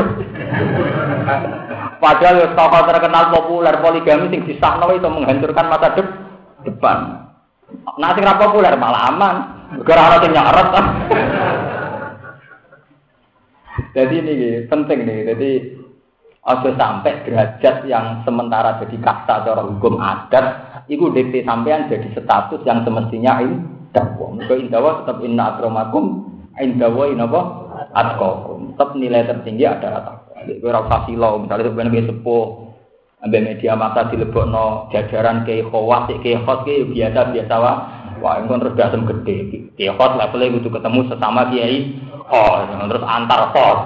Padahal 2.01 2.57
tokoh 2.57 2.83
terkenal 2.89 3.25
populer 3.31 3.75
poligami 3.79 4.33
sing 4.33 4.43
disahno 4.49 4.91
itu 4.91 5.07
menghancurkan 5.07 5.67
masa 5.69 5.95
depan. 6.65 6.99
Nah 8.01 8.11
sing 8.17 8.25
populer 8.25 8.75
malah 8.75 9.13
aman. 9.13 9.35
Gara 9.85 10.03
ana 10.09 10.17
sing 10.23 10.33
nyaret. 10.33 10.69
Jadi 13.93 14.15
ini 14.25 14.35
penting 14.69 14.99
nih. 15.05 15.19
Jadi 15.33 15.51
Ojo 16.43 16.75
sampai 16.75 17.23
derajat 17.23 17.87
yang 17.87 18.27
sementara 18.27 18.75
jadi 18.83 18.99
kasta 18.99 19.47
cara 19.47 19.63
hukum 19.63 20.03
adat, 20.03 20.75
itu 20.91 21.07
DP 21.15 21.47
sampean 21.47 21.87
jadi 21.87 22.03
status 22.19 22.67
yang 22.67 22.83
semestinya 22.83 23.39
ini 23.47 23.63
dakwa. 23.93 24.27
Mereka 24.37 24.55
indawa 24.59 25.05
tetap 25.05 25.21
inna 25.23 25.57
akramakum, 25.57 26.05
indawa 26.59 27.13
inapa 27.13 27.41
atqakum. 27.93 28.75
Tetap 28.75 28.97
nilai 28.97 29.29
tertinggi 29.29 29.65
adalah 29.69 30.03
takwa. 30.03 30.37
Jadi 30.43 30.59
rasa 30.67 30.97
silo, 31.07 31.39
misalnya 31.39 31.71
sebenarnya 31.71 32.03
sepuh, 32.11 32.45
ambil 33.23 33.41
media 33.47 33.73
masa 33.79 34.11
dilebokno 34.11 34.91
jajaran 34.91 35.47
ke 35.47 35.63
khawas, 35.71 36.11
ke 36.19 36.35
khos 36.43 36.67
ke 36.67 36.83
biasa 36.91 37.31
biasa 37.31 37.55
wah. 37.63 37.77
Itu 38.43 38.55
terus 38.55 38.79
dasem 38.79 39.07
gede. 39.07 39.71
Ke 39.79 39.95
khos 39.95 40.19
levelnya 40.19 40.55
butuh 40.59 40.71
ketemu 40.75 41.01
sesama 41.07 41.43
kiai. 41.55 41.79
Oh, 42.33 42.65
terus 42.91 43.05
antar 43.07 43.55
khos. 43.55 43.81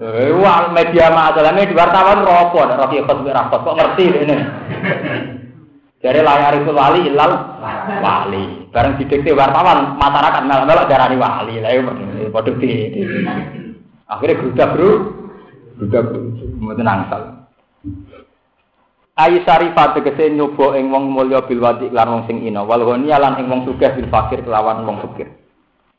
Eh, 0.00 0.32
wah, 0.32 0.72
media 0.72 1.12
masa, 1.12 1.44
media 1.52 1.76
wartawan 1.76 2.24
ropo, 2.24 2.64
rofi 2.64 3.02
khos 3.02 3.20
berakot, 3.20 3.60
kok 3.66 3.76
ngerti 3.76 4.04
ini. 4.08 4.36
Dari 6.00 6.24
layar 6.24 6.56
itu 6.56 6.72
wali 6.72 7.12
ilal 7.12 7.60
wali. 8.00 8.72
Bareng 8.72 8.96
didikte 8.96 9.36
wartawan 9.36 10.00
masyarakat 10.00 10.42
melok-melok 10.48 10.88
darani 10.88 11.16
wali. 11.20 11.60
Lah 11.60 11.70
iya 11.76 12.28
padha 12.32 12.56
di. 12.56 13.04
Akhirnya 14.08 14.40
grudak 14.40 14.68
bro. 14.72 14.90
Grudak 15.76 16.02
bro. 16.08 16.20
Mboten 16.56 16.88
angsal. 16.88 17.22
Ayi 19.20 19.44
sarifat 19.44 20.00
tegese 20.00 20.32
nyoba 20.32 20.80
ing 20.80 20.88
wong 20.88 21.12
mulya 21.12 21.44
bil 21.44 21.60
wadi 21.60 21.92
lan 21.92 22.08
wong 22.08 22.22
sing 22.24 22.40
ina 22.40 22.64
wal 22.64 22.80
ghaniya 22.80 23.20
lan 23.20 23.36
ing 23.36 23.52
wong 23.52 23.68
sugih 23.68 23.92
bil 23.92 24.08
fakir 24.08 24.40
kelawan 24.40 24.88
wong 24.88 25.04
fakir. 25.04 25.28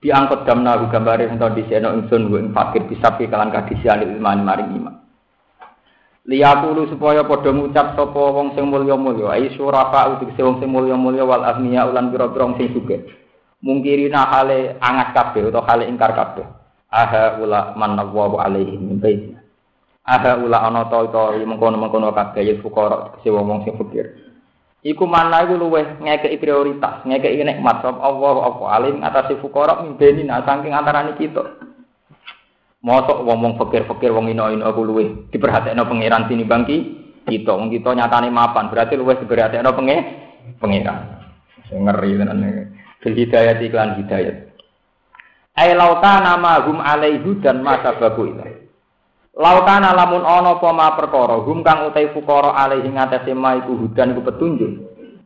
Diangkut 0.02 0.49
damna 0.49 0.82
gambare 0.90 1.30
ento 1.30 1.45
diseno 1.53 1.94
ingsun 1.94 2.34
ing 2.34 2.49
fakir 2.57 2.90
bisa 2.90 3.14
kalan 3.14 3.53
kadisian 3.53 4.02
ilmu 4.02 4.26
maring 4.26 4.73
iman. 4.82 5.01
Liyakulu 6.27 6.85
supaya 6.91 7.26
padha 7.26 7.49
ngucap 7.49 7.98
sapa 7.98 8.22
wong 8.22 8.53
sing 8.53 8.69
mulya-mulya. 8.69 9.38
Ai 9.38 9.49
surafa 9.57 10.18
utik 10.18 10.38
wong 10.38 10.61
sing 10.61 10.69
mulya-mulya 10.69 11.23
wal 11.26 11.45
agniya 11.45 11.89
ulan 11.89 12.14
wong 12.14 12.57
sing 12.57 12.69
sugih. 12.73 13.02
Mungkirina 13.61 14.26
hale 14.26 14.81
angat 14.81 15.14
kabeh 15.14 15.49
utawa 15.49 15.69
hale 15.69 15.85
ingkar 15.85 16.18
kabeh. 16.18 16.45
Aha 16.91 17.39
ula 17.39 17.72
manallahu 17.80 18.35
alaihi 18.35 18.76
min 18.76 18.99
baiti 18.99 19.31
aha 20.03 20.41
ula 20.41 20.65
ana 20.65 20.89
ta 20.89 21.06
ta 21.07 21.31
mengkono-mengkono 21.38 22.11
kabeh 22.11 22.41
ya 22.41 22.53
fuqara 22.60 23.15
sing 23.22 23.31
wong 23.31 23.64
sing 23.64 23.77
fakir 23.77 24.11
iku 24.81 25.06
mana 25.06 25.45
iku 25.45 25.61
luweh 25.61 26.02
ngekeki 26.02 26.41
prioritas 26.41 27.06
ngekeki 27.06 27.45
nikmat. 27.45 27.85
Sapa 27.85 28.02
Allah 28.02 28.35
apa 28.49 28.64
alim 28.76 28.98
atase 29.06 29.38
fuqara 29.39 29.85
min 29.85 29.95
baiti 29.95 30.26
saking 30.26 30.73
antarané 30.73 31.15
kita 31.15 31.60
Mosok 32.81 33.21
wong-wong 33.21 33.61
fakir-fakir 33.61 34.09
wong 34.09 34.33
ino-ino 34.33 34.65
aku 34.65 34.81
luwe 34.81 35.29
diperhatekno 35.29 35.85
pangeran 35.85 36.25
sini 36.25 36.49
bangki 36.49 36.77
kita 37.29 37.53
wong 37.53 37.69
kita 37.69 37.93
nyatane 37.93 38.33
mapan 38.33 38.73
berarti 38.73 38.97
luwe 38.97 39.21
diperhatekno 39.21 39.69
penge 39.77 39.97
pangeran. 40.57 41.21
Ngeri 41.71 42.19
tenan 42.19 42.41
Bil 43.01 43.17
hidayat 43.17 43.57
iklan 43.61 43.97
hidayat. 43.97 44.53
Ai 45.57 45.73
lauta 45.73 46.21
nama 46.21 46.61
hum 46.65 46.77
alaihi 46.77 47.41
dan 47.41 47.65
masa 47.65 47.97
babu 47.97 48.29
itu. 48.29 48.61
Lautana 49.31 49.95
lamun 49.95 50.21
ono 50.21 50.59
poma 50.59 50.93
perkara 50.93 51.39
hum 51.41 51.63
kang 51.63 51.89
utai 51.89 52.11
fukara 52.13 52.53
alaihi 52.53 52.91
ngatasi 52.91 53.31
ma 53.33 53.57
hudan 53.57 54.13
iku 54.13 54.21
petunjuk. 54.27 54.71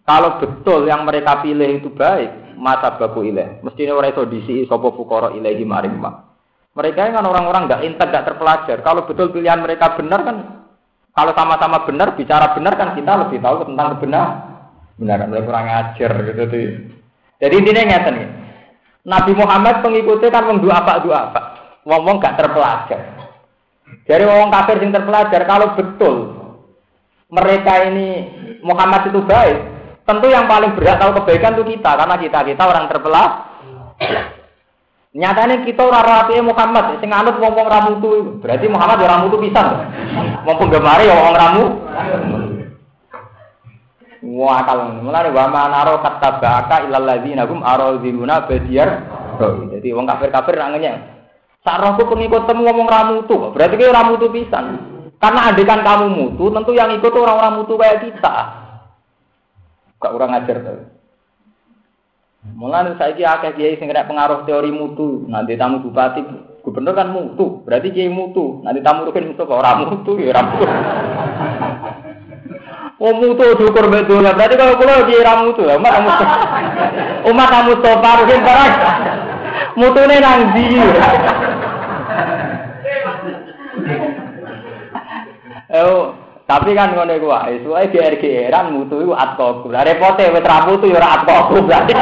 Kalau 0.06 0.38
betul 0.38 0.86
yang 0.86 1.02
mereka 1.02 1.42
pilih 1.42 1.82
itu 1.82 1.90
baik, 1.90 2.56
mata 2.62 2.94
babu 2.96 3.26
ilaih. 3.26 3.60
Mestinya 3.66 3.98
orang 3.98 4.14
itu 4.14 4.24
disi 4.30 4.56
sapa 4.70 4.94
fukara 4.94 5.34
ilaihi 5.34 5.66
maring 5.66 5.98
mak. 5.98 6.35
Mereka 6.76 7.16
kan 7.16 7.24
orang-orang 7.24 7.72
nggak 7.72 7.82
intek, 7.88 8.12
nggak 8.12 8.28
terpelajar. 8.28 8.78
Kalau 8.84 9.08
betul 9.08 9.32
pilihan 9.32 9.64
mereka 9.64 9.96
benar 9.96 10.28
kan, 10.28 10.38
kalau 11.16 11.32
sama-sama 11.32 11.88
benar, 11.88 12.20
bicara 12.20 12.52
benar 12.52 12.76
kan 12.76 12.92
kita 12.92 13.12
lebih 13.26 13.40
tahu 13.40 13.64
tentang 13.64 13.96
kebenar. 13.96 14.28
Benar, 15.00 15.18
mereka 15.32 15.48
kurang 15.48 15.68
ajar 15.72 16.12
gitu 16.28 16.44
tuh. 16.52 16.68
Jadi 17.40 17.54
intinya 17.56 17.84
ngeten 17.88 18.14
nih. 18.20 18.30
Nabi 19.06 19.32
Muhammad 19.38 19.86
pengikutnya 19.86 20.30
kan 20.34 20.44
wong 20.52 20.60
dua 20.60 20.84
apa 20.84 20.94
dua 21.00 21.18
apa. 21.32 21.42
Wong-wong 21.86 22.18
gak 22.20 22.36
terpelajar. 22.42 23.00
Jadi 24.04 24.24
wong 24.26 24.50
kafir 24.50 24.82
yang 24.82 24.92
terpelajar 24.92 25.42
kalau 25.46 25.78
betul 25.78 26.16
mereka 27.30 27.86
ini 27.86 28.08
Muhammad 28.66 29.14
itu 29.14 29.22
baik, 29.22 29.58
tentu 30.10 30.28
yang 30.30 30.50
paling 30.50 30.74
berat 30.74 30.98
tahu 30.98 31.22
kebaikan 31.22 31.54
itu 31.56 31.78
kita 31.78 31.92
karena 31.94 32.16
kita 32.18 32.40
kita 32.44 32.64
orang 32.66 32.86
terpelajar. 32.90 34.45
Nyatanya 35.16 35.64
kita 35.64 35.80
ora 35.80 36.04
rapi 36.04 36.44
Muhammad, 36.44 37.00
sing 37.00 37.08
anut 37.08 37.40
wong-wong 37.40 37.72
ramutu. 37.72 38.36
Berarti 38.44 38.68
Muhammad 38.68 39.00
ora 39.00 39.16
ramutu 39.16 39.40
pisan. 39.40 39.88
Wong 40.44 40.58
penggemar 40.60 41.00
ya 41.00 41.16
wong 41.16 41.36
ramu. 41.40 41.64
Wah 44.36 44.60
kalau 44.68 44.92
mulai 45.00 45.32
wa 45.32 45.48
manaro 45.48 46.04
kata 46.04 46.44
baka 46.44 46.84
ilal 46.84 47.08
ladzina 47.08 47.48
hum 47.48 47.64
araziluna 47.64 48.44
badiyar. 48.44 48.90
Jadi 49.72 49.88
wong 49.96 50.04
kafir-kafir 50.04 50.60
nangenya. 50.60 51.00
Sarahku 51.64 52.12
pengikut 52.12 52.44
temu 52.44 52.68
ngomong 52.68 52.86
ramutu, 52.86 53.56
berarti 53.56 53.80
kayak 53.80 53.96
ramutu 53.96 54.28
pisan. 54.36 54.84
Karena 55.16 55.48
andekan 55.48 55.80
kamu 55.82 56.06
mutu, 56.12 56.52
tentu 56.52 56.76
yang 56.76 56.92
ikut 56.92 57.10
orang-orang 57.16 57.64
mutu 57.64 57.80
kayak 57.80 58.04
kita. 58.04 58.36
Gak 59.96 60.12
kurang 60.12 60.36
ajar 60.36 60.60
tuh. 60.60 60.80
Mulane 62.54 62.94
saiki 63.02 63.26
akeh 63.26 63.58
kiai 63.58 63.82
sing 63.82 63.90
kena 63.90 64.06
pengaruh 64.06 64.46
teori 64.46 64.70
mutu. 64.70 65.26
Nanti 65.26 65.58
tamu 65.58 65.82
bupati, 65.82 66.22
gubernur 66.62 66.94
kan 66.94 67.10
mutu. 67.10 67.66
Berarti 67.66 67.90
kiai 67.90 68.14
mutu. 68.14 68.62
Nanti 68.62 68.86
tamu 68.86 69.10
rukin 69.10 69.34
mutu 69.34 69.50
kok 69.50 69.58
ora 69.58 69.82
mutu 69.82 70.22
ya 70.22 70.30
ora 70.30 70.42
mutu. 70.46 70.66
Oh 72.96 73.12
mutu 73.12 73.44
diukur 73.60 73.92
betul. 73.92 74.24
Berarti 74.24 74.56
kalau 74.56 74.80
kula 74.80 75.04
kiai 75.04 75.20
ra 75.20 75.44
mutu, 75.44 75.68
umat 75.76 75.92
kamu 76.00 76.10
umat 77.28 77.48
kamu 77.52 77.74
topa 77.84 78.10
rukin 78.24 78.40
barang. 78.40 78.74
Mutune 79.76 80.16
nang 80.24 80.42
ndi? 80.54 80.66
Oh, 85.76 86.16
tapi 86.46 86.78
kan 86.78 86.94
ngono 86.94 87.10
iku 87.18 87.34
wae, 87.34 87.58
suwe 87.66 87.90
GR-GRan 87.90 88.70
mutu 88.70 89.02
iku 89.02 89.18
atkoku. 89.18 89.74
Lah 89.74 89.82
repote 89.82 90.30
wis 90.30 90.46
ra 90.46 90.62
mutu 90.70 90.86
ya 90.86 91.02
ora 91.02 91.18
atkoku. 91.18 91.66
Berarti 91.66 91.94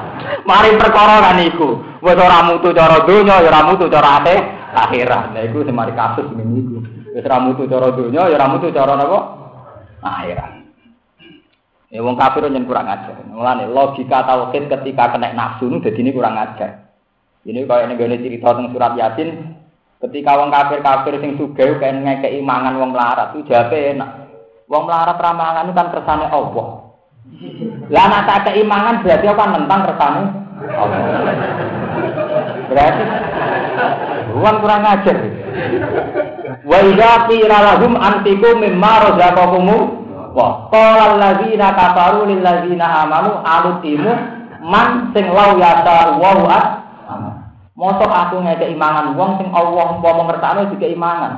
mari 0.50 0.74
perkara 0.74 1.22
kan 1.22 1.38
iku. 1.38 1.78
Wis 2.02 2.18
ora 2.18 2.42
mutu 2.42 2.74
cara 2.74 3.06
donya 3.06 3.38
ya 3.38 3.54
ora 3.54 3.62
mutu 3.62 3.86
cara 3.86 4.18
ate 4.18 4.34
akhirat. 4.74 5.38
Lah 5.38 5.42
iku 5.46 5.62
sing 5.62 5.78
mari 5.78 5.94
kasus 5.94 6.26
ngene 6.34 6.50
iku. 6.50 6.76
Wis 7.14 7.22
ora 7.22 7.38
mutu 7.46 7.62
cara 7.70 7.94
donya 7.94 8.26
ya 8.26 8.34
ora 8.42 8.46
mutu 8.50 8.66
cara 8.74 8.92
napa? 8.98 9.18
Akhirat. 10.02 10.50
Ya 11.94 12.02
wong 12.02 12.18
kafir 12.18 12.42
nyen 12.50 12.66
kurang 12.66 12.90
ajar. 12.90 13.22
Mulane 13.30 13.70
logika 13.70 14.26
tauhid 14.26 14.66
ketika 14.66 15.14
kena 15.14 15.30
nafsu 15.30 15.70
dadi 15.78 16.02
ini 16.02 16.10
kurang 16.10 16.34
ajar. 16.34 16.90
Ini 17.46 17.70
kaya 17.70 17.86
ning 17.86 17.98
cerita 17.98 18.54
tentang 18.54 18.70
surat 18.74 18.94
Yasin, 18.98 19.61
Ketika 20.02 20.34
wong 20.34 20.50
kafir-kafir 20.50 21.22
sing 21.22 21.38
sugih 21.38 21.78
pengen 21.78 22.02
ngekeki 22.02 22.42
mangan 22.42 22.74
wong 22.74 22.90
melarat, 22.90 23.30
itu 23.38 23.46
jape 23.46 23.94
enak. 23.94 24.10
Wong 24.66 24.90
melarat 24.90 25.14
ramangan 25.14 25.70
itu 25.70 25.78
kan 25.78 25.88
kersane 25.94 26.26
Allah. 26.26 26.66
Lah 27.86 28.04
nek 28.10 28.26
tak 28.26 28.50
kei 28.50 28.66
mangan 28.66 29.06
berarti 29.06 29.26
apa 29.30 29.44
nentang 29.46 29.80
kersane 29.86 30.22
Allah. 30.74 30.98
Berarti 32.66 33.02
Ruang 34.32 34.56
kurang 34.64 34.82
ajar. 34.82 35.16
Wa 36.64 36.78
idza 36.82 37.12
qila 37.28 37.56
lahum 37.62 37.92
antikum 38.00 38.64
mimma 38.64 38.92
razaqakum 39.06 39.68
wa 40.32 40.72
qala 40.72 41.14
alladzina 41.14 41.76
kafaru 41.76 42.26
lil 42.32 42.40
ladzina 42.40 43.04
amanu 43.04 43.44
alutimu 43.44 44.12
man 44.64 45.12
sing 45.12 45.28
lau 45.28 45.60
yata 45.60 46.16
wa 46.16 46.81
Mosok 47.82 48.14
aku 48.14 48.46
ngekek 48.46 48.78
imangan 48.78 49.18
wong 49.18 49.42
sing 49.42 49.50
Allah 49.50 49.98
mau 49.98 50.22
ngersane 50.30 50.70
juga 50.70 50.86
imangan. 50.86 51.32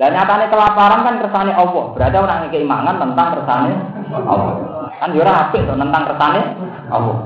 Lah 0.00 0.08
nyatane 0.08 0.48
kelaparan 0.48 1.04
kan 1.04 1.20
kersane 1.20 1.52
Allah. 1.52 1.92
Berarti 1.92 2.16
orang 2.16 2.48
ngekek 2.48 2.64
imangan 2.64 2.96
tentang 2.96 3.28
kersane 3.36 3.72
Allah. 4.08 4.54
Kan 4.96 5.12
yo 5.12 5.20
ora 5.20 5.32
apik 5.44 5.60
to 5.68 5.76
tentang 5.76 6.02
kersane 6.08 6.40
Allah. 6.88 7.16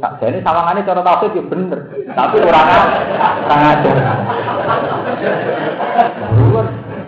Tak 0.00 0.12
jadi 0.24 0.40
sawangane 0.40 0.88
cara 0.88 1.04
tauhid 1.04 1.36
yo 1.36 1.42
bener, 1.52 1.80
tapi 2.16 2.36
orang 2.40 2.68
orang 3.44 3.62
ajar. 3.76 3.96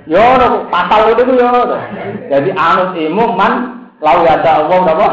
Yo 0.04 0.24
pasal 0.68 1.16
itu 1.16 1.32
yo. 1.32 1.48
Jadi 2.28 2.52
anut 2.52 2.92
ilmu 2.92 3.24
man 3.32 3.52
lau 4.04 4.20
ya 4.20 4.36
Allah 4.36 4.80
apa? 4.84 5.08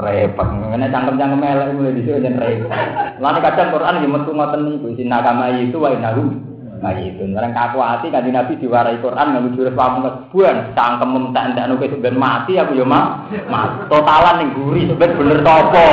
Repot. 0.00 0.48
Ngene 0.48 0.88
cangkem-cangkem 0.88 1.44
elek 1.44 1.68
mulai 1.76 1.96
dhisik 1.96 2.20
jen 2.24 2.40
repot. 2.40 2.72
Lan 3.20 3.40
kadang 3.40 3.72
Quran 3.72 4.02
yo 4.04 4.08
metu 4.08 4.30
ngoten 4.32 4.60
niku 4.66 4.88
sinna 4.96 5.20
kama 5.20 5.52
itu 5.60 5.76
wa 5.76 5.92
innahu 5.92 6.50
Nah 6.80 6.96
itu, 6.96 7.28
orang 7.36 7.52
kaku 7.52 7.76
hati 7.76 8.08
kan 8.08 8.24
Nabi 8.24 8.56
diwarai 8.56 9.04
Quran 9.04 9.36
nggak 9.36 9.52
jurus 9.52 9.76
pamung 9.76 10.00
kesebuan, 10.00 10.72
cangkem 10.72 11.12
entek 11.12 11.52
entek 11.52 11.68
nuke 11.68 11.92
sebenarnya 11.92 12.16
mati 12.16 12.56
aku 12.56 12.72
ya 12.72 12.88
mah, 12.88 13.28
totalan 13.92 14.40
nih 14.40 14.48
gurih 14.56 14.88
sebenarnya 14.88 15.18
bener 15.20 15.38
topo. 15.44 15.88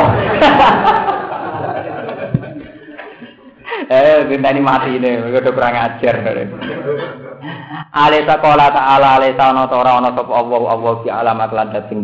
eh, 3.91 4.31
ini 4.31 4.61
mati 4.63 4.95
ini, 4.95 5.27
udah 5.27 5.51
kurang 5.51 5.75
ajar. 5.75 6.15
Alisa 7.91 8.39
kola 8.39 8.71
ta'ala 8.71 9.19
alisa 9.19 9.51
ono 9.51 9.67
tora 9.67 9.99
ono 9.99 10.15
sop 10.15 10.31
Allah 10.31 10.61
Allah 10.71 10.93
ki 11.03 11.09
alamat 11.11 11.51
landat 11.51 11.91
sing. 11.91 11.99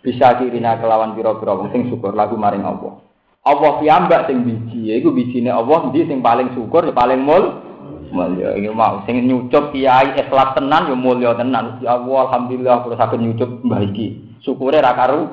Bisa 0.00 0.36
kirina 0.40 0.80
kelawan 0.80 1.12
pira-pira 1.12 1.52
wong 1.52 1.68
sing 1.72 1.92
syukur 1.92 2.16
lagu 2.16 2.36
maring 2.36 2.64
Allah. 2.64 3.04
Allah 3.40 3.80
piyambak 3.80 4.28
sing 4.28 4.44
biji, 4.44 4.92
iku 5.00 5.12
bijine 5.16 5.48
Allah 5.48 5.88
ndi 5.88 6.04
sing 6.04 6.20
paling 6.20 6.52
syukur 6.52 6.84
ya 6.84 6.92
paling 6.92 7.20
mul 7.24 7.64
mulya 8.10 8.58
iki 8.58 8.68
mau 8.74 9.00
sing 9.06 9.22
nyucup 9.24 9.70
kiai 9.70 10.18
ikhlas 10.18 10.52
tenan 10.58 10.90
ya 10.90 10.96
mulya 10.98 11.30
tenan 11.38 11.78
ya 11.80 11.96
Allah 11.96 12.26
alhamdulillah 12.28 12.84
kula 12.84 12.98
saged 12.98 13.22
nyucup 13.22 13.62
mbah 13.62 13.80
iki 13.86 14.36
syukure 14.42 14.82
ra 14.82 14.92
karu 14.98 15.30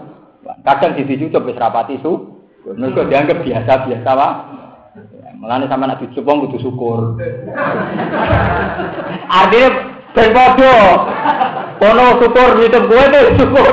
kadang 0.62 0.94
sisi 0.96 1.20
cucup 1.20 1.50
wis 1.50 1.58
rapati 1.58 1.98
su 2.00 2.38
mergo 2.78 3.04
dianggap 3.10 3.44
biasa-biasa 3.44 4.12
wae 4.14 4.58
Mulane 5.38 5.70
sama 5.70 5.86
nak 5.86 6.02
dicup 6.02 6.26
wong 6.26 6.50
kudu 6.50 6.58
syukur. 6.66 7.14
Artinya 9.30 9.70
ben 10.18 10.34
padha. 10.34 10.78
Kono 11.78 12.06
syukur 12.18 12.50
nyucup 12.58 12.90
tuh 12.90 13.26
syukur. 13.38 13.70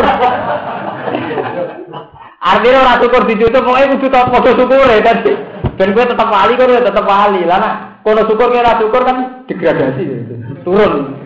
Artinya 2.45 2.85
ora 2.85 3.01
syukur 3.01 3.25
dicucup 3.25 3.65
pokoke 3.65 3.97
kudu 3.97 4.07
padha 4.13 4.51
syukure 4.53 4.97
tadi. 5.01 5.33
Ben 5.81 5.91
kowe 5.97 6.05
tetep 6.05 6.29
wali 6.29 6.53
kowe 6.61 6.77
tetep 6.77 7.05
wali. 7.09 7.41
Lah 7.49 7.59
nak 7.59 7.75
Kono 8.05 8.21
syukur 8.29 8.53
kira 8.53 8.77
syukur 8.77 9.01
kan 9.01 9.49
degradasi 9.49 10.03
gitu. 10.05 10.35
Turun. 10.61 11.17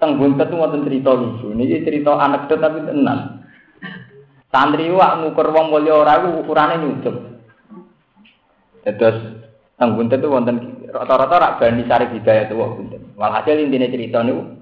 Teng 0.00 0.16
buntet 0.16 0.48
itu 0.48 0.56
wonten 0.56 0.88
cerita 0.88 1.12
lucu. 1.12 1.52
Niki 1.52 1.84
cerita 1.84 2.16
anekdot 2.16 2.56
tapi 2.56 2.88
tenan. 2.88 3.44
Santri 4.48 4.88
wak 4.88 5.20
ngukur 5.20 5.52
wong 5.52 5.68
mulya 5.68 5.92
ora 5.92 6.24
iku 6.24 6.40
ukurane 6.40 6.80
nyucup. 6.80 7.16
Terus 8.80 9.44
teng 9.76 9.92
buntet 9.92 10.24
itu 10.24 10.32
wonten 10.32 10.88
rata-rata 10.88 11.36
rak 11.36 11.54
bani 11.60 11.84
sari 11.84 12.08
hidayah 12.16 12.48
tuh 12.48 12.64
buntet. 12.64 13.04
Walhasil 13.12 13.60
intine 13.60 13.92
cerita 13.92 14.24
niku 14.24 14.56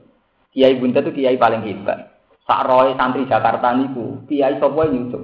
Kiai 0.50 0.74
buntet 0.82 1.06
itu 1.06 1.22
kiai 1.22 1.38
paling 1.38 1.62
hebat. 1.62 2.09
Sak 2.50 2.66
roy 2.66 2.98
santri 2.98 3.30
Jakarta 3.30 3.70
niku 3.78 4.26
kiai 4.26 4.58
sapa 4.58 4.90
nyucup. 4.90 5.22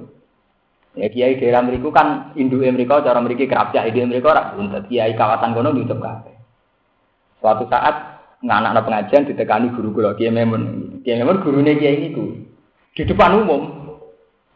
Ya 0.95 1.11
kiai 1.11 1.35
daerah 1.35 1.59
mereka 1.59 1.91
kan 1.91 2.31
induk 2.39 2.63
mereka 2.63 3.03
cara 3.03 3.19
mereka 3.19 3.43
kerapnya 3.43 3.83
induk 3.83 4.07
mereka 4.07 4.31
orang 4.31 4.55
untuk 4.55 4.87
kiai 4.87 5.11
kawasan 5.11 5.51
kono 5.51 5.75
nutup 5.75 5.99
kafe. 5.99 6.31
Suatu 7.43 7.67
saat 7.67 8.23
nganak 8.39 8.79
pengajian 8.79 9.27
ditekani 9.27 9.75
guru 9.75 9.91
guru 9.91 10.15
kiai 10.15 10.31
memon, 10.31 11.03
kiai 11.03 11.19
memon 11.19 11.43
gurunya 11.43 11.75
kiai 11.75 12.15
ini 12.15 12.47
di 12.95 13.03
depan 13.03 13.43
umum. 13.43 13.75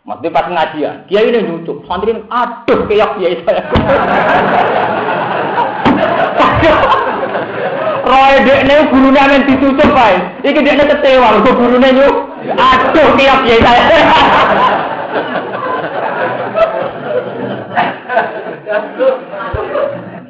Maksudnya 0.08 0.32
pas 0.32 0.48
pengajian, 0.48 0.96
kiai 1.12 1.28
ini 1.28 1.44
nutup, 1.44 1.84
santri 1.92 2.16
aduh 2.16 2.88
kayak 2.88 3.20
kiai 3.20 3.36
saya. 3.44 3.64
Roy 8.02 8.34
dekne 8.46 8.76
gurunya 8.90 9.24
men 9.30 9.46
ditutup 9.46 9.90
bae. 9.94 10.18
Iki 10.42 10.60
dekne 10.66 10.84
kecewa, 10.90 11.46
gurunya 11.46 11.90
nyuk. 11.94 12.16
Aduh 12.58 13.08
kiai 13.18 13.38
kiai 13.46 13.62
saya. 13.62 14.02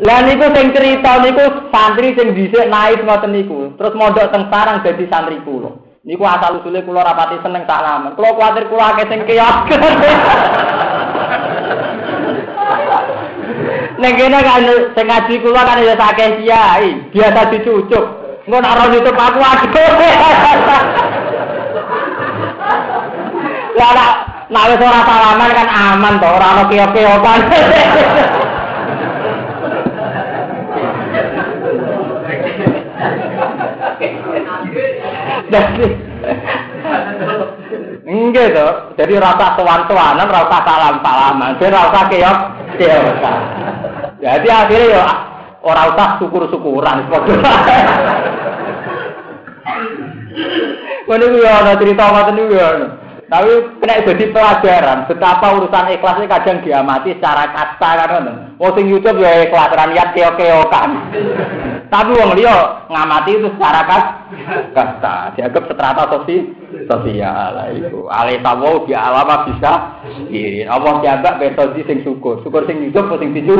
Lah 0.01 0.19
niku 0.25 0.45
sing 0.51 0.73
cerita 0.73 1.21
niku 1.21 1.45
santri 1.69 2.17
sing 2.17 2.33
dhisik 2.33 2.67
naik 2.67 3.05
ngoten 3.05 3.31
niku. 3.31 3.71
Terus 3.77 3.93
mondok 3.95 4.33
teng 4.33 4.49
sarang 4.49 4.81
dadi 4.83 5.05
santri 5.07 5.37
kula. 5.45 5.71
Niku 6.01 6.25
asal 6.25 6.59
usule 6.59 6.81
kula 6.81 7.05
rapati 7.05 7.37
seneng 7.45 7.69
tak 7.69 7.85
lamen. 7.85 8.17
Kula 8.17 8.33
kuwatir 8.33 8.65
kula 8.67 8.97
akeh 8.97 9.05
sing 9.07 9.21
keok. 9.29 9.57
Nek 14.01 14.17
kene 14.17 14.39
kan 14.41 14.65
sing 14.65 15.05
ngaji 15.05 15.33
kula 15.45 15.61
kan 15.61 15.77
ya 15.85 15.93
akeh 15.93 16.41
kiai, 16.41 16.89
biasa 17.13 17.53
dicucuk. 17.53 18.05
Engko 18.49 18.57
nek 18.57 18.73
ora 18.73 18.85
nyucup 18.89 19.13
aku 19.13 19.39
aduh. 19.45 19.91
Lah 23.77 24.31
Nah 24.51 24.67
wis 24.67 24.83
ora 24.83 24.99
salaman 25.07 25.55
kan 25.55 25.69
aman 25.71 26.19
to, 26.19 26.27
ora 26.27 26.47
ono 26.51 26.63
keok-keokan. 26.67 27.39
Jadi 35.51 35.85
Enggak 38.11 38.47
to, 38.51 38.67
jadi 38.99 39.13
rasa 39.23 39.55
tuan-tuanan, 39.55 40.27
rasa 40.27 40.57
salam-salaman, 40.67 41.55
jadi 41.63 41.71
rasa 41.71 42.01
keok 42.11 42.37
keokan. 42.75 43.60
Jadi 44.21 44.47
akhirnya 44.47 45.01
ya 45.01 45.05
orang 45.65 45.97
usah 45.97 46.09
syukur-syukuran. 46.21 47.09
Mana 51.09 51.25
gue 51.27 51.43
ada 51.43 51.73
cerita 51.75 52.03
macam 52.13 52.37
itu 52.37 52.55
ya. 52.55 52.69
Tapi 53.31 53.51
kena 53.79 54.03
jadi 54.03 54.25
pelajaran 54.35 55.07
betapa 55.07 55.55
urusan 55.55 55.95
ikhlas 55.95 56.19
ini 56.19 56.27
kadang 56.27 56.59
diamati 56.67 57.15
secara 57.15 57.47
kasta 57.55 57.89
kan 58.03 58.27
Wong 58.59 58.71
sing 58.75 58.91
YouTube 58.91 59.23
ya 59.23 59.47
ikhlas 59.47 59.71
ran 59.71 59.95
niat 59.95 60.11
keo 60.13 60.67
kan. 60.67 60.99
Tapi 61.91 62.15
wong 62.15 62.39
liya 62.39 62.87
ngamati 62.87 63.35
itu 63.35 63.51
secara 63.51 63.83
kasta, 64.71 65.35
dianggap 65.35 65.67
strata 65.67 66.07
sosi 66.07 66.47
sosial 66.87 67.51
itu. 67.75 68.07
Ale 68.07 68.39
sawo 68.39 68.87
bi 68.87 68.95
alama 68.95 69.43
bisa 69.43 69.99
ini. 70.31 70.63
Allah 70.63 71.03
dianggap 71.03 71.43
metode 71.43 71.83
sing 71.83 71.99
syukur. 72.07 72.39
Syukur 72.47 72.63
sing 72.63 72.79
hidup 72.87 73.11
sing 73.19 73.35
dijuk. 73.35 73.59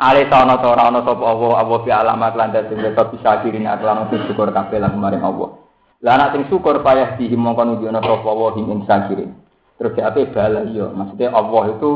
Ale 0.00 0.24
sono 0.32 0.56
to 0.56 0.72
ora 0.72 0.88
ana 0.88 1.04
sapa 1.04 1.20
Allah, 1.20 1.52
Allah 1.60 1.78
bi 1.84 1.90
alamat 1.92 2.32
lan 2.32 2.48
dadi 2.48 2.72
bisa 2.72 3.44
kirin 3.44 3.68
lan 3.68 4.08
syukur 4.24 4.48
kabeh 4.48 4.80
lan 4.80 4.96
maring 4.96 5.20
Allah. 5.20 5.52
Lah 6.00 6.16
anak 6.16 6.32
sing 6.32 6.42
syukur 6.48 6.80
payah 6.80 7.20
dihi 7.20 7.36
mongko 7.36 7.68
nunjukno 7.68 8.00
sapa 8.00 8.56
him 8.56 8.72
ing 8.72 8.80
sakirin. 8.88 9.36
Terus 9.78 9.94
ya 9.94 10.10
apa 10.10 10.26
bala 10.34 10.66
iya, 10.74 10.90
maksudnya 10.90 11.30
Allah 11.30 11.62
itu 11.70 11.90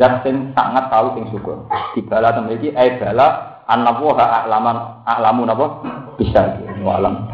zat 0.00 0.24
sing 0.24 0.56
sangat 0.56 0.88
tahu 0.88 1.20
sing 1.20 1.24
syukur. 1.28 1.68
Di 1.92 2.00
bala 2.00 2.32
temen 2.32 2.56
iki 2.56 2.72
eh 2.72 2.96
bala 2.96 3.60
annahu 3.68 4.16
a'laman 4.16 5.04
a'lamu 5.04 5.44
napa 5.44 5.66
bisa 6.16 6.56
wa 6.80 6.96
alam. 6.96 7.28